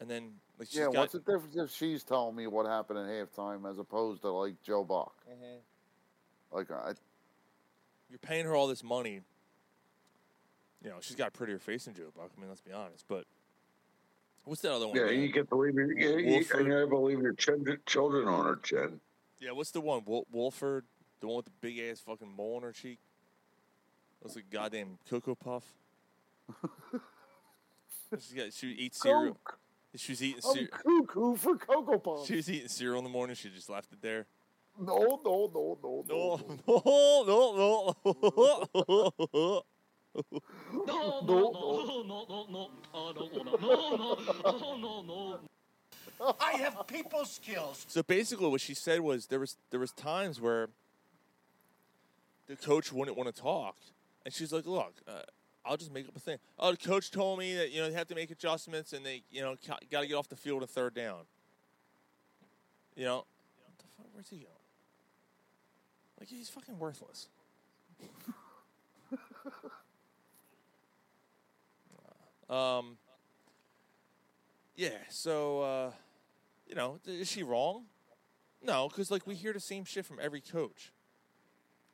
and 0.00 0.08
then 0.08 0.34
like 0.58 0.68
she's 0.68 0.78
yeah, 0.78 0.84
got, 0.84 0.94
what's 0.94 1.12
the 1.12 1.18
difference 1.18 1.56
if 1.56 1.70
she's 1.72 2.04
telling 2.04 2.36
me 2.36 2.46
what 2.46 2.66
happened 2.66 2.98
at 2.98 3.06
halftime 3.06 3.68
as 3.70 3.78
opposed 3.78 4.22
to 4.22 4.30
like 4.30 4.54
Joe 4.62 4.84
Buck? 4.84 5.14
Mm-hmm. 5.28 6.56
Like 6.56 6.70
I, 6.70 6.92
you're 8.10 8.18
paying 8.18 8.44
her 8.44 8.54
all 8.54 8.68
this 8.68 8.84
money. 8.84 9.20
You 10.84 10.90
know, 10.90 10.96
she's 11.00 11.16
got 11.16 11.28
a 11.28 11.30
prettier 11.30 11.58
face 11.58 11.84
than 11.84 11.94
Joe 11.94 12.12
Buck. 12.14 12.30
I 12.36 12.40
mean, 12.40 12.48
let's 12.48 12.60
be 12.60 12.72
honest. 12.72 13.04
But 13.08 13.24
what's 14.44 14.62
that 14.62 14.72
other 14.72 14.88
one? 14.88 14.96
Yeah, 14.96 15.06
man? 15.06 15.20
you 15.20 15.28
get 15.32 15.48
to 15.48 15.54
leave 15.54 15.74
your, 15.74 15.92
you, 15.92 16.18
you, 16.18 16.34
Wolford. 16.34 16.60
and 16.60 16.66
you 16.66 16.72
have 16.74 16.90
to 16.90 16.98
leave 16.98 17.22
your 17.22 17.32
children, 17.34 17.78
children 17.86 18.28
on 18.28 18.44
her 18.44 18.56
chin. 18.56 19.00
Yeah, 19.40 19.52
what's 19.52 19.70
the 19.70 19.80
one? 19.80 20.02
Wol- 20.04 20.26
Wolford, 20.30 20.84
the 21.20 21.26
one 21.28 21.36
with 21.36 21.46
the 21.46 21.52
big 21.60 21.78
ass 21.78 22.00
fucking 22.00 22.30
mole 22.36 22.56
on 22.56 22.62
her 22.62 22.72
cheek. 22.72 22.98
Looks 24.22 24.36
like 24.36 24.44
a 24.50 24.54
goddamn 24.54 24.98
cocoa 25.08 25.34
puff. 25.34 25.64
She 28.18 28.34
got 28.36 28.52
she 28.52 28.68
eats 28.68 29.00
cereal. 29.00 29.36
She 29.94 30.12
was 30.12 30.22
eating 30.22 30.40
I'm 30.44 30.52
cereal. 30.52 30.68
cuckoo 30.70 31.36
for 31.36 31.56
Cocoa 31.56 31.98
Puffs. 31.98 32.26
She 32.26 32.36
was 32.36 32.50
eating 32.50 32.68
cereal 32.68 32.98
in 32.98 33.04
the 33.04 33.10
morning. 33.10 33.36
She 33.36 33.48
just 33.50 33.68
left 33.70 33.92
it 33.92 34.00
there. 34.02 34.26
No, 34.80 35.20
no, 35.24 35.50
no, 35.52 35.78
no, 35.82 36.04
no, 36.08 36.40
no, 36.66 36.82
no, 36.82 36.82
no, 36.86 37.52
no, 37.52 37.92
no, 37.92 39.22
no, 39.32 39.62
No, 40.72 41.20
no, 41.20 41.50
no, 41.50 41.96
no, 43.56 44.14
no. 44.42 44.76
no, 44.76 45.02
no, 45.02 45.02
no. 45.02 46.36
I 46.40 46.52
have 46.52 46.86
people 46.86 47.24
skills. 47.24 47.84
So 47.88 48.02
basically, 48.02 48.48
what 48.48 48.60
she 48.60 48.74
said 48.74 49.00
was 49.00 49.26
there 49.26 49.40
was 49.40 49.56
there 49.70 49.80
was 49.80 49.92
times 49.92 50.40
where 50.40 50.68
the 52.46 52.56
coach 52.56 52.92
wouldn't 52.92 53.16
want 53.16 53.34
to 53.34 53.40
talk, 53.42 53.76
and 54.24 54.32
she's 54.32 54.52
like, 54.52 54.66
"Look, 54.66 54.94
uh, 55.08 55.22
I'll 55.64 55.76
just 55.76 55.92
make 55.92 56.08
up 56.08 56.16
a 56.16 56.20
thing. 56.20 56.38
Oh, 56.58 56.72
the 56.72 56.76
coach 56.76 57.10
told 57.10 57.38
me 57.38 57.54
that 57.54 57.70
you 57.70 57.80
know 57.80 57.88
they 57.88 57.94
have 57.94 58.08
to 58.08 58.14
make 58.14 58.30
adjustments 58.30 58.92
and 58.92 59.06
they 59.06 59.22
you 59.30 59.42
know 59.42 59.56
got 59.90 60.02
to 60.02 60.06
get 60.06 60.14
off 60.14 60.28
the 60.28 60.36
field 60.36 60.62
a 60.62 60.66
third 60.66 60.94
down. 60.94 61.20
You 62.96 63.04
know, 63.04 63.16
what 63.16 63.78
the 63.78 63.84
fuck? 63.96 64.06
Where's 64.12 64.28
he 64.28 64.36
going? 64.36 64.48
Like 66.18 66.28
he's 66.28 66.48
fucking 66.48 66.78
worthless. 66.78 67.28
um. 72.50 72.98
Yeah. 74.74 74.98
So, 75.10 75.60
uh, 75.62 75.90
you 76.66 76.74
know, 76.74 76.98
is 77.06 77.30
she 77.30 77.42
wrong? 77.42 77.84
No, 78.62 78.88
because 78.88 79.10
like 79.10 79.26
we 79.26 79.34
hear 79.34 79.52
the 79.52 79.60
same 79.60 79.84
shit 79.84 80.06
from 80.06 80.18
every 80.20 80.40
coach. 80.40 80.92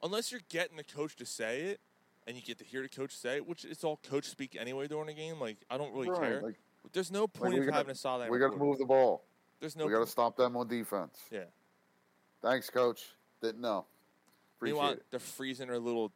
Unless 0.02 0.30
you're 0.30 0.40
getting 0.48 0.76
the 0.76 0.84
coach 0.84 1.16
to 1.16 1.26
say 1.26 1.62
it, 1.62 1.80
and 2.28 2.36
you 2.36 2.42
get 2.42 2.58
to 2.58 2.64
hear 2.64 2.82
the 2.82 2.88
coach 2.88 3.16
say 3.16 3.40
which 3.40 3.64
it's 3.64 3.82
all 3.82 3.96
coach 4.08 4.26
speak 4.26 4.54
anyway 4.60 4.86
during 4.86 5.08
a 5.08 5.14
game. 5.14 5.40
Like 5.40 5.56
I 5.70 5.76
don't 5.78 5.92
really 5.92 6.10
Right, 6.10 6.20
care. 6.20 6.42
like- 6.42 6.60
There's 6.92 7.10
no 7.10 7.26
point 7.26 7.54
we 7.54 7.60
of 7.60 7.66
gotta- 7.66 7.76
having 7.78 7.90
a 7.90 7.94
sideline. 7.96 8.30
We 8.30 8.38
got 8.38 8.52
to 8.52 8.56
move 8.58 8.78
the 8.78 8.84
ball. 8.84 9.24
There's 9.60 9.74
no 9.74 9.86
We 9.86 9.92
got 9.92 10.00
to 10.00 10.06
stop 10.06 10.36
them 10.36 10.56
on 10.56 10.68
defense. 10.68 11.18
Yeah. 11.30 11.44
Thanks, 12.40 12.70
coach. 12.70 13.16
Didn't 13.42 13.60
know. 13.60 13.86
Appreciate 14.56 14.74
Meanwhile, 14.74 14.92
it. 14.92 15.06
they're 15.10 15.18
freezing 15.20 15.68
their 15.68 15.78
little 15.80 16.12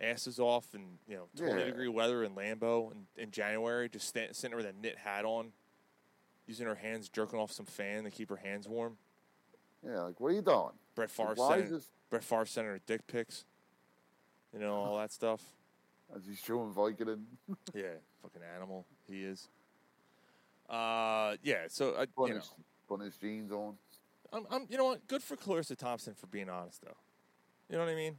asses 0.00 0.38
off 0.40 0.74
in 0.74 0.98
you 1.06 1.16
know 1.16 1.28
20 1.36 1.60
Yeah. 1.60 1.66
degree 1.66 1.88
weather 1.88 2.24
in 2.24 2.34
Lambeau 2.34 2.92
in, 2.92 3.06
in 3.16 3.30
January, 3.30 3.88
just 3.88 4.08
sta 4.08 4.28
sitting 4.32 4.56
with 4.56 4.66
a 4.66 4.72
knit 4.72 4.96
hat 4.98 5.24
on, 5.24 5.52
using 6.46 6.66
her 6.66 6.74
hands, 6.76 7.08
jerking 7.08 7.38
off 7.38 7.52
some 7.52 7.66
fan 7.66 8.04
to 8.04 8.10
keep 8.10 8.28
her 8.30 8.36
hands 8.36 8.66
warm. 8.68 8.96
Yeah, 9.84 10.00
like 10.02 10.18
what 10.20 10.32
are 10.32 10.34
you 10.34 10.42
doing? 10.42 10.72
Brett 10.94 11.10
Favre 11.10 11.34
sending 11.36 11.70
this- 11.70 11.90
Brett 12.10 12.24
Favre 12.24 12.46
sending 12.46 12.72
her 12.72 12.80
dick 12.86 13.06
pics, 13.06 13.44
you 14.52 14.60
know 14.60 14.74
all 14.74 14.98
that 14.98 15.12
stuff. 15.12 15.42
As 16.14 16.22
he's 16.26 16.40
chewing 16.40 16.72
Vicodin. 16.72 17.24
Yeah, 17.74 17.98
fucking 18.22 18.42
animal 18.56 18.86
he 19.08 19.24
is. 19.24 19.48
Uh, 20.68 21.36
yeah. 21.42 21.64
So 21.68 21.94
I, 21.94 22.02
you 22.02 22.06
putting, 22.16 22.34
know, 22.34 22.40
his, 22.40 22.54
putting 22.88 23.06
his 23.06 23.16
jeans 23.16 23.52
on. 23.52 23.74
I'm, 24.32 24.46
I'm, 24.50 24.66
you 24.68 24.76
know 24.76 24.84
what? 24.84 25.06
Good 25.06 25.22
for 25.22 25.36
Charissa 25.36 25.76
Thompson 25.76 26.14
for 26.14 26.26
being 26.26 26.48
honest, 26.48 26.82
though. 26.82 26.96
You 27.70 27.76
know 27.76 27.84
what 27.84 27.92
I 27.92 27.94
mean? 27.94 28.16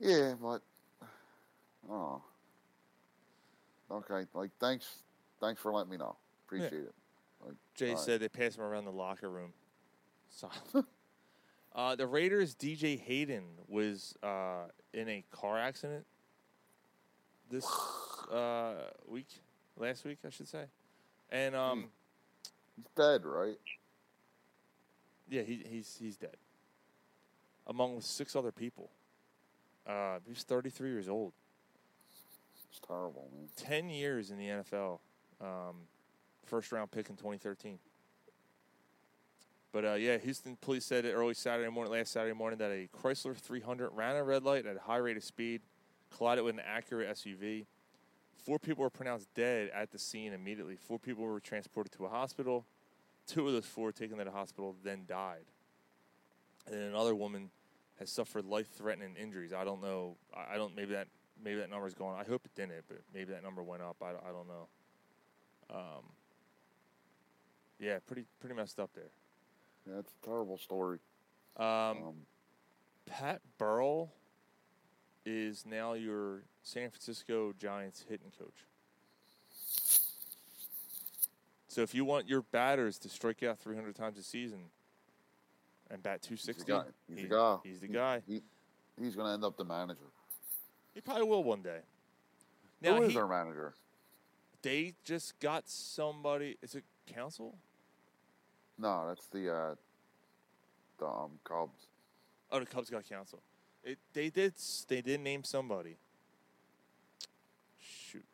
Yeah, 0.00 0.34
but 0.40 0.62
oh, 1.88 2.20
okay. 3.90 4.26
Like 4.34 4.50
thanks, 4.58 4.86
thanks 5.40 5.60
for 5.60 5.72
letting 5.72 5.90
me 5.90 5.96
know. 5.96 6.16
Appreciate 6.46 6.72
it. 6.72 6.94
Like, 7.44 7.54
Jay 7.76 7.90
all 7.90 7.94
right. 7.94 8.04
said 8.04 8.20
they 8.20 8.28
passed 8.28 8.58
him 8.58 8.64
around 8.64 8.84
the 8.84 8.92
locker 8.92 9.30
room. 9.30 9.52
So, 10.28 10.50
uh, 11.74 11.96
the 11.96 12.06
Raiders' 12.06 12.54
DJ 12.54 13.00
Hayden 13.00 13.44
was 13.68 14.14
uh, 14.22 14.64
in 14.92 15.08
a 15.08 15.24
car 15.30 15.58
accident 15.58 16.04
this 17.50 17.66
uh, 18.32 18.74
week, 19.06 19.28
last 19.76 20.04
week, 20.04 20.18
I 20.26 20.30
should 20.30 20.48
say, 20.48 20.64
and 21.30 21.54
um, 21.54 21.86
he's 22.76 22.86
dead, 22.96 23.24
right? 23.24 23.58
yeah, 25.32 25.42
he, 25.42 25.64
he's 25.68 25.96
he's 25.98 26.16
dead, 26.16 26.36
among 27.66 27.96
with 27.96 28.04
six 28.04 28.36
other 28.36 28.52
people. 28.52 28.90
Uh, 29.86 30.18
he's 30.28 30.42
33 30.44 30.90
years 30.90 31.08
old. 31.08 31.32
It's 32.70 32.80
terrible, 32.86 33.28
man. 33.34 33.48
10 33.56 33.88
years 33.88 34.30
in 34.30 34.38
the 34.38 34.46
NFL. 34.46 35.00
Um, 35.40 35.74
first 36.46 36.70
round 36.70 36.90
pick 36.90 37.08
in 37.10 37.16
2013. 37.16 37.78
But 39.72 39.84
uh, 39.86 39.94
yeah, 39.94 40.18
Houston 40.18 40.56
police 40.60 40.84
said 40.84 41.06
early 41.06 41.32
Saturday 41.32 41.70
morning, 41.70 41.92
last 41.92 42.12
Saturday 42.12 42.34
morning, 42.34 42.58
that 42.58 42.70
a 42.70 42.88
Chrysler 42.94 43.34
300 43.34 43.90
ran 43.90 44.16
a 44.16 44.22
red 44.22 44.44
light 44.44 44.66
at 44.66 44.76
a 44.76 44.80
high 44.80 44.98
rate 44.98 45.16
of 45.16 45.24
speed, 45.24 45.62
collided 46.14 46.44
with 46.44 46.56
an 46.56 46.62
Acura 46.62 47.10
SUV. 47.10 47.64
Four 48.44 48.58
people 48.58 48.82
were 48.82 48.90
pronounced 48.90 49.32
dead 49.34 49.70
at 49.72 49.90
the 49.90 49.98
scene 49.98 50.34
immediately. 50.34 50.76
Four 50.76 50.98
people 50.98 51.24
were 51.24 51.40
transported 51.40 51.92
to 51.92 52.04
a 52.04 52.08
hospital. 52.08 52.66
Two 53.26 53.46
of 53.46 53.54
those 53.54 53.64
four 53.64 53.92
taken 53.92 54.18
to 54.18 54.24
the 54.24 54.30
hospital 54.30 54.76
then 54.84 55.04
died. 55.06 55.44
And 56.66 56.74
then 56.74 56.82
another 56.82 57.14
woman 57.14 57.50
has 57.98 58.10
suffered 58.10 58.44
life-threatening 58.44 59.14
injuries. 59.20 59.52
I 59.52 59.64
don't 59.64 59.80
know. 59.80 60.16
I 60.34 60.56
don't. 60.56 60.76
Maybe 60.76 60.92
that. 60.92 61.08
Maybe 61.42 61.60
that 61.60 61.70
number's 61.70 61.94
going. 61.94 62.14
I 62.14 62.24
hope 62.24 62.44
it 62.44 62.54
didn't, 62.54 62.84
but 62.88 62.98
maybe 63.14 63.32
that 63.32 63.42
number 63.42 63.62
went 63.62 63.82
up. 63.82 63.96
I, 64.02 64.10
I 64.10 64.32
don't 64.32 64.48
know. 64.48 64.68
Um. 65.70 66.04
Yeah, 67.80 67.98
pretty 68.06 68.24
pretty 68.40 68.54
messed 68.54 68.78
up 68.78 68.90
there. 68.94 69.10
Yeah, 69.86 69.98
it's 69.98 70.12
a 70.22 70.26
terrible 70.26 70.58
story. 70.58 70.98
Um, 71.56 72.14
Pat 73.06 73.40
Burrell 73.58 74.12
is 75.26 75.64
now 75.66 75.94
your 75.94 76.42
San 76.62 76.90
Francisco 76.90 77.52
Giants 77.58 78.04
hitting 78.08 78.32
coach. 78.38 78.64
So 81.68 81.80
if 81.80 81.94
you 81.94 82.04
want 82.04 82.28
your 82.28 82.42
batters 82.42 82.98
to 82.98 83.08
strike 83.08 83.42
out 83.42 83.58
300 83.58 83.94
times 83.96 84.18
a 84.18 84.22
season 84.22 84.58
and 85.90 86.02
bat 86.02 86.22
260, 86.22 86.70
guy. 86.70 86.82
He's 87.08 87.16
he- 87.16 87.22
the 87.24 87.28
guy. 87.28 87.56
He's 87.64 87.80
the 87.80 87.88
guy. 87.88 88.22
He, 88.26 88.42
he's 89.00 89.14
going 89.14 89.28
to 89.28 89.32
end 89.32 89.44
up 89.44 89.56
the 89.56 89.64
manager. 89.64 90.00
He 90.94 91.00
probably 91.00 91.24
will 91.24 91.42
one 91.42 91.62
day. 91.62 91.80
Who 92.82 92.90
Now 92.90 93.02
is 93.02 93.08
he- 93.08 93.14
their 93.14 93.26
manager? 93.26 93.74
They 94.60 94.94
just 95.04 95.40
got 95.40 95.68
somebody. 95.68 96.56
Is 96.62 96.74
it 96.74 96.84
Counsell? 97.06 97.56
No, 98.78 99.04
that's 99.08 99.26
the 99.28 99.52
uh, 99.54 99.74
the 100.98 101.06
um, 101.06 101.30
Cubs. 101.44 101.86
Oh, 102.50 102.58
the 102.60 102.66
Cubs 102.66 102.90
got 102.90 103.08
Counsell. 103.08 103.40
It, 103.84 103.98
they 104.12 104.30
did. 104.30 104.54
They 104.88 105.00
did 105.00 105.20
name 105.20 105.44
somebody. 105.44 105.96
Shoot. 107.80 108.24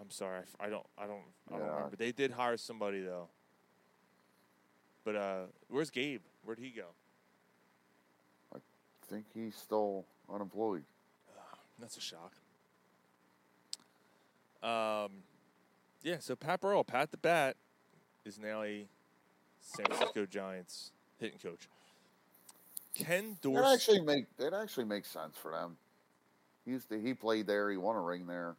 I'm 0.00 0.10
sorry. 0.10 0.42
I 0.60 0.68
don't. 0.68 0.86
I 0.98 1.06
don't. 1.06 1.22
I 1.52 1.58
don't 1.58 1.66
Yeah. 1.66 1.74
remember. 1.74 1.96
They 1.96 2.12
did 2.12 2.32
hire 2.32 2.56
somebody 2.56 3.00
though. 3.02 3.28
But 5.04 5.16
uh, 5.16 5.42
where's 5.68 5.90
Gabe? 5.90 6.22
Where'd 6.44 6.58
he 6.58 6.70
go? 6.70 6.86
I 8.54 8.58
think 9.08 9.26
he's 9.34 9.54
still 9.56 10.04
unemployed. 10.32 10.84
That's 11.78 11.96
a 11.96 12.00
shock. 12.00 12.32
Um, 14.62 15.10
yeah. 16.02 16.16
So 16.20 16.36
Pat 16.36 16.60
Burrell, 16.60 16.84
Pat 16.84 17.10
the 17.10 17.16
Bat, 17.16 17.56
is 18.24 18.38
now 18.38 18.62
a 18.62 18.86
San 19.62 19.86
Francisco 19.86 20.26
Giants 20.26 20.90
hitting 21.18 21.38
coach. 21.38 21.68
Ken 22.94 23.30
That 23.30 23.42
Dorsey. 23.42 23.74
actually 23.74 24.00
make 24.02 24.36
that 24.36 24.52
actually 24.52 24.84
makes 24.84 25.08
sense 25.10 25.36
for 25.36 25.50
them. 25.50 25.76
He 26.64 26.72
used 26.72 26.88
to, 26.90 27.00
he 27.00 27.14
played 27.14 27.46
there. 27.46 27.70
He 27.70 27.76
won 27.76 27.96
a 27.96 28.00
ring 28.00 28.26
there. 28.26 28.54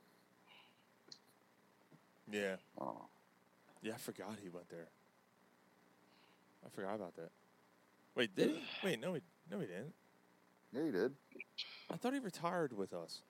Yeah. 2.31 2.55
Oh, 2.80 3.05
Yeah, 3.81 3.93
I 3.93 3.97
forgot 3.97 4.35
he 4.41 4.49
went 4.49 4.69
there. 4.69 4.88
I 6.65 6.69
forgot 6.69 6.95
about 6.95 7.15
that. 7.17 7.30
Wait, 8.15 8.35
did 8.35 8.51
he? 8.51 8.61
Wait, 8.88 8.99
no, 8.99 9.13
he 9.13 9.21
no, 9.51 9.59
he 9.59 9.67
didn't. 9.67 9.93
yeah, 10.71 10.85
he 10.85 10.91
did. 10.91 11.13
I 11.91 11.97
thought 11.97 12.13
he 12.13 12.19
retired 12.19 12.73
with 12.75 12.93
us. 12.93 13.21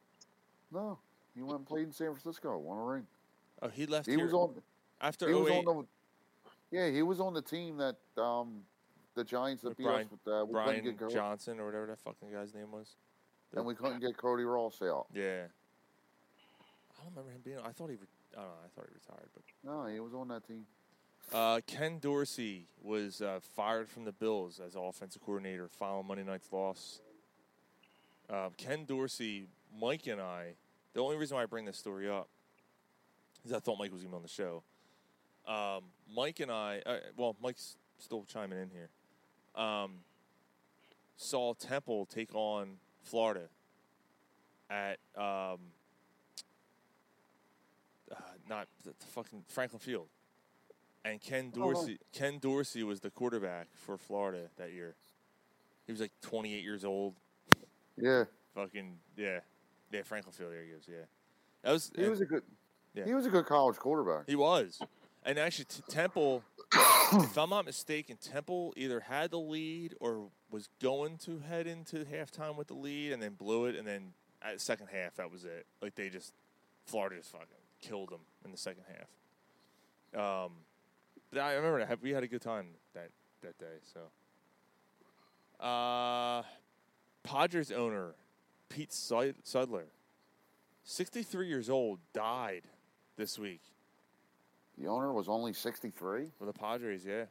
No, 0.72 1.00
he 1.36 1.42
went 1.42 1.58
and 1.60 1.66
played 1.68 1.86
in 1.88 1.92
San 1.92 2.08
Francisco. 2.14 2.58
Won 2.58 2.78
a 2.78 2.84
ring. 2.84 3.08
Oh, 3.62 3.68
he 3.70 3.86
left 3.86 4.06
He 4.08 4.14
here 4.14 4.26
was 4.26 4.34
on. 4.34 4.56
after 5.02 5.28
he 5.28 5.34
was 5.34 5.50
on 5.52 5.64
oh 5.68 5.82
the. 5.82 5.88
Yeah, 6.74 6.90
he 6.90 7.04
was 7.04 7.20
on 7.20 7.36
the 7.36 7.42
team 7.42 7.78
that 7.78 7.98
um, 8.20 8.64
the 9.14 9.24
Giants 9.24 9.62
that 9.62 9.78
beat 9.78 9.84
Brian, 9.84 10.08
us 10.08 10.12
with 10.12 10.34
uh, 10.34 10.44
we 10.44 10.54
couldn't 10.56 10.84
Brian 10.84 10.98
get 10.98 11.12
Johnson 11.12 11.60
or 11.60 11.68
whatever 11.68 11.86
that 11.86 12.00
fucking 12.00 12.32
guy's 12.34 12.56
name 12.56 12.72
was. 12.72 12.96
and 13.56 13.64
we 13.64 13.76
couldn't 13.76 14.00
get 14.02 14.18
Cody 14.18 14.44
Ross 14.44 14.82
out. 14.82 15.06
Yeah. 15.14 15.44
I 16.90 17.04
don't 17.04 17.12
remember 17.12 17.32
him 17.32 17.42
being. 17.46 17.60
I 17.60 17.72
thought 17.72 17.92
he. 17.92 17.96
Re- 17.96 18.08
I 18.36 18.40
don't 18.40 18.48
know. 18.48 18.56
I 18.66 18.70
thought 18.76 18.88
he 18.90 18.96
retired, 18.96 19.30
but. 19.36 19.44
No, 19.64 19.86
he 19.86 20.00
was 20.00 20.16
on 20.16 20.28
that 20.30 20.48
team. 20.48 20.66
Uh, 21.32 21.62
Ken 21.68 22.00
Dorsey 22.00 22.66
was 22.82 23.22
uh, 23.22 23.40
fired 23.56 23.88
from 23.88 24.06
the 24.06 24.12
Bills 24.12 24.60
as 24.60 24.76
offensive 24.76 25.22
coordinator 25.24 25.68
following 25.68 26.08
Monday 26.08 26.24
night's 26.24 26.52
loss. 26.52 27.02
Uh, 28.28 28.50
Ken 28.58 28.86
Dorsey, 28.86 29.46
Mike 29.80 30.08
and 30.08 30.20
I, 30.20 30.54
the 30.94 31.02
only 31.02 31.18
reason 31.18 31.38
why 31.38 31.44
I 31.44 31.46
bring 31.46 31.66
this 31.66 31.78
story 31.78 32.10
up 32.10 32.30
is 33.46 33.54
I 33.54 33.60
thought 33.60 33.78
Mike 33.78 33.92
was 33.92 34.02
going 34.02 34.12
to 34.12 34.16
be 34.16 34.16
on 34.18 34.24
the 34.24 34.28
show. 34.28 34.64
Um, 35.48 35.84
Mike 36.16 36.40
and 36.40 36.52
I, 36.52 36.82
uh, 36.86 36.98
well, 37.18 37.36
Mike's 37.42 37.76
still 38.00 38.24
chiming 38.24 38.60
in 38.62 38.70
here, 38.70 38.90
um, 39.62 39.96
saw 41.18 41.54
Temple 41.54 42.06
take 42.06 42.34
on 42.34 42.78
Florida 43.02 43.48
at 44.70 45.00
um, 45.18 45.60
uh, 48.12 48.16
not 48.50 48.68
the, 48.84 48.92
the 49.00 49.06
fucking 49.08 49.44
Franklin 49.48 49.80
Field. 49.80 50.08
And 51.06 51.20
Ken 51.20 51.52
Oh. 51.58 51.74
Dorsey, 51.74 52.00
Ken 52.14 52.40
Dorsey 52.40 52.84
was 52.84 53.02
the 53.02 53.10
quarterback 53.10 53.68
for 53.74 53.98
Florida 53.98 54.50
that 54.58 54.72
year. 54.72 54.96
He 55.86 55.92
was 55.92 56.00
like 56.00 56.12
28 56.22 56.64
years 56.64 56.86
old. 56.86 57.16
Yeah, 57.98 58.24
Fucking 58.56 58.98
yeah, 59.18 59.40
yeah. 59.92 60.02
Franklin 60.04 60.32
Field. 60.34 60.52
There 60.54 60.64
he 60.64 60.72
goes. 60.72 60.88
Yeah, 60.90 61.04
that 61.64 61.72
was. 61.74 61.92
he 61.96 62.04
and- 62.04 62.12
was 62.12 62.22
a 62.22 62.26
good. 62.26 62.44
Yeah. 62.96 63.06
He 63.06 63.14
was 63.16 63.26
a 63.26 63.30
good 63.30 63.46
college 63.48 63.78
quarterback. 63.78 64.26
He 64.30 64.36
was, 64.36 64.80
And 65.26 65.40
actually, 65.40 65.66
t- 65.66 65.82
Temple, 65.90 66.44
if 67.14 67.38
I'm 67.38 67.50
not 67.50 67.66
mistaken, 67.66 68.18
Temple 68.18 68.74
either 68.76 69.00
had 69.00 69.32
the 69.32 69.40
lead 69.40 69.96
or 70.00 70.30
was 70.52 70.70
going 70.82 71.18
to 71.20 71.40
head 71.40 71.66
into 71.68 72.06
halftime 72.06 72.58
with 72.58 72.68
the 72.68 72.74
lead 72.74 73.14
and 73.14 73.22
then 73.22 73.34
blew 73.34 73.66
it. 73.66 73.76
And 73.76 73.88
then 73.88 74.14
at 74.42 74.60
second 74.60 74.88
half, 74.92 75.16
that 75.16 75.32
was 75.32 75.46
it. 75.46 75.66
Like 75.82 75.96
they 75.96 76.10
just, 76.10 76.34
Florida 76.86 77.16
just 77.18 77.32
fucking 77.32 77.48
killed 77.82 78.10
them 78.10 78.22
in 78.44 78.52
the 78.52 78.58
second 78.58 78.84
half. 78.88 79.08
Um, 80.46 80.52
but 81.32 81.40
I 81.42 81.54
remember 81.54 81.80
that 81.86 82.02
we 82.02 82.12
had 82.12 82.24
a 82.24 82.28
good 82.28 82.42
time 82.42 82.68
that 82.94 83.10
that 83.42 83.58
day. 83.58 83.80
So, 83.94 84.02
uh, 85.66 86.44
Padres 87.24 87.72
owner 87.72 88.14
Pete 88.70 88.92
Sud- 88.92 89.44
Seidler, 89.44 89.86
63 90.84 91.48
years 91.48 91.70
old, 91.70 92.00
died 92.14 92.64
this 93.18 93.38
week. 93.40 93.62
The 94.78 94.88
owner 94.88 95.12
was 95.14 95.30
only 95.30 95.54
63. 95.54 96.28
For 96.38 96.46
the 96.46 96.54
Padres, 96.54 97.06
yeah. 97.06 97.26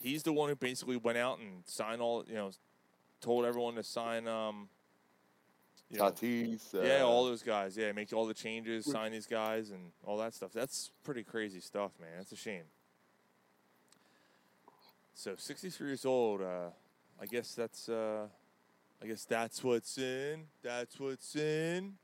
He's 0.00 0.22
the 0.22 0.32
one 0.32 0.48
who 0.48 0.56
basically 0.56 0.96
went 0.96 1.18
out 1.18 1.38
and 1.38 1.62
signed 1.66 2.00
all, 2.00 2.24
you 2.26 2.34
know, 2.34 2.50
told 3.20 3.44
everyone 3.44 3.74
to 3.76 3.82
sign, 3.82 4.28
um, 4.28 4.68
you 5.90 5.98
know, 5.98 6.10
Tatis. 6.10 6.74
yeah, 6.74 7.02
uh, 7.02 7.06
all 7.06 7.24
those 7.24 7.42
guys. 7.42 7.76
Yeah, 7.76 7.92
make 7.92 8.12
all 8.12 8.26
the 8.26 8.34
changes, 8.34 8.84
sign 8.90 9.12
these 9.12 9.26
guys, 9.26 9.70
and 9.70 9.92
all 10.04 10.18
that 10.18 10.34
stuff. 10.34 10.52
That's 10.52 10.90
pretty 11.04 11.22
crazy 11.22 11.60
stuff, 11.60 11.92
man. 12.00 12.10
That's 12.18 12.32
a 12.32 12.36
shame. 12.36 12.64
So, 15.14 15.34
63 15.36 15.86
years 15.88 16.04
old. 16.04 16.42
Uh, 16.42 16.70
I 17.20 17.26
guess 17.26 17.54
that's. 17.54 17.88
Uh, 17.88 18.26
I 19.02 19.06
guess 19.06 19.24
that's 19.24 19.62
what's 19.62 19.98
in. 19.98 20.44
That's 20.62 20.98
what's 20.98 21.36
in. 21.36 21.94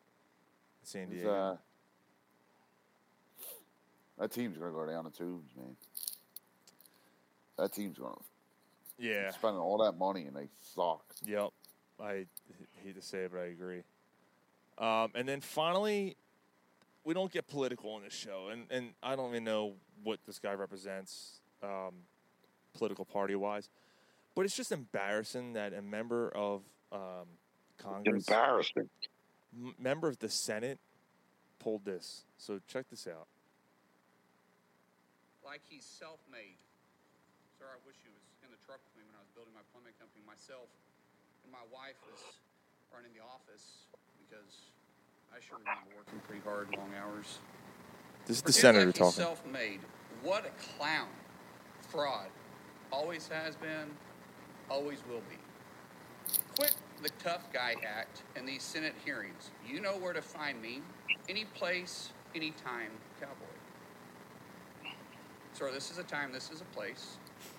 San 0.82 1.08
Diego. 1.08 1.58
That 4.20 4.30
team's 4.30 4.58
gonna 4.58 4.70
go 4.70 4.86
down 4.86 5.04
the 5.04 5.10
tubes, 5.10 5.50
man. 5.56 5.74
That 7.58 7.72
team's 7.72 7.98
gonna 7.98 8.14
yeah. 8.98 9.30
spending 9.30 9.60
all 9.60 9.78
that 9.78 9.98
money 9.98 10.26
and 10.26 10.36
they 10.36 10.48
suck. 10.60 11.02
Yep. 11.24 11.48
I 12.00 12.26
hate 12.84 12.94
to 12.96 13.02
say 13.02 13.20
it, 13.20 13.32
but 13.32 13.40
I 13.40 13.46
agree. 13.46 13.82
Um, 14.78 15.10
and 15.14 15.28
then 15.28 15.40
finally, 15.40 16.16
we 17.04 17.14
don't 17.14 17.32
get 17.32 17.48
political 17.48 17.92
on 17.92 18.02
this 18.02 18.14
show, 18.14 18.48
and, 18.50 18.66
and 18.70 18.90
I 19.02 19.16
don't 19.16 19.30
even 19.30 19.44
know 19.44 19.74
what 20.02 20.20
this 20.26 20.38
guy 20.38 20.52
represents, 20.54 21.40
um, 21.62 21.92
political 22.74 23.04
party 23.04 23.34
wise, 23.34 23.68
but 24.34 24.44
it's 24.46 24.56
just 24.56 24.72
embarrassing 24.72 25.54
that 25.54 25.74
a 25.74 25.82
member 25.82 26.30
of 26.30 26.62
um, 26.92 27.26
Congress, 27.78 28.26
Embarrassing. 28.28 28.88
m- 29.54 29.74
member 29.78 30.08
of 30.08 30.18
the 30.18 30.28
Senate, 30.30 30.78
pulled 31.58 31.84
this. 31.84 32.24
So 32.38 32.60
check 32.66 32.86
this 32.90 33.06
out. 33.06 33.26
Like 35.50 35.66
he's 35.66 35.82
self-made. 35.82 36.54
Sir, 37.58 37.66
I 37.66 37.82
wish 37.82 37.98
he 38.06 38.10
was 38.14 38.22
in 38.46 38.54
the 38.54 38.60
truck 38.62 38.78
with 38.86 38.94
me 38.94 39.02
when 39.02 39.18
I 39.18 39.22
was 39.26 39.34
building 39.34 39.50
my 39.50 39.66
plumbing 39.74 39.98
company 39.98 40.22
myself, 40.22 40.70
and 41.42 41.50
my 41.50 41.66
wife 41.74 41.98
was 42.06 42.22
running 42.94 43.10
the 43.18 43.26
office 43.26 43.90
because 44.22 44.70
I 45.34 45.42
sure 45.42 45.58
remember 45.58 45.90
working 45.98 46.22
pretty 46.22 46.38
hard, 46.46 46.70
long 46.78 46.94
hours. 46.94 47.42
This 48.30 48.38
is 48.38 48.46
the 48.46 48.54
Pretends 48.54 48.62
senator 48.62 48.86
like 48.86 48.94
he's 48.94 49.02
talking. 49.02 49.26
Self-made. 49.26 49.82
What 50.22 50.46
a 50.46 50.54
clown! 50.78 51.10
Fraud. 51.90 52.30
Always 52.94 53.26
has 53.26 53.58
been. 53.58 53.90
Always 54.70 55.02
will 55.10 55.26
be. 55.26 55.42
Quit 56.54 56.78
the 57.02 57.10
tough 57.18 57.50
guy 57.50 57.74
act 57.82 58.22
in 58.38 58.46
these 58.46 58.62
Senate 58.62 58.94
hearings. 59.02 59.50
You 59.66 59.82
know 59.82 59.98
where 59.98 60.14
to 60.14 60.22
find 60.22 60.62
me. 60.62 60.78
Any 61.26 61.42
place, 61.58 62.14
anytime, 62.36 62.94
cowboy. 63.18 63.49
Sir, 65.60 65.70
this 65.70 65.90
is 65.90 65.98
a 65.98 66.02
time, 66.04 66.32
this 66.32 66.50
is 66.50 66.62
a 66.62 66.64
place. 66.74 67.18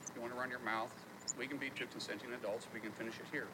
If 0.09 0.15
you 0.15 0.21
want 0.21 0.33
to 0.33 0.39
run 0.39 0.49
your 0.49 0.57
mouth, 0.61 0.91
we 1.37 1.45
can 1.45 1.57
be 1.57 1.69
two 1.75 1.85
consenting 1.91 2.33
adults. 2.33 2.65
We 2.73 2.79
can 2.79 2.91
finish 2.93 3.13
it 3.19 3.27
here. 3.31 3.45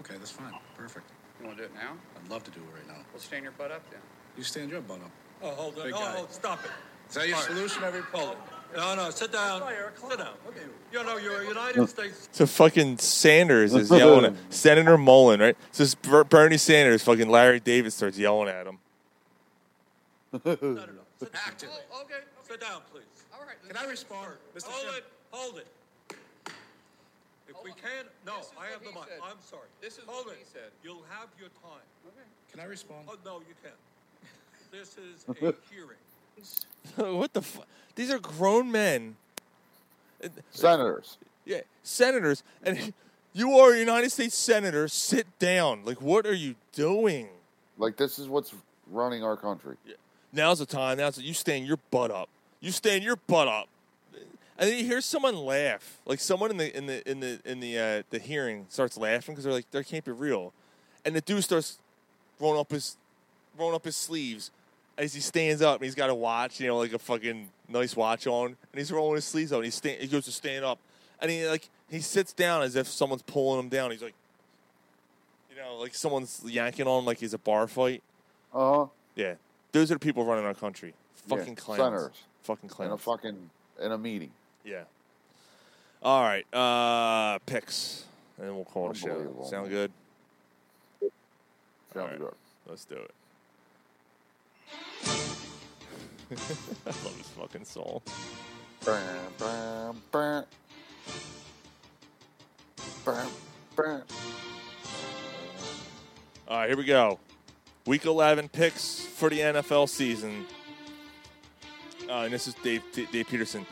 Okay, 0.00 0.16
that's 0.18 0.30
fine. 0.30 0.52
Perfect. 0.76 1.06
You 1.40 1.46
want 1.46 1.56
to 1.56 1.64
do 1.64 1.70
it 1.70 1.74
now? 1.74 1.92
I'd 2.22 2.30
love 2.30 2.44
to 2.44 2.50
do 2.50 2.60
it 2.60 2.76
right 2.76 2.86
now. 2.86 3.02
Well, 3.14 3.18
stand 3.22 3.44
your 3.44 3.52
butt 3.52 3.70
up 3.72 3.80
then. 3.90 4.00
You 4.36 4.42
stand 4.44 4.70
your 4.70 4.82
butt 4.82 4.98
up. 4.98 5.10
Oh, 5.42 5.48
hold 5.52 5.78
on. 5.78 5.84
Big 5.86 5.94
Oh, 5.94 5.98
guy. 6.00 6.14
oh, 6.18 6.26
stop 6.28 6.62
it. 6.66 6.70
Is 7.08 7.14
that 7.14 7.28
your 7.28 7.36
Fire. 7.38 7.46
solution? 7.46 7.82
Every 7.82 8.02
Hold. 8.12 8.36
No, 8.76 8.94
no, 8.94 9.08
sit 9.08 9.32
down. 9.32 9.62
Sit 9.96 10.18
down. 10.18 10.34
You 10.92 11.02
know, 11.02 11.16
you're 11.16 11.40
a 11.40 11.46
United 11.48 11.88
States. 11.88 12.28
So 12.32 12.44
fucking 12.44 12.98
Sanders 12.98 13.72
is 13.72 13.90
yelling 13.90 14.26
at 14.26 14.34
Senator 14.50 14.98
Mullin, 14.98 15.40
right? 15.40 15.56
So 15.72 15.82
this 15.82 15.94
Ber- 15.94 16.24
Bernie 16.24 16.58
Sanders, 16.58 17.02
fucking 17.02 17.30
Larry 17.30 17.58
David 17.60 17.90
starts 17.94 18.18
yelling 18.18 18.50
at 18.50 18.66
him. 18.66 18.78
Active. 20.34 21.70
Oh, 21.90 22.02
okay. 22.02 22.20
Sit 22.46 22.60
down, 22.60 22.82
please. 22.92 23.04
All 23.44 23.48
right. 23.50 23.68
Can 23.68 23.76
I 23.76 23.90
respond? 23.90 24.28
Mr. 24.56 24.64
Hold 24.68 24.82
Chairman? 24.84 24.98
it. 24.98 25.04
Hold 25.30 25.58
it. 25.58 25.66
If 27.46 27.56
we 27.62 27.72
can, 27.72 28.06
no, 28.24 28.38
This 28.38 28.46
is 28.46 28.52
I 28.56 28.60
what 28.60 28.70
have 28.70 28.80
the 28.80 28.88
he 28.88 28.94
mic. 28.94 29.04
said. 29.04 29.18
I'm 29.22 29.36
sorry. 29.40 29.68
This 29.82 29.98
is 29.98 30.04
Hold 30.06 30.26
what 30.26 30.34
it. 30.34 30.38
he 30.38 30.44
said. 30.50 30.70
You'll 30.82 31.04
have 31.10 31.28
your 31.38 31.50
time. 31.50 31.84
Okay. 32.06 32.26
Can 32.50 32.60
I 32.60 32.64
respond? 32.64 33.04
Oh, 33.06 33.16
no, 33.22 33.40
you 33.40 33.54
can't. 33.62 33.74
This 34.72 34.96
is 34.96 35.26
a 35.28 35.54
hearing. 35.70 35.98
what 37.18 37.34
the 37.34 37.42
fuck? 37.42 37.66
These 37.94 38.10
are 38.10 38.18
grown 38.18 38.72
men. 38.72 39.16
Senators. 40.52 41.18
Yeah, 41.44 41.60
senators. 41.82 42.42
And 42.62 42.94
you 43.34 43.58
are 43.58 43.74
a 43.74 43.78
United 43.78 44.10
States 44.10 44.36
senator. 44.36 44.88
Sit 44.88 45.26
down. 45.38 45.84
Like, 45.84 46.00
what 46.00 46.24
are 46.24 46.32
you 46.34 46.54
doing? 46.72 47.28
Like 47.76 47.98
this 47.98 48.18
is 48.18 48.26
what's 48.26 48.54
running 48.90 49.22
our 49.22 49.36
country. 49.36 49.76
Now's 50.32 50.60
the 50.60 50.66
time. 50.66 50.96
Now's 50.98 51.16
the, 51.16 51.22
you 51.22 51.34
stand 51.34 51.66
your 51.66 51.78
butt 51.90 52.10
up. 52.10 52.28
You 52.64 52.72
stand 52.72 53.04
your 53.04 53.16
butt 53.16 53.46
up. 53.46 53.68
And 54.56 54.70
then 54.70 54.78
you 54.78 54.84
hear 54.84 55.00
someone 55.00 55.34
laugh, 55.36 55.98
like 56.06 56.20
someone 56.20 56.50
in 56.50 56.56
the 56.56 56.76
in 56.76 56.86
the 56.86 57.10
in 57.10 57.20
the 57.20 57.40
in 57.44 57.60
the 57.60 57.78
uh, 57.78 58.02
the 58.10 58.18
hearing 58.20 58.66
starts 58.68 58.96
laughing 58.96 59.34
because 59.34 59.44
they're 59.44 59.52
like, 59.52 59.68
"That 59.72 59.84
can't 59.86 60.04
be 60.04 60.12
real," 60.12 60.52
and 61.04 61.14
the 61.14 61.20
dude 61.20 61.42
starts 61.42 61.78
rolling 62.40 62.60
up 62.60 62.70
his 62.70 62.96
rolling 63.58 63.74
up 63.74 63.84
his 63.84 63.96
sleeves 63.96 64.52
as 64.96 65.12
he 65.12 65.20
stands 65.20 65.60
up 65.60 65.76
and 65.76 65.84
he's 65.84 65.96
got 65.96 66.08
a 66.08 66.14
watch, 66.14 66.60
you 66.60 66.68
know, 66.68 66.78
like 66.78 66.92
a 66.92 66.98
fucking 67.00 67.48
nice 67.68 67.96
watch 67.96 68.28
on, 68.28 68.46
and 68.46 68.56
he's 68.76 68.92
rolling 68.92 69.16
his 69.16 69.24
sleeves 69.24 69.52
up 69.52 69.56
and 69.56 69.64
he 69.64 69.70
stand, 69.72 70.00
he 70.00 70.06
goes 70.06 70.24
to 70.26 70.32
stand 70.32 70.64
up, 70.64 70.78
and 71.20 71.32
he 71.32 71.46
like 71.48 71.68
he 71.90 71.98
sits 72.00 72.32
down 72.32 72.62
as 72.62 72.76
if 72.76 72.86
someone's 72.86 73.22
pulling 73.22 73.58
him 73.58 73.68
down. 73.68 73.90
He's 73.90 74.02
like, 74.02 74.14
you 75.50 75.56
know, 75.60 75.74
like 75.80 75.96
someone's 75.96 76.40
yanking 76.46 76.86
on 76.86 77.00
him 77.00 77.06
like 77.06 77.18
he's 77.18 77.34
a 77.34 77.38
bar 77.38 77.66
fight. 77.66 78.02
Uh 78.54 78.74
huh. 78.74 78.86
Yeah, 79.16 79.34
those 79.72 79.90
are 79.90 79.94
the 79.94 80.00
people 80.00 80.24
running 80.24 80.44
our 80.44 80.54
country. 80.54 80.94
Yeah, 81.28 81.36
Fucking 81.38 81.56
clowns. 81.56 81.80
senators. 81.80 82.22
Fucking 82.44 82.70
In 82.78 82.90
a 82.90 82.98
fucking 82.98 83.50
in 83.82 83.92
a 83.92 83.98
meeting. 83.98 84.30
Yeah. 84.64 84.84
All 86.02 86.22
right. 86.22 86.44
Uh, 86.54 87.38
picks, 87.46 88.04
and 88.38 88.54
we'll 88.54 88.66
call 88.66 88.90
it 88.90 88.96
a 88.98 89.00
show. 89.00 89.46
Sound 89.48 89.70
good? 89.70 89.90
Sounds 91.00 91.12
All 91.96 92.02
right, 92.02 92.18
good. 92.18 92.34
Let's 92.66 92.84
do 92.84 92.96
it. 92.96 93.10
I 96.30 96.90
love 96.90 97.16
this 97.16 97.28
fucking 97.38 97.64
song. 97.64 98.02
Bam, 98.84 99.02
bam, 99.38 100.02
bam. 100.12 100.44
Bam, 103.06 103.28
bam. 103.76 104.02
All 106.46 106.58
right, 106.58 106.68
here 106.68 106.76
we 106.76 106.84
go. 106.84 107.18
Week 107.86 108.04
11 108.04 108.50
picks 108.50 109.00
for 109.00 109.30
the 109.30 109.38
NFL 109.38 109.88
season. 109.88 110.44
Uh, 112.14 112.24
and 112.24 112.32
this 112.32 112.46
is 112.46 112.54
Dave, 112.62 112.82
Dave 112.92 113.26
Peterson. 113.26 113.66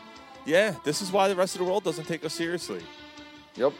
Yeah, 0.44 0.74
this 0.82 1.00
is 1.00 1.12
why 1.12 1.28
the 1.28 1.36
rest 1.36 1.54
of 1.54 1.60
the 1.60 1.64
world 1.64 1.84
doesn't 1.84 2.06
take 2.06 2.24
us 2.24 2.34
seriously. 2.34 2.82
Yep. 3.54 3.72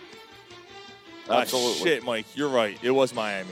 Ah, 1.28 1.40
Absolutely. 1.40 1.82
shit, 1.82 2.04
Mike, 2.04 2.26
you're 2.36 2.48
right. 2.48 2.78
It 2.80 2.92
was 2.92 3.12
Miami. 3.12 3.48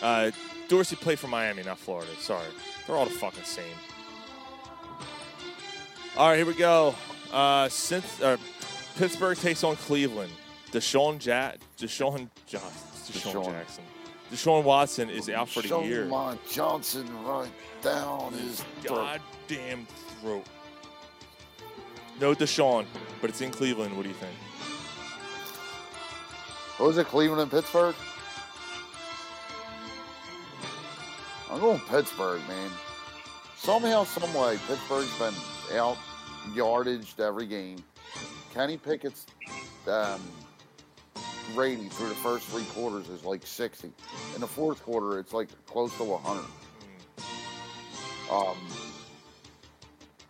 Uh, 0.00 0.30
Dorsey 0.68 0.96
played 0.96 1.18
for 1.18 1.26
Miami, 1.28 1.62
not 1.64 1.78
Florida. 1.78 2.10
Sorry. 2.18 2.46
They're 2.86 2.96
all 2.96 3.04
the 3.04 3.10
fucking 3.10 3.44
same. 3.44 3.64
All 6.16 6.30
right, 6.30 6.36
here 6.36 6.46
we 6.46 6.54
go. 6.54 6.94
Uh, 7.30 7.68
since 7.68 8.20
uh, 8.22 8.38
Pittsburgh 8.96 9.36
takes 9.36 9.62
on 9.64 9.76
Cleveland, 9.76 10.32
Deshaun, 10.72 11.22
ja- 11.24 11.52
Deshaun, 11.78 12.28
jo- 12.46 12.58
Deshaun, 12.58 13.32
Deshaun. 13.34 13.44
Jackson. 13.52 13.84
Deshaun 14.32 14.64
Watson 14.64 15.10
is 15.10 15.28
out 15.28 15.48
for 15.50 15.60
the 15.62 15.68
Show 15.68 15.82
year. 15.82 16.06
my 16.06 16.36
Johnson 16.50 17.06
right 17.24 17.50
down 17.82 18.32
his. 18.32 18.64
Goddamn 18.84 19.86
throat. 19.86 20.07
No 22.20 22.34
Deshaun, 22.34 22.84
but 23.20 23.30
it's 23.30 23.40
in 23.40 23.50
Cleveland. 23.50 23.96
What 23.96 24.02
do 24.02 24.08
you 24.08 24.14
think? 24.14 24.34
What 26.78 26.88
was 26.88 26.98
it, 26.98 27.06
Cleveland 27.06 27.42
and 27.42 27.50
Pittsburgh? 27.50 27.94
I'm 31.50 31.60
going 31.60 31.80
Pittsburgh, 31.88 32.40
man. 32.46 32.70
Somehow, 33.56 34.04
some 34.04 34.32
way, 34.34 34.58
Pittsburgh's 34.68 35.18
been 35.18 35.34
out 35.76 35.96
yardaged 36.52 37.20
every 37.20 37.46
game. 37.46 37.82
Kenny 38.54 38.76
Pickett's 38.76 39.26
um, 39.86 40.20
rating 41.54 41.90
through 41.90 42.08
the 42.08 42.14
first 42.16 42.46
three 42.46 42.64
quarters 42.66 43.08
is 43.08 43.24
like 43.24 43.46
60. 43.46 43.90
In 44.34 44.40
the 44.40 44.46
fourth 44.46 44.82
quarter, 44.82 45.18
it's 45.18 45.32
like 45.32 45.48
close 45.66 45.96
to 45.96 46.04
100. 46.04 46.44
Um, 48.30 48.56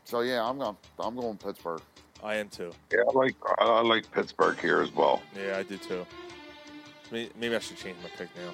So 0.08 0.20
yeah, 0.20 0.42
I'm 0.42 0.58
going. 0.58 0.74
I'm 0.98 1.14
going 1.16 1.36
Pittsburgh. 1.36 1.82
I 2.24 2.36
am 2.36 2.48
too. 2.48 2.72
Yeah, 2.90 3.00
I 3.06 3.12
like 3.12 3.34
I 3.58 3.80
like 3.82 4.10
Pittsburgh 4.10 4.58
here 4.58 4.80
as 4.80 4.90
well. 4.94 5.20
Yeah, 5.36 5.58
I 5.58 5.62
do 5.64 5.76
too. 5.76 6.06
Maybe 7.12 7.54
I 7.54 7.58
should 7.58 7.76
change 7.76 7.98
my 8.02 8.08
pick 8.16 8.28
now. 8.34 8.52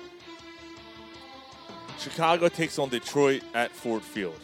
Chicago 1.96 2.48
takes 2.48 2.76
on 2.80 2.88
Detroit 2.88 3.42
at 3.54 3.70
Ford 3.70 4.02
Field. 4.02 4.38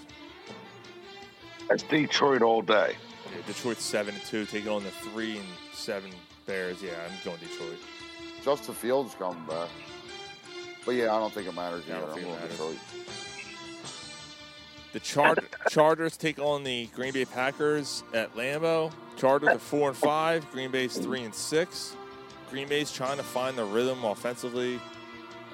That's 1.68 1.82
Detroit 1.82 2.42
all 2.42 2.62
day. 2.62 2.94
Yeah, 3.34 3.42
Detroit's 3.44 3.82
seven 3.82 4.14
and 4.14 4.24
two, 4.24 4.46
taking 4.46 4.70
on 4.70 4.84
the 4.84 4.90
three 4.90 5.36
and 5.38 5.46
seven 5.72 6.10
Bears. 6.46 6.80
Yeah, 6.80 6.92
I'm 7.08 7.12
going 7.24 7.38
Detroit. 7.40 7.78
Justin 8.44 8.74
Fields 8.74 9.16
coming 9.18 9.44
back. 9.46 9.68
But 10.86 10.92
yeah, 10.92 11.12
I 11.12 11.18
don't 11.18 11.32
think 11.32 11.48
it 11.48 11.54
matters 11.56 11.82
Yeah, 11.88 11.96
I 11.96 11.98
either. 11.98 12.06
don't 12.06 12.10
I'm 12.10 12.22
think 12.22 12.26
it 12.28 12.30
going 12.30 12.40
matters. 12.40 12.56
Detroit. 12.56 13.29
The 14.92 15.00
Char- 15.00 15.36
Chargers 15.68 16.16
take 16.16 16.38
on 16.38 16.64
the 16.64 16.86
Green 16.94 17.12
Bay 17.12 17.24
Packers 17.24 18.02
at 18.12 18.34
Lambeau. 18.34 18.92
Chargers 19.16 19.50
are 19.50 19.58
four 19.58 19.88
and 19.88 19.96
five. 19.96 20.50
Green 20.50 20.70
Bay's 20.70 20.96
three 20.98 21.22
and 21.22 21.34
six. 21.34 21.94
Green 22.50 22.66
Bay's 22.68 22.90
trying 22.92 23.16
to 23.16 23.22
find 23.22 23.56
the 23.56 23.64
rhythm 23.64 24.04
offensively. 24.04 24.80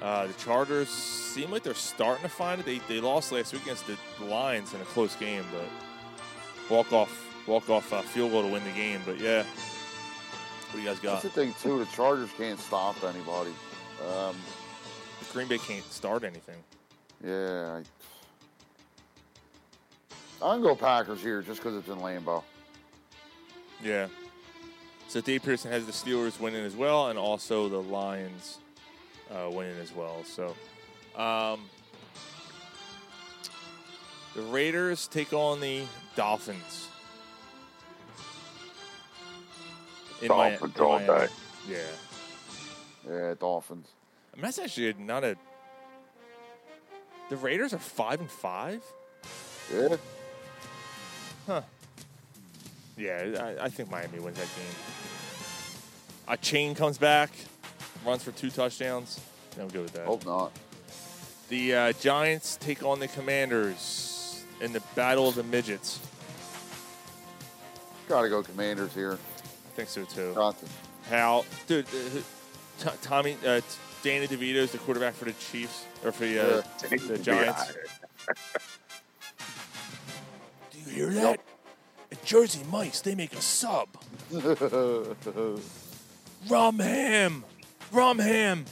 Uh, 0.01 0.27
the 0.27 0.33
Chargers 0.33 0.89
seem 0.89 1.51
like 1.51 1.63
they're 1.63 1.73
starting 1.73 2.23
to 2.23 2.29
find 2.29 2.59
it. 2.61 2.65
They, 2.65 2.79
they 2.87 2.99
lost 2.99 3.31
last 3.31 3.53
week 3.53 3.63
against 3.63 3.85
the 3.87 3.97
Lions 4.25 4.73
in 4.73 4.81
a 4.81 4.85
close 4.85 5.15
game, 5.15 5.43
but 5.51 6.71
walk 6.75 6.91
off 6.93 7.25
walk 7.47 7.69
off 7.69 7.91
uh, 7.93 8.01
field 8.01 8.31
goal 8.31 8.41
to 8.43 8.47
win 8.47 8.63
the 8.63 8.71
game. 8.71 9.01
But 9.05 9.19
yeah, 9.19 9.43
what 9.43 10.73
do 10.73 10.79
you 10.79 10.85
guys 10.87 10.99
got? 10.99 11.21
That's 11.21 11.35
the 11.35 11.41
thing 11.41 11.53
too. 11.61 11.79
The 11.79 11.85
Chargers 11.85 12.29
can't 12.37 12.59
stop 12.59 12.95
anybody. 13.03 13.51
Um, 14.07 14.35
Green 15.33 15.47
Bay 15.47 15.57
can't 15.59 15.83
start 15.91 16.23
anything. 16.23 16.57
yeah, 17.23 17.79
I, 17.79 17.83
I'm 20.41 20.61
gonna 20.61 20.61
go 20.61 20.75
Packers 20.75 21.21
here 21.21 21.41
just 21.41 21.61
because 21.61 21.75
it's 21.77 21.87
in 21.87 21.97
Lambeau. 21.97 22.43
Yeah. 23.83 24.07
So 25.07 25.21
Dave 25.21 25.43
Pearson 25.43 25.71
has 25.71 25.85
the 25.85 25.91
Steelers 25.91 26.39
winning 26.39 26.63
as 26.63 26.75
well, 26.75 27.07
and 27.07 27.17
also 27.17 27.69
the 27.69 27.81
Lions 27.81 28.59
uh, 29.31 29.49
winning 29.49 29.77
as 29.81 29.93
well. 29.93 30.23
So 30.23 30.55
um, 31.19 31.61
the 34.35 34.41
Raiders 34.43 35.07
take 35.07 35.33
on 35.33 35.59
the 35.59 35.83
Dolphins. 36.15 36.89
In 40.21 40.27
Dolphins 40.27 40.75
in 40.75 40.81
all 40.83 40.99
day. 40.99 41.27
Yeah. 41.69 41.77
Yeah, 43.09 43.33
Dolphins. 43.39 43.87
I 44.33 44.35
mean, 44.35 44.43
that's 44.43 44.59
actually 44.59 44.93
not 44.93 45.23
a. 45.23 45.35
The 47.29 47.37
Raiders 47.37 47.73
are 47.73 47.79
five 47.79 48.19
and 48.19 48.29
five. 48.29 48.83
Yeah. 49.73 49.95
Huh. 51.47 51.61
Yeah, 52.97 53.53
I, 53.59 53.65
I 53.65 53.69
think 53.69 53.89
Miami 53.89 54.19
wins 54.19 54.37
that 54.37 54.49
game. 54.57 54.75
Achane 56.27 56.75
comes 56.75 56.97
back, 56.97 57.31
runs 58.05 58.21
for 58.23 58.31
two 58.31 58.49
touchdowns. 58.49 59.21
Yeah, 59.55 59.63
I'm 59.63 59.69
good 59.69 59.83
with 59.83 59.93
that. 59.93 60.05
Hope 60.05 60.25
not. 60.25 60.51
The 61.47 61.73
uh, 61.73 61.93
Giants 61.93 62.57
take 62.57 62.83
on 62.83 62.99
the 62.99 63.07
Commanders 63.07 64.43
in 64.59 64.73
the 64.73 64.81
Battle 64.93 65.29
of 65.29 65.35
the 65.35 65.43
Midgets. 65.43 66.01
Gotta 68.09 68.27
go 68.27 68.43
Commanders 68.43 68.93
here. 68.93 69.13
I 69.13 69.75
think 69.75 69.87
so 69.87 70.03
too. 70.03 70.33
Got 70.33 70.59
to. 70.59 70.65
How, 71.09 71.45
dude? 71.67 71.85
Uh, 71.85 72.19
T- 72.79 72.89
Tommy, 73.01 73.37
uh, 73.45 73.61
t- 73.61 73.63
Danny 74.03 74.27
DeVito 74.27 74.57
is 74.57 74.71
the 74.71 74.77
quarterback 74.79 75.13
for 75.15 75.25
the 75.25 75.33
Chiefs 75.33 75.85
or 76.05 76.11
for 76.11 76.25
the, 76.25 76.59
uh, 76.59 76.61
the 77.07 77.17
Giants. 77.17 77.73
Do 80.87 80.93
you 80.93 81.09
hear 81.09 81.21
that? 81.21 81.39
At 82.11 82.23
Jersey 82.23 82.61
Mike's, 82.71 83.01
they 83.01 83.15
make 83.15 83.33
a 83.33 83.41
sub. 83.41 83.89
Rum 86.49 86.79
ham. 86.79 87.43
Rum 87.91 88.19
ham. 88.19 88.65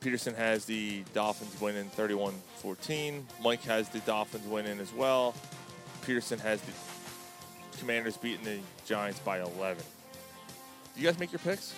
Peterson 0.00 0.34
has 0.34 0.64
the 0.64 1.02
Dolphins 1.12 1.60
winning 1.60 1.84
31 1.86 2.34
14. 2.56 3.26
Mike 3.42 3.62
has 3.64 3.88
the 3.90 3.98
Dolphins 4.00 4.46
winning 4.46 4.80
as 4.80 4.92
well. 4.92 5.34
Peterson 6.06 6.38
has 6.38 6.60
the 6.62 6.72
Commanders 7.78 8.16
beating 8.16 8.44
the 8.44 8.58
Giants 8.86 9.18
by 9.20 9.40
11. 9.40 9.84
Do 10.94 11.00
you 11.00 11.06
guys 11.06 11.18
make 11.18 11.32
your 11.32 11.40
picks? 11.40 11.74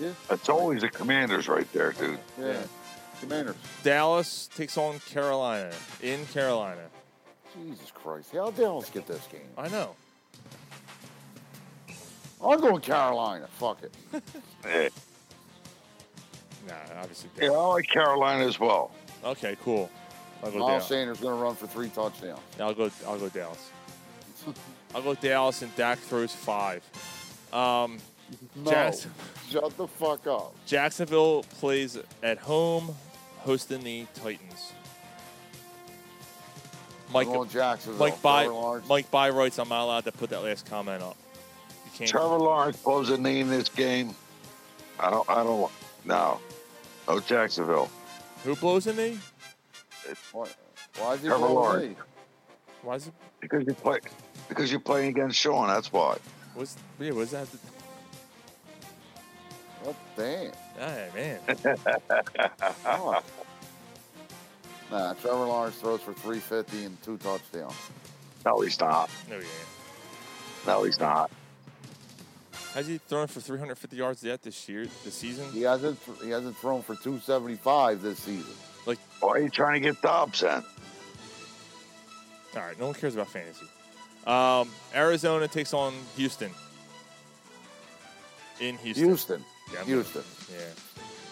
Yeah. 0.00 0.10
That's 0.28 0.48
always 0.48 0.82
the 0.82 0.88
Commanders 0.88 1.48
right 1.48 1.70
there, 1.72 1.92
dude. 1.92 2.18
Yeah. 2.38 2.62
Commanders. 3.22 3.56
Dallas 3.82 4.48
takes 4.54 4.76
on 4.76 4.98
Carolina 5.00 5.70
in 6.02 6.26
Carolina. 6.26 6.82
Jesus 7.54 7.90
Christ. 7.92 8.32
How 8.32 8.50
Dallas 8.50 8.90
get 8.90 9.06
this 9.06 9.26
game? 9.30 9.40
I 9.56 9.68
know. 9.68 9.94
I'm 12.44 12.60
going 12.60 12.80
Carolina. 12.80 13.46
Fuck 13.58 13.82
it. 13.84 13.94
Yeah, 14.64 14.88
Nah, 16.68 17.00
obviously. 17.00 17.30
yeah, 17.40 17.50
I 17.50 17.66
like 17.66 17.88
Carolina 17.88 18.46
as 18.46 18.58
well. 18.58 18.90
Okay, 19.24 19.56
cool. 19.64 19.90
I'll 20.42 20.50
go 20.50 20.58
Miles 20.58 20.70
Dallas. 20.70 20.86
Sanders 20.88 21.20
going 21.20 21.36
to 21.36 21.42
run 21.42 21.54
for 21.54 21.66
three 21.66 21.88
touchdowns. 21.88 22.40
Yeah, 22.58 22.66
I'll 22.66 22.74
go. 22.74 22.90
I'll 23.06 23.18
go 23.18 23.28
Dallas. 23.28 23.70
I'll 24.94 25.02
go 25.02 25.14
Dallas, 25.14 25.62
and 25.62 25.74
Dak 25.76 25.98
throws 25.98 26.32
five. 26.34 26.82
Um, 27.52 27.98
No. 28.56 28.92
Shut 29.50 29.76
the 29.76 29.86
fuck 29.86 30.26
up. 30.26 30.54
Jacksonville 30.66 31.42
plays 31.60 31.98
at 32.22 32.38
home, 32.38 32.94
hosting 33.42 33.82
the 33.82 34.06
Titans. 34.14 34.72
Mike, 37.12 37.26
I'm 37.26 37.32
going 37.34 37.48
Jacksonville. 37.48 37.98
Mike, 37.98 38.22
By, 38.22 38.44
Trevor 38.44 38.82
Mike 38.88 39.10
By 39.10 39.30
writes, 39.30 39.58
I'm 39.58 39.68
not 39.68 39.84
allowed 39.84 40.04
to 40.04 40.12
put 40.12 40.30
that 40.30 40.42
last 40.42 40.66
comment 40.66 41.02
up. 41.02 41.16
You 41.84 41.90
can't. 41.98 42.10
Trevor 42.10 42.38
Lawrence 42.38 42.78
blows 42.78 43.10
a 43.10 43.18
knee 43.18 43.40
in 43.40 43.50
this 43.50 43.68
game. 43.68 44.14
I 44.98 45.10
don't. 45.10 45.28
I 45.28 45.42
don't. 45.42 45.70
No. 46.04 46.40
No 47.06 47.20
Jacksonville. 47.20 47.90
Who 48.44 48.56
blows 48.56 48.86
a 48.86 48.94
knee? 48.94 49.18
Why, 50.32 50.48
why 50.98 51.14
is 51.14 51.20
he 51.20 51.28
Trevor 51.28 51.38
blowing 51.46 51.54
Lawrence. 51.54 51.88
me? 51.88 51.96
Why 52.82 52.94
is 52.96 53.06
it? 53.08 53.14
Because 53.40 53.64
you 53.66 53.74
play. 53.74 53.98
Because 54.48 54.70
you're 54.70 54.80
playing 54.80 55.10
against 55.10 55.38
Sean. 55.38 55.68
That's 55.68 55.92
why. 55.92 56.16
What's 56.54 56.76
yeah? 56.98 57.12
What's 57.12 57.32
that? 57.32 57.48
Oh, 59.84 59.94
damn. 60.16 60.52
Ah, 60.80 60.94
man. 61.14 61.38
Fuck. 62.82 63.24
Nah, 64.90 65.14
Trevor 65.14 65.46
Lawrence 65.46 65.76
throws 65.76 66.02
for 66.02 66.12
350 66.12 66.84
and 66.84 67.02
two 67.02 67.16
touchdowns. 67.16 67.72
No, 68.44 68.60
he's 68.60 68.78
not. 68.78 69.08
No, 69.26 69.36
he 69.38 69.42
ain't. 69.44 70.66
No, 70.66 70.82
he's 70.82 71.00
not. 71.00 71.30
Has 72.74 72.88
he 72.88 72.98
thrown 72.98 73.26
for 73.26 73.40
350 73.40 73.96
yards 73.96 74.22
yet 74.22 74.42
this 74.42 74.68
year, 74.68 74.86
this 75.02 75.14
season? 75.14 75.50
He 75.50 75.62
hasn't 75.62 75.98
he 76.22 76.28
hasn't 76.28 76.58
thrown 76.58 76.82
for 76.82 76.94
275 76.96 78.02
this 78.02 78.18
season. 78.18 78.52
Like, 78.84 78.98
Why 79.20 79.30
are 79.30 79.38
you 79.40 79.48
trying 79.48 79.80
to 79.80 79.80
get 79.80 80.02
Dobbs 80.02 80.40
then? 80.40 80.62
all 82.54 82.60
right, 82.60 82.78
no 82.78 82.84
one 82.86 82.94
cares 82.94 83.14
about 83.14 83.28
fantasy. 83.28 83.64
Um, 84.26 84.68
Arizona 84.94 85.48
takes 85.48 85.72
on 85.72 85.94
Houston. 86.16 86.50
In 88.60 88.76
Houston. 88.76 89.04
Houston. 89.06 89.44
Houston. 89.84 90.22
Yeah. 90.52 90.58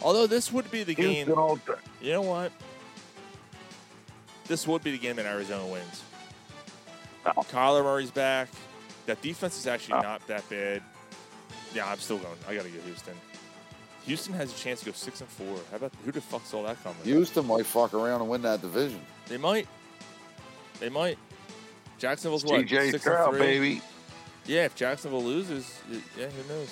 Although 0.02 0.26
this 0.26 0.52
would 0.52 0.70
be 0.70 0.82
the 0.82 0.94
game. 0.94 1.26
Houston 1.26 1.60
day. 1.66 1.80
You 2.00 2.12
know 2.14 2.22
what? 2.22 2.52
This 4.46 4.66
would 4.66 4.82
be 4.82 4.90
the 4.90 4.98
game 4.98 5.16
that 5.16 5.26
Arizona 5.26 5.66
wins. 5.66 6.02
Oh. 7.26 7.30
Kyler 7.52 7.84
Murray's 7.84 8.10
back. 8.10 8.48
That 9.06 9.20
defense 9.22 9.58
is 9.58 9.66
actually 9.66 9.94
Oh. 9.94 10.00
not 10.02 10.26
that 10.26 10.48
bad. 10.48 10.82
Yeah, 11.74 11.88
I'm 11.90 11.98
still 11.98 12.18
going. 12.18 12.36
I 12.48 12.54
got 12.54 12.64
to 12.64 12.70
go 12.70 12.80
Houston. 12.80 13.14
Houston 14.06 14.34
has 14.34 14.50
a 14.52 14.56
chance 14.56 14.80
to 14.80 14.86
go 14.86 14.92
six 14.92 15.20
and 15.20 15.28
four. 15.28 15.56
How 15.70 15.76
about 15.76 15.92
who 16.04 16.10
the 16.10 16.20
fuck 16.20 16.44
saw 16.46 16.62
that 16.64 16.82
coming? 16.82 16.98
Houston 17.04 17.46
might 17.46 17.66
fuck 17.66 17.94
around 17.94 18.22
and 18.22 18.30
win 18.30 18.42
that 18.42 18.60
division. 18.62 19.00
They 19.28 19.36
might. 19.36 19.68
They 20.80 20.88
might. 20.88 21.18
Jacksonville's 21.98 22.44
what? 22.44 22.62
CJ 22.62 22.90
six 22.92 23.02
Stroud, 23.04 23.28
and 23.28 23.36
three? 23.36 23.46
baby. 23.46 23.82
Yeah, 24.46 24.64
if 24.64 24.74
Jacksonville 24.74 25.22
loses, 25.22 25.78
yeah, 26.18 26.26
who 26.28 26.48
knows? 26.54 26.70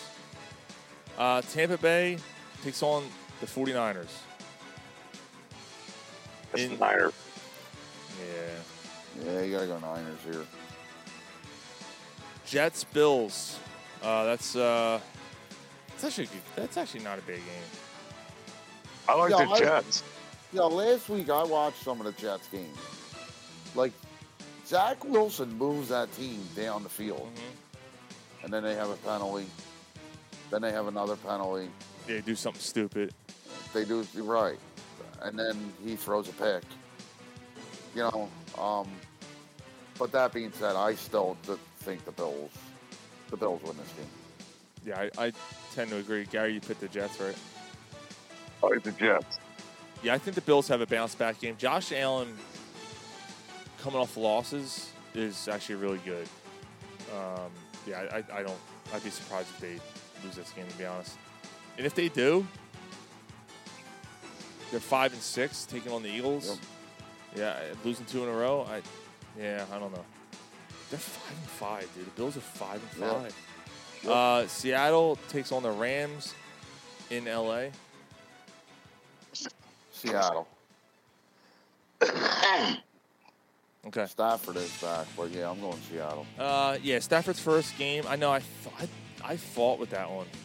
Uh, 1.18 1.42
Tampa 1.42 1.76
Bay 1.78 2.16
takes 2.62 2.82
on 2.82 3.04
the 3.40 3.46
49ers. 3.46 4.06
That's 6.52 6.62
In- 6.62 6.70
the 6.70 6.76
Niner. 6.76 7.12
Yeah. 8.20 9.24
Yeah, 9.24 9.40
you 9.42 9.52
gotta 9.52 9.66
go 9.66 9.78
Niners 9.80 10.18
here. 10.24 10.44
Jets 12.46 12.84
Bills. 12.84 13.58
Uh, 14.02 14.24
that's 14.24 14.54
uh, 14.56 15.00
that's 15.90 16.04
actually 16.04 16.26
good. 16.26 16.40
that's 16.54 16.76
actually 16.76 17.00
not 17.02 17.18
a 17.18 17.22
big 17.22 17.36
game. 17.38 17.44
I 19.08 19.14
like 19.14 19.30
Yeah, 19.32 19.44
the 19.44 19.50
I- 19.50 19.58
Jets. 19.58 20.02
Yeah, 20.52 20.62
last 20.62 21.08
week 21.08 21.28
I 21.28 21.42
watched 21.42 21.82
some 21.82 22.00
of 22.00 22.06
the 22.06 22.12
Jets 22.22 22.46
games. 22.48 22.78
Like 23.74 23.92
Zach 24.66 25.04
Wilson 25.04 25.52
moves 25.58 25.88
that 25.88 26.10
team 26.12 26.40
down 26.56 26.82
the 26.84 26.88
field, 26.88 27.28
Mm-hmm. 27.34 28.44
and 28.44 28.52
then 28.52 28.62
they 28.62 28.74
have 28.76 28.88
a 28.88 28.96
penalty. 28.96 29.46
Then 30.50 30.62
they 30.62 30.72
have 30.72 30.86
another 30.86 31.16
penalty. 31.16 31.68
They 32.06 32.20
do 32.20 32.34
something 32.34 32.60
stupid. 32.60 33.12
They 33.74 33.84
do 33.84 34.04
right, 34.16 34.58
and 35.22 35.38
then 35.38 35.72
he 35.84 35.96
throws 35.96 36.28
a 36.28 36.32
pick. 36.32 36.62
You 37.94 38.02
know, 38.02 38.28
um, 38.62 38.88
But 39.98 40.12
that 40.12 40.32
being 40.32 40.52
said, 40.52 40.76
I 40.76 40.94
still 40.94 41.36
think 41.80 42.04
the 42.04 42.12
Bills, 42.12 42.50
the 43.30 43.36
Bills 43.36 43.60
win 43.62 43.76
this 43.76 43.92
game. 43.92 44.06
Yeah, 44.86 45.08
I, 45.18 45.26
I 45.26 45.32
tend 45.74 45.90
to 45.90 45.96
agree. 45.96 46.24
Gary, 46.24 46.54
you 46.54 46.60
picked 46.60 46.80
the 46.80 46.88
Jets, 46.88 47.20
right? 47.20 47.34
I 48.62 48.66
like 48.68 48.82
the 48.84 48.92
Jets. 48.92 49.38
Yeah, 50.02 50.14
I 50.14 50.18
think 50.18 50.36
the 50.36 50.40
Bills 50.42 50.68
have 50.68 50.80
a 50.80 50.86
bounce 50.86 51.14
back 51.16 51.40
game. 51.40 51.56
Josh 51.58 51.92
Allen, 51.92 52.28
coming 53.80 53.98
off 53.98 54.16
losses, 54.16 54.92
is 55.14 55.48
actually 55.48 55.74
really 55.74 56.00
good. 56.04 56.28
Um, 57.12 57.50
yeah, 57.86 58.04
I, 58.12 58.38
I 58.38 58.42
don't. 58.42 58.58
I'd 58.94 59.02
be 59.02 59.10
surprised 59.10 59.48
if 59.56 59.60
they 59.60 59.78
lose 60.24 60.36
this 60.36 60.50
game, 60.50 60.66
to 60.66 60.78
be 60.78 60.84
honest. 60.84 61.16
And 61.76 61.86
if 61.86 61.94
they 61.94 62.08
do, 62.08 62.46
they're 64.70 64.80
five 64.80 65.12
and 65.12 65.22
six, 65.22 65.64
taking 65.64 65.92
on 65.92 66.02
the 66.02 66.10
Eagles. 66.10 66.58
Yeah, 67.36 67.56
losing 67.84 68.06
two 68.06 68.22
in 68.22 68.28
a 68.28 68.32
row. 68.32 68.66
I, 68.68 68.82
yeah, 69.40 69.64
I 69.72 69.78
don't 69.78 69.92
know. 69.92 70.04
They're 70.90 70.98
five 70.98 71.38
and 71.38 71.48
five, 71.48 71.94
dude. 71.94 72.06
The 72.06 72.10
Bills 72.10 72.36
are 72.36 72.40
five 72.40 72.80
and 72.82 72.90
five. 73.08 73.36
Yep. 74.02 74.12
Uh, 74.12 74.46
Seattle 74.46 75.18
takes 75.28 75.52
on 75.52 75.62
the 75.62 75.70
Rams 75.70 76.34
in 77.10 77.24
LA. 77.26 77.66
Seattle. 79.92 80.48
Okay. 83.86 84.06
Stafford 84.06 84.56
is 84.56 84.70
back, 84.82 85.06
but 85.16 85.30
yeah, 85.30 85.50
I'm 85.50 85.60
going 85.60 85.78
Seattle. 85.90 86.26
Uh, 86.38 86.76
yeah, 86.82 86.98
Stafford's 86.98 87.40
first 87.40 87.76
game. 87.78 88.04
I 88.06 88.16
know. 88.16 88.30
I, 88.30 88.38
f- 88.38 88.68
I, 88.80 88.88
I 89.24 89.36
fought 89.36 89.78
with 89.78 89.90
that 89.90 90.10
one. 90.10 90.26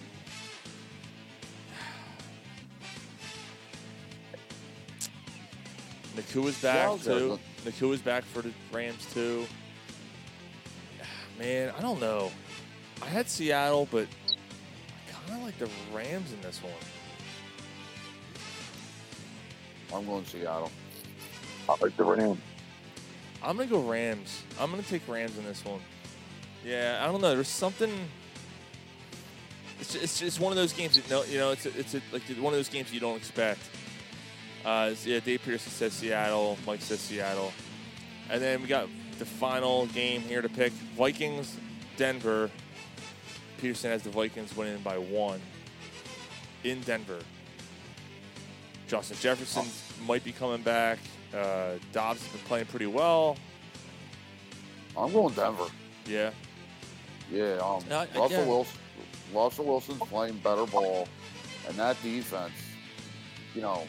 Nacua's 6.15 6.61
back 6.61 6.99
too. 7.01 7.33
a- 7.33 7.65
Nacua's 7.65 8.01
back 8.01 8.23
for 8.25 8.41
the 8.41 8.51
Rams 8.71 9.05
too. 9.13 9.45
Man, 11.39 11.73
I 11.77 11.81
don't 11.81 11.99
know. 11.99 12.31
I 13.01 13.05
had 13.07 13.29
Seattle, 13.29 13.87
but 13.91 14.07
I 14.29 15.11
kind 15.27 15.39
of 15.39 15.45
like 15.45 15.57
the 15.59 15.69
Rams 15.95 16.31
in 16.31 16.41
this 16.41 16.61
one. 16.61 16.71
I'm 19.93 20.05
going 20.05 20.25
Seattle. 20.25 20.71
I 21.69 21.75
like 21.81 21.95
the 21.97 22.03
Rams. 22.03 22.39
I'm 23.41 23.57
gonna 23.57 23.69
go 23.69 23.81
Rams. 23.81 24.43
I'm 24.59 24.71
gonna 24.71 24.83
take 24.83 25.07
Rams 25.07 25.37
in 25.37 25.43
this 25.43 25.63
one. 25.65 25.79
Yeah, 26.65 26.99
I 27.01 27.11
don't 27.11 27.21
know. 27.21 27.33
There's 27.35 27.47
something. 27.47 27.91
It's 29.83 29.95
it's 29.95 30.17
just 30.17 30.39
one 30.39 30.53
of 30.53 30.55
those 30.55 30.71
games 30.71 30.95
that 30.95 31.09
no, 31.09 31.25
you 31.25 31.37
know, 31.37 31.51
it's 31.51 31.65
a, 31.65 31.77
it's 31.77 31.93
a, 31.93 32.01
like 32.13 32.23
one 32.39 32.53
of 32.53 32.57
those 32.57 32.69
games 32.69 32.93
you 32.93 33.01
don't 33.01 33.17
expect. 33.17 33.59
Uh, 34.63 34.93
yeah, 35.03 35.19
Dave 35.19 35.41
Pearson 35.43 35.73
says 35.73 35.91
Seattle. 35.91 36.57
Mike 36.65 36.79
says 36.81 37.01
Seattle, 37.01 37.51
and 38.29 38.41
then 38.41 38.61
we 38.61 38.69
got 38.69 38.87
the 39.19 39.25
final 39.25 39.87
game 39.87 40.21
here 40.21 40.41
to 40.41 40.47
pick: 40.47 40.71
Vikings, 40.95 41.57
Denver. 41.97 42.49
Peterson 43.57 43.91
has 43.91 44.03
the 44.03 44.09
Vikings 44.09 44.55
winning 44.55 44.81
by 44.83 44.97
one 44.97 45.41
in 46.63 46.79
Denver. 46.81 47.19
Justin 48.87 49.17
Jefferson 49.19 49.65
might 50.07 50.23
be 50.23 50.31
coming 50.31 50.61
back. 50.61 50.99
Uh, 51.33 51.71
Dobbs 51.91 52.23
has 52.23 52.31
been 52.31 52.47
playing 52.47 52.67
pretty 52.67 52.85
well. 52.87 53.35
I'm 54.95 55.11
going 55.11 55.33
Denver. 55.33 55.67
Yeah. 56.05 56.31
Yeah, 57.29 57.55
um, 57.55 57.83
Uh, 57.91 58.05
Russell 58.15 58.29
yeah. 58.29 58.45
Wilson. 58.45 58.77
Russell 59.33 59.65
Wilson's 59.65 59.99
playing 59.99 60.37
better 60.37 60.65
ball, 60.65 61.07
and 61.67 61.75
that 61.77 62.01
defense, 62.01 62.53
you 63.55 63.61
know, 63.61 63.83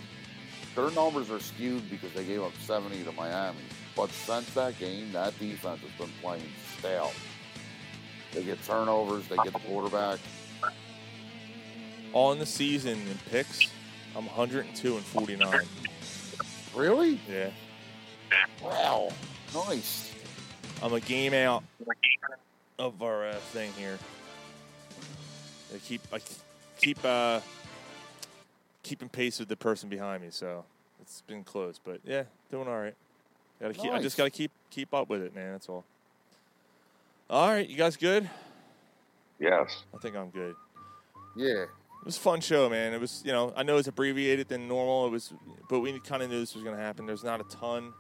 their 0.75 0.91
numbers 0.91 1.31
are 1.31 1.41
skewed 1.41 1.89
because 1.91 2.13
they 2.13 2.25
gave 2.25 2.43
up 2.43 2.53
70 2.61 3.05
to 3.05 3.13
Miami. 3.13 3.59
But 3.97 4.11
since 4.11 4.53
that 4.55 4.79
game, 4.79 5.13
that 5.13 5.39
defense 5.39 5.81
has 5.81 5.91
been 5.93 6.15
playing 6.21 6.43
stale. 6.79 7.13
They 8.33 8.43
get 8.43 8.63
turnovers, 8.65 9.29
they 9.29 9.37
get 9.37 9.53
the 9.53 9.61
quarterback. 9.61 10.19
On 12.13 12.39
the 12.39 12.47
season 12.47 12.99
in 13.09 13.19
picks, 13.31 13.69
I'm 14.17 14.27
102 14.27 14.97
and 14.97 15.05
49. 15.05 15.61
Really? 16.75 17.21
Yeah. 17.29 17.51
Wow. 18.63 19.11
Nice. 19.55 20.13
I'm 20.83 20.93
a 20.93 21.01
game 21.01 21.35
out 21.35 21.63
of 22.79 23.03
our 23.03 23.29
uh, 23.29 23.35
thing 23.53 23.73
here. 23.79 23.99
I 25.75 25.79
keep 25.79 26.01
I 26.13 26.21
keep 26.81 26.99
uh, 27.05 27.41
keeping 28.83 29.09
pace 29.09 29.39
with 29.39 29.49
the 29.49 29.57
person 29.57 29.89
behind 29.89 30.23
me, 30.23 30.29
so 30.31 30.65
it's 31.01 31.23
been 31.23 31.45
close. 31.45 31.81
But 31.83 32.01
yeah, 32.05 32.25
doing 32.51 32.69
all 32.69 32.79
right. 32.79 32.95
Gotta 33.61 33.75
keep. 33.75 33.93
I 33.93 34.01
just 34.01 34.17
gotta 34.17 34.31
keep 34.31 34.51
keep 34.71 34.95
up 34.95 35.09
with 35.09 35.23
it, 35.23 35.35
man. 35.35 35.53
That's 35.53 35.69
all. 35.69 35.85
All 37.31 37.49
right, 37.49 37.69
you 37.69 37.77
guys 37.77 37.97
good? 37.97 38.29
Yes. 39.39 39.85
I 39.95 39.99
think 39.99 40.17
I'm 40.17 40.31
good. 40.31 40.55
Yeah. 41.37 41.65
It 41.65 42.05
was 42.05 42.17
a 42.19 42.21
fun 42.21 42.41
show, 42.41 42.69
man. 42.69 42.93
It 42.93 43.01
was, 43.01 43.23
you 43.25 43.33
know, 43.33 43.53
I 43.57 43.63
know 43.63 43.79
it's 43.79 43.89
abbreviated 43.89 44.49
than 44.49 44.69
normal. 44.69 45.07
It 45.07 45.11
was, 45.11 45.33
but 45.71 45.81
we 45.81 45.99
kind 46.01 46.23
of 46.23 46.31
knew 46.31 46.39
this 46.39 46.55
was 46.55 46.63
going 46.63 46.77
to 46.77 46.83
happen. 46.83 47.07
There's 47.07 47.25
not 47.25 47.41
a 47.41 47.45
ton 47.45 47.95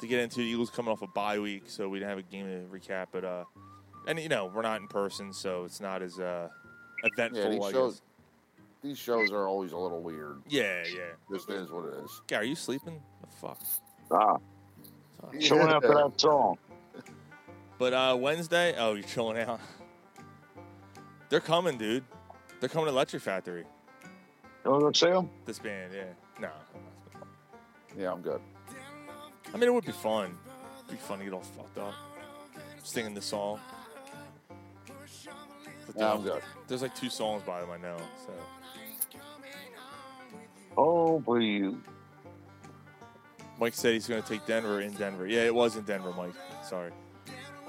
to 0.00 0.06
get 0.06 0.18
into. 0.20 0.36
The 0.36 0.44
Eagles 0.44 0.70
coming 0.70 0.90
off 0.90 1.02
a 1.02 1.06
bye 1.06 1.38
week, 1.38 1.64
so 1.66 1.88
we 1.88 1.98
didn't 1.98 2.08
have 2.08 2.18
a 2.18 2.22
game 2.22 2.46
to 2.46 2.74
recap. 2.74 3.08
But, 3.12 3.24
uh, 3.24 3.44
and 4.06 4.18
you 4.18 4.30
know, 4.30 4.50
we're 4.52 4.62
not 4.62 4.80
in 4.80 4.88
person, 4.88 5.32
so 5.34 5.64
it's 5.64 5.78
not 5.78 6.00
as 6.00 6.18
uh, 6.18 6.48
eventful. 7.04 7.42
Yeah, 7.42 7.50
these 7.50 7.64
I 7.64 7.72
shows, 7.72 7.94
guess. 7.94 8.02
these 8.82 8.98
shows 8.98 9.32
are 9.32 9.46
always 9.46 9.72
a 9.72 9.76
little 9.76 10.00
weird. 10.00 10.42
Yeah, 10.48 10.82
yeah. 10.92 11.00
This 11.28 11.48
is 11.48 11.70
what 11.70 11.86
it 11.86 12.04
is. 12.04 12.22
Gary, 12.26 12.46
are 12.46 12.48
you 12.48 12.54
sleeping? 12.54 13.00
The 13.20 13.26
fuck. 13.26 13.60
Ah. 14.10 14.36
Chilling 15.38 15.68
after 15.68 15.94
that 15.94 16.20
song. 16.20 16.58
But 17.78 17.92
uh, 17.92 18.16
Wednesday, 18.18 18.74
oh, 18.78 18.94
you're 18.94 19.02
chilling 19.04 19.38
out. 19.38 19.60
They're 21.28 21.40
coming, 21.40 21.78
dude. 21.78 22.04
They're 22.58 22.68
coming 22.68 22.86
to 22.86 22.92
Electric 22.92 23.22
Factory. 23.22 23.64
You 24.64 24.70
want 24.70 24.80
to 24.80 24.86
go 24.86 24.92
see 24.92 25.12
them? 25.12 25.30
This 25.46 25.58
band, 25.58 25.92
yeah. 25.94 26.04
No. 26.40 26.50
Yeah, 27.96 28.12
I'm 28.12 28.20
good. 28.20 28.40
I 29.52 29.56
mean, 29.56 29.64
it 29.64 29.74
would 29.74 29.86
be 29.86 29.92
fun. 29.92 30.36
It'd 30.78 30.90
be 30.90 30.96
fun 30.96 31.18
to 31.18 31.24
get 31.24 31.32
all 31.32 31.40
fucked 31.40 31.78
up, 31.78 31.94
singing 32.82 33.14
the 33.14 33.22
song. 33.22 33.60
But 35.94 36.00
Yeah, 36.00 36.12
I'm 36.12 36.22
good. 36.22 36.42
There's 36.68 36.82
like 36.82 36.94
two 36.94 37.10
songs 37.10 37.42
by 37.42 37.60
them 37.60 37.70
I 37.70 37.76
know. 37.78 37.96
So 38.26 38.32
Oh, 40.76 41.20
please. 41.24 41.74
Mike 43.58 43.74
said 43.74 43.92
he's 43.92 44.08
going 44.08 44.22
to 44.22 44.28
take 44.28 44.46
Denver 44.46 44.80
in 44.80 44.92
Denver. 44.94 45.26
Yeah, 45.26 45.42
it 45.44 45.54
was 45.54 45.76
in 45.76 45.82
Denver, 45.84 46.12
Mike. 46.16 46.32
Sorry. 46.64 46.92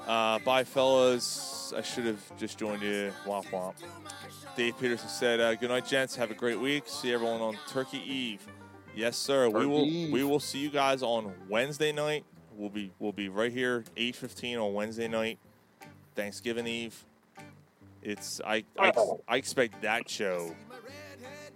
Uh, 0.08 0.40
bye, 0.40 0.64
fellas. 0.64 1.74
I 1.76 1.82
should 1.82 2.06
have 2.06 2.38
just 2.38 2.58
joined 2.58 2.82
you. 2.82 3.12
Womp 3.26 3.46
womp. 3.48 3.74
Dave 4.56 4.78
Peterson 4.80 5.08
said, 5.10 5.40
uh, 5.40 5.56
"Good 5.56 5.70
night, 5.70 5.86
gents. 5.86 6.16
Have 6.16 6.32
a 6.32 6.34
great 6.34 6.60
week. 6.60 6.84
See 6.88 7.14
everyone 7.14 7.42
on 7.42 7.58
Turkey 7.68 8.00
Eve." 8.00 8.46
Yes, 8.96 9.16
sir. 9.18 9.48
we 9.50 9.66
will. 9.66 9.86
We 10.12 10.24
will 10.24 10.40
see 10.40 10.60
you 10.60 10.70
guys 10.70 11.04
on 11.04 11.34
Wednesday 11.50 11.92
night. 11.92 12.26
We'll 12.56 12.70
be. 12.70 12.92
We'll 13.00 13.12
be 13.14 13.30
right 13.30 13.52
here, 13.52 13.84
eight 13.96 14.16
fifteen 14.16 14.58
on 14.58 14.74
Wednesday 14.74 15.08
night, 15.08 15.40
Thanksgiving 16.16 16.68
Eve. 16.68 17.06
It's. 18.02 18.42
I. 18.46 18.64
I, 18.80 18.92
oh. 18.96 19.22
I 19.28 19.38
expect 19.38 19.82
that 19.82 20.10
show 20.10 20.56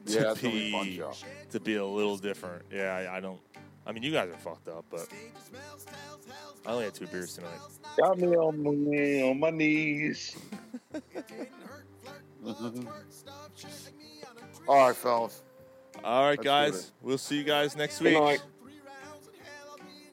to 0.07 0.13
Yeah, 0.13 0.33
be 0.39 0.71
be 0.71 0.99
a 0.99 1.13
show. 1.13 1.27
to 1.51 1.59
be 1.59 1.75
a 1.75 1.85
little 1.85 2.17
different. 2.17 2.63
Yeah, 2.71 2.95
I, 2.95 3.17
I 3.17 3.19
don't. 3.19 3.39
I 3.87 3.91
mean, 3.91 4.03
you 4.03 4.11
guys 4.11 4.29
are 4.29 4.37
fucked 4.37 4.67
up, 4.67 4.85
but 4.89 5.07
I 6.65 6.71
only 6.71 6.85
had 6.85 6.93
two 6.95 7.07
beers 7.07 7.35
tonight. 7.35 7.59
Got 7.97 8.17
me 8.17 8.35
on 8.35 8.63
my, 8.63 9.29
on 9.29 9.39
my 9.39 9.49
knees. 9.51 10.35
All 14.67 14.87
right, 14.87 14.95
fellas. 14.95 15.43
All 16.03 16.23
right, 16.27 16.37
Let's 16.37 16.43
guys. 16.43 16.75
it. 16.87 16.91
We'll 17.01 17.17
see 17.17 17.37
you 17.37 17.43
guys 17.43 17.75
next 17.75 17.99
Good 17.99 18.13
week. 18.13 18.21
night. 18.21 18.41